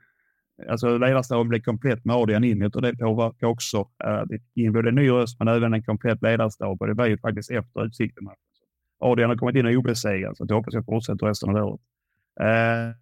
Alltså 0.69 0.99
ledarstaben 0.99 1.49
blev 1.49 1.61
komplett 1.61 2.05
med 2.05 2.17
Adrian 2.17 2.45
in. 2.45 2.63
och 2.63 2.83
det 2.83 2.97
påverkar 2.97 3.47
också. 3.47 3.89
Eh, 4.05 4.11
uh, 4.11 4.23
vi 4.55 4.65
in 4.65 4.73
både 4.73 4.89
en 4.89 4.95
ny 4.95 5.11
röst 5.11 5.39
men 5.39 5.49
även 5.49 5.75
en 5.75 5.83
komplett 5.83 6.23
ledarstab 6.23 6.81
och 6.81 6.87
det 6.87 6.95
var 6.95 7.07
ju 7.07 7.19
faktiskt 7.19 7.51
efter 7.51 7.85
utsikten. 7.85 8.29
Adrian 8.99 9.31
har 9.31 9.37
kommit 9.37 9.57
in 9.57 9.67
och 9.67 9.73
obesegrad 9.73 10.37
så 10.37 10.47
jag 10.49 10.57
hoppas 10.57 10.75
jag 10.75 10.85
fortsätter 10.85 11.27
resten 11.27 11.57
av 11.57 11.57
året. 11.57 11.81
Uh, 12.41 12.95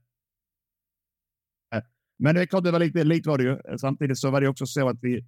men 2.18 2.34
det 2.34 2.40
är 2.40 2.46
klart, 2.46 2.64
det 2.64 2.70
var 2.70 2.78
lite, 2.78 3.04
lite 3.04 3.28
var 3.28 3.38
det 3.38 3.44
ju. 3.44 3.78
Samtidigt 3.78 4.18
så 4.18 4.30
var 4.30 4.40
det 4.40 4.48
också 4.48 4.66
så 4.66 4.88
att 4.88 4.98
vi, 5.02 5.24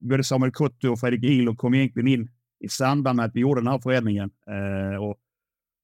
både 0.00 0.24
Samuel 0.24 0.52
Kotto 0.52 0.92
och 0.92 1.00
Fredrik 1.00 1.24
Ilo 1.24 1.56
kom 1.56 1.74
egentligen 1.74 2.08
in 2.08 2.30
i 2.60 2.68
samband 2.68 3.16
med 3.16 3.26
att 3.26 3.34
vi 3.34 3.40
gjorde 3.40 3.60
den 3.60 3.66
här 3.66 3.78
förändringen. 3.78 4.30
Uh, 4.50 4.96
och 4.96 5.18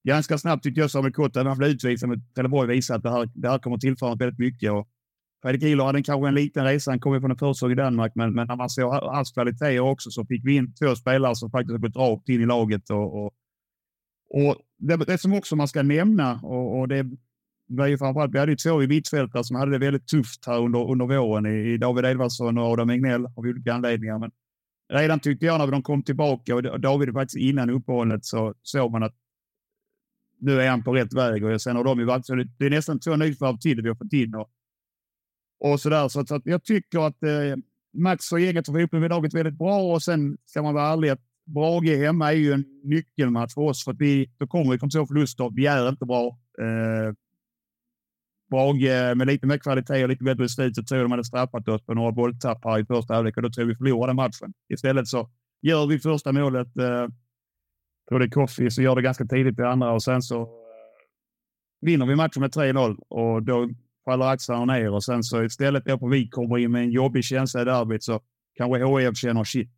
ganska 0.05 0.39
snabbt 0.39 0.63
tyckte 0.63 0.81
jag 0.81 0.91
Samuel 0.91 1.13
Kotto, 1.13 1.39
när 1.39 1.49
han 1.49 1.59
blev 1.59 1.71
utvisad 1.71 2.09
mot 2.09 2.35
Trelleborg, 2.35 2.69
visade 2.69 2.97
att 2.97 3.03
det 3.03 3.11
här, 3.11 3.31
det 3.35 3.49
här 3.49 3.59
kommer 3.59 3.79
tillföra 3.79 4.15
väldigt 4.15 4.39
mycket. 4.39 4.73
Och 4.73 4.89
Fredrik 5.43 5.63
Ilo 5.63 5.85
hade 5.85 6.03
kanske 6.03 6.29
en 6.29 6.35
liten 6.35 6.65
resa. 6.65 6.91
Han 6.91 7.01
kom 7.01 7.15
ju 7.15 7.21
från 7.21 7.31
en 7.31 7.37
försäsong 7.37 7.73
i 7.73 7.75
Danmark, 7.75 8.13
men, 8.15 8.35
men 8.35 8.47
när 8.47 8.57
man 8.57 8.71
såg 8.71 8.93
hans 8.93 9.33
kvaliteter 9.33 9.81
också 9.81 10.11
så 10.11 10.25
fick 10.25 10.45
vi 10.45 10.57
in 10.57 10.75
två 10.75 10.95
spelare 10.95 11.37
som 11.37 11.51
faktiskt 11.51 11.73
har 11.73 11.79
gått 11.79 11.97
rakt 11.97 12.29
in 12.29 12.41
i 12.41 12.47
laget. 12.47 12.91
Och, 12.91 13.25
och, 13.25 13.33
och 14.31 14.57
det, 14.79 14.97
det 14.97 15.19
som 15.19 15.33
också 15.33 15.57
man 15.57 15.69
ska 15.69 15.83
nämna, 15.83 16.41
och, 16.43 16.81
och 16.81 16.89
det 16.89 17.07
var 17.69 17.87
ju 17.87 17.99
framförallt, 17.99 18.35
vi 18.35 18.39
hade 18.39 18.53
ju 18.53 18.57
två 18.57 18.83
i 18.83 18.89
mittfältare 18.89 19.45
som 19.45 19.57
hade 19.57 19.73
det 19.73 19.79
väldigt 19.79 20.07
tufft 20.09 20.47
här 20.47 20.61
under, 20.61 20.91
under 20.91 21.07
våren 21.07 21.47
i, 21.47 21.73
i 21.73 21.79
David 21.79 22.05
Edvardsson 22.05 22.59
och 22.59 22.65
Adam 22.65 22.91
Egnell 22.91 23.27
av 23.27 23.39
olika 23.39 23.75
anledningar. 23.75 24.19
Men 24.19 24.31
redan 24.93 25.21
tyckte 25.21 25.47
jag 25.47 25.59
när 25.59 25.67
de 25.67 25.83
kom 25.83 26.03
tillbaka 26.03 26.57
och 26.57 26.81
David 26.81 27.13
faktiskt 27.13 27.37
innan 27.37 27.71
uppehållet 27.71 28.25
så 28.25 28.55
såg 28.63 28.93
man 28.93 29.03
att 29.03 29.15
nu 30.41 30.61
är 30.61 30.71
han 30.71 30.85
på 30.85 30.95
rätt 30.95 31.13
väg 31.13 31.45
och 31.45 31.63
sen 31.63 31.77
har 31.77 31.85
de 31.85 31.99
ju 31.99 32.05
varit 32.05 32.27
så 32.27 32.35
det, 32.35 32.67
är 32.67 32.71
nästan 32.71 33.01
två 33.01 33.17
nyförvärv 33.17 33.59
till 33.59 33.83
vi 33.83 33.89
har 33.89 33.97
fått 33.97 34.13
in 34.13 34.35
och, 34.35 34.51
och 35.61 35.81
så 35.81 35.89
där. 35.89 36.09
Så, 36.09 36.21
att, 36.21 36.29
så 36.29 36.35
att 36.35 36.47
jag 36.47 36.65
tycker 36.65 37.07
att 37.07 37.23
eh, 37.23 37.57
Max 37.93 38.33
och 38.33 38.41
gänget 38.41 38.67
får 38.67 38.79
ihop 38.79 38.91
det 38.91 39.09
laget 39.09 39.35
väldigt 39.35 39.59
bra 39.59 39.81
och 39.81 40.03
sen 40.03 40.39
ska 40.45 40.63
man 40.63 40.75
vara 40.75 40.93
ärlig 40.93 41.09
att 41.09 41.21
Brage 41.47 41.97
hemma 41.97 42.33
är 42.33 42.37
ju 42.37 42.53
en 42.53 42.65
nyckelmatch 42.85 43.55
för 43.55 43.61
oss 43.61 43.85
för 43.85 43.93
att 43.93 44.01
vi 44.01 44.31
då 44.39 44.47
kommer 44.47 44.73
vi 44.73 44.79
från 44.79 44.91
två 44.91 45.07
förluster. 45.07 45.51
Vi 45.55 45.67
är 45.67 45.89
inte 45.89 46.07
bra. 46.07 46.39
Eh, 46.61 47.15
Brage 48.51 49.17
med 49.17 49.27
lite 49.27 49.47
mer 49.47 49.59
kvalitet 49.59 50.03
och 50.03 50.09
lite 50.09 50.25
bättre 50.25 50.45
i 50.45 50.49
så 50.49 50.83
tror 50.83 50.99
jag 50.99 51.05
de 51.05 51.11
hade 51.11 51.25
straffat 51.25 51.69
oss 51.69 51.83
på 51.83 51.95
några 51.95 52.13
bolltapp 52.13 52.65
här 52.65 52.79
i 52.79 52.85
första 52.85 53.15
halvlek 53.15 53.37
och 53.37 53.43
då 53.43 53.51
tror 53.51 53.63
jag 53.63 53.69
vi 53.69 53.77
förlorade 53.77 54.15
matchen. 54.15 54.53
Istället 54.69 55.09
så 55.09 55.31
gör 55.63 55.87
vi 55.87 55.99
första 55.99 56.33
målet. 56.33 56.77
Eh, 56.77 57.07
tror 58.09 58.19
det 58.19 58.25
är 58.25 58.31
Koffi 58.31 58.71
så 58.71 58.83
gör 58.83 58.97
det 58.97 59.03
ganska 59.03 59.25
tidigt 59.25 59.59
i 59.59 59.63
andra 59.63 59.93
och 59.93 60.03
sen 60.03 60.23
så 60.23 60.43
eh, 60.43 60.49
vinner 61.81 62.07
vi 62.07 62.17
matchen 62.17 62.41
med 62.41 62.51
3-0 62.51 62.99
och 63.09 63.43
då 63.43 63.69
faller 64.09 64.27
axlarna 64.27 64.65
ner 64.65 64.91
och 64.91 65.05
sen 65.05 65.23
så 65.23 65.43
istället 65.45 65.85
då 65.85 65.99
på 65.99 66.09
vi 66.09 66.29
kommer 66.29 66.59
in 66.59 66.73
med 66.73 66.83
en 66.83 66.91
jobbig 66.91 67.25
känsla 67.25 67.63
i 67.63 67.65
derbyt 67.65 68.03
så 68.03 68.21
kanske 68.55 68.87
HIF 68.87 69.17
känner 69.17 69.45
shit, 69.45 69.71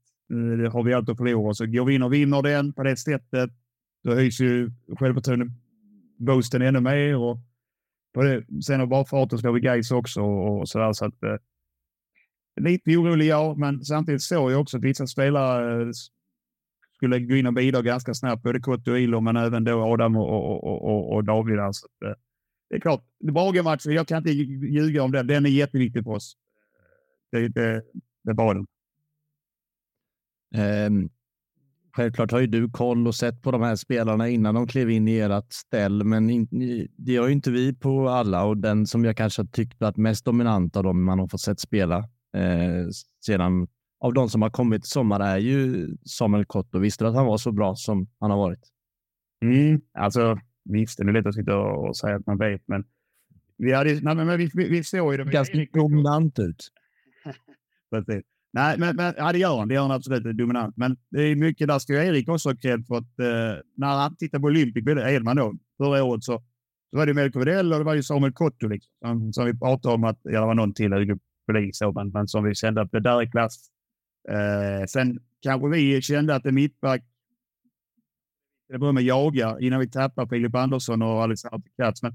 det 0.62 0.68
har 0.68 0.82
vi 0.82 0.94
allt 0.94 1.08
att 1.08 1.16
förlora. 1.16 1.54
Så 1.54 1.66
går 1.66 1.84
vi 1.84 1.94
in 1.94 2.02
och 2.02 2.12
vinner 2.12 2.42
den 2.42 2.72
på 2.72 2.82
det 2.82 2.96
sättet, 2.96 3.50
då 4.04 4.14
höjs 4.14 4.40
ju 4.40 4.70
självförtroendet 4.98 5.48
boosten 6.18 6.62
ännu 6.62 6.80
mer 6.80 7.16
och 7.16 7.38
på 8.14 8.22
det. 8.22 8.62
Sen 8.66 8.80
har 8.80 8.86
bara 8.86 9.04
farten 9.04 9.38
slår 9.38 9.52
vi 9.52 9.60
Gais 9.60 9.90
också 9.90 10.22
och, 10.22 10.68
så 10.68 10.78
där. 10.78 10.92
Så 10.92 11.04
att, 11.04 11.22
eh, 11.22 11.36
lite 12.60 12.96
orolig, 12.96 13.26
ja, 13.26 13.54
men 13.58 13.84
samtidigt 13.84 14.22
såg 14.22 14.52
jag 14.52 14.60
också 14.60 14.76
att 14.76 14.84
vissa 14.84 15.06
spelare 15.06 15.82
eh, 15.82 15.88
skulle 16.96 17.20
gå 17.20 17.36
in 17.36 17.46
och 17.46 17.54
bidra 17.54 17.82
ganska 17.82 18.14
snabbt. 18.14 18.42
Både 18.42 18.60
Kotto 18.60 18.90
och 18.90 19.00
Ilo, 19.00 19.20
men 19.20 19.36
även 19.36 19.64
då 19.64 19.82
Adam 19.82 20.16
och, 20.16 20.64
och, 20.64 20.84
och, 20.84 21.14
och 21.14 21.24
David. 21.24 21.58
Alltså, 21.58 21.86
det 22.70 22.76
är 22.76 22.80
klart, 22.80 23.04
Brage-matchen, 23.24 23.92
jag 23.92 24.08
kan 24.08 24.18
inte 24.18 24.30
ljuga 24.30 25.02
om 25.02 25.12
den. 25.12 25.26
Den 25.26 25.46
är 25.46 25.50
jätteviktig 25.50 26.04
för 26.04 26.10
oss. 26.10 26.36
Det, 27.32 27.48
det, 27.48 27.82
det 28.24 28.32
var 28.32 28.54
den. 28.54 28.66
Um, 30.86 31.10
självklart 31.92 32.32
har 32.32 32.40
ju 32.40 32.46
du 32.46 32.70
koll 32.70 33.06
och 33.06 33.14
sett 33.14 33.42
på 33.42 33.50
de 33.50 33.62
här 33.62 33.76
spelarna 33.76 34.28
innan 34.28 34.54
de 34.54 34.66
klev 34.66 34.90
in 34.90 35.08
i 35.08 35.18
ert 35.18 35.52
ställ, 35.52 36.04
men 36.04 36.30
in, 36.30 36.48
det 36.96 37.16
har 37.16 37.26
ju 37.26 37.32
inte 37.32 37.50
vi 37.50 37.74
på 37.74 38.08
alla 38.08 38.44
och 38.44 38.56
den 38.56 38.86
som 38.86 39.04
jag 39.04 39.16
kanske 39.16 39.42
har 39.42 39.46
tyckt 39.46 39.80
varit 39.80 39.96
mest 39.96 40.24
dominant 40.24 40.76
av 40.76 40.82
dem 40.82 41.04
man 41.04 41.18
har 41.18 41.28
fått 41.28 41.40
sett 41.40 41.60
spela 41.60 41.98
eh, 42.36 42.88
sedan 43.26 43.68
av 44.00 44.14
de 44.14 44.28
som 44.28 44.42
har 44.42 44.50
kommit 44.50 44.84
i 44.84 44.88
sommar 44.88 45.20
är 45.20 45.38
ju 45.38 45.88
Samuel 46.04 46.44
Kotto. 46.44 46.78
Visste 46.78 47.04
du 47.04 47.08
att 47.08 47.16
han 47.16 47.26
var 47.26 47.38
så 47.38 47.52
bra 47.52 47.76
som 47.76 48.08
han 48.20 48.30
har 48.30 48.38
varit? 48.38 48.68
Mm, 49.42 49.80
alltså 49.92 50.38
visst, 50.64 50.98
det 50.98 51.04
är 51.04 51.12
lätt 51.12 51.26
att 51.26 51.34
sitta 51.34 51.56
och 51.56 51.96
säga 51.96 52.16
att 52.16 52.26
man 52.26 52.38
vet, 52.38 52.62
men 52.66 52.84
vi, 53.58 53.72
hade, 53.72 54.00
nej, 54.00 54.14
men 54.14 54.38
vi, 54.38 54.50
vi, 54.54 54.68
vi 54.68 54.84
såg 54.84 55.12
ju 55.12 55.24
det. 55.24 55.30
Ganska 55.30 55.66
dominant 55.72 56.38
ut. 56.38 56.68
Nej, 58.52 58.78
men, 58.78 58.96
men 58.96 59.14
ja, 59.16 59.32
det 59.32 59.38
gör 59.38 59.58
han. 59.58 59.68
Det 59.68 59.74
gör 59.74 59.82
han 59.82 59.90
absolut. 59.90 60.36
dominant. 60.36 60.76
Men 60.76 60.96
det 61.11 61.22
är 61.22 61.36
mycket, 61.36 61.68
där 61.68 61.78
ska 61.78 62.04
Erik 62.04 62.28
också 62.28 62.48
ha 62.48 62.56
cred 62.56 62.86
för 62.86 62.94
att 62.94 63.18
eh, 63.18 63.62
när 63.76 63.86
han 63.86 64.16
tittade 64.16 64.40
på 64.40 64.46
Olympic, 64.46 64.84
Edman 64.86 65.36
då, 65.36 65.54
förra 65.78 66.04
året, 66.04 66.24
så, 66.24 66.42
så 66.90 66.96
var 66.96 67.06
det 67.06 67.14
Melko 67.14 67.38
Widell 67.38 67.72
och 67.72 67.78
det 67.78 67.84
var 67.84 67.94
ju 67.94 68.02
Samuel 68.02 68.32
Kotto 68.32 68.68
liksom, 68.68 68.90
som, 69.00 69.32
som 69.32 69.46
vi 69.46 69.58
pratade 69.58 69.94
om 69.94 70.04
att, 70.04 70.20
ja, 70.22 70.40
det 70.40 70.46
var 70.46 70.54
någon 70.54 70.74
till, 70.74 70.92
Hugo 70.92 71.18
Pelin 71.46 71.72
men, 71.94 72.11
men 72.11 72.28
som 72.28 72.44
vi 72.44 72.54
kände 72.54 72.80
att 72.80 72.92
det 72.92 73.00
där 73.00 73.22
är 73.22 73.30
klass. 73.30 73.70
Eh, 74.28 74.86
sen 74.86 75.18
kanske 75.42 75.68
vi 75.68 76.02
kände 76.02 76.34
att 76.34 76.42
det 76.42 76.52
mittback, 76.52 77.04
det 78.72 78.78
börja 78.78 78.92
med 78.92 79.02
jaga 79.02 79.56
innan 79.60 79.80
vi 79.80 79.90
tappar 79.90 80.26
Filip 80.26 80.54
Andersson 80.54 81.02
och 81.02 81.22
Alexander 81.22 81.62
Katz. 81.76 82.02
Men 82.02 82.14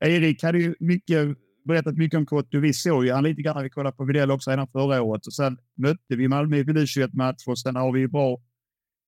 Erik 0.00 0.42
hade 0.42 0.58
ju 0.58 0.74
mycket 0.80 1.36
berättat 1.64 1.96
mycket 1.96 2.18
om 2.18 2.26
Kotto. 2.26 2.60
Vi 2.60 2.72
såg 2.72 3.04
ju 3.04 3.12
han 3.12 3.24
lite 3.24 3.42
grann 3.42 3.56
när 3.56 3.62
vi 3.62 3.70
kollade 3.70 3.96
på 3.96 4.04
Widell 4.04 4.30
också 4.30 4.50
redan 4.50 4.68
förra 4.68 5.02
året. 5.02 5.26
Och 5.26 5.34
sen 5.34 5.58
mötte 5.76 6.16
vi 6.16 6.28
Malmö 6.28 6.56
i 6.56 6.64
U21-match 6.64 7.46
och 7.46 7.58
sen 7.58 7.76
har 7.76 7.92
vi 7.92 8.08
bra, 8.08 8.40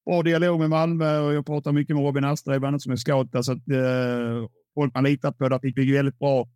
bra 0.06 0.22
dialog 0.22 0.60
med 0.60 0.70
Malmö 0.70 1.18
och 1.18 1.34
jag 1.34 1.46
pratar 1.46 1.72
mycket 1.72 1.96
med 1.96 2.04
Robin 2.04 2.24
Astra 2.24 2.56
ibland 2.56 2.82
som 2.82 2.92
är 2.92 2.96
scout. 2.96 3.28
Så 3.32 3.52
att 3.52 3.68
eh, 3.68 4.48
folk 4.74 4.94
man 4.94 5.04
litar 5.04 5.32
på, 5.32 5.48
där 5.48 5.58
fick 5.58 5.78
vi 5.78 5.92
väldigt 5.92 6.18
bra, 6.18 6.48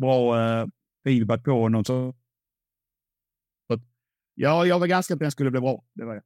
bra 0.00 0.40
eh, 0.40 0.66
feedback 1.04 1.44
på 1.44 1.50
honom. 1.50 1.84
Så, 1.84 2.14
så 3.66 3.74
att, 3.74 3.80
ja, 4.34 4.66
jag 4.66 4.78
var 4.78 4.86
ganska 4.86 5.14
på 5.14 5.16
att 5.16 5.20
den 5.20 5.30
skulle 5.30 5.50
bli 5.50 5.60
bra. 5.60 5.84
Det 5.94 6.04
var 6.04 6.14
jag. 6.14 6.22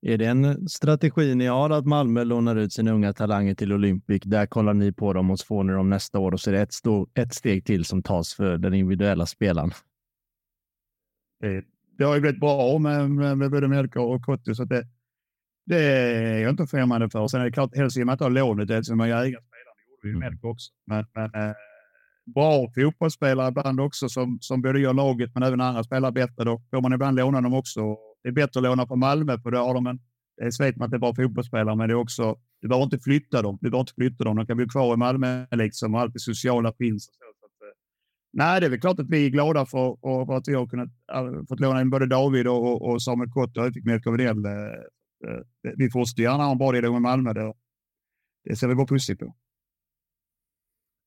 Är 0.00 0.18
det 0.18 0.26
en 0.26 0.68
strategi 0.68 1.34
ni 1.34 1.46
har 1.46 1.70
att 1.70 1.86
Malmö 1.86 2.24
lånar 2.24 2.56
ut 2.56 2.72
sina 2.72 2.90
unga 2.90 3.12
talanger 3.12 3.54
till 3.54 3.72
Olympic? 3.72 4.22
Där 4.22 4.46
kollar 4.46 4.74
ni 4.74 4.92
på 4.92 5.12
dem 5.12 5.30
och 5.30 5.38
så 5.38 5.46
får 5.46 5.64
ni 5.64 5.72
dem 5.72 5.90
nästa 5.90 6.18
år 6.18 6.32
och 6.32 6.40
så 6.40 6.50
är 6.50 6.54
det 6.54 6.60
ett, 6.60 6.72
stå, 6.72 7.08
ett 7.14 7.34
steg 7.34 7.64
till 7.64 7.84
som 7.84 8.02
tas 8.02 8.34
för 8.34 8.58
den 8.58 8.74
individuella 8.74 9.26
spelaren. 9.26 9.70
Det, 11.98 12.04
har 12.04 12.14
ju 12.14 12.20
blivit 12.20 12.40
bra 12.40 12.78
med, 12.78 13.10
med, 13.10 13.38
med 13.38 13.50
både 13.50 13.68
Melker 13.68 14.00
och 14.00 14.22
Kotto 14.22 14.54
så 14.54 14.64
det, 14.64 14.86
det 15.66 15.78
är 15.78 16.38
jag 16.38 16.50
inte 16.50 16.66
främmande 16.66 17.10
för. 17.10 17.28
Sen 17.28 17.40
är 17.40 17.44
det 17.44 17.52
klart, 17.52 17.76
helst 17.76 17.96
vill 17.96 18.04
man 18.04 18.12
inte 18.12 18.24
ha 18.24 18.28
lånet 18.28 18.70
eftersom 18.70 18.98
man 18.98 19.08
är 19.08 19.12
ägarspelare. 19.12 19.74
Det 20.02 20.08
gjorde 20.08 20.16
mm. 20.16 20.30
Melker 20.30 20.48
också. 20.48 20.72
Men, 20.86 21.06
men 21.14 21.34
eh, 21.34 21.54
bra 22.34 22.72
fotbollsspelare 22.74 23.48
ibland 23.48 23.80
också 23.80 24.08
som, 24.08 24.38
som 24.40 24.62
både 24.62 24.80
gör 24.80 24.94
laget 24.94 25.30
men 25.34 25.42
även 25.42 25.60
andra 25.60 25.84
spelare 25.84 26.12
bättre. 26.12 26.44
Då 26.44 26.62
får 26.70 26.80
man 26.80 26.92
ibland 26.92 27.16
låna 27.16 27.40
dem 27.40 27.54
också 27.54 27.96
det 28.22 28.28
är 28.28 28.32
bättre 28.32 28.60
att 28.60 28.64
låna 28.64 28.86
på 28.86 28.96
Malmö 28.96 29.38
för 29.38 29.50
då 29.50 29.58
har 29.58 29.74
de 29.74 29.86
en, 29.86 30.00
dels 30.36 30.60
vet 30.60 30.76
man 30.76 30.84
att 30.84 30.90
det 30.90 30.96
är 30.96 30.98
bra 30.98 31.14
fotbollsspelare, 31.14 31.76
men 31.76 31.88
det 31.88 31.92
är 31.92 31.96
också, 31.96 32.36
du 32.60 32.68
behöver 32.68 32.84
inte 32.84 32.98
flytta 32.98 33.42
dem. 33.42 33.58
Du 33.60 33.70
behöver 33.70 33.82
inte 33.82 33.94
flytta 33.94 34.24
dem. 34.24 34.36
De 34.36 34.46
kan 34.46 34.56
bli 34.56 34.66
kvar 34.66 34.94
i 34.94 34.96
Malmö 34.96 35.46
liksom 35.50 35.94
och 35.94 36.00
allt 36.00 36.12
det 36.12 36.20
sociala 36.20 36.72
finns. 36.72 37.08
Och 37.08 37.14
så. 37.14 37.20
Så 37.40 37.46
att, 37.46 37.68
eh, 37.68 37.74
nej, 38.32 38.60
det 38.60 38.66
är 38.66 38.70
väl 38.70 38.80
klart 38.80 39.00
att 39.00 39.10
vi 39.10 39.26
är 39.26 39.30
glada 39.30 39.66
för, 39.66 39.96
för 40.26 40.36
att 40.36 40.48
vi 40.48 40.54
har 40.54 40.66
kunnat, 40.66 40.88
fått 41.48 41.60
låna 41.60 41.80
in 41.80 41.90
både 41.90 42.06
David 42.06 42.46
och, 42.48 42.90
och 42.90 43.02
Samuel 43.02 43.30
Kott 43.30 43.56
och 43.56 43.72
fick 43.74 43.84
Melker 43.84 44.10
Widell. 44.10 44.44
Eh, 44.44 44.52
eh, 45.30 45.72
vi 45.76 45.90
fortsätter 45.90 46.22
gärna 46.22 46.44
ha 46.44 46.52
en 46.52 46.58
bra 46.58 46.72
dialog 46.72 46.92
med 46.92 47.02
Malmö. 47.02 47.32
Det, 47.32 47.54
det 48.44 48.56
ser 48.56 48.68
vi 48.68 48.74
bara 48.74 48.86
positivt 48.86 49.18
på. 49.18 49.34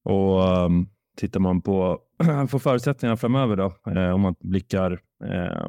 Och 0.04 0.64
um, 0.66 0.90
tittar 1.18 1.40
man 1.40 1.62
på, 1.62 2.02
för 2.50 2.60
förutsättningarna 2.60 3.18
framöver 3.18 3.56
då, 3.56 3.92
eh, 3.92 4.12
om 4.12 4.22
man 4.22 4.36
blickar 4.40 4.92
eh, 5.24 5.68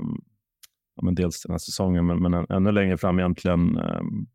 ja, 0.97 1.05
men 1.05 1.15
dels 1.15 1.43
den 1.43 1.53
här 1.53 1.59
säsongen, 1.59 2.07
men, 2.07 2.23
men 2.23 2.47
ännu 2.49 2.73
längre 2.73 2.97
fram 2.99 3.19
egentligen. 3.19 3.79
Um, 3.79 4.27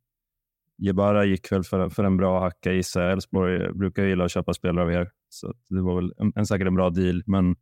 Jebara 0.78 1.26
gick 1.26 1.52
väl 1.52 1.64
för, 1.64 1.90
för 1.90 2.04
en 2.04 2.18
bra 2.18 2.40
hacka 2.40 2.74
i 2.74 2.84
sig. 2.84 3.12
Elfsborg 3.12 3.74
brukar 3.74 4.04
gilla 4.04 4.26
att 4.26 4.32
köpa 4.32 4.54
spelare 4.54 4.86
av 4.86 4.92
er, 4.92 5.12
så 5.30 5.54
det 5.70 5.82
var 5.82 5.96
väl 5.96 6.14
en, 6.18 6.34
en, 6.36 6.46
säkert 6.46 6.68
en 6.68 6.76
bra 6.76 6.90
deal. 6.90 7.24
Men 7.26 7.56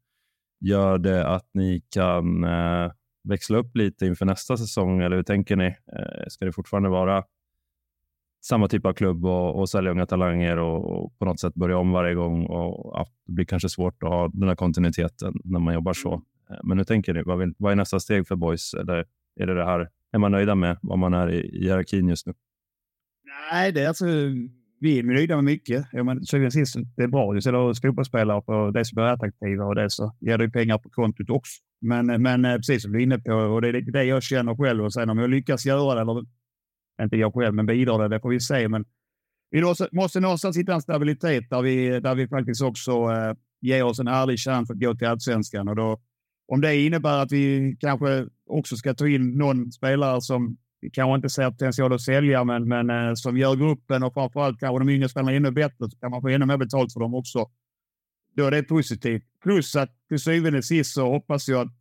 gör 0.60 0.98
det 0.98 1.28
att 1.28 1.50
ni 1.54 1.82
kan 1.90 2.44
eh, 2.44 2.92
växla 3.24 3.58
upp 3.58 3.76
lite 3.76 4.06
inför 4.06 4.26
nästa 4.26 4.58
säsong, 4.58 5.02
eller 5.02 5.16
hur 5.16 5.24
tänker 5.24 5.56
ni? 5.56 5.66
Eh, 5.66 6.28
ska 6.28 6.46
det 6.46 6.52
fortfarande 6.52 6.90
vara 6.90 7.24
samma 8.46 8.68
typ 8.68 8.86
av 8.86 8.94
klubb 8.94 9.26
och, 9.26 9.60
och 9.60 9.70
sälja 9.70 9.92
unga 9.92 10.06
talanger 10.06 10.58
och, 10.58 11.04
och, 11.04 11.20
på 11.20 11.26
något 11.26 11.40
sätt 11.40 11.54
börja 11.54 11.78
om 11.78 11.92
varje 11.92 12.14
gång? 12.14 12.46
Och, 12.46 12.92
ja, 12.94 13.08
det 13.26 13.34
blir 13.34 13.46
kanske 13.46 13.70
svårt 13.70 14.04
att 14.04 14.10
ha 14.10 14.30
den 14.34 14.48
här 14.48 14.56
kontinuiteten 14.56 15.34
när 15.44 15.60
man 15.60 15.74
jobbar 15.74 15.94
så. 15.94 16.22
Eh, 16.50 16.58
men 16.64 16.78
hur 16.78 16.86
tänker 16.86 17.14
ni? 17.14 17.24
Vad, 17.24 17.40
vill, 17.40 17.54
vad 17.58 17.72
är 17.72 17.76
nästa 17.76 18.00
steg 18.00 18.28
för 18.28 18.36
boys? 18.36 18.74
Eller 18.74 19.06
är 19.40 19.48
det 19.48 19.54
det 19.54 19.66
här? 19.66 19.90
Är 20.12 20.20
man 20.20 20.32
nöjda 20.32 20.56
med 20.56 20.78
vad 20.82 21.00
man 21.00 21.14
är 21.14 21.32
i, 21.32 21.58
i 21.58 21.64
hierarkin 21.64 22.10
just 22.10 22.28
nu? 22.28 22.34
Nej, 23.52 23.72
det 23.72 23.82
är 23.82 23.88
alltså, 23.88 24.06
vi 24.80 25.00
är 25.00 25.04
nöjda 25.04 25.36
med 25.36 25.44
mycket. 25.44 25.86
Jag 25.92 26.06
sist, 26.52 26.76
det 26.96 27.04
är 27.04 27.08
bra. 27.08 27.34
att 27.34 27.42
ställer 27.42 27.82
fotbollsspelare 27.82 28.42
på 28.42 28.72
det 28.72 28.86
som 28.86 28.98
är 28.98 29.04
attraktiva 29.04 29.66
och 29.66 29.76
det 29.76 29.90
så 29.90 30.16
ger 30.20 30.38
det 30.38 30.50
pengar 30.50 30.78
på 30.78 30.90
kontot 30.90 31.30
också. 31.30 31.62
Men, 31.82 32.22
men 32.22 32.46
eh, 32.46 32.56
precis 32.56 32.84
som 32.84 32.92
du 32.92 33.00
är 33.00 33.04
inne 33.04 33.20
på, 33.20 33.34
och 33.34 33.62
det 33.62 33.68
är 33.68 33.74
lite 33.74 33.92
det 33.92 34.04
jag 34.04 34.24
känner 34.24 34.56
själv 34.56 34.84
och 34.84 34.94
sen 34.94 35.10
om 35.10 35.18
jag 35.18 35.30
lyckas 35.30 35.66
göra 35.66 35.96
det, 35.96 36.02
eller 36.02 36.26
inte 37.02 37.18
jag 37.18 37.34
själv, 37.34 37.56
men 37.56 37.66
bidrar 37.66 38.00
det, 38.00 38.16
det 38.16 38.22
får 38.22 38.30
vi 38.30 38.40
se. 38.40 38.68
Men 38.68 38.86
vi 39.52 39.64
måste 39.92 40.20
någonstans 40.20 40.58
hitta 40.58 40.74
en 40.74 40.82
stabilitet 40.82 41.50
där 41.50 41.62
vi, 41.62 42.00
där 42.00 42.16
vi 42.16 42.28
faktiskt 42.28 42.62
också 42.62 42.92
eh, 42.92 43.34
ger 43.62 43.84
oss 43.84 44.00
en 44.00 44.08
ärlig 44.08 44.40
chans 44.40 44.72
att 44.72 44.80
gå 44.80 44.96
till 44.96 45.08
allsvenskan 45.08 45.68
och 45.68 45.76
då 45.76 46.02
om 46.48 46.62
det 46.62 46.82
innebär 46.82 47.22
att 47.22 47.32
vi 47.32 47.78
kanske 47.80 48.28
också 48.46 48.76
ska 48.76 48.94
ta 48.94 49.08
in 49.08 49.38
någon 49.38 49.72
spelare 49.72 50.22
som 50.22 50.58
vi 50.82 50.90
kanske 50.90 51.16
inte 51.16 51.30
ser 51.30 51.52
potential 51.52 51.94
att 51.94 52.02
sälja, 52.02 52.44
men, 52.44 52.68
men 52.68 52.90
eh, 52.90 53.14
som 53.14 53.38
gör 53.38 53.56
gruppen 53.56 54.04
och 54.04 54.14
framförallt 54.14 54.60
kanske 54.60 54.80
de 54.80 54.90
yngre 54.90 55.10
spelarna 55.10 55.32
ännu 55.32 55.52
bättre, 55.52 55.90
så 55.90 55.98
kan 56.00 56.12
man 56.12 56.22
få 56.22 56.28
ännu 56.28 56.46
mer 56.46 56.58
betalt 56.58 56.94
för 56.94 57.00
dem 57.00 57.16
också. 57.16 57.50
Då 58.36 58.46
är 58.46 58.52
det 58.52 58.64
positivt. 58.64 59.24
Plus 59.44 59.76
att 59.76 59.90
till 60.08 60.20
syvende 60.20 60.58
och 60.58 60.66
sist 60.66 60.94
så 60.94 61.12
hoppas 61.12 61.48
jag 61.48 61.62
att 61.62 61.74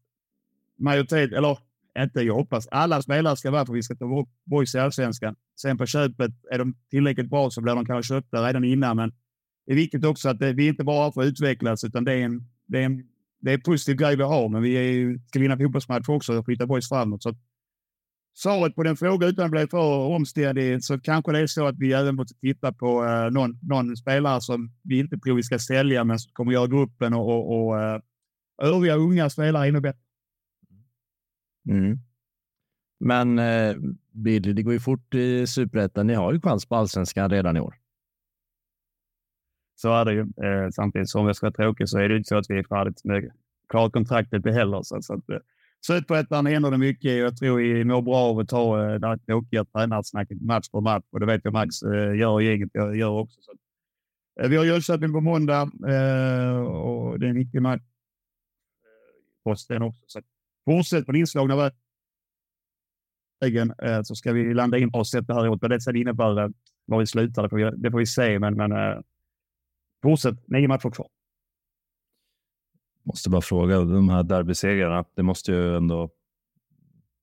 majoritet, 0.78 1.32
eller 1.32 1.58
inte 1.98 2.20
jag 2.20 2.34
hoppas, 2.34 2.66
alla 2.66 3.02
spelare 3.02 3.36
ska 3.36 3.50
vara 3.50 3.66
för 3.66 3.72
att 3.72 3.76
vi 3.76 3.82
ska 3.82 3.94
ta 3.94 4.20
upp 4.20 4.28
boys 4.44 4.74
i 4.74 4.78
allsvenskan. 4.78 5.36
Sen 5.60 5.78
på 5.78 5.86
köpet, 5.86 6.32
är 6.50 6.58
de 6.58 6.74
tillräckligt 6.90 7.30
bra 7.30 7.50
så 7.50 7.60
blir 7.60 7.74
de 7.74 7.86
kanske 7.86 8.14
köpta 8.14 8.48
redan 8.48 8.64
innan, 8.64 8.96
men 8.96 9.12
det 9.66 9.72
är 9.72 9.76
viktigt 9.76 10.04
också 10.04 10.28
att 10.28 10.42
eh, 10.42 10.48
vi 10.48 10.68
inte 10.68 10.84
bara 10.84 11.12
får 11.12 11.24
utvecklas, 11.24 11.84
utan 11.84 12.04
det 12.04 12.12
är 12.12 12.24
en, 12.24 12.48
det 12.66 12.78
är 12.78 12.84
en 12.84 13.02
det 13.44 13.50
är 13.50 13.54
en 13.54 13.60
positiv 13.60 13.96
grej 13.96 14.16
vi 14.16 14.22
har, 14.22 14.48
men 14.48 14.62
vi 14.62 14.74
är, 14.74 15.18
ska 15.28 15.38
vinna 15.38 15.56
fotbollsmatcher 15.56 16.10
också 16.10 16.38
och 16.38 16.44
flytta 16.44 16.66
boys 16.66 16.88
framåt. 16.88 17.22
Så 17.22 17.34
svaret 18.34 18.74
på 18.74 18.82
den 18.82 18.96
frågan 18.96 19.28
utan 19.28 19.44
att 19.44 19.50
bli 19.50 19.66
för 19.66 19.98
omständig 20.16 20.84
så 20.84 21.00
kanske 21.00 21.32
det 21.32 21.38
är 21.38 21.46
så 21.46 21.66
att 21.66 21.78
vi 21.78 21.92
även 21.92 22.14
måste 22.14 22.34
titta 22.34 22.72
på 22.72 23.04
uh, 23.04 23.30
någon, 23.30 23.58
någon 23.62 23.96
spelare 23.96 24.40
som 24.40 24.72
vi 24.82 24.98
inte 24.98 25.18
tror 25.18 25.36
vi 25.36 25.42
ska 25.42 25.58
sälja, 25.58 26.04
men 26.04 26.18
som 26.18 26.32
kommer 26.32 26.52
göra 26.52 26.66
gruppen 26.66 27.14
och, 27.14 27.28
och, 27.28 27.66
och 27.66 27.74
uh, 27.74 28.00
övriga 28.62 28.94
unga 28.94 29.30
spelare 29.30 29.68
ännu 29.68 29.80
bättre. 29.80 30.00
Mm. 31.68 31.98
Men 33.00 33.38
eh, 33.38 33.76
Billy, 34.12 34.52
det 34.52 34.62
går 34.62 34.72
ju 34.72 34.80
fort 34.80 35.14
i 35.14 35.46
superettan. 35.46 36.06
Ni 36.06 36.14
har 36.14 36.32
ju 36.32 36.40
chans 36.40 36.66
på 36.66 36.76
allsvenskan 36.76 37.30
redan 37.30 37.56
i 37.56 37.60
år. 37.60 37.74
Så 39.76 39.92
är 39.92 40.04
det 40.04 40.12
ju. 40.12 40.20
Eh, 40.20 40.70
samtidigt 40.70 41.10
som 41.10 41.26
jag 41.26 41.36
ska 41.36 41.46
vara 41.46 41.54
tråkig 41.54 41.88
så 41.88 41.98
är 41.98 42.08
det 42.08 42.16
inte 42.16 42.28
så 42.28 42.36
att 42.36 42.50
vi 42.50 42.58
är 42.58 42.64
färdigt 42.64 43.04
med 43.04 43.30
klart 43.68 43.92
kontraktet 43.92 44.44
heller. 44.44 44.82
Så, 44.82 45.02
så 45.02 45.14
att, 45.14 45.30
eh, 45.30 45.38
Superettan 45.86 46.46
händer 46.46 46.70
det 46.70 46.78
mycket. 46.78 47.12
Jag 47.12 47.36
tror 47.36 47.58
vi 47.58 47.84
mår 47.84 48.02
bra 48.02 48.16
av 48.16 48.38
att 48.38 48.48
ta 48.48 48.82
eh, 48.82 49.00
det 49.00 49.06
här 49.06 49.16
tråkiga 49.16 49.64
tränarsnacket 49.64 50.42
match 50.42 50.70
för 50.70 50.80
match. 50.80 51.04
Och 51.10 51.20
det 51.20 51.26
vet 51.26 51.40
jag 51.44 51.52
Max 51.52 51.82
eh, 51.82 52.14
gör 52.16 52.30
och 52.30 52.42
gänget 52.42 52.70
jag 52.72 52.96
gör 52.96 53.10
också. 53.10 53.40
Så, 53.40 53.52
eh, 54.40 54.48
vi 54.48 54.56
har 54.56 54.64
Jönköping 54.64 55.12
på 55.12 55.20
måndag 55.20 55.70
eh, 55.88 56.56
och 56.60 57.20
det 57.20 57.26
är 57.26 57.30
en 57.30 57.36
viktig 57.36 57.62
match. 57.62 57.80
Eh, 57.80 59.44
Posten 59.44 59.82
också. 59.82 60.02
Så 60.06 60.20
fortsätt 60.64 61.06
på 61.06 61.12
den 61.12 61.20
inslagna 61.20 61.70
vägen 63.40 63.74
eh, 63.82 64.02
så 64.02 64.14
ska 64.14 64.32
vi 64.32 64.54
landa 64.54 64.78
in 64.78 64.92
på 64.92 65.04
sätt 65.04 65.26
det 65.26 65.34
här 65.34 65.48
året. 65.48 65.62
Vad 65.62 65.70
det 65.70 65.80
sen 65.80 65.96
innebär, 65.96 66.44
eh, 66.44 66.48
var 66.86 66.98
vi 66.98 67.06
slutar, 67.06 67.42
det 67.42 67.48
får 67.48 67.56
vi, 67.56 67.70
det 67.76 67.90
får 67.90 67.98
vi 67.98 68.06
se. 68.06 68.38
Men, 68.38 68.54
men 68.54 68.72
Fortsätt, 70.04 70.48
nio 70.48 70.68
matcher 70.68 70.90
kvar. 70.90 71.08
måste 73.02 73.30
bara 73.30 73.40
fråga, 73.40 73.80
de 73.80 74.08
här 74.08 74.22
derbysegrarna, 74.22 75.04
det 75.14 75.22
måste 75.22 75.52
ju 75.52 75.76
ändå, 75.76 76.10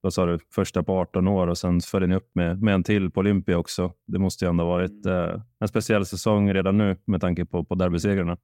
vad 0.02 0.14
sa 0.14 0.26
du, 0.26 0.40
första 0.56 0.84
på 0.84 0.94
18 0.94 1.28
år 1.28 1.48
och 1.48 1.58
sen 1.58 1.82
följer 1.82 2.08
ni 2.08 2.16
upp 2.16 2.36
med, 2.36 2.62
med 2.62 2.74
en 2.74 2.84
till 2.84 3.12
på 3.12 3.20
Olympia 3.20 3.58
också. 3.58 3.94
Det 4.08 4.20
måste 4.20 4.46
ju 4.46 4.50
ändå 4.50 4.66
varit 4.66 5.06
eh, 5.06 5.42
en 5.60 5.68
speciell 5.68 6.06
säsong 6.06 6.54
redan 6.54 6.78
nu 6.78 6.98
med 7.06 7.22
tanke 7.22 7.46
på, 7.46 7.64
på 7.64 7.76
derbysegrarna. 7.76 8.38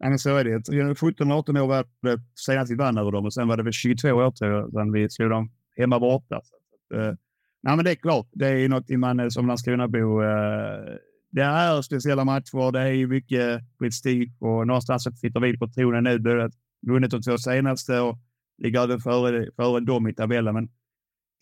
Nej, 0.00 0.08
men 0.08 0.18
så 0.18 0.36
är 0.36 0.44
det. 0.44 0.58
17-18 0.58 1.60
år 1.60 1.66
var 1.66 1.84
det 2.02 2.22
senast 2.34 2.72
vi 2.72 2.76
vann 2.76 2.98
över 2.98 3.12
dem 3.12 3.24
och 3.24 3.34
sen 3.34 3.48
var 3.48 3.56
det 3.56 3.62
väl 3.62 3.72
22 3.72 4.12
år 4.12 4.32
sedan 4.36 4.92
vi 4.92 5.10
slog 5.10 5.30
dem 5.30 5.50
hemma 5.76 6.00
borta. 6.00 6.40
Så, 6.44 6.56
att, 6.56 7.00
eh, 7.00 7.14
nej, 7.62 7.76
men 7.76 7.84
det 7.84 7.90
är 7.90 7.94
klart, 7.94 8.28
det 8.32 8.48
är 8.48 8.68
något 8.68 8.88
man 8.88 9.30
som 9.30 9.46
Landskronabo 9.46 10.22
eh, 10.22 10.96
det 11.30 11.42
är 11.42 11.82
speciella 11.82 12.24
matcher. 12.24 12.72
Det 12.72 12.80
är 12.80 13.06
mycket 13.06 13.60
prestige 13.78 14.32
och 14.38 14.66
någonstans 14.66 15.04
så 15.04 15.12
sitter 15.12 15.40
vi 15.40 15.58
på 15.58 15.68
tronen 15.68 16.04
nu. 16.04 16.18
Vi 16.18 16.30
har 16.30 16.50
Vunnit 16.86 17.10
de 17.10 17.22
två 17.22 17.38
senaste 17.38 18.00
och 18.00 18.18
ligger 18.58 18.84
även 18.84 19.00
före, 19.00 19.48
före 19.56 19.80
dem 19.80 20.08
i 20.08 20.14
tabellen. 20.14 20.54
Men 20.54 20.68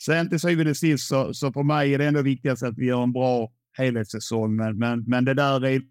sen 0.02 0.28
till 0.28 0.40
syvende 0.40 0.70
och 0.70 0.76
sist 0.76 1.08
så, 1.08 1.34
så 1.34 1.52
för 1.52 1.62
mig 1.62 1.94
är 1.94 1.98
det 1.98 2.06
ändå 2.06 2.22
viktigast 2.22 2.62
att 2.62 2.78
vi 2.78 2.86
gör 2.86 3.02
en 3.02 3.12
bra 3.12 3.52
helhetssäsong. 3.72 4.56
Men, 4.56 4.78
men, 4.78 5.04
men 5.06 5.24
det 5.24 5.34
där 5.34 5.66
är 5.66 5.82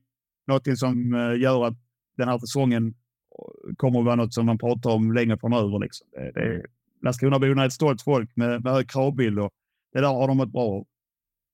något 0.47 0.77
som 0.79 1.13
eh, 1.13 1.41
gör 1.41 1.65
att 1.65 1.77
den 2.17 2.27
här 2.27 2.37
säsongen 2.37 2.87
eh, 2.87 3.75
kommer 3.75 3.99
att 3.99 4.05
vara 4.05 4.15
något 4.15 4.33
som 4.33 4.45
man 4.45 4.57
pratar 4.57 4.89
om 4.89 5.13
längre 5.13 5.37
framöver. 5.37 5.79
Liksom. 5.79 6.07
Landskronaborna 7.03 7.61
är 7.61 7.67
ett 7.67 7.73
stolt 7.73 8.01
folk 8.01 8.35
med, 8.35 8.63
med 8.63 8.73
hög 8.73 8.89
kravbild 8.89 9.39
och 9.39 9.51
det 9.93 10.01
där 10.01 10.07
har 10.07 10.27
de 10.27 10.39
ett 10.39 10.51
bra 10.51 10.61
av. 10.61 10.87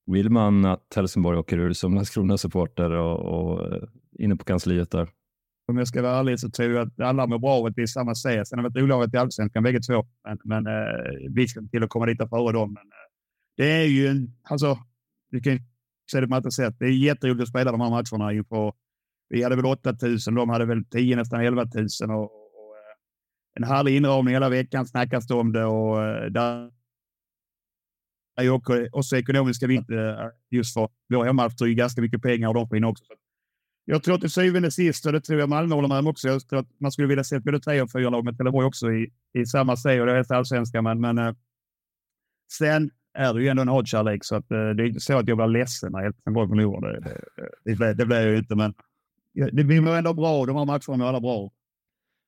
Vill 0.05 0.29
man 0.29 0.65
att 0.65 0.93
Helsingborg 0.95 1.37
åker 1.37 1.57
ur 1.57 1.73
som 1.73 1.95
Landskrona-supporter 1.95 2.89
och, 2.89 3.19
och 3.19 3.73
eh, 3.73 3.83
inne 4.19 4.35
på 4.35 4.43
kansliet 4.43 4.91
där? 4.91 5.09
Om 5.67 5.77
jag 5.77 5.87
ska 5.87 6.01
vara 6.01 6.19
ärlig 6.19 6.39
så 6.39 6.49
tror 6.49 6.71
jag 6.71 6.87
att 6.87 6.99
alla 6.99 7.27
mår 7.27 7.39
bra 7.39 7.51
av 7.51 7.65
att 7.65 7.73
vi 7.75 7.81
är 7.81 7.87
samma 7.87 8.15
serie. 8.15 8.45
Sen 8.45 8.59
har 8.59 8.69
vi 8.69 8.79
ett 8.79 8.83
olaget 8.83 9.13
i 9.13 9.17
allsvenskan 9.17 9.63
bägge 9.63 9.79
två, 9.79 10.05
men, 10.23 10.37
men 10.43 10.67
eh, 10.67 11.29
vi 11.29 11.47
ska 11.47 11.61
till 11.71 11.83
att 11.83 11.89
komma 11.89 12.05
dit 12.05 12.17
före 12.29 12.53
dem. 12.53 12.73
Men, 12.73 12.83
eh, 12.83 13.09
det 13.57 13.71
är 13.71 13.85
ju 13.85 14.07
en, 14.07 14.35
alltså, 14.43 14.77
du 15.31 15.41
kan 15.41 15.59
se 16.11 16.21
det 16.21 16.27
på 16.27 16.35
andra 16.35 16.51
sätt. 16.51 16.75
Det 16.79 16.85
är 16.85 16.89
jätteroligt 16.89 17.41
att 17.41 17.49
spela 17.49 17.71
de 17.71 17.81
här 17.81 17.89
matcherna 17.89 18.33
inför, 18.33 18.73
vi 19.29 19.43
hade 19.43 19.55
väl 19.55 19.65
8 19.65 19.95
000, 20.01 20.17
de 20.35 20.49
hade 20.49 20.65
väl 20.65 20.85
10, 20.85 21.15
nästan 21.15 21.41
11 21.41 21.65
000 22.01 22.11
och, 22.11 22.21
och, 22.21 22.27
och 22.27 22.75
en 23.55 23.63
härlig 23.63 23.95
inramning 23.95 24.33
hela 24.33 24.49
veckan 24.49 24.85
snackas 24.85 25.27
det 25.27 25.33
om 25.33 25.51
det 25.51 25.65
och 25.65 26.03
eh, 26.03 26.25
där 26.25 26.71
är 28.35 28.43
ju 28.43 28.59
också 28.91 29.17
ekonomiska 29.17 29.67
vinster 29.67 30.23
eh, 30.23 30.29
just 30.51 30.73
för 30.73 30.89
vår 31.09 31.25
hemmamatch 31.25 31.61
är 31.61 31.67
ganska 31.67 32.01
mycket 32.01 32.21
pengar 32.21 32.47
och 32.47 32.53
de 32.53 32.67
får 32.67 32.77
in 32.77 32.83
också. 32.83 33.03
Jag 33.85 34.03
tror 34.03 34.17
till 34.17 34.29
syvende 34.29 34.67
och 34.67 34.73
sist, 34.73 35.05
och 35.05 35.11
det 35.11 35.21
tror 35.21 35.39
jag 35.39 35.49
Malmö 35.49 35.75
håller 35.75 35.87
med 35.87 35.99
om 35.99 36.07
också, 36.07 36.27
jag 36.27 36.47
tror 36.47 36.59
att 36.59 36.79
man 36.79 36.91
skulle 36.91 37.07
vilja 37.07 37.23
se 37.23 37.39
både 37.39 37.59
tre 37.59 37.81
och 37.81 37.91
fyra 37.91 38.09
lag 38.09 38.25
med 38.25 38.37
Trelleborg 38.37 38.65
också 38.65 38.91
i, 38.91 39.11
i 39.33 39.45
samma 39.45 39.77
serie, 39.77 40.01
och 40.01 40.07
det 40.07 40.13
är 40.13 40.33
allsvenskan. 40.33 40.83
Men, 40.83 41.01
men 41.01 41.17
eh, 41.17 41.33
sen 42.51 42.91
är 43.13 43.33
det 43.33 43.41
ju 43.41 43.47
ändå 43.47 43.61
en 43.61 43.67
hatkärlek, 43.67 44.25
så 44.25 44.35
att, 44.35 44.51
eh, 44.51 44.69
det 44.69 44.83
är 44.83 44.87
inte 44.87 44.99
så 44.99 45.17
att 45.17 45.27
jag 45.27 45.37
blir 45.37 45.47
ledsen 45.47 45.91
när 45.91 46.01
Helsingborg 46.03 46.49
förlorar. 46.49 46.99
Det, 46.99 47.21
det, 47.63 47.75
det, 47.75 47.93
det 47.93 48.05
blir 48.05 48.17
jag 48.17 48.31
ju 48.31 48.37
inte, 48.37 48.55
men 48.55 48.73
det 49.33 49.63
blir 49.63 49.87
ändå 49.87 50.13
bra. 50.13 50.45
De 50.45 50.55
här 50.55 50.65
matcherna 50.65 50.97
mår 50.97 51.05
alla 51.05 51.21
bra. 51.21 51.51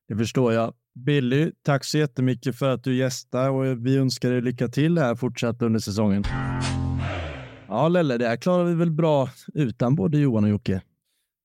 Det 0.08 0.16
förstår 0.16 0.54
jag. 0.54 0.74
Billy, 0.96 1.52
tack 1.64 1.84
så 1.84 1.98
jättemycket 1.98 2.56
för 2.56 2.70
att 2.70 2.84
du 2.84 2.96
gästar 2.96 3.50
och 3.50 3.86
vi 3.86 3.98
önskar 3.98 4.30
dig 4.32 4.42
lycka 4.42 4.68
till 4.68 4.98
här 4.98 5.16
fortsatt 5.16 5.62
under 5.62 5.80
säsongen. 5.80 6.24
Ja, 7.68 7.88
Lelle, 7.88 8.18
det 8.18 8.28
här 8.28 8.38
klarar 8.38 8.64
vi 8.64 8.76
väl 8.76 8.92
bra 8.92 9.30
utan 9.54 9.96
både 9.96 10.18
Johan 10.18 10.44
och 10.44 10.50
Jocke. 10.50 10.82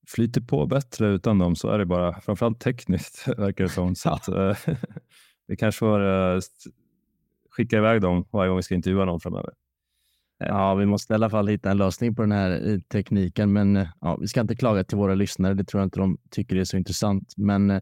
Flyter 0.07 0.41
på 0.41 0.65
bättre 0.65 1.07
utan 1.07 1.39
dem 1.39 1.55
så 1.55 1.69
är 1.69 1.77
det 1.77 1.85
bara, 1.85 2.21
framförallt 2.21 2.59
tekniskt 2.59 3.27
verkar 3.37 3.63
det 3.63 3.69
som. 3.69 3.95
Så 3.95 4.09
att, 4.09 4.27
eh, 4.27 4.57
vi 5.47 5.55
kanske 5.55 5.79
får 5.79 5.99
uh, 5.99 6.39
skicka 7.49 7.77
iväg 7.77 8.01
dem 8.01 8.25
varje 8.31 8.49
gång 8.49 8.57
vi 8.57 8.63
ska 8.63 8.75
intervjua 8.75 9.05
någon 9.05 9.19
framöver. 9.19 9.53
Ja, 10.39 10.75
vi 10.75 10.85
måste 10.85 11.13
i 11.13 11.15
alla 11.15 11.29
fall 11.29 11.47
hitta 11.47 11.71
en 11.71 11.77
lösning 11.77 12.15
på 12.15 12.21
den 12.21 12.31
här 12.31 12.69
eh, 12.69 12.79
tekniken, 12.79 13.53
men 13.53 13.87
ja, 14.01 14.17
vi 14.21 14.27
ska 14.27 14.41
inte 14.41 14.55
klaga 14.55 14.83
till 14.83 14.97
våra 14.97 15.15
lyssnare. 15.15 15.53
Det 15.53 15.63
tror 15.63 15.81
jag 15.81 15.85
inte 15.85 15.99
de 15.99 16.17
tycker 16.29 16.55
är 16.55 16.63
så 16.63 16.77
intressant, 16.77 17.33
men 17.37 17.81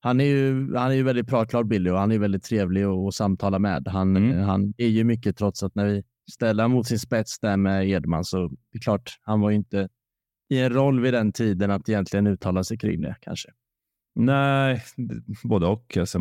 han 0.00 0.20
är 0.20 0.24
ju, 0.24 0.74
han 0.76 0.90
är 0.90 0.94
ju 0.94 1.02
väldigt 1.02 1.28
pratklar 1.28 1.64
Billy 1.64 1.90
och 1.90 1.98
han 1.98 2.12
är 2.12 2.18
väldigt 2.18 2.44
trevlig 2.44 2.82
att, 2.82 3.08
att 3.08 3.14
samtala 3.14 3.58
med. 3.58 3.88
Han, 3.88 4.16
mm. 4.16 4.40
han 4.40 4.74
är 4.76 4.86
ju 4.86 5.04
mycket 5.04 5.36
trots 5.36 5.62
att 5.62 5.74
när 5.74 5.86
vi 5.86 6.02
ställer 6.32 6.68
mot 6.68 6.86
sin 6.86 6.98
spets 6.98 7.40
där 7.40 7.56
med 7.56 7.88
Edman 7.88 8.24
så 8.24 8.48
det 8.48 8.78
är 8.78 8.80
klart, 8.80 9.18
han 9.22 9.40
var 9.40 9.50
ju 9.50 9.56
inte 9.56 9.88
i 10.48 10.60
en 10.60 10.72
roll 10.72 11.00
vid 11.00 11.14
den 11.14 11.32
tiden 11.32 11.70
att 11.70 11.88
egentligen 11.88 12.26
uttala 12.26 12.64
sig 12.64 12.78
kring 12.78 13.00
det 13.00 13.16
kanske. 13.20 13.48
Nej, 14.14 14.82
både 15.44 15.66
och. 15.66 15.96
Alltså, 15.96 16.18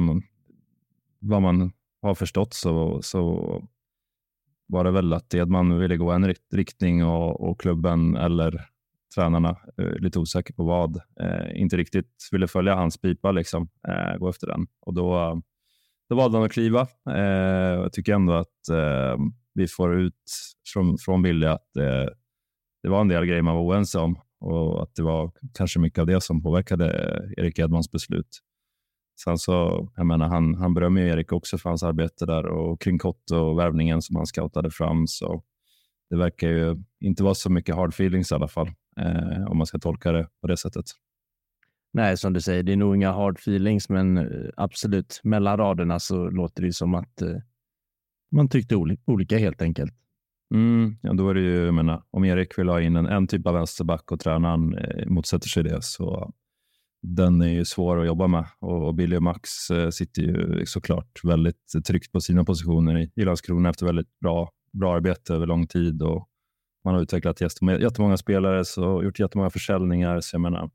vad 1.19 1.41
man 1.41 1.71
har 2.01 2.15
förstått 2.15 2.53
så, 2.53 3.01
så 3.01 3.63
var 4.67 4.83
det 4.83 4.91
väl 4.91 5.13
att 5.13 5.33
Edman 5.33 5.79
ville 5.79 5.97
gå 5.97 6.11
en 6.11 6.33
riktning 6.53 7.05
och, 7.05 7.49
och 7.49 7.59
klubben 7.59 8.15
eller 8.15 8.69
tränarna, 9.15 9.57
eh, 9.77 9.93
lite 9.99 10.19
osäker 10.19 10.53
på 10.53 10.63
vad, 10.63 10.95
eh, 10.95 11.61
inte 11.61 11.77
riktigt 11.77 12.29
ville 12.31 12.47
följa 12.47 12.75
hans 12.75 12.97
pipa, 13.01 13.31
liksom, 13.31 13.69
eh, 13.87 14.17
gå 14.17 14.29
efter 14.29 14.47
den. 14.47 14.67
Och 14.81 14.93
då, 14.93 15.41
då 16.09 16.15
valde 16.15 16.37
han 16.37 16.45
att 16.45 16.51
kliva. 16.51 16.87
Eh, 17.09 17.73
jag 17.81 17.93
tycker 17.93 18.13
ändå 18.13 18.33
att 18.33 18.69
eh, 18.71 19.17
vi 19.53 19.67
får 19.67 19.99
ut 19.99 20.23
från, 20.73 20.97
från 20.97 21.21
Billy 21.21 21.45
att 21.45 21.75
eh, 21.77 22.05
det 22.83 22.89
var 22.89 23.01
en 23.01 23.07
del 23.07 23.25
grejer 23.25 23.41
man 23.41 23.55
var 23.55 23.63
oense 23.63 23.99
om 23.99 24.19
och 24.39 24.83
att 24.83 24.95
det 24.95 25.03
var 25.03 25.31
kanske 25.53 25.79
mycket 25.79 25.99
av 25.99 26.07
det 26.07 26.21
som 26.21 26.43
påverkade 26.43 26.85
Erik 27.37 27.59
Edmans 27.59 27.91
beslut. 27.91 28.39
Sen 29.23 29.37
så, 29.37 29.87
jag 29.95 30.05
menar, 30.05 30.27
han, 30.27 30.55
han 30.55 30.73
berömmer 30.73 31.01
ju 31.01 31.09
Erik 31.09 31.31
också 31.31 31.57
för 31.57 31.69
hans 31.69 31.83
arbete 31.83 32.25
där 32.25 32.45
och 32.45 32.81
kring 32.81 32.97
Kott 32.97 33.31
och 33.31 33.59
värvningen 33.59 34.01
som 34.01 34.15
han 34.15 34.25
scoutade 34.25 34.71
fram. 34.71 35.07
Så 35.07 35.43
det 36.09 36.17
verkar 36.17 36.47
ju 36.47 36.83
inte 36.99 37.23
vara 37.23 37.33
så 37.33 37.51
mycket 37.51 37.75
hard 37.75 37.89
feelings 37.89 38.31
i 38.31 38.35
alla 38.35 38.47
fall 38.47 38.69
eh, 38.99 39.45
om 39.51 39.57
man 39.57 39.67
ska 39.67 39.79
tolka 39.79 40.11
det 40.11 40.27
på 40.41 40.47
det 40.47 40.57
sättet. 40.57 40.85
Nej, 41.91 42.17
som 42.17 42.33
du 42.33 42.41
säger, 42.41 42.63
det 42.63 42.71
är 42.71 42.77
nog 42.77 42.95
inga 42.95 43.11
hard 43.11 43.37
feelings, 43.37 43.89
men 43.89 44.17
eh, 44.17 44.49
absolut 44.57 45.19
mellan 45.23 45.57
raderna 45.57 45.99
så 45.99 46.29
låter 46.29 46.63
det 46.63 46.73
som 46.73 46.95
att 46.95 47.21
eh, 47.21 47.37
man 48.31 48.49
tyckte 48.49 48.75
olika 49.05 49.37
helt 49.37 49.61
enkelt. 49.61 49.93
Mm, 50.53 50.95
ja, 51.01 51.13
då 51.13 51.29
är 51.29 51.33
det 51.33 51.41
ju, 51.41 51.65
jag 51.65 51.73
menar, 51.73 52.03
om 52.11 52.25
Erik 52.25 52.59
vill 52.59 52.69
ha 52.69 52.81
in 52.81 52.95
en, 52.95 53.05
en 53.05 53.27
typ 53.27 53.47
av 53.47 53.53
vänsterback 53.53 54.11
och 54.11 54.19
tränaren 54.19 54.77
eh, 54.77 55.07
motsätter 55.07 55.47
sig 55.47 55.63
det 55.63 55.81
så 55.81 56.33
den 57.01 57.41
är 57.41 57.47
ju 57.47 57.65
svår 57.65 57.99
att 57.99 58.07
jobba 58.07 58.27
med 58.27 58.45
och, 58.59 58.87
och 58.87 58.95
Billy 58.95 59.17
och 59.17 59.23
Max 59.23 59.69
eh, 59.69 59.89
sitter 59.89 60.21
ju 60.21 60.65
såklart 60.65 61.19
väldigt 61.23 61.85
tryggt 61.87 62.11
på 62.11 62.21
sina 62.21 62.43
positioner 62.43 62.97
i, 62.97 63.11
i 63.15 63.25
Landskrona 63.25 63.69
efter 63.69 63.85
väldigt 63.85 64.19
bra, 64.19 64.49
bra 64.71 64.95
arbete 64.95 65.33
över 65.33 65.45
lång 65.45 65.67
tid 65.67 66.01
och 66.01 66.29
man 66.85 66.93
har 66.93 67.01
utvecklat 67.01 67.41
jättemånga 67.41 68.17
spelare 68.17 68.85
och 68.85 69.03
gjort 69.03 69.19
jättemånga 69.19 69.49
försäljningar. 69.49 70.19
Så 70.19 70.35
jag 70.35 70.41
menar, 70.41 70.69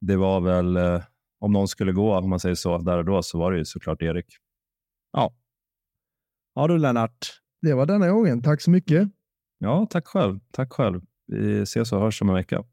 det 0.00 0.16
var 0.16 0.40
väl, 0.40 0.76
eh, 0.76 1.02
om 1.40 1.52
någon 1.52 1.68
skulle 1.68 1.92
gå, 1.92 2.14
om 2.18 2.30
man 2.30 2.40
säger 2.40 2.54
så, 2.54 2.78
där 2.78 2.98
och 2.98 3.04
då, 3.04 3.22
så 3.22 3.38
var 3.38 3.52
det 3.52 3.58
ju 3.58 3.64
såklart 3.64 4.02
Erik. 4.02 4.26
Ja. 5.12 5.34
Ja 6.54 6.66
du 6.66 6.78
Lennart, 6.78 7.40
det 7.62 7.74
var 7.74 7.86
denna 7.86 8.08
gången. 8.08 8.42
Tack 8.42 8.60
så 8.60 8.70
mycket. 8.70 9.08
Ja, 9.58 9.86
tack 9.90 10.06
själv. 10.06 10.40
Tack 10.50 10.72
själv. 10.72 11.00
Vi 11.26 11.62
ses 11.62 11.92
och 11.92 12.00
hörs 12.00 12.22
om 12.22 12.28
en 12.28 12.34
vecka. 12.34 12.64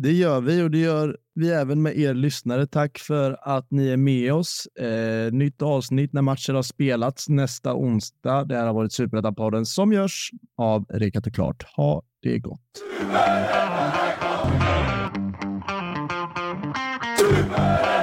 Det 0.00 0.12
gör 0.12 0.40
vi 0.40 0.62
och 0.62 0.70
det 0.70 0.78
gör 0.78 1.16
vi 1.34 1.50
även 1.50 1.82
med 1.82 1.98
er 1.98 2.14
lyssnare. 2.14 2.66
Tack 2.66 2.98
för 2.98 3.38
att 3.40 3.70
ni 3.70 3.88
är 3.88 3.96
med 3.96 4.32
oss. 4.32 4.66
Eh, 4.66 5.32
nytt 5.32 5.62
avsnitt 5.62 6.12
när 6.12 6.22
matcher 6.22 6.52
har 6.52 6.62
spelats 6.62 7.28
nästa 7.28 7.74
onsdag. 7.74 8.44
Det 8.44 8.56
här 8.56 8.66
har 8.66 8.74
varit 8.74 8.92
Superettan-podden 8.92 9.64
som 9.64 9.92
görs 9.92 10.30
av 10.56 10.84
Rekat 10.88 11.26
och 11.26 11.34
Klart. 11.34 11.62
Ha 11.76 12.02
det 12.22 12.38
gott. 12.38 12.60
Super! 17.18 17.97